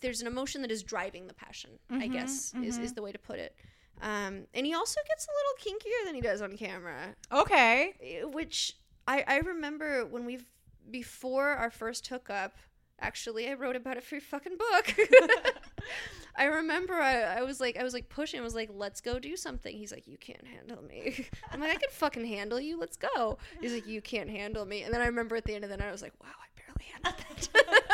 there's 0.00 0.20
an 0.20 0.26
emotion 0.26 0.62
that 0.62 0.70
is 0.70 0.82
driving 0.82 1.26
the 1.26 1.34
passion. 1.34 1.78
I 1.90 2.08
Mhm, 2.08 2.12
guess 2.12 2.54
is 2.62 2.78
mhm. 2.78 2.84
is 2.84 2.92
the 2.94 3.02
way 3.02 3.12
to 3.12 3.18
put 3.18 3.38
it. 3.38 3.54
Um, 4.00 4.46
and 4.54 4.64
he 4.64 4.72
also 4.72 4.98
gets 5.08 5.26
a 5.26 5.30
little 5.30 5.78
kinkier 5.78 6.06
than 6.06 6.14
he 6.14 6.20
does 6.22 6.40
on 6.40 6.56
camera 6.56 7.14
Okay. 7.30 7.94
Eh, 8.00 8.24
which 8.24 8.76
I, 9.06 9.24
I 9.26 9.36
remember 9.38 10.06
when 10.06 10.24
we've 10.24 10.46
before 10.90 11.48
our 11.50 11.70
first 11.70 12.06
hookup 12.08 12.56
actually 13.00 13.48
i 13.48 13.54
wrote 13.54 13.76
about 13.76 13.96
it 13.96 14.02
for 14.04 14.14
your 14.16 14.22
fucking 14.22 14.56
book 14.56 14.94
i 16.36 16.44
remember 16.44 16.94
I, 16.94 17.22
I 17.38 17.42
was 17.42 17.60
like 17.60 17.76
i 17.76 17.82
was 17.82 17.92
like 17.94 18.08
pushing 18.08 18.40
i 18.40 18.42
was 18.42 18.54
like 18.54 18.70
let's 18.72 19.00
go 19.00 19.18
do 19.18 19.36
something 19.36 19.76
he's 19.76 19.92
like 19.92 20.06
you 20.06 20.16
can't 20.18 20.46
handle 20.46 20.82
me 20.82 21.26
i'm 21.52 21.60
like 21.60 21.70
i 21.70 21.76
can 21.76 21.90
fucking 21.90 22.26
handle 22.26 22.60
you 22.60 22.78
let's 22.78 22.96
go 22.96 23.38
he's 23.60 23.72
like 23.72 23.86
you 23.86 24.00
can't 24.00 24.30
handle 24.30 24.64
me 24.64 24.82
and 24.82 24.92
then 24.92 25.00
i 25.00 25.06
remember 25.06 25.36
at 25.36 25.44
the 25.44 25.54
end 25.54 25.64
of 25.64 25.70
the 25.70 25.76
night 25.76 25.88
i 25.88 25.92
was 25.92 26.02
like 26.02 26.14
wow 26.22 26.28
i 26.30 26.60
barely 26.60 26.92
handled 26.92 27.48
that 27.54 27.88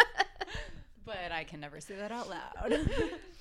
But 1.04 1.30
I 1.30 1.44
can 1.44 1.61
never 1.61 1.80
say 1.80 1.94
that 1.94 2.11
out 2.11 2.28
loud. 2.28 2.80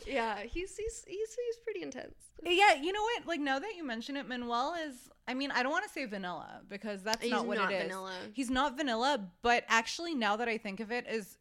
yeah 0.06 0.38
he's, 0.44 0.78
he's 0.78 1.04
he's 1.08 1.36
he's 1.36 1.58
pretty 1.64 1.82
intense 1.82 2.14
yeah, 2.44 2.76
you 2.76 2.92
know 2.92 3.02
what? 3.02 3.26
Like 3.26 3.40
now 3.40 3.60
that 3.60 3.76
you 3.76 3.84
mention 3.84 4.18
it, 4.18 4.28
Manuel 4.28 4.76
is 4.88 4.94
I 5.28 5.34
mean, 5.34 5.50
I 5.52 5.64
don't 5.64 5.72
want 5.72 5.86
to 5.86 5.90
say 5.90 6.06
vanilla 6.06 6.62
because 6.70 7.02
that's 7.02 7.24
He's 7.24 7.32
not 7.32 7.48
what 7.48 7.58
not 7.58 7.72
it 7.72 7.76
is. 7.76 7.82
vanilla. 7.84 8.14
He's 8.34 8.50
not 8.52 8.78
vanilla, 8.78 9.28
but 9.42 9.64
actually 9.68 10.14
now 10.14 10.36
that 10.36 10.48
I 10.48 10.58
think 10.60 10.80
of 10.80 10.92
it 10.92 11.08
is 11.10 11.38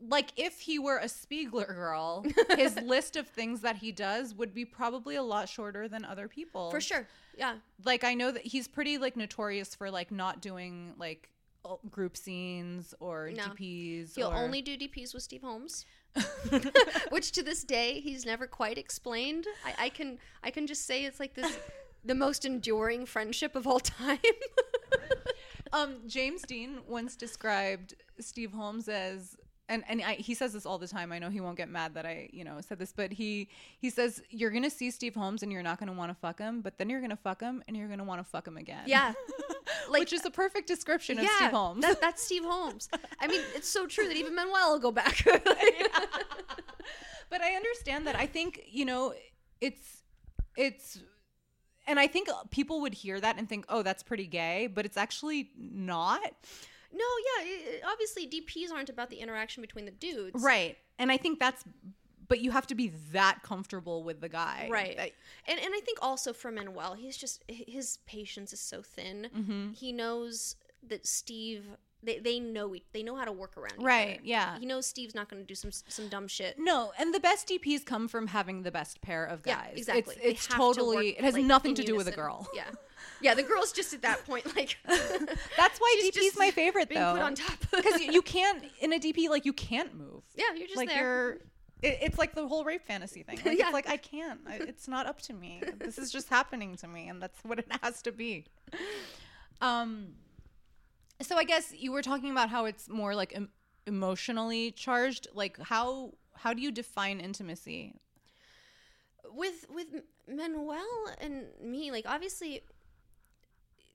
like 0.00 0.32
if 0.36 0.60
he 0.60 0.78
were 0.78 0.98
a 0.98 1.06
Spiegler 1.06 1.68
girl, 1.68 2.24
his 2.56 2.76
list 2.80 3.16
of 3.16 3.26
things 3.28 3.60
that 3.62 3.76
he 3.76 3.92
does 3.92 4.34
would 4.34 4.54
be 4.54 4.64
probably 4.64 5.16
a 5.16 5.22
lot 5.22 5.48
shorter 5.48 5.88
than 5.88 6.04
other 6.04 6.28
people. 6.28 6.70
for 6.70 6.80
sure 6.80 7.06
yeah 7.36 7.54
like 7.84 8.04
I 8.04 8.14
know 8.14 8.30
that 8.30 8.42
he's 8.42 8.68
pretty 8.68 8.98
like 8.98 9.16
notorious 9.16 9.74
for 9.74 9.90
like 9.90 10.12
not 10.12 10.40
doing 10.40 10.94
like 10.98 11.30
group 11.90 12.16
scenes 12.16 12.94
or 13.00 13.30
No. 13.34 13.44
DPs. 13.44 14.14
He'll 14.14 14.28
or... 14.28 14.36
only 14.36 14.62
do 14.62 14.76
DPs 14.76 15.14
with 15.14 15.22
Steve 15.22 15.42
Holmes, 15.42 15.86
which 17.10 17.32
to 17.32 17.42
this 17.42 17.64
day 17.64 18.00
he's 18.00 18.24
never 18.26 18.46
quite 18.46 18.78
explained. 18.78 19.46
I, 19.64 19.86
I 19.86 19.88
can 19.88 20.18
I 20.42 20.50
can 20.50 20.66
just 20.66 20.86
say 20.86 21.04
it's 21.04 21.20
like 21.20 21.34
this 21.34 21.58
the 22.04 22.14
most 22.14 22.44
enduring 22.44 23.06
friendship 23.06 23.56
of 23.56 23.66
all 23.66 23.80
time. 23.80 24.18
um, 25.72 25.96
James 26.06 26.42
Deen 26.42 26.80
once 26.86 27.16
described 27.16 27.94
Steve 28.20 28.52
Holmes 28.52 28.88
as. 28.88 29.36
And, 29.68 29.82
and 29.88 30.02
I, 30.02 30.14
he 30.14 30.34
says 30.34 30.52
this 30.52 30.66
all 30.66 30.76
the 30.76 30.86
time. 30.86 31.10
I 31.10 31.18
know 31.18 31.30
he 31.30 31.40
won't 31.40 31.56
get 31.56 31.70
mad 31.70 31.94
that 31.94 32.04
I, 32.04 32.28
you 32.32 32.44
know, 32.44 32.60
said 32.60 32.78
this, 32.78 32.92
but 32.92 33.12
he 33.12 33.48
he 33.78 33.88
says 33.88 34.22
you're 34.28 34.50
gonna 34.50 34.68
see 34.68 34.90
Steve 34.90 35.14
Holmes 35.14 35.42
and 35.42 35.50
you're 35.50 35.62
not 35.62 35.80
gonna 35.80 35.94
want 35.94 36.10
to 36.10 36.14
fuck 36.14 36.38
him, 36.38 36.60
but 36.60 36.76
then 36.76 36.90
you're 36.90 37.00
gonna 37.00 37.16
fuck 37.16 37.40
him 37.40 37.62
and 37.66 37.76
you're 37.76 37.88
gonna 37.88 38.04
want 38.04 38.20
to 38.20 38.24
fuck 38.24 38.46
him 38.46 38.58
again. 38.58 38.82
yeah, 38.86 39.14
like 39.88 40.00
which 40.00 40.12
is 40.12 40.20
the 40.20 40.30
perfect 40.30 40.68
description 40.68 41.18
of 41.18 41.26
Steve 41.36 41.50
Holmes. 41.50 41.80
That, 41.80 42.00
that's 42.00 42.22
Steve 42.22 42.44
Holmes. 42.44 42.90
I 43.20 43.26
mean, 43.26 43.40
it's 43.54 43.68
so 43.68 43.86
true 43.86 44.06
that 44.06 44.16
even 44.16 44.34
Manuel 44.34 44.72
will 44.72 44.80
go 44.80 44.92
back. 44.92 45.22
but 47.30 47.40
I 47.40 47.54
understand 47.54 48.06
that. 48.06 48.16
I 48.16 48.26
think 48.26 48.64
you 48.70 48.84
know, 48.84 49.14
it's 49.62 50.02
it's, 50.56 51.02
and 51.86 51.98
I 51.98 52.06
think 52.06 52.28
people 52.50 52.80
would 52.82 52.94
hear 52.94 53.20
that 53.20 53.38
and 53.38 53.48
think, 53.48 53.66
oh, 53.68 53.82
that's 53.82 54.02
pretty 54.02 54.26
gay, 54.26 54.66
but 54.66 54.84
it's 54.84 54.96
actually 54.96 55.50
not. 55.56 56.20
No, 56.94 57.04
yeah, 57.44 57.46
it, 57.46 57.82
obviously 57.86 58.26
DPs 58.28 58.72
aren't 58.72 58.88
about 58.88 59.10
the 59.10 59.16
interaction 59.16 59.60
between 59.60 59.84
the 59.84 59.90
dudes, 59.90 60.42
Right. 60.42 60.76
And 60.98 61.10
I 61.12 61.16
think 61.16 61.38
that's 61.40 61.64
but 62.26 62.40
you 62.40 62.52
have 62.52 62.66
to 62.68 62.74
be 62.74 62.88
that 63.12 63.42
comfortable 63.42 64.02
with 64.02 64.20
the 64.22 64.30
guy. 64.30 64.66
right 64.70 64.96
That- 64.96 65.10
and 65.46 65.60
and 65.60 65.74
i 65.74 65.80
think 65.80 65.98
also 66.00 66.32
for 66.32 66.50
manuel 66.50 66.94
he's 66.94 67.18
just 67.18 67.44
his 67.48 67.98
patience 68.06 68.52
is 68.54 68.60
so 68.60 68.80
thin 68.80 69.28
Mm-hmm. 69.36 69.72
he 69.72 69.92
knows 69.92 70.56
that 70.88 71.06
steve 71.06 71.64
they, 72.02 72.18
they 72.18 72.40
know 72.40 72.74
they 72.92 73.02
know 73.02 73.14
how 73.16 73.24
to 73.26 73.32
work 73.32 73.56
around 73.58 73.82
Right, 73.82 74.20
yeah. 74.24 74.58
he 74.58 74.64
knows 74.66 74.86
steve's 74.86 75.14
not 75.14 75.28
going 75.28 75.42
to 75.42 75.46
do 75.46 75.54
some 75.54 75.70
some 75.70 76.08
dumb 76.08 76.26
shit 76.28 76.58
No, 76.58 76.92
and 76.98 77.12
the 77.14 77.20
best 77.20 77.46
DPs 77.48 77.84
come 77.84 78.08
from 78.08 78.26
having 78.28 78.62
the 78.62 78.70
best 78.70 79.00
pair 79.02 79.24
of 79.26 79.42
guys 79.42 79.54
yeah 79.72 79.76
exactly 79.78 80.14
It's, 80.22 80.24
it's 80.24 80.46
have 80.46 80.56
to 80.56 80.62
totally 80.62 80.96
work, 80.96 81.18
it 81.18 81.24
has 81.24 81.34
like, 81.34 81.44
nothing 81.44 81.74
to 81.76 81.82
do 81.84 81.94
with 81.94 82.08
a 82.08 82.12
girl. 82.12 82.48
yeah 82.54 82.64
yeah 83.20 83.34
the 83.34 83.42
girl's 83.42 83.72
just 83.72 83.92
at 83.94 84.02
that 84.02 84.24
point 84.26 84.44
like 84.56 84.76
That's 84.86 85.78
why 85.78 86.00
DP's 86.02 86.14
just 86.14 86.38
my 86.38 86.50
favorite 86.50 86.88
being 86.88 87.00
though. 87.00 87.12
put 87.14 87.22
on 87.22 87.34
top. 87.34 87.56
Because 87.70 88.00
you, 88.00 88.12
you 88.12 88.22
can't 88.36 88.64
in 88.80 88.92
a 88.92 88.98
DP 88.98 89.28
like 89.28 89.44
you 89.44 89.52
can't 89.52 89.94
move. 89.94 90.22
yeah 90.36 90.44
you're 90.56 90.66
just 90.66 90.76
like 90.76 90.88
there. 90.88 91.00
you're 91.00 91.32
it, 91.82 91.98
it's 92.02 92.18
like 92.18 92.34
the 92.34 92.46
whole 92.48 92.64
rape 92.64 92.82
fantasy 92.82 93.22
thing. 93.22 93.36
Like 93.44 93.58
Yeah. 93.58 93.66
it's 93.66 93.72
like 93.74 93.88
i 93.88 93.96
can't. 93.96 94.40
I, 94.48 94.54
it's 94.56 94.88
not 94.88 95.06
up 95.06 95.20
to 95.22 95.32
me. 95.34 95.62
This 95.78 95.98
is 95.98 96.10
just 96.10 96.28
happening 96.28 96.76
to 96.76 96.88
me 96.88 97.08
and 97.08 97.20
that's 97.22 97.38
what 97.44 97.58
it 97.58 97.66
has 97.82 98.02
to 98.02 98.12
be. 98.12 98.44
Um 99.60 100.08
so 101.22 101.36
i 101.36 101.44
guess 101.44 101.72
you 101.76 101.92
were 101.92 102.02
talking 102.02 102.30
about 102.32 102.48
how 102.50 102.64
it's 102.64 102.88
more 102.88 103.14
like 103.14 103.34
em- 103.36 103.50
emotionally 103.86 104.70
charged. 104.72 105.28
Like 105.34 105.58
how 105.60 106.12
how 106.36 106.52
do 106.52 106.60
you 106.62 106.72
define 106.72 107.20
intimacy? 107.20 107.94
With 109.30 109.66
with 109.70 109.86
Manuel 110.28 110.84
and 111.20 111.44
me, 111.62 111.90
like 111.90 112.04
obviously, 112.06 112.62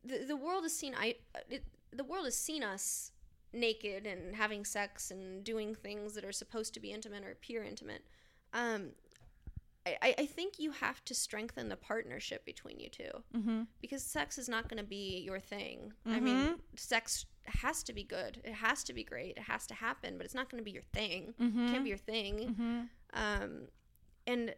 the 0.04 0.26
the 0.26 0.36
world 0.36 0.64
has 0.64 0.76
seen 0.76 0.96
I 0.98 1.16
it, 1.50 1.64
the 1.92 2.04
world 2.04 2.26
has 2.26 2.36
seen 2.36 2.64
us 2.64 3.12
naked 3.54 4.06
and 4.06 4.36
having 4.36 4.64
sex 4.64 5.12
and 5.12 5.44
doing 5.44 5.74
things 5.74 6.14
that 6.14 6.24
are 6.24 6.32
supposed 6.32 6.74
to 6.76 6.80
be 6.80 6.92
intimate 6.92 7.24
or 7.26 7.32
appear 7.32 7.64
intimate. 7.64 8.04
Um, 8.54 8.90
I, 9.86 10.14
I- 10.20 10.26
think 10.26 10.60
you 10.60 10.72
have 10.72 11.04
to 11.06 11.16
strengthen 11.16 11.70
the 11.70 11.76
partnership 11.76 12.46
between 12.46 12.80
you 12.80 12.90
2 12.90 13.04
mm-hmm. 13.36 13.62
because 13.82 14.04
sex 14.04 14.38
is 14.38 14.48
not 14.48 14.68
going 14.70 14.78
to 14.78 14.88
be 14.88 15.20
your 15.26 15.40
thing. 15.40 15.94
I 16.06 16.20
mean, 16.20 16.56
sex 16.76 17.26
has 17.46 17.82
to 17.84 17.94
be 17.94 18.04
good. 18.04 18.40
It 18.44 18.54
has 18.54 18.84
to 18.84 18.94
be 18.94 19.04
great. 19.04 19.38
It 19.38 19.44
has 19.44 19.66
to 19.68 19.74
happen, 19.74 20.18
but 20.18 20.26
it's 20.26 20.36
not 20.36 20.50
going 20.50 20.62
to 20.62 20.66
be 20.66 20.72
your 20.72 20.84
thing. 20.94 21.34
It 21.40 21.72
can't 21.72 21.84
be 21.84 21.90
your 21.90 21.98
thing. 21.98 22.56
Mm-hmm. 22.56 23.44
Um, 23.44 23.52
and 24.28 24.54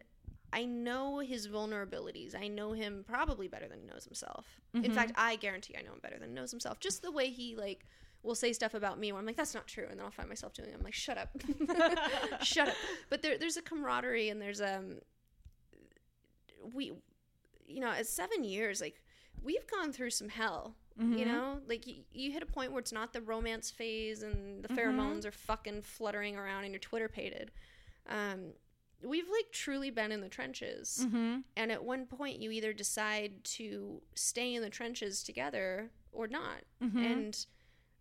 I 0.52 0.64
know 0.64 1.18
his 1.18 1.48
vulnerabilities. 1.48 2.34
I 2.34 2.48
know 2.48 2.72
him 2.72 3.04
probably 3.08 3.48
better 3.48 3.68
than 3.68 3.78
he 3.80 3.86
knows 3.86 4.04
himself. 4.04 4.46
In 4.74 4.92
fact, 4.92 5.12
I 5.16 5.36
guarantee 5.36 5.74
I 5.78 5.82
know 5.82 5.92
him 5.92 6.00
better 6.02 6.18
than 6.18 6.28
he 6.30 6.34
knows 6.34 6.50
himself. 6.50 6.78
Just 6.80 7.02
the 7.02 7.10
way 7.10 7.30
he 7.30 7.56
like 7.56 7.86
will 8.22 8.34
say 8.34 8.52
stuff 8.52 8.74
about 8.74 8.98
me 8.98 9.10
where 9.12 9.18
I'm 9.18 9.26
like, 9.26 9.36
that's 9.36 9.54
not 9.54 9.66
true, 9.66 9.86
and 9.90 9.98
then 9.98 10.04
I'll 10.04 10.12
find 10.12 10.28
myself 10.28 10.52
doing. 10.52 10.68
it. 10.70 10.76
I'm 10.78 10.84
like, 10.84 10.94
shut 10.94 11.18
up, 11.18 11.30
shut 12.42 12.68
up. 12.68 12.74
But 13.10 13.22
there, 13.22 13.36
there's 13.38 13.56
a 13.56 13.62
camaraderie 13.62 14.28
and 14.28 14.40
there's 14.40 14.60
um, 14.60 14.98
we, 16.74 16.92
you 17.66 17.80
know, 17.80 17.90
at 17.90 18.06
seven 18.06 18.44
years, 18.44 18.80
like 18.80 19.02
we've 19.42 19.66
gone 19.66 19.92
through 19.92 20.10
some 20.10 20.28
hell. 20.28 20.74
You 21.18 21.24
know, 21.24 21.58
like 21.66 21.86
you, 21.86 21.94
you 22.12 22.30
hit 22.32 22.42
a 22.42 22.46
point 22.46 22.70
where 22.70 22.78
it's 22.80 22.92
not 22.92 23.14
the 23.14 23.22
romance 23.22 23.70
phase 23.70 24.22
and 24.22 24.62
the 24.62 24.68
pheromones 24.68 25.24
are 25.24 25.32
fucking 25.32 25.80
fluttering 25.82 26.36
around 26.36 26.64
and 26.64 26.72
you're 26.72 26.80
Twitter 26.80 27.08
pated. 27.08 27.50
Um, 28.10 28.52
we've 29.04 29.28
like 29.28 29.52
truly 29.52 29.90
been 29.90 30.12
in 30.12 30.20
the 30.20 30.28
trenches. 30.28 31.04
Mm-hmm. 31.06 31.38
And 31.56 31.72
at 31.72 31.84
one 31.84 32.06
point, 32.06 32.40
you 32.40 32.50
either 32.50 32.72
decide 32.72 33.44
to 33.44 34.00
stay 34.14 34.54
in 34.54 34.62
the 34.62 34.70
trenches 34.70 35.22
together 35.22 35.90
or 36.12 36.28
not. 36.28 36.62
Mm-hmm. 36.82 36.98
And 36.98 37.46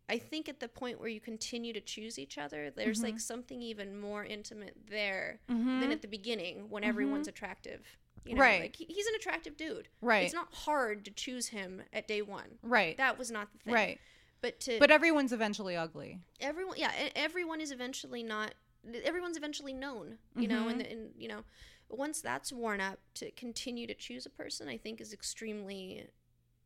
I 0.10 0.18
think 0.18 0.50
at 0.50 0.60
the 0.60 0.68
point 0.68 1.00
where 1.00 1.10
you 1.10 1.22
continue 1.22 1.74
to 1.74 1.82
choose 1.82 2.20
each 2.20 2.38
other, 2.38 2.70
there's 2.70 2.98
mm-hmm. 2.98 3.06
like 3.08 3.20
something 3.20 3.62
even 3.62 4.00
more 4.00 4.26
intimate 4.26 4.76
there 4.90 5.40
than 5.48 5.92
at 5.92 6.02
the 6.02 6.08
beginning 6.08 6.70
when 6.70 6.84
everyone's 6.84 7.28
attractive. 7.28 7.86
You 8.26 8.36
know, 8.36 8.42
Right. 8.42 8.62
like 8.62 8.76
he- 8.76 8.86
he's 8.86 9.08
an 9.08 9.16
attractive 9.16 9.58
dude. 9.58 9.88
Right. 10.02 10.26
It's 10.26 10.34
not 10.34 10.54
hard 10.54 11.06
to 11.06 11.12
choose 11.12 11.48
him 11.48 11.82
at 11.92 12.08
day 12.08 12.22
one. 12.22 12.60
Right. 12.62 12.96
That 12.98 13.18
was 13.18 13.32
not 13.32 13.52
the 13.52 13.60
thing. 13.60 13.74
right. 13.74 14.00
But 14.42 14.60
to 14.62 14.80
But 14.80 14.92
everyone's 14.92 15.34
eventually 15.34 15.76
ugly. 15.76 16.20
everyone 16.40 16.76
yeah 16.78 16.92
everyone 17.16 17.62
is 17.62 17.72
eventually 17.72 18.24
not 18.24 18.56
everyone's 19.04 19.38
eventually 19.38 19.74
known 19.74 20.18
you 20.36 20.48
know 20.48 20.68
and, 20.68 20.82
and 20.82 21.12
you 21.18 21.28
know 21.28 21.42
once 21.90 22.22
that's 22.22 22.52
worn 22.52 22.82
up 22.82 22.98
to 23.14 23.30
continue 23.32 23.86
to 23.86 23.94
choose 23.94 24.26
a 24.26 24.30
person 24.30 24.68
i 24.68 24.78
think 24.78 25.00
is 25.02 25.14
extremely 25.14 26.08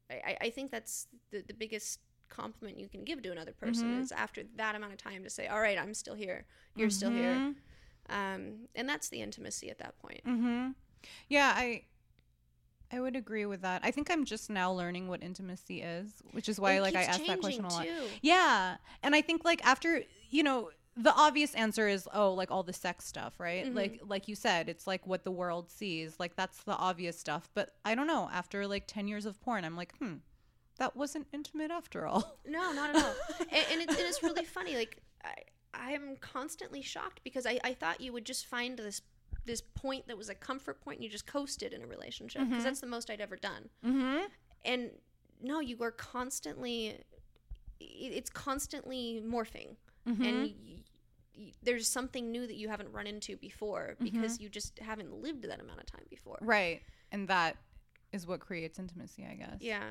i, 0.09 0.37
I- 0.41 0.49
think 0.49 0.71
that's 0.71 1.07
the, 1.31 1.41
the 1.47 1.53
biggest 1.53 1.99
compliment 2.29 2.79
you 2.79 2.87
can 2.87 3.03
give 3.03 3.21
to 3.23 3.31
another 3.31 3.51
person 3.53 3.91
is 4.01 4.11
after 4.11 4.43
that 4.55 4.75
amount 4.75 4.93
of 4.93 4.97
time 4.97 5.23
to 5.23 5.29
say 5.29 5.47
all 5.47 5.59
right 5.61 5.77
i'm 5.77 5.93
still 5.93 6.15
here 6.15 6.45
you're 6.75 6.89
still 6.89 7.11
here 7.11 7.41
um, 8.09 8.67
and 8.75 8.87
that's 8.87 9.09
the 9.09 9.21
intimacy 9.21 9.69
at 9.69 9.79
that 9.79 9.97
point 9.99 10.21
Mm-hmm. 10.25 10.69
Yeah, 11.27 11.53
I 11.55 11.83
I 12.91 12.99
would 12.99 13.15
agree 13.15 13.45
with 13.45 13.61
that. 13.61 13.81
I 13.83 13.91
think 13.91 14.09
I'm 14.11 14.25
just 14.25 14.49
now 14.49 14.71
learning 14.71 15.07
what 15.07 15.23
intimacy 15.23 15.81
is, 15.81 16.21
which 16.31 16.47
is 16.47 16.59
why 16.59 16.73
It 16.73 16.81
like 16.81 16.95
I 16.95 17.03
asked 17.03 17.25
that 17.27 17.39
question 17.41 17.65
a 17.65 17.69
lot. 17.69 17.83
too. 17.85 18.07
Yeah. 18.21 18.77
And 19.03 19.15
I 19.15 19.21
think 19.21 19.43
like 19.43 19.65
after, 19.65 20.03
you 20.29 20.43
know, 20.43 20.69
the 20.97 21.13
obvious 21.13 21.53
answer 21.55 21.87
is 21.87 22.07
oh, 22.13 22.33
like 22.33 22.51
all 22.51 22.63
the 22.63 22.73
sex 22.73 23.05
stuff, 23.05 23.39
right? 23.39 23.65
Mm-hmm. 23.65 23.75
Like 23.75 24.01
like 24.05 24.27
you 24.27 24.35
said, 24.35 24.69
it's 24.69 24.87
like 24.87 25.05
what 25.05 25.23
the 25.23 25.31
world 25.31 25.69
sees. 25.69 26.15
Like 26.19 26.35
that's 26.35 26.63
the 26.63 26.75
obvious 26.75 27.19
stuff. 27.19 27.49
But 27.53 27.73
I 27.83 27.95
don't 27.95 28.07
know, 28.07 28.29
after 28.31 28.65
like 28.67 28.87
10 28.87 29.07
years 29.07 29.25
of 29.25 29.39
porn, 29.41 29.65
I'm 29.65 29.75
like, 29.75 29.93
"Hmm, 29.97 30.15
that 30.77 30.95
wasn't 30.95 31.27
intimate 31.33 31.71
after 31.71 32.05
all." 32.07 32.37
No, 32.47 32.71
not 32.71 32.95
at 32.95 33.03
all. 33.03 33.13
and, 33.39 33.65
and, 33.71 33.81
it's, 33.81 33.97
and 33.97 34.07
it's 34.07 34.23
really 34.23 34.45
funny. 34.45 34.75
Like 34.75 35.01
I, 35.23 35.33
I'm 35.73 36.15
constantly 36.21 36.81
shocked 36.81 37.19
because 37.23 37.45
I, 37.45 37.59
I 37.63 37.73
thought 37.73 37.99
you 37.99 38.13
would 38.13 38.25
just 38.25 38.45
find 38.45 38.77
this 38.77 39.01
this 39.45 39.61
point 39.61 40.07
that 40.07 40.17
was 40.17 40.29
a 40.29 40.35
comfort 40.35 40.79
point 40.81 40.97
and 40.97 41.03
you 41.03 41.09
just 41.09 41.27
coasted 41.27 41.73
in 41.73 41.83
a 41.83 41.87
relationship 41.87 42.47
because 42.47 42.63
that's 42.63 42.79
the 42.79 42.87
most 42.87 43.09
I'd 43.11 43.21
ever 43.21 43.35
done. 43.35 43.69
Mhm. 43.85 44.23
And 44.63 44.91
no, 45.41 45.59
you 45.59 45.77
are 45.83 45.91
constantly. 45.91 46.99
It's 47.81 48.29
constantly 48.29 49.21
morphing, 49.25 49.75
and 50.05 50.17
y- 50.43 50.53
y- 50.65 50.83
there's 51.63 51.87
something 51.87 52.31
new 52.31 52.47
that 52.47 52.55
you 52.55 52.69
haven't 52.69 52.91
run 52.91 53.07
into 53.07 53.37
before 53.37 53.95
because 54.01 54.39
you 54.39 54.49
just 54.49 54.79
haven't 54.79 55.11
lived 55.21 55.43
that 55.43 55.59
amount 55.59 55.79
of 55.79 55.85
time 55.85 56.05
before. 56.09 56.37
Right. 56.41 56.81
And 57.11 57.27
that 57.27 57.57
is 58.11 58.25
what 58.25 58.39
creates 58.39 58.79
intimacy, 58.79 59.25
I 59.29 59.35
guess. 59.35 59.57
Yeah, 59.61 59.83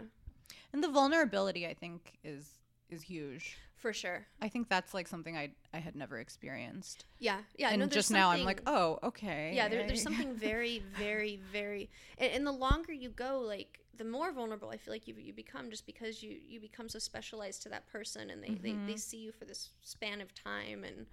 And 0.72 0.82
the 0.82 0.88
vulnerability 0.88 1.66
I 1.66 1.74
think 1.74 2.18
is 2.24 2.48
is 2.90 3.02
huge. 3.02 3.56
for 3.76 3.92
sure. 3.92 4.26
I 4.40 4.48
think 4.48 4.68
that's 4.68 4.94
like 4.94 5.08
something 5.08 5.36
I 5.36 5.50
I 5.72 5.78
had 5.78 5.96
never 5.96 6.18
experienced. 6.18 7.04
Yeah, 7.18 7.38
yeah. 7.56 7.70
and 7.70 7.80
no, 7.80 7.86
just 7.86 8.10
now 8.10 8.30
I'm 8.30 8.44
like, 8.44 8.62
oh, 8.66 8.98
okay. 9.02 9.52
yeah 9.54 9.68
there, 9.68 9.86
there's 9.86 10.02
something 10.08 10.34
very 10.34 10.82
very 10.98 11.40
very 11.52 11.90
and, 12.18 12.32
and 12.32 12.46
the 12.46 12.52
longer 12.52 12.92
you 12.92 13.10
go 13.10 13.40
like 13.40 13.80
the 13.96 14.04
more 14.04 14.32
vulnerable 14.32 14.70
i 14.70 14.76
feel 14.76 14.92
like 14.92 15.06
you, 15.06 15.14
you 15.16 15.32
become 15.32 15.70
just 15.70 15.86
because 15.86 16.20
you 16.20 16.36
you 16.48 16.58
become 16.60 16.88
so 16.88 16.98
specialized 16.98 17.62
to 17.62 17.68
that 17.68 17.86
person 17.86 18.28
and 18.30 18.42
they, 18.42 18.48
they, 18.60 18.70
Mm-hmm. 18.70 18.86
they 18.88 18.96
see 18.96 19.18
you 19.18 19.30
for 19.32 19.44
this 19.44 19.70
span 19.82 20.20
of 20.20 20.34
time 20.34 20.82
and 20.84 21.06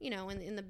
you 0.00 0.10
know 0.10 0.28
in, 0.28 0.40
in 0.40 0.56
the 0.56 0.64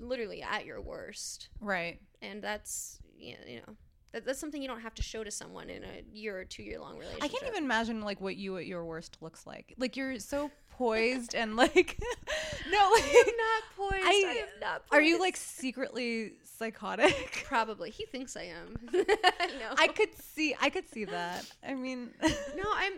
literally 0.00 0.42
at 0.42 0.66
your 0.66 0.80
worst 0.80 1.48
right. 1.60 2.00
and 2.20 2.42
that's 2.42 2.98
you 3.16 3.36
know 3.66 3.76
that, 4.14 4.24
that's 4.24 4.38
something 4.38 4.62
you 4.62 4.68
don't 4.68 4.80
have 4.80 4.94
to 4.94 5.02
show 5.02 5.24
to 5.24 5.30
someone 5.30 5.68
in 5.68 5.82
a 5.82 6.02
year 6.12 6.38
or 6.38 6.44
two 6.44 6.62
year 6.62 6.78
long 6.78 6.94
relationship 6.94 7.24
I 7.24 7.28
can't 7.28 7.42
even 7.44 7.64
imagine 7.64 8.00
like 8.00 8.20
what 8.20 8.36
you 8.36 8.56
at 8.58 8.66
your 8.66 8.84
worst 8.84 9.18
looks 9.20 9.44
like. 9.44 9.74
Like 9.76 9.96
you're 9.96 10.20
so 10.20 10.52
poised 10.70 11.34
and 11.34 11.56
like 11.56 11.98
no, 12.70 12.90
like 12.94 13.04
not 13.04 13.62
poised 13.76 14.04
I- 14.04 14.24
I, 14.26 14.38
am 14.40 14.60
not 14.60 14.82
are 14.92 15.02
you 15.02 15.18
like 15.18 15.36
secretly 15.36 16.32
psychotic? 16.44 17.44
probably 17.46 17.90
he 17.90 18.06
thinks 18.06 18.36
i 18.36 18.42
am 18.42 18.76
no 18.92 19.74
I 19.76 19.88
could 19.88 20.14
see 20.14 20.54
I 20.60 20.70
could 20.70 20.88
see 20.88 21.04
that. 21.06 21.44
I 21.66 21.74
mean 21.74 22.10
no 22.22 22.64
i'm 22.76 22.94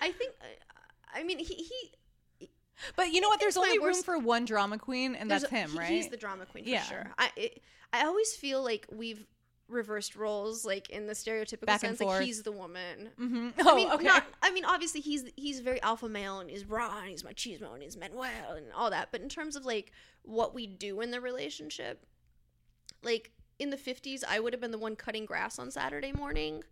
i 0.00 0.12
think 0.12 0.32
i 1.14 1.22
mean 1.22 1.38
he 1.38 1.54
he 1.54 1.92
But 2.96 3.12
you 3.12 3.20
know 3.20 3.28
what? 3.28 3.40
There's 3.40 3.56
only 3.56 3.78
room 3.78 4.02
for 4.02 4.18
one 4.18 4.44
drama 4.44 4.78
queen 4.78 5.14
and 5.14 5.30
There's 5.30 5.42
that's 5.42 5.52
him, 5.52 5.70
he- 5.70 5.78
right? 5.78 5.88
He's 5.90 6.08
the 6.08 6.16
drama 6.16 6.46
queen 6.46 6.64
for 6.64 6.70
Yeah. 6.70 6.82
sure. 6.82 7.10
I 7.18 7.30
it, 7.36 7.62
I 7.92 8.04
always 8.04 8.34
feel 8.34 8.62
like 8.62 8.86
we've 8.92 9.26
reversed 9.68 10.16
roles, 10.16 10.64
like 10.64 10.88
in 10.88 11.06
the 11.06 11.12
stereotypical 11.12 11.66
Back 11.66 11.80
sense, 11.82 12.00
like 12.00 12.22
he's 12.22 12.42
the 12.42 12.52
woman. 12.52 13.10
Mhm. 13.20 13.52
I 13.58 13.70
Oh, 13.70 13.74
mean, 13.76 13.90
okay. 13.90 14.04
not. 14.04 14.24
I 14.42 14.50
mean, 14.50 14.64
obviously 14.64 15.00
he's 15.02 15.24
he's 15.36 15.60
very 15.60 15.80
alpha 15.82 16.08
male 16.08 16.40
and 16.40 16.48
he's 16.48 16.64
raw 16.64 17.00
and 17.00 17.08
he's 17.10 17.22
machismo 17.22 17.74
and 17.74 17.82
he's 17.82 17.96
Manuel 17.96 18.52
and 18.56 18.72
all 18.72 18.88
that. 18.90 19.10
But 19.12 19.20
in 19.20 19.28
terms 19.28 19.56
of 19.56 19.64
like 19.66 19.92
what 20.22 20.54
we 20.54 20.66
do 20.66 21.00
in 21.02 21.10
the 21.10 21.20
relationship, 21.20 22.06
like 23.02 23.32
in 23.58 23.70
the 23.70 23.76
fifties, 23.76 24.24
I 24.26 24.40
would 24.40 24.52
have 24.52 24.60
been 24.60 24.70
the 24.70 24.78
one 24.78 24.96
cutting 24.96 25.26
grass 25.26 25.58
on 25.58 25.70
Saturday 25.70 26.12
morning, 26.12 26.62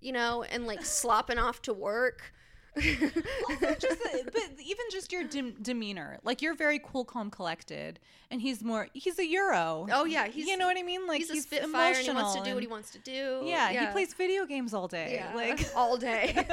you 0.00 0.12
know, 0.12 0.42
and 0.42 0.66
like 0.66 0.84
slopping 0.84 1.38
off 1.38 1.62
to 1.62 1.72
work. 1.72 2.32
Also 2.76 3.74
just 3.78 4.00
but 4.32 4.42
even 4.60 4.84
just 4.90 5.12
your 5.12 5.24
dem- 5.24 5.56
demeanor. 5.62 6.18
Like 6.24 6.42
you're 6.42 6.54
very 6.54 6.80
cool 6.84 7.04
calm 7.04 7.30
collected 7.30 8.00
and 8.30 8.40
he's 8.40 8.62
more 8.64 8.88
he's 8.92 9.18
a 9.18 9.26
euro. 9.26 9.86
Oh, 9.92 10.04
yeah, 10.04 10.26
he's- 10.26 10.46
you 10.48 10.56
know 10.56 10.66
what 10.66 10.76
i 10.78 10.82
mean? 10.82 11.06
Like 11.06 11.18
he's 11.20 11.30
a 11.30 11.36
spitfire 11.40 11.94
and 11.94 12.04
he 12.06 12.10
wants 12.10 12.34
to 12.34 12.42
do 12.42 12.54
what 12.54 12.62
he 12.62 12.66
wants 12.68 12.90
to 12.90 12.98
do. 12.98 13.42
yeah, 13.44 13.86
he 13.86 13.92
plays 13.92 14.12
video 14.14 14.44
games 14.46 14.74
all 14.74 14.88
day 14.88 15.14
Yeah, 15.14 15.34
like 15.34 15.60
all 15.76 15.96
day. 15.96 16.34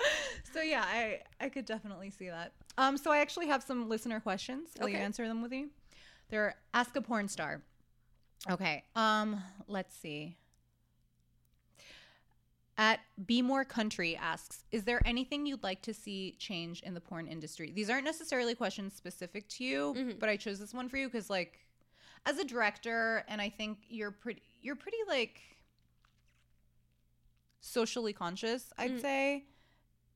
so 0.52 0.60
yeah 0.60 0.84
i 0.86 1.20
i 1.40 1.48
could 1.48 1.64
definitely 1.64 2.10
see 2.10 2.28
that. 2.28 2.52
Um 2.78 2.96
so 2.96 3.10
i 3.10 3.18
actually 3.18 3.46
have 3.48 3.62
some 3.62 3.88
listener 3.88 4.20
questions. 4.20 4.68
Will 4.80 4.88
you 4.88 4.96
answer 4.96 5.26
them 5.26 5.42
with 5.42 5.50
me? 5.50 5.66
They're 6.28 6.54
ask 6.74 6.94
a 6.96 7.00
porn 7.02 7.28
star. 7.28 7.62
Okay 8.50 8.84
um 8.96 9.42
let's 9.68 9.94
see 9.96 10.36
at 12.80 12.98
Be 13.26 13.42
More 13.42 13.62
Country 13.62 14.16
asks, 14.16 14.64
is 14.72 14.84
there 14.84 15.02
anything 15.04 15.44
you'd 15.44 15.62
like 15.62 15.82
to 15.82 15.92
see 15.92 16.34
change 16.38 16.80
in 16.80 16.94
the 16.94 17.00
porn 17.00 17.26
industry? 17.26 17.70
These 17.70 17.90
aren't 17.90 18.06
necessarily 18.06 18.54
questions 18.54 18.94
specific 18.94 19.46
to 19.50 19.64
you, 19.64 19.94
Mm-hmm. 19.94 20.18
but 20.18 20.30
I 20.30 20.36
chose 20.38 20.58
this 20.58 20.72
one 20.72 20.88
for 20.88 20.96
you 20.96 21.06
because 21.06 21.28
like 21.28 21.58
as 22.24 22.38
a 22.38 22.44
director 22.44 23.22
and 23.28 23.38
I 23.40 23.50
think 23.50 23.78
you're 23.90 24.10
pretty 24.10 24.40
you're 24.62 24.76
pretty 24.76 24.96
like 25.06 25.40
socially 27.60 28.14
conscious, 28.14 28.72
I'd 28.78 28.92
Mm. 28.92 29.00
say. 29.02 29.44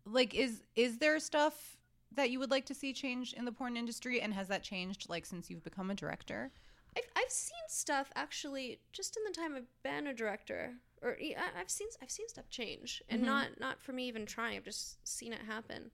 Like 0.07 0.35
is 0.35 0.63
is 0.75 0.97
there 0.99 1.19
stuff 1.21 1.77
that 2.13 2.31
you 2.31 2.39
would 2.39 2.51
like 2.51 2.65
to 2.67 2.75
see 2.75 2.95
change 2.95 3.35
in 3.35 3.45
the 3.45 3.53
porn 3.53 3.77
industry 3.77 4.21
and 4.23 4.33
has 4.33 4.49
that 4.49 4.63
changed 4.63 5.09
like 5.11 5.27
since 5.27 5.51
you've 5.51 5.65
become 5.65 5.91
a 5.91 5.95
director? 5.95 6.51
I've, 6.97 7.05
I've 7.17 7.31
seen 7.31 7.65
stuff 7.69 8.11
actually 8.15 8.79
just 8.93 9.17
in 9.17 9.25
the 9.25 9.33
time 9.33 9.55
I've 9.57 9.83
been 9.83 10.07
a 10.07 10.15
director, 10.15 10.75
or 11.03 11.17
I- 11.21 11.61
I've 11.61 11.71
seen 11.71 11.89
I've 12.03 12.11
seen 12.11 12.29
stuff 12.29 12.49
change, 12.49 13.03
and 13.09 13.23
not 13.23 13.61
not 13.61 13.81
for 13.81 13.93
me 13.93 14.07
even 14.09 14.27
trying. 14.27 14.57
I've 14.57 14.65
just 14.65 15.07
seen 15.07 15.33
it 15.33 15.41
happen. 15.47 15.91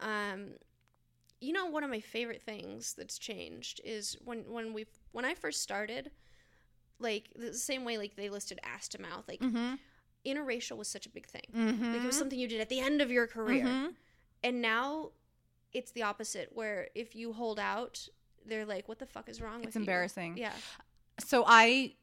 Um, 0.00 0.52
you 1.40 1.52
know, 1.52 1.66
one 1.66 1.84
of 1.84 1.90
my 1.90 2.00
favorite 2.00 2.42
things 2.42 2.94
that's 2.96 3.18
changed 3.18 3.80
is 3.84 4.16
when 4.24 4.40
when 4.50 4.72
we 4.72 4.86
when 5.12 5.24
I 5.24 5.34
first 5.34 5.62
started, 5.62 6.10
like 6.98 7.30
the 7.36 7.52
same 7.54 7.84
way 7.84 7.98
like 7.98 8.16
they 8.16 8.28
listed 8.28 8.58
ass 8.62 8.88
to 8.88 9.00
mouth, 9.00 9.24
like 9.28 9.40
interracial 10.24 10.76
was 10.76 10.88
such 10.88 11.06
a 11.06 11.10
big 11.10 11.26
thing. 11.26 11.46
Mm-hmm. 11.54 11.92
Like 11.92 12.02
it 12.02 12.06
was 12.06 12.18
something 12.18 12.38
you 12.38 12.48
did 12.48 12.60
at 12.60 12.68
the 12.68 12.80
end 12.80 13.00
of 13.02 13.10
your 13.10 13.26
career, 13.26 13.90
and 14.42 14.62
now 14.62 15.10
it's 15.72 15.90
the 15.92 16.02
opposite. 16.02 16.50
Where 16.54 16.88
if 16.94 17.14
you 17.14 17.32
hold 17.32 17.58
out, 17.58 18.08
they're 18.46 18.66
like, 18.66 18.88
"What 18.88 18.98
the 18.98 19.06
fuck 19.06 19.28
is 19.28 19.40
wrong 19.40 19.58
with 19.60 19.68
It's 19.68 19.76
you?" 19.76 19.80
embarrassing. 19.82 20.36
Yeah. 20.38 20.52
So 21.18 21.44
I 21.46 21.94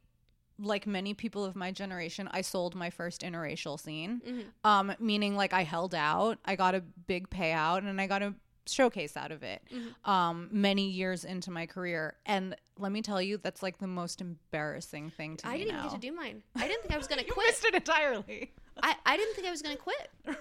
like 0.59 0.85
many 0.85 1.13
people 1.13 1.43
of 1.43 1.55
my 1.55 1.71
generation, 1.71 2.29
I 2.31 2.41
sold 2.41 2.75
my 2.75 2.89
first 2.89 3.21
interracial 3.21 3.79
scene. 3.79 4.21
Mm-hmm. 4.25 4.41
Um, 4.63 4.93
meaning 4.99 5.35
like 5.35 5.53
I 5.53 5.63
held 5.63 5.95
out, 5.95 6.37
I 6.45 6.55
got 6.55 6.75
a 6.75 6.81
big 6.81 7.29
payout, 7.29 7.79
and 7.79 7.99
I 7.99 8.07
got 8.07 8.21
a 8.21 8.33
showcase 8.65 9.17
out 9.17 9.31
of 9.31 9.43
it. 9.43 9.61
Mm-hmm. 9.73 10.09
Um, 10.09 10.49
many 10.51 10.89
years 10.89 11.25
into 11.25 11.51
my 11.51 11.65
career, 11.65 12.15
and 12.25 12.55
let 12.77 12.91
me 12.91 13.01
tell 13.01 13.21
you, 13.21 13.37
that's 13.37 13.63
like 13.63 13.79
the 13.79 13.87
most 13.87 14.21
embarrassing 14.21 15.09
thing 15.09 15.37
to 15.37 15.47
I 15.47 15.53
me 15.53 15.57
didn't 15.59 15.73
now. 15.73 15.79
even 15.79 15.89
get 15.91 16.01
to 16.01 16.07
do 16.07 16.15
mine. 16.15 16.43
I 16.55 16.67
didn't 16.67 16.81
think 16.83 16.93
I 16.93 16.97
was 16.97 17.07
gonna 17.07 17.23
you 17.27 17.33
quit. 17.33 17.47
missed 17.47 17.65
it 17.65 17.75
entirely. 17.75 18.51
I, 18.81 18.95
I 19.05 19.17
didn't 19.17 19.35
think 19.35 19.47
I 19.47 19.51
was 19.51 19.61
gonna 19.61 19.75
quit. 19.75 20.09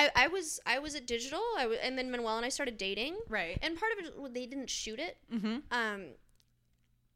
I, 0.00 0.10
I 0.24 0.28
was 0.28 0.60
I 0.64 0.78
was 0.78 0.94
at 0.94 1.06
digital. 1.06 1.42
I 1.56 1.62
w- 1.62 1.80
and 1.82 1.98
then 1.98 2.10
Manuel 2.10 2.36
and 2.36 2.46
I 2.46 2.50
started 2.50 2.76
dating. 2.78 3.16
Right. 3.28 3.58
And 3.62 3.76
part 3.78 3.92
of 3.92 3.98
it 4.04 4.18
was 4.18 4.32
they 4.32 4.46
didn't 4.46 4.70
shoot 4.70 4.98
it. 5.00 5.16
Mm-hmm. 5.34 5.56
Um, 5.72 6.00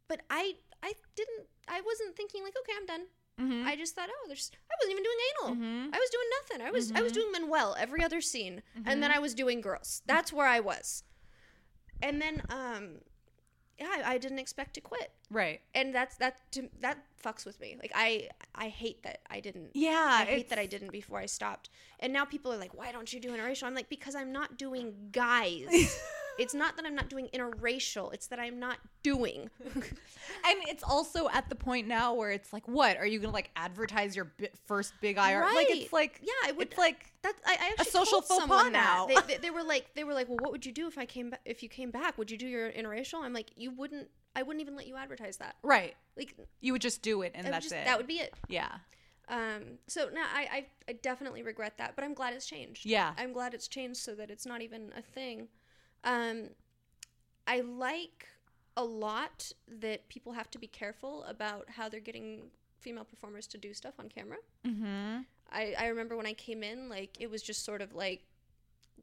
but 0.08 0.20
I 0.30 0.54
I 0.82 0.92
didn't. 1.16 1.46
I 1.68 1.80
wasn't 1.80 2.16
thinking 2.16 2.42
like, 2.42 2.54
okay, 2.60 2.72
I'm 2.78 2.86
done. 2.86 3.06
Mhm. 3.40 3.64
I 3.66 3.76
just 3.76 3.94
thought, 3.94 4.08
oh, 4.10 4.24
there's. 4.26 4.50
I 4.70 4.74
wasn't 4.80 4.92
even 4.92 5.04
doing 5.08 5.20
anal. 5.30 5.48
Mhm. 5.56 5.94
I 5.94 5.98
was 5.98 6.10
doing 6.10 6.30
nothing. 6.40 6.66
I 6.66 6.70
was 6.70 6.92
I 6.92 7.00
was 7.02 7.12
Mhm. 7.12 7.14
doing 7.14 7.32
Manuel 7.32 7.76
every 7.78 8.02
other 8.04 8.20
scene, 8.20 8.62
and 8.84 9.02
then 9.02 9.10
Mhm. 9.10 9.16
I 9.16 9.18
was 9.20 9.32
doing 9.34 9.60
girls. 9.60 10.02
That's 10.06 10.32
where 10.32 10.46
I 10.46 10.60
was. 10.60 11.04
And 12.02 12.20
then, 12.20 12.42
um, 12.48 13.00
yeah, 13.78 14.02
I, 14.04 14.18
didn't 14.18 14.38
expect 14.38 14.74
to 14.74 14.80
quit, 14.80 15.10
Right. 15.30 15.60
and 15.74 15.94
that's 15.94 16.16
that 16.16 16.40
to, 16.52 16.68
that 16.80 16.98
fucks 17.22 17.44
with 17.46 17.60
me. 17.60 17.76
Like 17.80 17.92
I 17.94 18.28
I 18.54 18.68
hate 18.68 19.02
that 19.02 19.20
I 19.30 19.40
didn't. 19.40 19.70
Yeah. 19.74 20.18
I 20.20 20.24
hate 20.24 20.48
that 20.50 20.58
I 20.58 20.66
didn't 20.66 20.92
before 20.92 21.18
I 21.18 21.26
stopped. 21.26 21.70
And 22.00 22.12
now 22.12 22.24
people 22.24 22.52
are 22.52 22.58
like, 22.58 22.74
why 22.74 22.92
don't 22.92 23.12
you 23.12 23.20
do 23.20 23.30
interracial? 23.30 23.64
I'm 23.64 23.74
like, 23.74 23.88
because 23.88 24.14
I'm 24.14 24.32
not 24.32 24.58
doing 24.58 24.94
guys. 25.12 26.00
It's 26.38 26.54
not 26.54 26.76
that 26.76 26.84
I'm 26.86 26.94
not 26.94 27.08
doing 27.08 27.28
interracial. 27.34 28.12
It's 28.14 28.26
that 28.28 28.38
I'm 28.38 28.58
not 28.58 28.78
doing. 29.02 29.50
And 30.48 30.58
it's 30.68 30.82
also 30.84 31.28
at 31.28 31.48
the 31.48 31.54
point 31.54 31.86
now 31.88 32.14
where 32.14 32.30
it's 32.30 32.52
like, 32.52 32.66
what 32.66 32.96
are 32.96 33.06
you 33.06 33.18
gonna 33.18 33.32
like 33.32 33.50
advertise 33.56 34.14
your 34.16 34.26
bi- 34.26 34.48
first 34.66 34.92
big 35.00 35.16
IR? 35.16 35.40
Like 35.40 35.54
Right. 35.54 35.66
it's 35.70 35.92
like, 35.92 36.20
Yeah, 36.22 36.32
I 36.48 36.52
would. 36.52 36.68
it's 36.68 36.78
like 36.78 37.12
That 37.22 37.34
I, 37.44 37.52
I 37.60 37.68
actually 37.70 37.90
social 37.90 38.22
told 38.22 38.42
faux 38.42 38.46
pas 38.46 38.70
now. 38.72 39.06
They, 39.06 39.16
they, 39.26 39.36
they 39.38 39.50
were 39.50 39.62
like, 39.64 39.94
they 39.94 40.04
were 40.04 40.14
like, 40.14 40.28
well, 40.28 40.38
what 40.40 40.52
would 40.52 40.64
you 40.64 40.72
do 40.72 40.86
if 40.86 40.96
I 40.96 41.06
came 41.06 41.30
back? 41.30 41.40
If 41.44 41.62
you 41.62 41.68
came 41.68 41.90
back, 41.90 42.16
would 42.18 42.30
you 42.30 42.38
do 42.38 42.46
your 42.46 42.70
interracial? 42.70 43.22
I'm 43.22 43.32
like, 43.32 43.50
you 43.56 43.70
wouldn't. 43.72 44.08
I 44.34 44.42
wouldn't 44.42 44.62
even 44.62 44.74
let 44.76 44.86
you 44.86 44.96
advertise 44.96 45.36
that. 45.38 45.56
right. 45.62 45.94
Like, 46.16 46.34
You 46.60 46.72
would 46.72 46.82
just 46.82 47.02
do 47.02 47.22
it 47.22 47.32
and 47.34 47.46
that's 47.46 47.66
just, 47.66 47.74
it. 47.74 47.84
that 47.84 47.98
would 47.98 48.06
be 48.06 48.14
it. 48.20 48.32
yeah. 48.48 48.70
Um, 49.28 49.78
so 49.86 50.08
now 50.12 50.24
I, 50.34 50.48
I, 50.52 50.66
I 50.88 50.92
definitely 50.94 51.42
regret 51.42 51.78
that, 51.78 51.94
but 51.94 52.04
I'm 52.04 52.14
glad 52.14 52.32
it's 52.34 52.46
changed. 52.46 52.86
Yeah. 52.86 53.12
I'm 53.18 53.32
glad 53.32 53.54
it's 53.54 53.68
changed 53.68 54.00
so 54.00 54.14
that 54.14 54.30
it's 54.30 54.46
not 54.46 54.62
even 54.62 54.92
a 54.96 55.02
thing. 55.02 55.48
Um, 56.04 56.48
I 57.46 57.60
like 57.60 58.28
a 58.76 58.84
lot 58.84 59.52
that 59.68 60.08
people 60.08 60.32
have 60.32 60.50
to 60.52 60.58
be 60.58 60.66
careful 60.66 61.24
about 61.24 61.68
how 61.70 61.88
they're 61.88 62.00
getting 62.00 62.44
female 62.80 63.04
performers 63.04 63.46
to 63.48 63.58
do 63.58 63.74
stuff 63.74 63.94
on 63.98 64.08
camera. 64.08 64.38
Mm-hmm. 64.66 65.20
I, 65.52 65.74
I 65.78 65.86
remember 65.88 66.16
when 66.16 66.26
I 66.26 66.32
came 66.32 66.62
in, 66.62 66.88
like, 66.88 67.10
it 67.20 67.30
was 67.30 67.42
just 67.42 67.64
sort 67.64 67.82
of 67.82 67.94
like, 67.94 68.22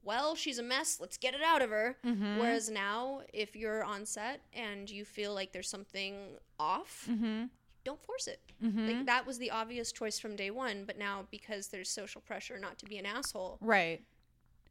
well, 0.03 0.33
she's 0.35 0.57
a 0.57 0.63
mess, 0.63 0.97
let's 0.99 1.17
get 1.17 1.33
it 1.33 1.41
out 1.43 1.61
of 1.61 1.69
her. 1.69 1.97
Mm-hmm. 2.05 2.39
Whereas 2.39 2.69
now, 2.69 3.21
if 3.33 3.55
you're 3.55 3.83
on 3.83 4.05
set 4.05 4.41
and 4.53 4.89
you 4.89 5.05
feel 5.05 5.33
like 5.33 5.51
there's 5.51 5.69
something 5.69 6.15
off, 6.59 7.05
Mm-hmm. 7.09 7.45
don't 7.83 8.01
force 8.01 8.27
it. 8.27 8.39
Mm-hmm. 8.63 8.87
Like 8.87 9.05
that 9.05 9.27
was 9.27 9.37
the 9.37 9.51
obvious 9.51 9.91
choice 9.91 10.17
from 10.17 10.35
day 10.35 10.51
one, 10.51 10.83
but 10.85 10.97
now 10.97 11.25
because 11.31 11.67
there's 11.67 11.89
social 11.89 12.21
pressure 12.21 12.57
not 12.59 12.77
to 12.79 12.85
be 12.85 12.97
an 12.97 13.05
asshole, 13.05 13.57
right. 13.61 14.01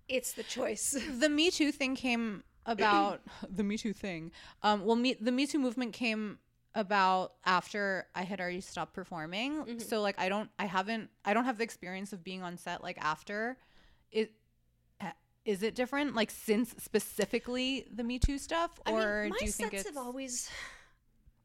It's 0.09 0.33
the 0.33 0.43
choice. 0.43 0.97
the 1.19 1.29
Me 1.29 1.51
Too 1.51 1.73
thing 1.73 1.95
came 1.97 2.43
about 2.67 3.21
the 3.49 3.63
Me 3.65 3.77
Too 3.77 3.93
thing. 3.93 4.33
Um, 4.63 4.85
well, 4.85 4.97
me 4.97 5.15
the 5.15 5.33
Me 5.33 5.47
Too 5.47 5.59
movement 5.59 5.93
came 5.93 6.39
about 6.75 7.33
after 7.45 8.07
I 8.15 8.23
had 8.23 8.41
already 8.41 8.61
stopped 8.61 8.93
performing. 8.95 9.65
Mhm. 9.65 9.83
So 9.83 10.01
like 10.01 10.19
I 10.19 10.29
don't 10.29 10.51
I 10.59 10.67
haven't 10.67 11.11
I 11.25 11.35
don't 11.35 11.45
have 11.45 11.59
the 11.59 11.65
experience 11.65 12.13
of 12.13 12.23
being 12.23 12.43
on 12.43 12.57
set 12.57 12.83
like 12.83 12.99
after. 13.03 13.57
It 14.13 14.33
ha- 15.01 15.15
is 15.45 15.63
it 15.63 15.75
different 15.75 16.15
like 16.15 16.31
since 16.31 16.75
specifically 16.79 17.87
the 17.93 18.05
Me 18.05 18.19
Too 18.19 18.39
stuff 18.39 18.79
I 18.87 18.93
or 18.93 19.21
mean, 19.23 19.31
my 19.31 19.37
do 19.39 19.45
you 19.47 19.51
sets 19.51 19.57
think 19.57 19.75
it's 19.75 19.89
have 19.89 19.97
always. 19.97 20.49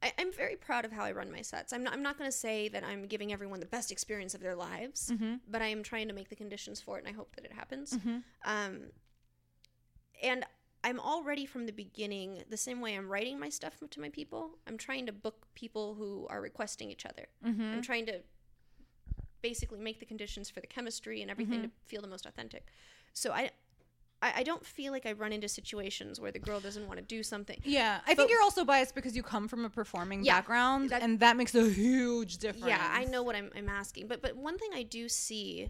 I, 0.03 0.11
I'm 0.19 0.33
very 0.33 0.55
proud 0.57 0.83
of 0.85 0.91
how 0.91 1.03
I 1.05 1.13
run 1.13 1.31
my 1.31 1.41
sets. 1.41 1.71
I'm 1.73 1.83
not. 1.83 1.93
I'm 1.93 2.03
not 2.03 2.17
going 2.17 2.29
to 2.29 2.37
say 2.37 2.67
that 2.69 2.83
I'm 2.83 3.07
giving 3.07 3.31
everyone 3.31 3.59
the 3.61 3.65
best 3.65 3.91
experience 3.91 4.35
of 4.35 4.41
their 4.41 4.55
lives, 4.55 5.09
Mhm. 5.11 5.39
but 5.47 5.61
I 5.61 5.67
am 5.67 5.81
trying 5.81 6.07
to 6.09 6.13
make 6.13 6.27
the 6.29 6.35
conditions 6.35 6.81
for 6.81 6.97
it, 6.97 7.05
and 7.05 7.07
I 7.07 7.15
hope 7.15 7.35
that 7.37 7.45
it 7.45 7.53
happens. 7.53 7.93
Mhm. 7.93 8.23
Um, 8.43 8.91
and 10.21 10.45
I'm 10.83 10.99
already 10.99 11.45
from 11.45 11.65
the 11.65 11.71
beginning 11.71 12.43
the 12.49 12.57
same 12.57 12.81
way 12.81 12.95
I'm 12.95 13.07
writing 13.09 13.39
my 13.39 13.49
stuff 13.49 13.75
to 13.89 13.99
my 14.01 14.09
people. 14.09 14.59
I'm 14.67 14.77
trying 14.77 15.05
to 15.05 15.13
book 15.13 15.47
people 15.55 15.95
who 15.95 16.27
are 16.29 16.41
requesting 16.41 16.91
each 16.91 17.05
other. 17.05 17.27
Mhm. 17.45 17.73
I'm 17.73 17.81
trying 17.81 18.05
to 18.07 18.21
basically 19.41 19.79
make 19.79 19.99
the 19.99 20.05
conditions 20.05 20.49
for 20.49 20.59
the 20.61 20.67
chemistry 20.67 21.21
and 21.21 21.29
everything 21.31 21.59
Mm-hmm. 21.61 21.67
to 21.69 21.85
feel 21.85 22.01
the 22.01 22.07
most 22.07 22.25
authentic. 22.25 22.67
So 23.13 23.31
I, 23.31 23.51
I, 24.23 24.33
I 24.37 24.43
don't 24.43 24.65
feel 24.65 24.91
like 24.93 25.05
I 25.05 25.11
run 25.11 25.33
into 25.33 25.49
situations 25.49 26.19
where 26.21 26.31
the 26.31 26.39
girl 26.39 26.59
doesn't 26.59 26.87
want 26.87 26.97
to 26.99 27.05
do 27.05 27.21
something. 27.23 27.59
Yeah, 27.65 27.99
I 28.05 28.11
But- 28.11 28.17
think 28.17 28.29
you're 28.31 28.41
also 28.41 28.63
biased 28.63 28.95
because 28.95 29.15
you 29.15 29.23
come 29.23 29.47
from 29.47 29.65
a 29.65 29.69
performing 29.69 30.23
Yeah, 30.23 30.35
background, 30.37 30.89
that- 30.91 31.01
and 31.01 31.19
that 31.19 31.35
makes 31.37 31.53
a 31.55 31.69
huge 31.69 32.37
difference. 32.37 32.67
Yeah, 32.67 32.89
I 32.91 33.03
know 33.05 33.21
what 33.21 33.35
I'm, 33.35 33.51
I'm 33.55 33.69
asking, 33.69 34.07
but 34.07 34.21
but 34.21 34.35
one 34.35 34.57
thing 34.57 34.69
I 34.73 34.83
do 34.83 35.09
see 35.09 35.69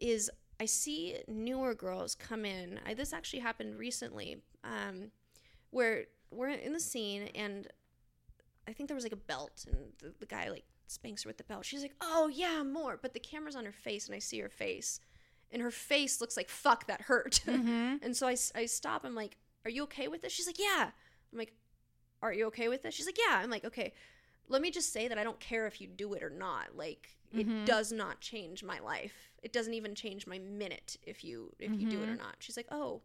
is 0.00 0.30
I 0.60 0.66
see 0.66 1.16
newer 1.26 1.74
girls 1.74 2.14
come 2.14 2.44
in. 2.44 2.80
I, 2.86 2.94
this 2.94 3.12
actually 3.12 3.40
happened 3.40 3.78
recently, 3.78 4.38
um, 4.64 5.10
where 5.70 6.06
we're 6.30 6.48
in 6.50 6.72
the 6.72 6.80
scene 6.80 7.22
and 7.34 7.66
I 8.68 8.72
think 8.72 8.88
there 8.88 8.94
was 8.94 9.04
like 9.04 9.12
a 9.12 9.16
belt 9.16 9.64
and 9.66 9.76
the, 10.00 10.12
the 10.20 10.26
guy 10.26 10.50
like 10.50 10.64
spanks 10.88 11.22
her 11.24 11.28
with 11.28 11.38
the 11.38 11.44
belt. 11.44 11.64
She's 11.64 11.82
like, 11.82 11.94
"Oh 12.00 12.28
yeah, 12.28 12.62
more," 12.62 12.98
but 13.00 13.14
the 13.14 13.20
camera's 13.20 13.56
on 13.56 13.64
her 13.64 13.72
face 13.72 14.06
and 14.06 14.14
I 14.14 14.18
see 14.18 14.38
her 14.40 14.48
face, 14.50 15.00
and 15.50 15.62
her 15.62 15.70
face 15.70 16.20
looks 16.20 16.36
like 16.36 16.48
"fuck 16.48 16.86
that 16.86 17.02
hurt." 17.02 17.40
Mhm. 17.46 17.98
and 18.02 18.16
so 18.16 18.26
I, 18.28 18.36
I 18.54 18.66
stop. 18.66 19.04
I'm 19.04 19.14
like, 19.14 19.36
"Are 19.64 19.70
you 19.70 19.82
okay 19.84 20.08
with 20.08 20.22
this?" 20.22 20.32
She's 20.32 20.46
like, 20.46 20.58
"Yeah." 20.58 20.90
I'm 21.32 21.38
like, 21.38 21.52
"Are 22.22 22.32
you 22.32 22.46
okay 22.46 22.68
with 22.68 22.82
this?" 22.82 22.94
She's 22.94 23.06
like, 23.06 23.18
"Yeah." 23.18 23.38
I'm 23.42 23.50
like, 23.50 23.64
"Okay." 23.64 23.92
Let 24.50 24.62
me 24.62 24.70
just 24.70 24.92
say 24.94 25.08
that 25.08 25.18
I 25.18 25.24
don't 25.24 25.40
care 25.40 25.66
if 25.66 25.78
you 25.78 25.86
do 25.86 26.14
it 26.14 26.22
or 26.22 26.30
not. 26.30 26.74
Like, 26.74 27.18
Mhm. 27.34 27.40
it 27.40 27.66
does 27.66 27.92
not 27.92 28.20
change 28.22 28.64
my 28.64 28.78
life. 28.78 29.30
It 29.42 29.52
doesn't 29.52 29.74
even 29.74 29.94
change 29.94 30.26
my 30.26 30.38
minute 30.38 30.96
if 31.02 31.22
you 31.22 31.52
if 31.58 31.72
you 31.78 31.86
do 31.86 32.02
it 32.02 32.08
or 32.08 32.14
Mhm. 32.14 32.18
not. 32.18 32.36
She's 32.40 32.56
like, 32.56 32.68
"Oh, 32.70 33.02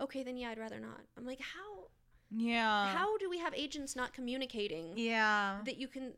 okay, 0.00 0.22
then 0.22 0.36
yeah, 0.38 0.48
I'd 0.50 0.58
rather 0.58 0.80
not." 0.80 1.02
I'm 1.18 1.26
like, 1.26 1.40
"How 1.40 1.88
Yeah. 2.30 2.86
how 2.94 3.18
do 3.18 3.28
we 3.28 3.38
have 3.38 3.52
agents 3.54 3.94
not 3.94 4.14
communicating 4.14 4.96
Yeah. 4.96 5.60
that 5.64 5.76
you 5.76 5.86
can 5.88 6.14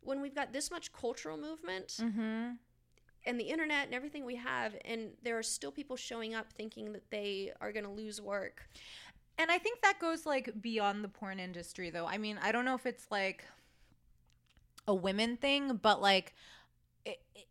when 0.00 0.20
we've 0.20 0.34
got 0.34 0.52
this 0.52 0.70
much 0.70 0.92
cultural 0.92 1.36
movement 1.36 1.88
Mm-hmm. 2.00 2.54
And 3.26 3.38
the 3.40 3.44
internet 3.44 3.86
and 3.86 3.94
everything 3.94 4.24
we 4.24 4.36
have 4.36 4.74
and 4.84 5.10
there 5.22 5.36
are 5.38 5.42
still 5.42 5.70
people 5.72 5.96
showing 5.96 6.34
up 6.34 6.52
thinking 6.52 6.92
that 6.92 7.10
they 7.10 7.52
are 7.60 7.72
going 7.72 7.84
to 7.84 7.90
lose 7.90 8.20
work 8.20 8.68
And 9.38 9.50
I 9.50 9.58
think 9.58 9.82
that 9.82 9.98
goes 10.00 10.24
like 10.24 10.62
beyond 10.62 11.04
the 11.04 11.08
porn 11.08 11.38
industry 11.38 11.90
though. 11.90 12.06
I 12.06 12.16
mean, 12.18 12.38
I 12.40 12.52
don't 12.52 12.64
know 12.64 12.74
if 12.74 12.86
it's 12.86 13.06
like 13.10 13.44
a 14.88 14.94
women 14.94 15.36
thing, 15.36 15.76
but 15.82 16.00
like 16.00 16.34
it, 17.04 17.18
it, 17.34 17.46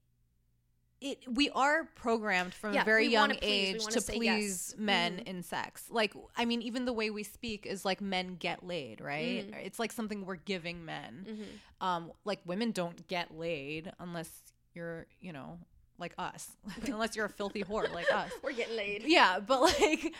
it 1.01 1.17
we 1.29 1.49
are 1.51 1.83
programmed 1.95 2.53
from 2.53 2.73
Yeah, 2.73 2.81
a 2.81 2.85
very 2.85 3.07
young 3.07 3.29
please, 3.31 3.39
age 3.43 3.81
wanna 3.81 4.01
please 4.01 4.73
yes. 4.73 4.75
men 4.79 5.17
Mhm. 5.17 5.27
in 5.27 5.43
sex. 5.43 5.85
Like 5.91 6.13
I 6.35 6.45
mean, 6.45 6.61
even 6.63 6.85
the 6.85 6.93
way 6.93 7.09
we 7.11 7.23
speak 7.23 7.65
is 7.67 7.85
like 7.85 8.01
men 8.01 8.35
get 8.37 8.65
laid, 8.65 8.99
right? 9.01 9.45
Mhm. 9.51 9.65
It's 9.65 9.77
like 9.77 9.91
something 9.91 10.25
we're 10.25 10.37
giving 10.37 10.85
men. 10.85 11.25
mm-hmm. 11.29 11.85
Um 11.87 12.11
like 12.23 12.39
women 12.45 12.71
don't 12.71 13.07
get 13.07 13.37
laid 13.37 13.91
unless 13.99 14.31
you're, 14.75 15.07
you 15.19 15.33
know, 15.33 15.59
like 15.97 16.13
us. 16.17 16.49
unless 16.87 17.15
you're 17.15 17.25
a 17.25 17.29
filthy 17.29 17.63
whore 17.63 17.91
like 17.93 18.11
us. 18.11 18.31
we're 18.43 18.53
getting 18.53 18.75
laid 18.75 19.03
Yeah, 19.05 19.39
but 19.39 19.61
like 19.61 20.13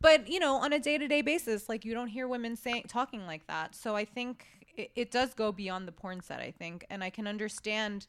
but 0.00 0.28
you 0.28 0.38
know, 0.38 0.56
on 0.56 0.72
a 0.72 0.78
day-to-day 0.78 1.22
basis, 1.22 1.68
like 1.68 1.84
you 1.84 1.94
don't 1.94 2.08
hear 2.08 2.28
women 2.28 2.56
saying 2.56 2.84
talking 2.88 3.26
like 3.26 3.46
that. 3.46 3.74
So 3.74 3.96
I 3.96 4.04
think 4.04 4.46
it, 4.76 4.90
it 4.94 5.10
does 5.10 5.34
go 5.34 5.52
beyond 5.52 5.88
the 5.88 5.92
porn 5.92 6.20
set, 6.20 6.40
I 6.40 6.50
think, 6.50 6.84
and 6.90 7.02
I 7.02 7.10
can 7.10 7.26
understand 7.26 8.06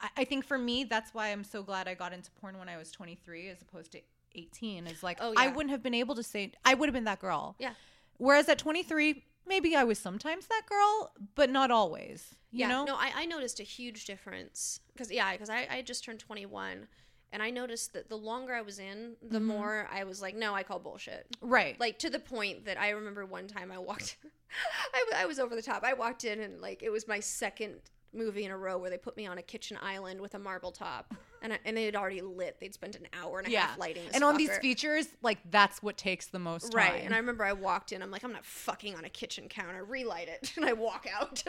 I, 0.00 0.08
I 0.18 0.24
think 0.24 0.44
for 0.44 0.58
me 0.58 0.84
that's 0.84 1.14
why 1.14 1.28
I'm 1.28 1.44
so 1.44 1.62
glad 1.62 1.88
I 1.88 1.94
got 1.94 2.12
into 2.12 2.30
porn 2.32 2.58
when 2.58 2.68
I 2.68 2.76
was 2.76 2.90
23 2.90 3.48
as 3.48 3.62
opposed 3.62 3.92
to 3.92 4.00
18 4.34 4.86
is 4.86 5.02
like 5.02 5.18
Oh, 5.20 5.32
yeah. 5.32 5.40
I 5.40 5.48
wouldn't 5.48 5.70
have 5.70 5.82
been 5.82 5.94
able 5.94 6.14
to 6.16 6.22
say 6.22 6.52
I 6.64 6.74
would 6.74 6.88
have 6.88 6.94
been 6.94 7.04
that 7.04 7.20
girl. 7.20 7.56
Yeah. 7.58 7.72
Whereas 8.18 8.48
at 8.48 8.58
23, 8.58 9.24
maybe 9.46 9.74
I 9.76 9.84
was 9.84 9.98
sometimes 9.98 10.46
that 10.46 10.62
girl, 10.68 11.12
but 11.34 11.50
not 11.50 11.70
always. 11.70 12.34
You 12.50 12.60
yeah 12.60 12.68
know? 12.68 12.84
no 12.84 12.96
I, 12.96 13.10
I 13.16 13.24
noticed 13.26 13.60
a 13.60 13.64
huge 13.64 14.04
difference 14.04 14.80
because 14.92 15.10
yeah 15.10 15.32
because 15.32 15.48
I, 15.48 15.66
I 15.70 15.80
just 15.82 16.04
turned 16.04 16.18
21 16.20 16.86
and 17.32 17.42
i 17.42 17.48
noticed 17.48 17.94
that 17.94 18.10
the 18.10 18.16
longer 18.18 18.52
i 18.54 18.60
was 18.60 18.78
in 18.78 19.16
the 19.22 19.38
Mhm. 19.38 19.44
more 19.44 19.88
i 19.90 20.04
was 20.04 20.20
like 20.20 20.36
no 20.36 20.52
i 20.54 20.62
call 20.62 20.78
bullshit 20.78 21.26
right. 21.40 21.80
like 21.80 21.98
to 22.00 22.10
the 22.10 22.18
point 22.18 22.66
that 22.66 22.78
I 22.78 22.90
remember 22.90 23.24
one 23.24 23.46
time 23.48 23.72
I 23.72 23.78
walked, 23.78 24.18
I 25.16 25.24
was 25.24 25.38
over 25.38 25.54
the 25.56 25.62
top. 25.62 25.82
I 25.82 25.94
walked 25.94 26.24
in 26.24 26.40
and 26.40 26.60
like 26.60 26.82
it 26.82 26.90
was 26.90 27.08
my 27.08 27.20
second 27.20 27.76
movie 28.12 28.44
in 28.44 28.50
a 28.50 28.56
row 28.58 28.76
where 28.76 28.90
they 28.90 28.98
put 28.98 29.16
me 29.16 29.26
on 29.26 29.38
a 29.38 29.42
kitchen 29.42 29.78
island 29.80 30.20
with 30.20 30.34
a 30.34 30.38
marble 30.38 30.72
top, 30.72 31.14
and 31.42 31.52
I, 31.52 31.58
and 31.64 31.76
they 31.76 31.84
had 31.84 31.96
already 31.96 32.20
lit. 32.20 32.58
They'd 32.60 32.74
spent 32.74 32.96
an 32.96 33.06
hour 33.12 33.38
and 33.38 33.48
a 33.48 33.50
yeah. 33.50 33.66
half 33.66 33.78
lighting. 33.78 34.04
And 34.14 34.24
on 34.24 34.36
these 34.36 34.56
features, 34.58 35.08
like 35.22 35.38
that's 35.50 35.82
what 35.82 35.96
takes 35.96 36.26
the 36.26 36.38
most 36.38 36.72
time. 36.72 36.92
right? 36.92 37.02
And 37.04 37.14
I 37.14 37.18
remember 37.18 37.44
I 37.44 37.52
walked 37.52 37.92
in. 37.92 38.02
I'm 38.02 38.10
like, 38.10 38.24
I'm 38.24 38.32
not 38.32 38.44
fucking 38.44 38.94
on 38.94 39.04
a 39.04 39.10
kitchen 39.10 39.48
counter. 39.48 39.84
Relight 39.84 40.28
it, 40.28 40.52
and 40.56 40.64
I 40.64 40.72
walk 40.72 41.06
out. 41.12 41.42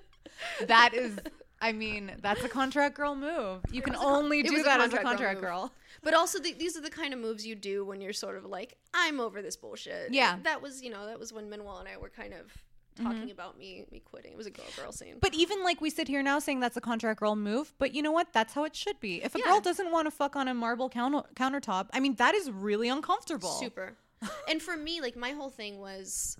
that 0.66 0.94
is 0.94 1.18
I 1.60 1.72
mean, 1.72 2.12
that's 2.20 2.44
a 2.44 2.48
contract 2.48 2.94
girl 2.96 3.16
move. 3.16 3.62
You 3.70 3.82
can 3.82 3.94
was 3.94 4.00
a 4.00 4.04
con- 4.04 4.14
only 4.14 4.42
do 4.42 4.62
that 4.62 4.80
as 4.80 4.92
a 4.92 4.98
contract 4.98 5.40
girl 5.40 5.62
girl. 5.62 5.72
But 6.02 6.14
also, 6.14 6.38
the, 6.38 6.52
these 6.54 6.76
are 6.76 6.80
the 6.80 6.90
kind 6.90 7.12
of 7.12 7.18
moves 7.18 7.44
you 7.44 7.56
do 7.56 7.84
when 7.84 8.00
you're 8.00 8.12
sort 8.12 8.36
of 8.36 8.44
like, 8.44 8.76
I'm 8.94 9.18
over 9.18 9.42
this 9.42 9.56
bullshit. 9.56 10.12
Yeah. 10.12 10.38
that 10.44 10.62
was 10.62 10.82
you 10.82 10.90
know 10.90 11.06
that 11.06 11.18
was 11.18 11.32
when 11.32 11.50
Manuel 11.50 11.78
and 11.78 11.88
I 11.88 11.96
were 11.96 12.10
kind 12.10 12.34
of 12.34 12.52
talking 12.98 13.22
mm-hmm. 13.22 13.30
about 13.30 13.58
me 13.58 13.84
me 13.90 14.00
quitting. 14.00 14.32
It 14.32 14.36
was 14.36 14.46
a 14.46 14.50
girl 14.50 14.66
girl 14.76 14.92
scene. 14.92 15.16
But 15.20 15.34
even 15.34 15.62
like 15.64 15.80
we 15.80 15.90
sit 15.90 16.08
here 16.08 16.22
now 16.22 16.38
saying 16.38 16.60
that's 16.60 16.76
a 16.76 16.80
contract 16.80 17.20
girl 17.20 17.36
move, 17.36 17.72
but 17.78 17.94
you 17.94 18.02
know 18.02 18.12
what? 18.12 18.32
That's 18.32 18.54
how 18.54 18.64
it 18.64 18.76
should 18.76 19.00
be. 19.00 19.22
If 19.22 19.34
a 19.34 19.38
Yeah. 19.38 19.46
girl 19.46 19.60
doesn't 19.60 19.90
want 19.90 20.06
to 20.06 20.10
fuck 20.10 20.36
on 20.36 20.48
a 20.48 20.54
marble 20.54 20.88
counter- 20.88 21.28
countertop, 21.34 21.88
I 21.92 22.00
mean, 22.00 22.14
that 22.16 22.34
is 22.34 22.50
really 22.50 22.88
uncomfortable. 22.88 23.50
Super. 23.50 23.96
and 24.48 24.60
for 24.60 24.76
me, 24.76 25.00
like 25.00 25.16
my 25.16 25.30
whole 25.30 25.50
thing 25.50 25.78
was 25.78 26.36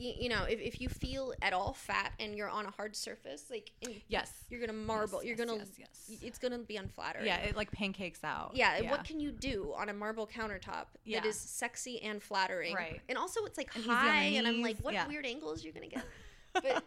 y- 0.00 0.16
you 0.18 0.28
know, 0.28 0.44
if, 0.44 0.58
if 0.60 0.80
you 0.80 0.88
feel 0.88 1.32
at 1.42 1.52
all 1.52 1.74
fat 1.74 2.12
and 2.18 2.34
you're 2.34 2.48
on 2.48 2.66
a 2.66 2.70
hard 2.70 2.96
surface, 2.96 3.44
like 3.50 3.70
Yes. 4.08 4.32
you're 4.48 4.60
gonna 4.60 4.72
marble. 4.72 5.22
Yes, 5.22 5.28
you're 5.28 5.36
yes, 5.36 5.46
gonna. 5.58 5.64
yes, 5.78 5.88
yes. 6.08 6.18
It's 6.22 6.38
gonna 6.38 6.58
be 6.58 6.76
unflattering. 6.76 7.26
Yeah, 7.26 7.36
it 7.40 7.56
like 7.56 7.70
pancakes 7.70 8.24
out. 8.24 8.52
Yeah, 8.54 8.90
what 8.90 9.04
can 9.04 9.20
you 9.20 9.30
do 9.30 9.74
on 9.76 9.88
a 9.90 9.92
marble 9.92 10.26
countertop 10.26 10.86
Yeah. 11.04 11.20
that 11.20 11.26
is 11.28 11.38
sexy 11.38 12.00
and 12.02 12.22
flattering? 12.22 12.74
Right. 12.74 13.00
And 13.08 13.18
also, 13.18 13.44
it's 13.44 13.58
like 13.58 13.70
And 13.74 13.84
easy 13.84 13.90
on 13.92 13.96
the 14.04 14.10
high, 14.10 14.24
and 14.24 14.48
I'm 14.48 14.62
like, 14.62 14.78
what 14.80 14.94
yeah. 14.94 15.06
weird 15.06 15.26
angles 15.26 15.62
you're 15.62 15.74
gonna 15.74 15.86
get? 15.88 16.04
But 16.52 16.82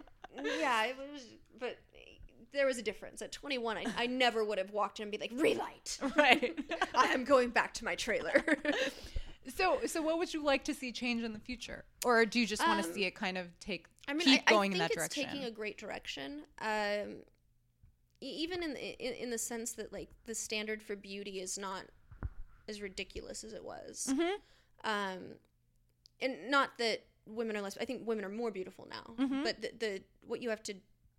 yeah, 0.59 0.85
it 0.87 0.97
was. 0.97 1.23
But 1.59 1.77
there 2.51 2.65
was 2.65 2.77
a 2.77 2.81
difference. 2.81 3.21
At 3.21 3.31
21, 3.31 3.77
I, 3.77 3.85
I 3.97 4.07
never 4.07 4.43
would 4.43 4.57
have 4.57 4.71
walked 4.71 4.99
in 4.99 5.03
and 5.03 5.11
be 5.11 5.17
like, 5.17 5.31
relight. 5.33 5.97
right. 6.17 6.57
I 6.95 7.05
am 7.13 7.23
going 7.23 7.49
back 7.51 7.73
to 7.75 7.85
my 7.85 7.95
trailer. 7.95 8.43
So, 9.47 9.79
so 9.85 10.01
what 10.01 10.17
would 10.19 10.33
you 10.33 10.43
like 10.43 10.63
to 10.65 10.73
see 10.73 10.91
change 10.91 11.23
in 11.23 11.33
the 11.33 11.39
future, 11.39 11.83
or 12.05 12.25
do 12.25 12.39
you 12.39 12.45
just 12.47 12.65
want 12.65 12.81
to 12.81 12.87
Um, 12.87 12.93
see 12.93 13.05
it 13.05 13.15
kind 13.15 13.37
of 13.37 13.47
take 13.59 13.87
I 14.07 14.13
mean, 14.13 14.25
keep 14.27 14.43
I, 14.47 14.51
going 14.51 14.71
I 14.71 14.75
in 14.75 14.79
think 14.81 14.93
that 14.93 15.03
it's 15.05 15.15
direction? 15.15 15.25
taking 15.33 15.43
a 15.45 15.51
great 15.51 15.77
direction. 15.77 16.43
Um, 16.61 17.15
even 18.21 18.63
in, 18.63 18.75
in 18.77 19.13
in 19.13 19.29
the 19.29 19.37
sense 19.37 19.73
that 19.73 19.91
like 19.91 20.09
the 20.25 20.35
standard 20.35 20.81
for 20.81 20.95
beauty 20.95 21.39
is 21.41 21.57
not 21.57 21.83
as 22.69 22.81
ridiculous 22.81 23.43
as 23.43 23.53
it 23.53 23.63
was. 23.63 24.07
Mhm. 24.11 24.33
Um, 24.85 25.19
and 26.21 26.49
not 26.49 26.77
that 26.77 27.01
women 27.25 27.57
are 27.57 27.61
less. 27.61 27.77
I 27.79 27.85
think 27.85 28.07
women 28.07 28.23
are 28.23 28.29
more 28.29 28.51
beautiful 28.51 28.87
now. 28.89 29.13
Mhm. 29.17 29.43
But 29.43 29.61
the, 29.61 29.71
the 29.79 30.01
what 30.25 30.41
you 30.41 30.49
have 30.49 30.63
to 30.63 30.75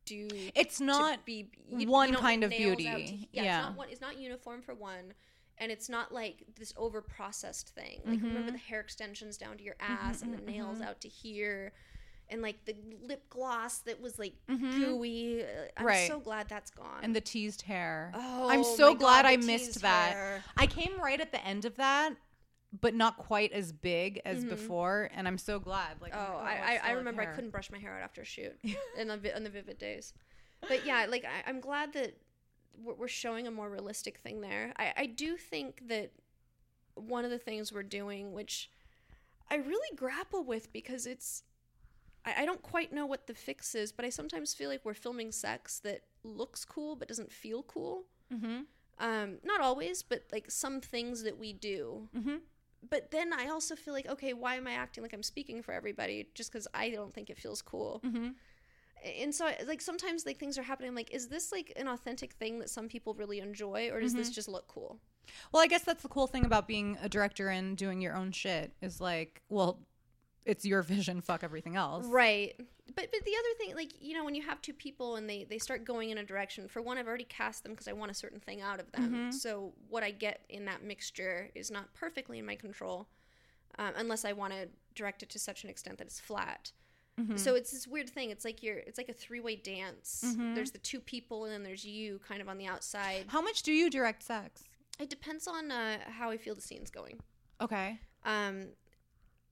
do. 0.06 0.28
It's 0.55 0.80
not 0.80 1.24
be 1.24 1.51
you- 1.70 1.88
one 1.88 2.10
you 2.10 2.16
kind 2.16 2.44
of 2.44 2.51
beauty. 2.51 2.84
to- 2.84 2.90
yeah, 3.32 3.42
Yeah. 3.42 3.59
It's 3.59 3.66
not, 3.68 3.76
one, 3.76 3.88
it's 3.90 4.01
not 4.01 4.18
uniform 4.18 4.62
for 4.62 4.74
one. 4.74 5.12
And 5.59 5.70
it's 5.70 5.89
not 5.89 6.12
like 6.12 6.43
this 6.59 6.72
over 6.76 7.01
processed 7.01 7.68
thing. 7.70 8.01
Like 8.05 8.20
remember 8.20 8.40
Mm-hmm. 8.40 8.52
the 8.52 8.59
hair 8.59 8.81
extensions 8.81 9.36
down 9.36 9.56
to 9.59 9.62
your 9.64 9.76
ass 9.81 10.22
and 10.22 10.32
the 10.36 10.43
nails 10.43 10.81
out 10.81 11.01
to 11.02 11.09
here, 11.09 11.72
and 12.28 12.43
like 12.43 12.64
the 12.64 12.74
lip 13.01 13.22
gloss 13.31 13.78
that 13.81 14.01
was 14.01 14.18
like 14.18 14.35
gooey. 14.48 15.43
Uh, 15.44 15.47
I'm 15.47 15.85
Mm-hmm. 15.85 15.85
Right. 15.86 16.09
so 16.09 16.18
glad 16.18 16.48
that's 16.48 16.70
gone. 16.70 17.01
and 17.02 17.14
the 17.14 17.20
teased 17.20 17.62
hair. 17.62 18.10
Oh, 18.14 18.48
I'm 18.48 18.64
so 18.64 18.94
glad 18.94 19.22
God, 19.22 19.26
I 19.26 19.36
missed 19.36 19.81
that. 19.82 20.12
hair. 20.14 20.43
I 20.56 20.66
came 20.66 20.98
right 21.01 21.20
at 21.20 21.31
the 21.31 21.44
end 21.47 21.64
of 21.64 21.76
that, 21.76 22.14
but 22.81 22.93
not 22.94 23.16
quite 23.18 23.52
as 23.52 23.70
big 23.70 24.20
as 24.24 24.44
before, 24.44 25.09
and 25.14 25.28
I'm 25.28 25.39
so 25.39 25.60
glad. 25.60 26.01
Like, 26.01 26.12
Mm-hmm. 26.14 26.32
Oh, 26.35 26.39
I'm 26.39 26.47
I, 26.47 26.81
I, 26.82 26.89
I 26.89 26.90
remember 26.93 27.22
I 27.22 27.26
couldn't 27.26 27.51
brush 27.51 27.70
my 27.70 27.78
hair 27.78 27.97
out 27.97 28.02
after 28.02 28.22
a 28.22 28.24
shoot 28.24 28.59
in 28.98 29.06
the 29.06 29.36
in 29.36 29.44
the 29.44 29.51
vivid 29.51 29.78
days. 29.78 30.12
But 30.66 30.85
yeah, 30.85 31.06
like 31.09 31.24
I, 31.24 31.48
I'm 31.48 31.60
glad 31.60 31.93
that 31.93 32.16
we're, 32.82 33.09
showing 33.09 33.46
a 33.46 33.51
more 33.51 33.70
realistic 33.70 34.18
thing 34.18 34.40
there. 34.40 34.72
I, 34.76 34.92
I 34.96 35.06
do 35.06 35.36
think 35.36 35.88
that 35.88 36.12
one 36.94 37.24
of 37.24 37.30
the 37.30 37.38
things 37.38 37.72
we're 37.72 37.82
doing, 37.82 38.32
which 38.32 38.70
I 39.51 39.56
really 39.56 39.96
grapple 39.96 40.44
with 40.44 40.72
because 40.72 41.06
it's 41.06 41.42
I, 42.24 42.42
I 42.42 42.44
don't 42.46 42.62
quite 42.62 42.92
know 42.92 43.06
what 43.06 43.26
the 43.26 43.34
fix 43.34 43.74
is, 43.74 43.92
but 43.92 44.05
I 44.05 44.09
sometimes 44.10 44.55
feel 44.55 44.70
like 44.70 44.84
we're 44.84 44.94
filming 44.94 45.32
sex 45.32 45.78
that 45.80 46.02
looks 46.22 46.64
cool 46.64 46.96
but 46.96 47.09
doesn't 47.09 47.32
feel 47.32 47.62
cool. 47.64 48.05
Mhm. 48.32 48.64
Um, 48.98 49.38
not 49.42 49.60
always, 49.60 50.02
but 50.02 50.22
like 50.32 50.51
some 50.51 50.80
things 50.80 51.22
that 51.24 51.38
we 51.38 51.52
do 51.52 52.09
Mhm. 52.16 52.40
but 52.88 53.10
then 53.10 53.32
I 53.32 53.48
also 53.48 53.74
feel 53.74 53.94
like, 53.94 54.06
okay, 54.06 54.34
why 54.34 54.56
am 54.56 54.66
I 54.66 54.72
acting 54.72 55.02
like 55.02 55.12
I'm 55.14 55.22
speaking 55.22 55.62
for 55.62 55.72
everybody 55.72 56.28
just 56.34 56.52
because 56.52 56.68
I 56.74 56.90
don't 56.90 57.12
think 57.14 57.30
it 57.30 57.38
feels 57.38 57.62
cool? 57.62 58.01
Mhm. 58.05 58.34
And 59.20 59.35
so, 59.35 59.51
like, 59.66 59.81
sometimes 59.81 60.24
like 60.24 60.39
things 60.39 60.56
are 60.56 60.62
happening. 60.62 60.89
I'm 60.89 60.94
like, 60.94 61.12
is 61.12 61.28
this 61.28 61.52
like 61.52 61.72
an 61.76 61.89
authentic 61.89 62.32
thing 62.32 62.59
that 62.60 62.70
some 62.70 62.89
people 62.89 63.14
really 63.14 63.40
enjoy, 63.40 63.90
or 63.90 64.01
does 64.01 64.14
this 64.14 64.28
Mm-hmm. 64.28 64.35
just 64.35 64.48
look 64.48 64.66
cool? 64.68 64.98
Well, 65.52 65.62
I 65.62 65.66
guess 65.66 65.82
that's 65.82 66.02
the 66.02 66.09
cool 66.09 66.26
thing 66.26 66.44
about 66.44 66.66
being 66.68 66.98
a 67.02 67.09
director 67.09 67.48
and 67.48 67.76
doing 67.76 68.01
your 68.01 68.14
own 68.14 68.31
shit 68.32 68.72
is 68.82 69.01
like, 69.01 69.43
well, 69.48 69.81
it's 70.44 70.64
your 70.64 70.82
vision. 70.82 71.20
Fuck 71.20 71.43
everything 71.43 71.76
else. 71.76 72.06
Right. 72.06 72.55
But 72.59 73.10
but 73.10 73.24
the 73.24 73.32
other 73.39 73.48
thing, 73.59 73.74
like 73.74 73.93
you 74.01 74.14
know, 74.14 74.24
when 74.24 74.35
you 74.35 74.43
have 74.43 74.60
two 74.60 74.74
people 74.74 75.16
and 75.16 75.28
they 75.28 75.44
they 75.44 75.59
start 75.59 75.85
going 75.85 76.10
in 76.10 76.18
a 76.18 76.24
direction. 76.24 76.68
For 76.68 76.82
one, 76.82 76.98
I've 76.98 77.06
already 77.09 77.24
cast 77.24 77.62
them 77.62 77.72
because 77.72 77.89
I 77.89 77.94
want 77.94 78.10
a 78.10 78.14
certain 78.14 78.40
thing 78.40 78.60
out 78.60 78.78
of 78.81 78.93
them. 78.93 79.02
Mm-hmm. 79.10 79.31
So 79.31 79.72
what 79.89 80.02
I 80.02 80.10
get 80.10 80.44
in 80.51 80.66
that 80.66 80.82
mixture 80.82 81.48
is 81.55 81.70
not 81.70 81.93
perfectly 81.94 82.39
in 82.39 82.44
my 82.47 82.56
control, 82.56 83.09
um, 83.78 83.93
unless 83.97 84.26
I 84.26 84.32
want 84.32 84.52
to 84.52 84.68
direct 84.94 85.22
it 85.22 85.31
to 85.31 85.39
such 85.39 85.64
an 85.64 85.70
extent 85.70 85.97
that 85.98 86.06
it's 86.06 86.20
flat. 86.20 86.72
Mm-hmm. 87.20 87.36
So 87.36 87.54
it's 87.54 87.70
this 87.70 87.86
weird 87.86 88.10
thing. 88.10 88.30
It's 88.30 88.44
like 88.44 88.62
you're 88.62 88.78
it's 88.78 88.98
like 88.98 89.08
a 89.08 89.12
three 89.12 89.40
way 89.40 89.56
dance. 89.56 90.24
Mm-hmm. 90.26 90.54
There's 90.54 90.72
the 90.72 90.78
two 90.78 91.00
people 91.00 91.44
and 91.44 91.52
then 91.52 91.62
there's 91.62 91.84
you 91.84 92.20
kind 92.26 92.40
of 92.40 92.48
on 92.48 92.58
the 92.58 92.66
outside. 92.66 93.26
How 93.28 93.40
much 93.40 93.62
do 93.62 93.72
you 93.72 93.88
direct 93.88 94.22
sex? 94.22 94.64
It 94.98 95.10
depends 95.10 95.46
on 95.46 95.70
uh, 95.70 95.98
how 96.08 96.30
I 96.30 96.36
feel 96.36 96.54
the 96.54 96.60
scene's 96.60 96.90
going. 96.90 97.20
Okay. 97.60 97.98
Um, 98.24 98.66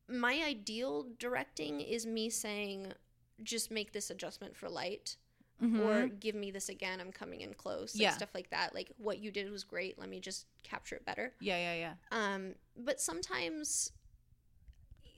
my 0.09 0.43
ideal 0.47 1.07
directing 1.19 1.81
is 1.81 2.07
me 2.07 2.31
saying, 2.31 2.93
just 3.43 3.71
make 3.71 3.93
this 3.93 4.11
adjustment 4.11 4.57
for 4.57 4.69
light, 4.69 5.17
or 5.81 6.09
give 6.09 6.35
me 6.35 6.51
this 6.51 6.69
again. 6.69 7.01
I'm 7.01 7.13
coming 7.13 7.41
in 7.41 7.55
close. 7.55 7.93
Mm-hmm. 7.93 8.03
Yeah. 8.03 8.11
stuff 8.13 8.35
like 8.35 8.51
that. 8.51 8.75
Like 8.75 8.91
what 8.99 9.19
you 9.19 9.31
did 9.31 9.51
was 9.51 9.63
great. 9.63 9.99
Let 9.99 10.09
me 10.09 10.19
just 10.19 10.47
capture 10.65 10.97
it 10.97 11.05
better. 11.05 11.33
Yeah, 11.41 11.57
yeah, 11.57 11.75
yeah. 11.75 12.35
Um, 12.35 12.55
but 12.77 13.01
sometimes, 13.01 13.93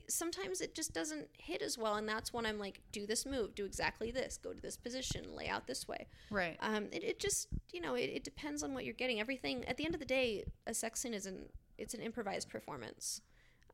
sometimes 0.07 0.61
it 0.61 0.75
just 0.75 0.93
doesn't 0.93 1.27
hit 1.37 1.61
as 1.61 1.77
well, 1.77 1.95
and 1.95 2.07
that's 2.07 2.33
when 2.33 2.45
I'm 2.45 2.59
like, 2.59 2.81
do 2.91 3.05
this 3.05 3.25
move, 3.25 3.55
do 3.55 3.65
exactly 3.65 4.11
this, 4.11 4.37
go 4.37 4.53
to 4.53 4.61
this 4.61 4.77
position, 4.77 5.35
lay 5.35 5.47
out 5.47 5.67
this 5.67 5.87
way. 5.87 6.07
Right. 6.29 6.57
Um, 6.59 6.85
it, 6.91 7.03
it 7.03 7.19
just 7.19 7.47
you 7.71 7.81
know 7.81 7.95
it, 7.95 8.09
it 8.13 8.23
depends 8.23 8.63
on 8.63 8.73
what 8.73 8.85
you're 8.85 8.93
getting. 8.93 9.19
Everything 9.19 9.65
at 9.65 9.77
the 9.77 9.85
end 9.85 9.93
of 9.93 9.99
the 9.99 10.05
day, 10.05 10.45
a 10.67 10.73
sex 10.73 11.01
scene 11.01 11.13
is 11.13 11.25
an 11.25 11.45
it's 11.77 11.93
an 11.93 12.01
improvised 12.01 12.49
performance, 12.49 13.21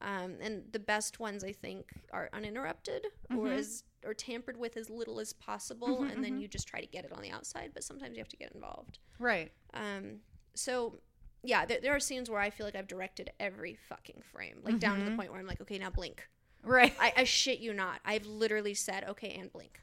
um, 0.01 0.35
and 0.41 0.63
the 0.71 0.79
best 0.79 1.19
ones 1.19 1.43
I 1.43 1.51
think 1.51 1.87
are 2.11 2.29
uninterrupted 2.33 3.05
or 3.35 3.51
as 3.51 3.83
or 4.05 4.13
tampered 4.13 4.57
with 4.57 4.77
as 4.77 4.89
little 4.89 5.19
as 5.19 5.33
possible, 5.33 6.03
and 6.03 6.23
then 6.23 6.39
you 6.39 6.47
just 6.47 6.67
try 6.67 6.81
to 6.81 6.87
get 6.87 7.05
it 7.05 7.13
on 7.13 7.21
the 7.21 7.31
outside. 7.31 7.71
But 7.73 7.83
sometimes 7.83 8.17
you 8.17 8.21
have 8.21 8.29
to 8.29 8.37
get 8.37 8.51
involved. 8.53 8.99
Right. 9.19 9.51
Um, 9.73 10.19
so 10.55 10.99
yeah, 11.43 11.65
there, 11.65 11.79
there 11.81 11.95
are 11.95 11.99
scenes 11.99 12.29
where 12.29 12.39
I 12.39 12.49
feel 12.49 12.65
like 12.65 12.75
I've 12.75 12.87
directed 12.87 13.31
every 13.39 13.75
fucking 13.89 14.21
frame, 14.31 14.57
like 14.63 14.79
down 14.79 14.99
to 14.99 15.05
the 15.05 15.15
point 15.15 15.31
where 15.31 15.39
I'm 15.39 15.47
like, 15.47 15.61
okay, 15.61 15.77
now 15.77 15.89
blink. 15.89 16.27
Right. 16.63 16.93
I, 16.99 17.13
I 17.17 17.23
shit 17.23 17.59
you 17.59 17.73
not. 17.73 17.99
I've 18.05 18.25
literally 18.25 18.73
said, 18.75 19.03
okay, 19.09 19.29
and 19.39 19.51
blink. 19.51 19.79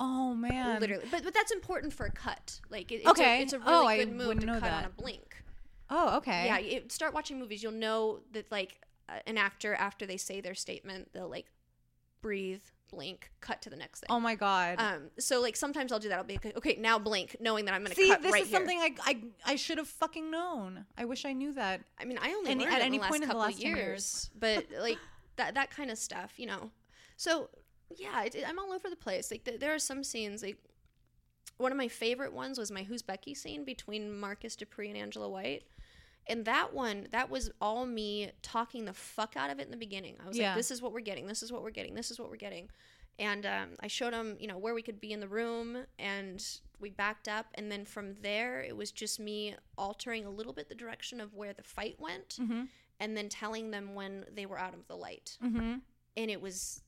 Oh 0.00 0.32
man. 0.34 0.80
literally, 0.80 1.06
but 1.10 1.24
but 1.24 1.34
that's 1.34 1.50
important 1.50 1.92
for 1.92 2.06
a 2.06 2.10
cut. 2.12 2.60
Like, 2.70 2.92
it, 2.92 2.96
it's 2.96 3.08
Okay. 3.08 3.40
a, 3.40 3.42
it's 3.42 3.52
a 3.52 3.58
really 3.58 3.72
Oh, 3.72 3.86
I 3.86 3.96
good 3.98 4.12
move 4.12 4.38
to 4.40 4.46
cut 4.46 4.62
on 4.70 4.84
a 4.84 4.90
blink. 4.90 5.42
Oh, 5.90 6.18
okay. 6.18 6.46
Yeah, 6.46 6.58
it, 6.58 6.92
start 6.92 7.14
watching 7.14 7.38
movies. 7.40 7.62
You'll 7.62 7.72
know 7.72 8.20
that 8.32 8.50
like 8.52 8.80
uh, 9.08 9.14
an 9.26 9.38
actor 9.38 9.74
after 9.74 10.06
they 10.06 10.16
say 10.18 10.40
their 10.40 10.54
statement, 10.54 11.08
they'll 11.12 11.28
like 11.28 11.46
breathe, 12.22 12.62
blink, 12.90 13.30
cut 13.40 13.62
to 13.62 13.70
the 13.70 13.76
next 13.76 14.00
thing. 14.00 14.08
Oh 14.10 14.20
my 14.20 14.34
god. 14.34 14.76
Um, 14.80 15.10
so 15.18 15.40
like 15.40 15.56
sometimes 15.56 15.92
I'll 15.92 15.98
do 15.98 16.08
that. 16.08 16.18
I'll 16.18 16.24
be 16.24 16.38
like, 16.42 16.56
okay, 16.56 16.76
now 16.78 16.98
blink, 16.98 17.36
knowing 17.40 17.64
that 17.66 17.74
I'm 17.74 17.82
gonna 17.82 17.94
See, 17.94 18.08
cut 18.08 18.22
this 18.22 18.32
right 18.32 18.42
is 18.42 18.48
here. 18.48 18.58
something 18.58 18.78
I, 18.78 18.94
I 19.04 19.22
I 19.46 19.56
should 19.56 19.78
have 19.78 19.88
fucking 19.88 20.30
known. 20.30 20.84
I 20.96 21.04
wish 21.04 21.24
I 21.24 21.32
knew 21.32 21.52
that. 21.54 21.80
I 22.00 22.04
mean, 22.04 22.18
I 22.20 22.30
only 22.34 22.50
Any- 22.50 22.64
learned 22.64 22.74
at 22.76 22.80
it 22.82 22.84
any 22.84 22.96
in 22.96 23.00
the 23.00 23.02
last 23.02 23.10
point 23.10 23.22
in 23.24 23.28
the 23.28 23.36
last 23.36 23.62
years, 23.62 23.76
years. 23.78 24.30
but 24.38 24.66
like 24.80 24.98
that 25.36 25.54
that 25.54 25.70
kind 25.70 25.90
of 25.90 25.98
stuff, 25.98 26.34
you 26.38 26.46
know. 26.46 26.70
So 27.16 27.50
yeah, 27.96 28.22
it, 28.24 28.36
I'm 28.46 28.58
all 28.58 28.72
over 28.72 28.90
the 28.90 28.96
place. 28.96 29.30
Like 29.30 29.44
th- 29.44 29.60
there 29.60 29.74
are 29.74 29.78
some 29.78 30.02
scenes. 30.04 30.42
Like 30.42 30.58
one 31.56 31.72
of 31.72 31.78
my 31.78 31.88
favorite 31.88 32.32
ones 32.32 32.58
was 32.58 32.70
my 32.70 32.82
"Who's 32.84 33.02
Becky" 33.02 33.34
scene 33.34 33.64
between 33.64 34.18
Markus 34.18 34.56
Dupree 34.56 34.88
and 34.88 34.96
Angela 34.96 35.28
White. 35.28 35.62
And 36.28 36.44
that 36.44 36.74
one, 36.74 37.08
that 37.12 37.30
was 37.30 37.50
all 37.60 37.86
me 37.86 38.30
talking 38.42 38.84
the 38.84 38.92
fuck 38.92 39.34
out 39.36 39.50
of 39.50 39.58
it 39.58 39.64
in 39.64 39.70
the 39.70 39.76
beginning. 39.78 40.16
I 40.24 40.28
was 40.28 40.36
Yeah. 40.36 40.48
like, 40.50 40.56
"This 40.58 40.70
is 40.70 40.82
what 40.82 40.92
we're 40.92 41.00
getting. 41.00 41.26
This 41.26 41.42
is 41.42 41.50
what 41.52 41.62
we're 41.62 41.70
getting. 41.70 41.94
This 41.94 42.10
is 42.10 42.18
what 42.18 42.28
we're 42.30 42.36
getting." 42.36 42.68
And 43.18 43.44
um, 43.46 43.70
I 43.80 43.88
showed 43.88 44.12
him, 44.12 44.36
you 44.38 44.46
know, 44.46 44.58
where 44.58 44.74
we 44.74 44.82
could 44.82 45.00
be 45.00 45.12
in 45.12 45.18
the 45.20 45.26
room, 45.28 45.84
and 45.98 46.44
we 46.78 46.90
backed 46.90 47.26
up. 47.28 47.46
And 47.54 47.72
then 47.72 47.84
from 47.84 48.14
there, 48.22 48.60
it 48.62 48.76
was 48.76 48.92
just 48.92 49.18
me 49.18 49.56
altering 49.76 50.24
a 50.24 50.30
little 50.30 50.52
bit 50.52 50.68
the 50.68 50.74
direction 50.76 51.20
of 51.20 51.34
where 51.34 51.52
the 51.52 51.64
fight 51.64 51.96
went, 51.98 52.36
Mm-hmm. 52.40 52.64
and 53.00 53.16
then 53.16 53.28
telling 53.28 53.70
them 53.72 53.94
when 53.94 54.24
they 54.32 54.46
were 54.46 54.58
out 54.58 54.74
of 54.74 54.86
the 54.86 54.96
light. 54.96 55.36
Mm-hmm. 55.42 55.76
And 56.16 56.30
it 56.30 56.40
was 56.40 56.82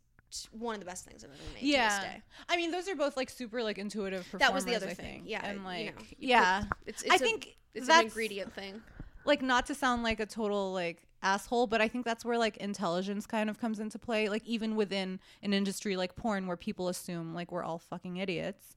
one 0.53 0.75
of 0.75 0.81
the 0.81 0.87
best 0.87 1.05
things 1.05 1.25
I've 1.25 1.31
ever 1.31 1.43
made 1.55 1.61
to 1.61 1.67
Yeah. 1.67 1.89
this 1.89 2.09
day. 2.09 2.23
I 2.49 2.57
mean, 2.57 2.71
those 2.71 2.89
are 2.89 2.95
both 2.95 3.17
like 3.17 3.31
super 3.31 3.63
like 3.65 3.79
intuitive 3.79 4.23
performers. 4.31 4.47
That 4.47 4.55
was 4.55 4.65
the 4.65 4.77
other 4.77 4.87
I 4.89 4.95
thing. 4.95 5.07
think. 5.23 5.25
Yeah, 5.27 5.45
and 5.45 5.59
you 5.59 5.65
like 5.65 5.97
know, 5.97 6.03
you 6.11 6.29
yeah, 6.29 6.65
put- 6.69 6.79
it's, 6.87 7.03
I 7.11 7.15
it's 7.15 7.23
a- 7.23 7.25
think 7.25 7.57
it's 7.75 7.89
an 7.89 8.05
ingredient 8.05 8.53
thing. 8.55 8.81
Like 9.25 9.43
not 9.43 9.67
to 9.67 9.75
sound 9.75 10.03
like 10.03 10.21
a 10.21 10.27
total 10.27 10.73
like 10.73 11.03
asshole, 11.23 11.67
but 11.67 11.81
I 11.81 11.89
think 11.89 12.05
that's 12.07 12.25
where 12.25 12.39
like 12.39 12.57
intelligence 12.57 13.27
kind 13.27 13.51
of 13.51 13.59
comes 13.61 13.79
into 13.81 13.99
play. 13.99 14.29
Like 14.29 14.45
even 14.47 14.77
within 14.77 15.21
an 15.43 15.53
industry 15.53 15.97
like 15.97 16.17
porn, 16.17 16.47
where 16.47 16.57
people 16.57 16.89
assume 16.89 17.35
like 17.35 17.53
we're 17.53 17.63
all 17.65 17.79
fucking 17.79 18.17
idiots. 18.17 18.75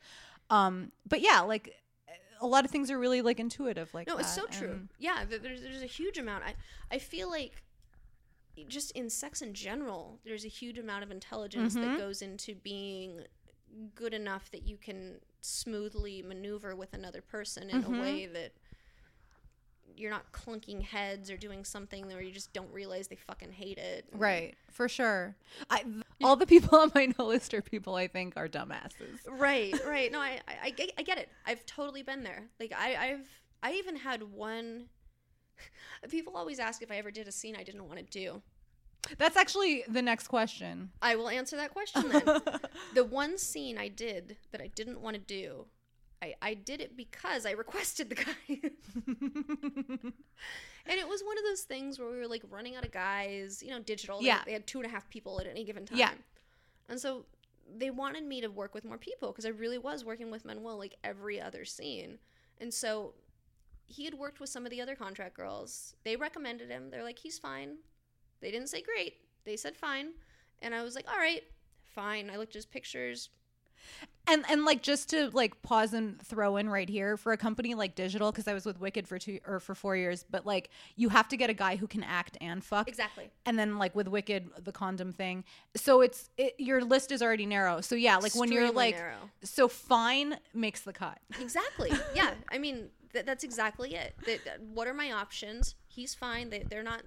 Um, 0.49 0.91
but 1.07 1.21
yeah, 1.21 1.39
like 1.41 1.73
a 2.41 2.47
lot 2.47 2.65
of 2.65 2.71
things 2.71 2.91
are 2.91 2.99
really 2.99 3.21
like 3.21 3.39
intuitive. 3.39 3.93
Like 3.93 4.07
No, 4.07 4.17
it's 4.17 4.33
so 4.33 4.45
true. 4.47 4.71
and- 4.71 4.89
Yeah, 4.99 5.23
there's 5.25 5.61
there's 5.61 5.81
a 5.81 5.85
huge 5.87 6.17
amount. 6.17 6.43
I 6.43 6.55
I 6.91 6.99
feel 6.99 7.29
like 7.29 7.63
just 8.67 8.91
in 8.91 9.09
sex 9.09 9.41
in 9.41 9.53
general, 9.53 10.19
there's 10.25 10.45
a 10.45 10.49
huge 10.49 10.77
amount 10.77 11.03
of 11.03 11.11
intelligence 11.11 11.75
Mm-hmm. 11.75 11.91
that 11.93 11.97
goes 11.97 12.21
into 12.21 12.53
being 12.55 13.21
good 13.95 14.13
enough 14.13 14.51
that 14.51 14.67
you 14.67 14.77
can 14.77 15.15
smoothly 15.41 16.21
maneuver 16.21 16.75
with 16.75 16.93
another 16.93 17.21
person 17.21 17.69
in 17.69 17.81
Mm-hmm. 17.83 17.95
a 17.95 18.01
way 18.01 18.25
that 18.27 18.51
you're 19.97 20.11
not 20.11 20.31
clunking 20.31 20.81
heads 20.81 21.29
or 21.31 21.37
doing 21.37 21.63
something 21.65 22.07
where 22.07 22.21
you 22.21 22.31
just 22.31 22.51
don't 22.53 22.71
realize 22.73 23.07
they 23.07 23.15
fucking 23.15 23.51
hate 23.51 23.77
it. 23.77 24.05
Right, 24.13 24.55
for 24.71 24.87
sure. 24.89 25.35
I 25.69 25.83
all 26.23 26.35
the 26.35 26.45
people 26.47 26.77
on 26.79 26.91
my 26.95 27.13
no 27.17 27.25
list 27.25 27.53
are 27.53 27.61
people 27.61 27.95
I 27.95 28.07
think 28.07 28.33
are 28.37 28.47
dumbasses. 28.47 29.19
right 29.27 29.73
right 29.87 30.11
no 30.11 30.19
I, 30.19 30.39
I 30.47 30.55
i 30.65 30.69
get 30.69 30.91
I 30.97 31.03
get 31.03 31.17
it 31.17 31.29
i've 31.45 31.65
totally 31.65 32.01
been 32.03 32.23
there 32.23 32.43
like 32.59 32.71
i 32.77 32.95
i've 32.95 33.27
i 33.61 33.73
even 33.73 33.95
had 33.97 34.23
one 34.23 34.85
people 36.09 36.33
always 36.37 36.59
ask 36.59 36.81
if 36.81 36.91
i 36.91 36.95
ever 36.95 37.11
did 37.11 37.27
a 37.27 37.31
scene 37.31 37.55
i 37.57 37.63
didn't 37.63 37.85
want 37.87 37.99
to 37.99 38.05
do 38.05 38.41
That's 39.17 39.35
actually 39.37 39.83
the 39.87 40.01
next 40.01 40.27
question. 40.27 40.91
i 41.01 41.15
will 41.15 41.29
answer 41.29 41.57
that 41.57 41.71
question 41.73 42.09
then 42.09 42.23
the 42.93 43.03
one 43.03 43.37
scene 43.37 43.77
i 43.77 43.87
did 43.89 44.37
that 44.51 44.61
i 44.61 44.67
didn't 44.67 45.01
want 45.01 45.15
to 45.15 45.21
do 45.21 45.65
I, 46.23 46.35
I 46.41 46.53
did 46.53 46.79
it 46.81 46.95
because 46.95 47.45
I 47.45 47.51
requested 47.63 48.09
the 48.09 48.15
guy. 48.15 48.43
and 50.85 50.99
it 50.99 51.07
was 51.07 51.21
one 51.23 51.37
of 51.37 51.43
those 51.43 51.61
things 51.61 51.99
where 51.99 52.09
we 52.09 52.17
were 52.17 52.27
like 52.27 52.43
running 52.49 52.75
out 52.75 52.85
of 52.85 52.91
guys, 52.91 53.61
you 53.63 53.69
know, 53.71 53.79
digital. 53.79 54.19
They- 54.19 54.27
Yeah. 54.27 54.41
They, 54.45 54.53
had 54.53 54.67
two 54.67 54.79
and 54.79 54.87
a 54.87 54.89
half 54.89 55.09
people 55.09 55.39
at 55.39 55.47
any 55.47 55.63
given 55.63 55.85
time. 55.85 55.97
Yeah. 55.97 56.11
And 56.89 56.99
so 56.99 57.25
they 57.77 57.89
wanted 57.89 58.23
me 58.23 58.41
to 58.41 58.47
work 58.47 58.73
with 58.73 58.85
more 58.85 58.97
people 58.97 59.31
because 59.31 59.45
I 59.45 59.49
really 59.49 59.77
was 59.77 60.03
working 60.05 60.29
with 60.31 60.45
Manuel 60.45 60.77
like 60.77 60.95
every 61.03 61.39
other 61.41 61.65
scene. 61.65 62.17
And 62.59 62.73
so 62.73 63.13
he 63.85 64.05
had 64.05 64.13
worked 64.13 64.39
with 64.39 64.49
some 64.49 64.65
of 64.65 64.71
the 64.71 64.81
other 64.81 64.95
contract 64.95 65.35
girls. 65.35 65.95
They 66.03 66.15
recommended 66.15 66.69
him. 66.69 66.89
They're 66.89 67.03
like, 67.03 67.19
he's 67.19 67.39
fine. 67.39 67.77
They 68.41 68.51
didn't 68.51 68.69
say 68.69 68.81
great. 68.81 69.15
They 69.45 69.55
said 69.57 69.75
fine. 69.75 70.11
And 70.61 70.73
I 70.75 70.83
was 70.83 70.95
like, 70.95 71.05
all 71.11 71.17
right, 71.17 71.43
fine. 71.85 72.29
I 72.29 72.37
looked 72.37 72.51
at 72.51 72.55
his 72.55 72.65
pictures. 72.65 73.29
And 74.25 74.45
and 74.49 74.63
like 74.63 74.81
just 74.81 75.09
to 75.09 75.29
like 75.33 75.61
pause 75.63 75.93
and 75.93 76.21
throw 76.21 76.55
in 76.55 76.69
right 76.69 76.87
here 76.87 77.17
for 77.17 77.33
a 77.33 77.37
company 77.37 77.75
like 77.75 77.93
Digital 77.95 78.31
because 78.31 78.47
I 78.47 78.53
was 78.53 78.65
with 78.65 78.79
Wicked 78.79 79.05
for 79.07 79.19
two 79.19 79.39
or 79.45 79.59
for 79.59 79.75
four 79.75 79.97
years, 79.97 80.23
but 80.29 80.45
like 80.45 80.69
you 80.95 81.09
have 81.09 81.27
to 81.29 81.37
get 81.37 81.49
a 81.49 81.53
guy 81.53 81.75
who 81.75 81.87
can 81.87 82.03
act 82.03 82.37
and 82.39 82.63
fuck. 82.63 82.87
Exactly. 82.87 83.29
And 83.45 83.59
then 83.59 83.77
like 83.77 83.93
with 83.95 84.07
Wicked, 84.07 84.49
the 84.63 84.71
condom 84.71 85.11
thing. 85.11 85.43
So 85.75 85.99
it's 86.01 86.29
it, 86.37 86.55
your 86.57 86.83
list 86.83 87.11
is 87.11 87.21
already 87.21 87.45
narrow. 87.45 87.81
So 87.81 87.95
yeah, 87.95 88.15
like 88.17 88.33
when 88.33 88.51
you're 88.51 88.71
like, 88.71 88.95
narrow. 88.95 89.29
so 89.43 89.67
fine 89.67 90.37
makes 90.53 90.81
the 90.81 90.93
cut. 90.93 91.19
Exactly. 91.39 91.91
Yeah. 92.15 92.31
I 92.51 92.59
mean, 92.59 92.89
th- 93.11 93.25
that's 93.25 93.43
exactly 93.43 93.95
it. 93.95 94.13
That, 94.25 94.45
that- 94.45 94.61
what 94.61 94.87
are 94.87 94.93
my 94.93 95.11
options? 95.11 95.75
He's 95.87 96.13
fine. 96.13 96.49
They, 96.49 96.63
they're 96.69 96.83
not. 96.83 97.01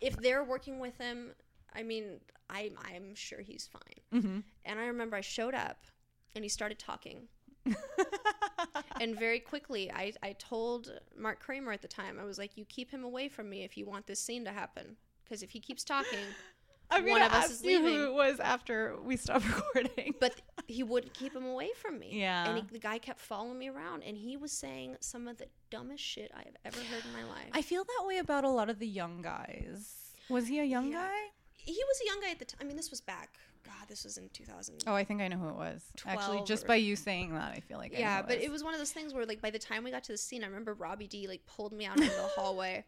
If 0.00 0.16
they're 0.16 0.44
working 0.44 0.78
with 0.80 0.98
him, 0.98 1.30
I 1.74 1.82
mean, 1.82 2.20
I, 2.48 2.70
I'm 2.94 3.14
sure 3.14 3.40
he's 3.40 3.68
fine. 3.68 4.20
Mm-hmm. 4.22 4.38
And 4.64 4.80
I 4.80 4.86
remember 4.86 5.16
I 5.16 5.20
showed 5.20 5.54
up 5.54 5.86
and 6.34 6.44
he 6.44 6.48
started 6.48 6.78
talking. 6.78 7.28
and 9.00 9.18
very 9.18 9.40
quickly, 9.40 9.90
I, 9.90 10.12
I 10.22 10.32
told 10.38 10.92
Mark 11.16 11.40
Kramer 11.40 11.72
at 11.72 11.82
the 11.82 11.88
time, 11.88 12.18
I 12.20 12.24
was 12.24 12.38
like, 12.38 12.56
you 12.56 12.64
keep 12.64 12.90
him 12.90 13.04
away 13.04 13.28
from 13.28 13.48
me 13.48 13.64
if 13.64 13.76
you 13.76 13.86
want 13.86 14.06
this 14.06 14.20
scene 14.20 14.44
to 14.44 14.50
happen. 14.52 14.96
Because 15.24 15.42
if 15.42 15.50
he 15.50 15.60
keeps 15.60 15.84
talking, 15.84 16.18
I'm 16.90 17.06
One 17.06 17.22
of 17.22 17.32
us 17.32 17.44
ask 17.44 17.50
is 17.52 17.62
you 17.62 17.78
leaving. 17.78 17.94
who 18.00 18.04
it 18.06 18.12
was 18.14 18.40
after 18.40 18.96
we 19.04 19.16
stopped 19.16 19.46
recording. 19.74 20.14
but 20.20 20.40
he 20.66 20.82
wouldn't 20.82 21.14
keep 21.14 21.34
him 21.34 21.44
away 21.46 21.70
from 21.80 21.98
me. 21.98 22.10
Yeah. 22.20 22.48
And 22.48 22.56
he, 22.58 22.64
the 22.72 22.80
guy 22.80 22.98
kept 22.98 23.20
following 23.20 23.58
me 23.58 23.68
around, 23.68 24.02
and 24.02 24.16
he 24.16 24.36
was 24.36 24.50
saying 24.52 24.96
some 25.00 25.28
of 25.28 25.38
the 25.38 25.46
dumbest 25.70 26.02
shit 26.02 26.32
I 26.34 26.38
have 26.44 26.56
ever 26.64 26.80
heard 26.80 27.04
in 27.04 27.12
my 27.12 27.28
life. 27.32 27.50
I 27.52 27.62
feel 27.62 27.84
that 27.84 28.06
way 28.06 28.18
about 28.18 28.44
a 28.44 28.48
lot 28.50 28.70
of 28.70 28.78
the 28.80 28.88
young 28.88 29.22
guys. 29.22 29.94
Was 30.28 30.48
he 30.48 30.58
a 30.58 30.64
young 30.64 30.90
Yeah. 30.90 31.06
guy? 31.06 31.18
he 31.62 31.72
was 31.88 32.00
a 32.02 32.06
young 32.06 32.20
guy 32.22 32.30
at 32.30 32.38
the 32.38 32.44
time. 32.46 32.58
I 32.62 32.64
mean, 32.64 32.76
this 32.76 32.90
was 32.90 33.02
back. 33.02 33.34
God, 33.64 33.88
this 33.88 34.04
was 34.04 34.16
in 34.16 34.28
2000. 34.30 34.84
Oh, 34.86 34.94
I 34.94 35.04
think 35.04 35.20
I 35.20 35.28
know 35.28 35.36
who 35.36 35.48
it 35.48 35.54
was. 35.56 35.82
Actually, 36.06 36.42
just 36.44 36.64
or- 36.64 36.68
by 36.68 36.76
you 36.76 36.96
saying 36.96 37.34
that, 37.34 37.52
I 37.56 37.60
feel 37.60 37.78
like 37.78 37.92
I 37.92 37.96
know 37.96 38.00
yeah, 38.00 38.22
but 38.22 38.38
it 38.38 38.50
was 38.50 38.64
one 38.64 38.72
of 38.74 38.80
those 38.80 38.92
things 38.92 39.12
where, 39.12 39.26
like, 39.26 39.40
by 39.42 39.50
the 39.50 39.58
time 39.58 39.84
we 39.84 39.90
got 39.90 40.04
to 40.04 40.12
the 40.12 40.18
scene, 40.18 40.42
I 40.42 40.46
remember 40.46 40.74
Robby 40.74 41.06
D 41.06 41.26
like 41.28 41.44
pulled 41.46 41.72
me 41.72 41.84
out 41.86 41.96
into 41.98 42.08
the 42.14 42.22
hallway, 42.36 42.84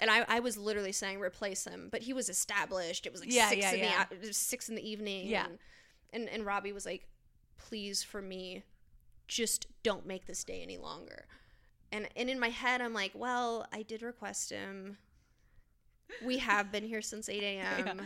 and 0.00 0.10
I, 0.10 0.24
I 0.28 0.40
was 0.40 0.56
literally 0.56 0.92
saying 0.92 1.18
replace 1.20 1.64
him, 1.64 1.88
but 1.90 2.02
he 2.02 2.12
was 2.12 2.28
established. 2.28 3.06
It 3.06 3.12
was 3.12 3.20
like 3.20 3.32
Yeah, 3.32 3.48
six 3.50 3.62
yeah, 3.62 3.72
in 3.72 3.78
yeah. 3.80 4.04
the 4.22 4.32
six 4.32 4.68
in 4.68 4.74
the 4.76 4.88
evening. 4.88 5.26
Yeah. 5.26 5.46
and, 5.46 5.58
and 6.12 6.28
and 6.28 6.46
Robby 6.46 6.72
was 6.72 6.86
like, 6.86 7.08
please 7.58 8.02
for 8.02 8.22
me, 8.22 8.62
just 9.26 9.66
don't 9.82 10.06
make 10.06 10.26
this 10.26 10.44
day 10.44 10.62
any 10.62 10.78
longer. 10.78 11.26
And 11.90 12.08
and 12.16 12.28
in 12.30 12.38
my 12.38 12.50
head, 12.50 12.80
I'm 12.80 12.94
like, 12.94 13.12
well, 13.14 13.66
I 13.72 13.82
did 13.82 14.02
request 14.02 14.50
him. 14.50 14.98
We 16.24 16.38
have 16.38 16.70
been 16.70 16.84
here 16.84 17.00
since 17.02 17.28
8 17.28 17.42
a.m. 17.42 18.02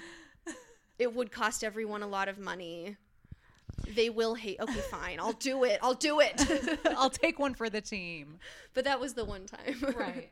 It 0.99 1.15
would 1.15 1.31
cost 1.31 1.63
everyone 1.63 2.03
a 2.03 2.07
lot 2.09 2.29
of 2.29 2.39
money. 2.39 2.97
They 3.95 4.11
will 4.11 4.35
hate. 4.35 4.59
Okay, 4.61 4.81
fine. 4.91 5.21
I'll 5.21 5.33
do 5.33 5.63
it. 5.65 5.79
I'll 5.83 5.95
do 5.95 6.21
it. 6.21 6.81
I'll 6.97 7.11
take 7.11 7.39
one 7.39 7.55
for 7.55 7.71
the 7.71 7.81
team. 7.81 8.39
but 8.75 8.85
that 8.85 8.99
was 9.01 9.15
the 9.15 9.25
one 9.25 9.47
time. 9.47 9.77
Right. 9.97 10.31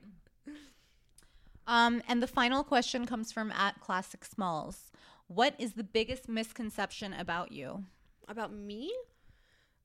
um, 1.67 2.03
and 2.09 2.23
the 2.23 2.27
final 2.27 2.65
question 2.65 3.07
comes 3.07 3.33
from 3.33 3.53
at 3.53 3.81
Classic 3.81 4.25
Smalls. 4.25 4.91
What 5.29 5.55
is 5.59 5.73
the 5.75 5.85
biggest 5.85 6.29
misconception 6.29 7.13
about 7.13 7.53
you? 7.53 7.85
About 8.29 8.53
me? 8.53 8.93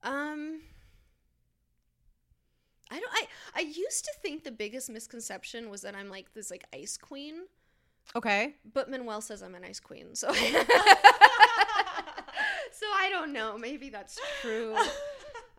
Um 0.04 0.62
I 2.90 3.00
don't 3.00 3.12
I 3.14 3.28
I 3.56 3.62
used 3.62 4.06
to 4.06 4.12
think 4.22 4.44
the 4.44 4.52
biggest 4.52 4.90
misconception 4.90 5.70
was 5.70 5.82
that 5.82 5.96
I'm 5.96 6.10
like 6.10 6.34
this 6.34 6.52
like 6.52 6.66
ice 6.74 6.98
queen, 6.98 7.46
Okay. 8.16 8.56
but 8.74 8.90
Manuel 8.90 9.22
says 9.22 9.42
I'm 9.42 9.56
an 9.56 9.64
ice 9.64 9.80
queen. 9.80 10.16
So 10.16 10.32
So 10.34 10.42
I 12.88 13.10
don't 13.12 13.34
know. 13.34 13.58
Maybe 13.58 13.90
that's 13.90 14.20
true. 14.42 14.76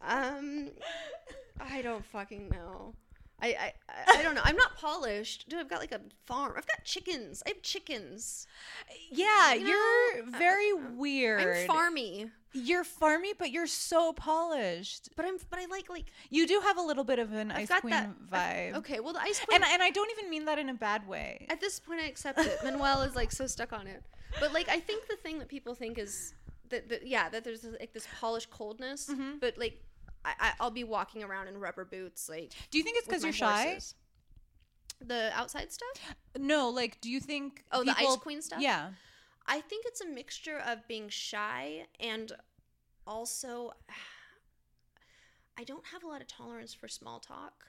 Um 0.05 0.70
I 1.61 1.81
don't 1.81 2.05
fucking 2.05 2.49
know. 2.49 2.93
I, 3.43 3.48
I, 3.48 3.73
I- 3.89 4.19
I 4.19 4.23
don't 4.23 4.35
know. 4.35 4.40
I'm 4.44 4.56
not 4.56 4.77
polished. 4.77 5.48
Dude, 5.48 5.59
I've 5.60 5.69
got 5.69 5.81
like 5.81 5.93
a 5.93 6.01
farm. 6.27 6.55
I've 6.56 6.66
got 6.66 6.85
chickens. 6.85 7.43
I 7.47 7.51
have 7.51 7.62
chickens. 7.62 8.47
Yeah, 9.10 9.55
You 9.55 9.74
are 9.74 10.23
very 10.39 10.73
weird. 10.73 11.40
I'm 11.40 11.69
farmy. 11.69 12.31
You're 12.55 12.85
farmy, 12.85 13.32
but 13.39 13.51
you're 13.51 13.66
so 13.66 14.12
polished. 14.12 15.09
But 15.16 15.24
I'm 15.24 15.36
but 15.51 15.59
I 15.59 15.66
like 15.66 15.89
like 15.89 16.05
You 16.31 16.47
do 16.47 16.60
have 16.62 16.77
a 16.77 16.82
little 16.82 17.05
bit 17.05 17.19
of 17.19 17.32
an 17.32 17.51
I've 17.51 17.59
ice 17.62 17.69
got 17.69 17.81
queen 17.81 17.90
that 17.93 18.10
vibe. 18.31 18.74
Okay, 18.78 19.01
well 19.01 19.12
the 19.14 19.20
ice 19.23 19.40
queen 19.40 19.56
And 19.56 19.64
and 19.73 19.82
I 19.82 19.90
don't 19.90 20.10
even 20.16 20.28
mean 20.31 20.44
that 20.44 20.59
in 20.59 20.69
a 20.69 20.74
bad 20.74 21.06
way. 21.09 21.47
at 21.51 21.60
this 21.60 21.81
point 21.81 22.01
I 22.01 22.06
accept 22.06 22.39
it. 22.40 22.59
Manuel 22.64 23.02
is 23.02 23.14
like 23.16 23.32
so 23.32 23.47
stuck 23.47 23.73
on 23.73 23.86
it. 23.86 24.02
But 24.40 24.52
like 24.52 24.69
I 24.69 24.81
think 24.81 25.09
the 25.09 25.16
thing 25.16 25.39
that 25.39 25.48
people 25.48 25.74
think 25.74 25.98
is 25.98 26.35
that, 26.69 26.89
that 26.90 27.06
yeah, 27.06 27.28
that 27.31 27.43
there's 27.44 27.64
like 27.81 27.93
this 27.93 28.06
polished 28.20 28.51
coldness, 28.51 29.09
Mm-hmm. 29.09 29.39
but 29.40 29.56
like 29.59 29.81
I, 30.24 30.32
I 30.40 30.53
I'll 30.61 30.70
be 30.70 30.85
walking 30.85 31.23
around 31.23 31.49
in 31.49 31.59
rubber 31.59 31.85
boots 31.85 32.28
like 32.28 32.53
Do 32.70 32.78
you 32.78 32.85
think 32.85 32.97
it's 32.99 33.07
because 33.07 33.24
you're 33.24 33.32
shy? 33.32 33.65
horses. 33.70 33.94
The 35.05 35.31
outside 35.35 35.73
stuff? 35.73 36.15
No, 36.39 36.69
like, 36.69 37.01
do 37.01 37.11
you 37.11 37.19
think? 37.19 37.65
Oh, 37.73 37.82
the 37.82 37.90
ice 37.90 37.99
people- 37.99 38.16
queen 38.19 38.40
stuff? 38.40 38.61
Yeah. 38.62 38.90
I 39.49 39.61
think 39.61 39.85
it's 39.89 40.01
a 40.01 40.07
mixture 40.07 40.61
of 40.65 40.86
being 40.86 41.09
shy 41.09 41.86
and 41.99 42.31
also 43.07 43.73
I 45.59 45.65
don't 45.65 45.85
have 45.86 46.03
a 46.05 46.07
lot 46.07 46.20
of 46.20 46.28
tolerance 46.28 46.73
for 46.73 46.89
small 46.89 47.19
talk. 47.20 47.65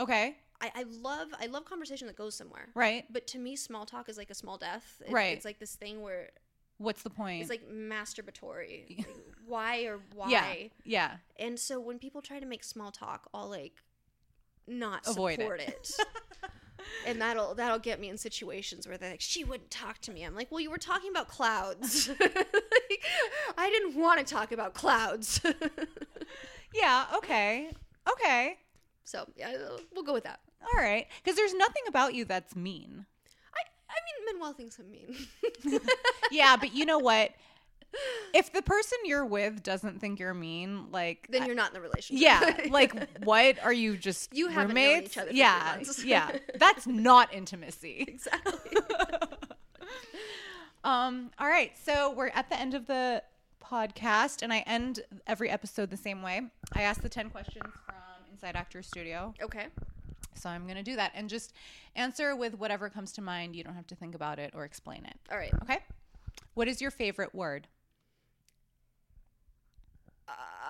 Okay. 0.00 0.36
I, 0.60 0.70
I 0.74 0.84
love 1.00 1.28
I 1.40 1.46
love 1.46 1.64
conversation 1.64 2.06
that 2.06 2.16
goes 2.16 2.34
somewhere. 2.34 2.68
Right. 2.74 3.04
But 3.10 3.26
to 3.28 3.38
me, 3.38 3.56
small 3.56 3.86
talk 3.86 4.08
is 4.08 4.16
like 4.18 4.30
a 4.30 4.34
small 4.34 4.58
death. 4.58 5.00
It- 5.06 5.12
Right. 5.12 5.36
It's 5.36 5.44
like 5.44 5.58
this 5.58 5.74
thing 5.74 6.02
where 6.02 6.30
What's 6.78 7.02
the 7.02 7.10
point? 7.10 7.40
it's 7.42 7.50
like 7.50 7.68
masturbatory. 7.70 8.96
Like, 8.98 9.06
why 9.46 9.82
or 9.84 10.00
why? 10.14 10.30
yeah. 10.30 10.54
Yeah. 10.84 11.10
And 11.38 11.58
so 11.58 11.80
when 11.80 11.98
people 11.98 12.22
try 12.22 12.38
to 12.40 12.46
make 12.46 12.64
small 12.64 12.90
talk, 12.90 13.28
I'll 13.34 13.48
like 13.48 13.74
not 14.66 15.06
Avoid 15.06 15.40
it. 15.40 15.60
it. 15.60 15.90
and 17.06 17.20
that'll 17.20 17.54
that'll 17.54 17.78
get 17.78 18.00
me 18.00 18.08
in 18.08 18.16
situations 18.18 18.86
where 18.86 18.96
they're 18.96 19.10
like, 19.10 19.20
she 19.20 19.44
wouldn't 19.44 19.70
talk 19.70 19.98
to 20.02 20.12
me. 20.12 20.22
I'm 20.24 20.34
like, 20.34 20.50
well, 20.50 20.60
you 20.60 20.70
were 20.70 20.78
talking 20.78 21.10
about 21.10 21.28
clouds. 21.28 22.10
Like, 22.90 23.04
I 23.56 23.70
didn't 23.70 23.96
want 23.98 24.18
to 24.18 24.24
talk 24.34 24.52
about 24.52 24.74
clouds. 24.74 25.40
Yeah. 26.74 27.04
Okay. 27.16 27.70
Okay. 28.10 28.58
so 29.04 29.26
yeah, 29.36 29.54
we'll 29.94 30.04
go 30.04 30.12
with 30.14 30.24
that. 30.24 30.40
All 30.62 30.80
right. 30.80 31.06
Because 31.22 31.36
there's 31.36 31.54
nothing 31.54 31.82
about 31.88 32.14
you 32.14 32.24
that's 32.24 32.56
mean. 32.56 33.04
I 33.54 33.60
I 33.90 33.94
mean, 34.06 34.38
Manuel 34.38 34.52
thinks 34.54 34.78
I'm 34.78 34.90
mean. 34.90 35.80
Yeah, 36.30 36.56
but 36.56 36.74
you 36.74 36.86
know 36.86 36.98
what? 36.98 37.32
If 38.34 38.52
the 38.52 38.62
person 38.62 38.98
you're 39.04 39.26
with 39.26 39.62
doesn't 39.62 40.00
think 40.00 40.18
you're 40.18 40.32
mean, 40.34 40.90
like 40.90 41.26
then 41.28 41.44
you're 41.46 41.54
not 41.54 41.68
in 41.68 41.74
the 41.74 41.80
relationship. 41.80 42.22
yeah, 42.22 42.66
like 42.70 42.94
what 43.24 43.62
are 43.62 43.72
you 43.72 43.96
just 43.96 44.34
You 44.34 44.48
haven't 44.48 44.68
roommates? 44.76 45.12
each 45.12 45.18
other 45.18 45.30
yeah, 45.32 45.78
yeah, 46.04 46.30
that's 46.58 46.86
not 46.86 47.32
intimacy. 47.34 48.04
exactly. 48.08 48.76
Um, 50.84 51.30
all 51.38 51.46
right, 51.46 51.70
so 51.78 52.10
we're 52.12 52.30
at 52.34 52.48
the 52.48 52.58
end 52.58 52.74
of 52.74 52.86
the 52.88 53.22
podcast, 53.64 54.42
and 54.42 54.52
I 54.52 54.60
end 54.66 55.00
every 55.28 55.48
episode 55.48 55.90
the 55.90 55.96
same 55.96 56.22
way. 56.22 56.40
I 56.72 56.82
ask 56.82 57.00
the 57.00 57.08
ten 57.08 57.30
questions 57.30 57.70
from 57.86 57.94
Inside 58.32 58.56
Actor 58.56 58.82
Studio, 58.82 59.32
okay. 59.40 59.66
so 60.34 60.48
I'm 60.48 60.66
gonna 60.66 60.82
do 60.82 60.96
that 60.96 61.12
and 61.14 61.28
just 61.28 61.52
answer 61.94 62.34
with 62.34 62.58
whatever 62.58 62.88
comes 62.88 63.12
to 63.12 63.22
mind. 63.22 63.54
You 63.54 63.62
don't 63.62 63.74
have 63.76 63.86
to 63.88 63.94
think 63.94 64.16
about 64.16 64.40
it 64.40 64.54
or 64.56 64.64
explain 64.64 65.04
it. 65.04 65.14
All 65.30 65.38
right. 65.38 65.52
Okay. 65.62 65.78
What 66.54 66.66
is 66.66 66.80
your 66.80 66.90
favorite 66.90 67.32
word? 67.32 67.68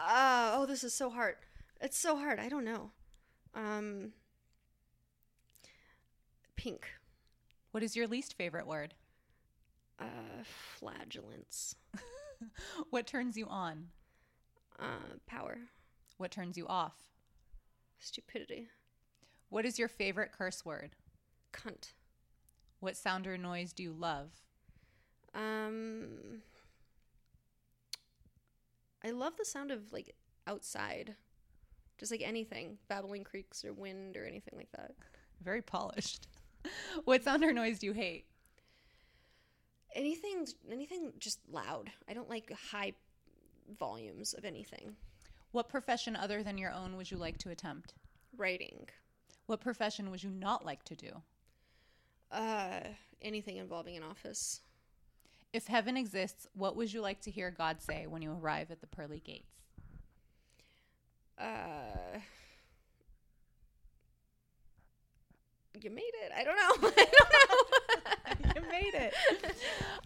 Uh, 0.04 0.52
oh, 0.54 0.66
this 0.66 0.82
is 0.82 0.92
so 0.92 1.10
hard. 1.10 1.36
It's 1.80 1.98
so 1.98 2.16
hard. 2.16 2.40
I 2.40 2.48
don't 2.48 2.64
know. 2.64 2.90
Um, 3.54 4.12
pink. 6.56 6.86
What 7.70 7.82
is 7.82 7.94
your 7.94 8.06
least 8.06 8.34
favorite 8.34 8.66
word? 8.66 8.94
Uh, 9.98 10.42
flagellants. 10.44 11.76
What 12.90 13.06
turns 13.06 13.36
you 13.36 13.46
on? 13.46 13.86
Uh, 14.78 15.16
power. 15.26 15.58
What 16.16 16.32
turns 16.32 16.56
you 16.56 16.66
off? 16.66 16.94
Stupidity. 18.00 18.66
What 19.48 19.64
is 19.64 19.78
your 19.78 19.86
favorite 19.86 20.32
curse 20.32 20.64
word? 20.64 20.90
Cunt. 21.52 21.92
What 22.80 22.96
sound 22.96 23.28
or 23.28 23.38
noise 23.38 23.72
do 23.72 23.84
you 23.84 23.92
love? 23.92 24.30
Um, 25.34 26.42
I 29.04 29.10
love 29.10 29.36
the 29.36 29.44
sound 29.44 29.70
of 29.70 29.92
like 29.92 30.14
outside, 30.46 31.14
just 31.98 32.12
like 32.12 32.22
anything, 32.22 32.78
babbling 32.88 33.24
creeks 33.24 33.64
or 33.64 33.72
wind 33.72 34.16
or 34.16 34.24
anything 34.24 34.54
like 34.56 34.70
that. 34.72 34.92
Very 35.42 35.62
polished. 35.62 36.28
what 37.04 37.24
sound 37.24 37.42
or 37.44 37.52
noise 37.52 37.78
do 37.80 37.86
you 37.86 37.92
hate? 37.92 38.26
Anything, 39.94 40.46
anything 40.70 41.12
just 41.18 41.40
loud. 41.50 41.90
I 42.08 42.14
don't 42.14 42.30
like 42.30 42.50
high 42.70 42.92
volumes 43.78 44.32
of 44.34 44.44
anything. 44.44 44.96
What 45.50 45.68
profession 45.68 46.16
other 46.16 46.42
than 46.42 46.56
your 46.56 46.72
own 46.72 46.96
would 46.96 47.10
you 47.10 47.18
like 47.18 47.36
to 47.38 47.50
attempt? 47.50 47.94
Writing, 48.36 48.88
What 49.46 49.60
profession 49.60 50.10
would 50.10 50.22
you 50.22 50.30
not 50.30 50.64
like 50.64 50.82
to 50.84 50.94
do? 50.96 51.10
uh, 52.30 52.80
anything 53.20 53.58
involving 53.58 53.94
an 53.94 54.02
office. 54.02 54.62
If 55.52 55.66
heaven 55.66 55.96
exists, 55.96 56.46
what 56.54 56.76
would 56.76 56.92
you 56.92 57.00
like 57.02 57.20
to 57.22 57.30
hear 57.30 57.50
God 57.50 57.82
say 57.82 58.06
when 58.06 58.22
you 58.22 58.32
arrive 58.32 58.70
at 58.70 58.80
the 58.80 58.86
pearly 58.86 59.20
gates? 59.20 59.50
Uh, 61.38 62.18
you 65.80 65.90
made 65.90 66.02
it. 66.24 66.32
I 66.36 66.44
don't 66.44 66.56
know. 66.56 66.88
I 68.26 68.34
don't 68.34 68.44
know. 68.44 68.52
you 68.62 68.70
made 68.70 68.94
it. 68.94 69.14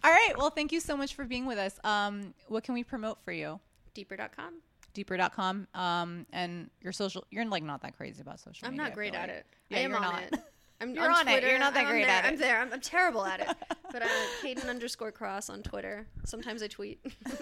All 0.03 0.11
right. 0.11 0.33
Well, 0.37 0.49
thank 0.49 0.71
you 0.71 0.79
so 0.79 0.97
much 0.97 1.15
for 1.15 1.23
being 1.25 1.45
with 1.45 1.57
us. 1.57 1.79
Um, 1.83 2.33
what 2.47 2.63
can 2.63 2.73
we 2.73 2.83
promote 2.83 3.21
for 3.23 3.31
you? 3.31 3.59
Deeper.com. 3.93 4.55
Deeper.com. 4.93 5.67
Um, 5.73 6.25
and 6.33 6.69
your 6.81 6.91
social, 6.91 7.25
you're 7.29 7.45
like 7.45 7.63
not 7.63 7.81
that 7.83 7.95
crazy 7.95 8.21
about 8.21 8.39
social 8.39 8.65
I'm 8.67 8.73
media. 8.73 8.85
not 8.87 8.93
great 8.95 9.13
feel 9.13 9.21
at 9.21 9.29
like. 9.29 9.37
it. 9.37 9.45
Yeah, 9.69 9.77
I 9.77 9.81
am 9.81 9.91
you're 9.91 9.99
on 9.99 10.03
not. 10.11 10.23
it. 10.23 10.39
I'm 10.79 10.93
You're 10.93 11.11
on 11.11 11.27
it. 11.27 11.31
Twitter. 11.31 11.49
You're 11.49 11.59
not 11.59 11.73
that 11.73 11.85
I'm 11.85 11.91
great 11.91 12.05
there. 12.05 12.15
at 12.15 12.25
it. 12.25 12.27
I'm 12.27 12.37
there. 12.37 12.59
I'm, 12.59 12.71
I'm 12.73 12.81
terrible 12.81 13.25
at 13.25 13.39
it. 13.39 13.47
But 13.91 14.03
uh, 14.03 14.07
Kayden 14.43 14.69
underscore 14.69 15.11
Kross 15.11 15.49
on 15.49 15.63
Twitter. 15.63 16.07
Sometimes 16.25 16.61
I 16.61 16.67
tweet. 16.67 16.99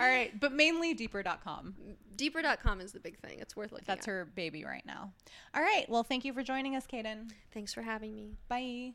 All 0.00 0.06
right. 0.06 0.38
But 0.40 0.52
mainly 0.52 0.92
deeper.com. 0.94 1.74
Deeper.com 2.16 2.80
is 2.80 2.92
the 2.92 3.00
big 3.00 3.18
thing. 3.18 3.38
It's 3.38 3.54
worth 3.54 3.70
looking 3.72 3.84
That's 3.86 4.08
at. 4.08 4.10
her 4.10 4.24
baby 4.34 4.64
right 4.64 4.84
now. 4.86 5.12
All 5.54 5.62
right. 5.62 5.86
Well, 5.88 6.02
thank 6.02 6.24
you 6.24 6.32
for 6.32 6.42
joining 6.42 6.74
us, 6.74 6.86
Kayden. 6.86 7.30
Thanks 7.52 7.72
for 7.72 7.82
having 7.82 8.14
me. 8.16 8.34
Bye. 8.48 8.94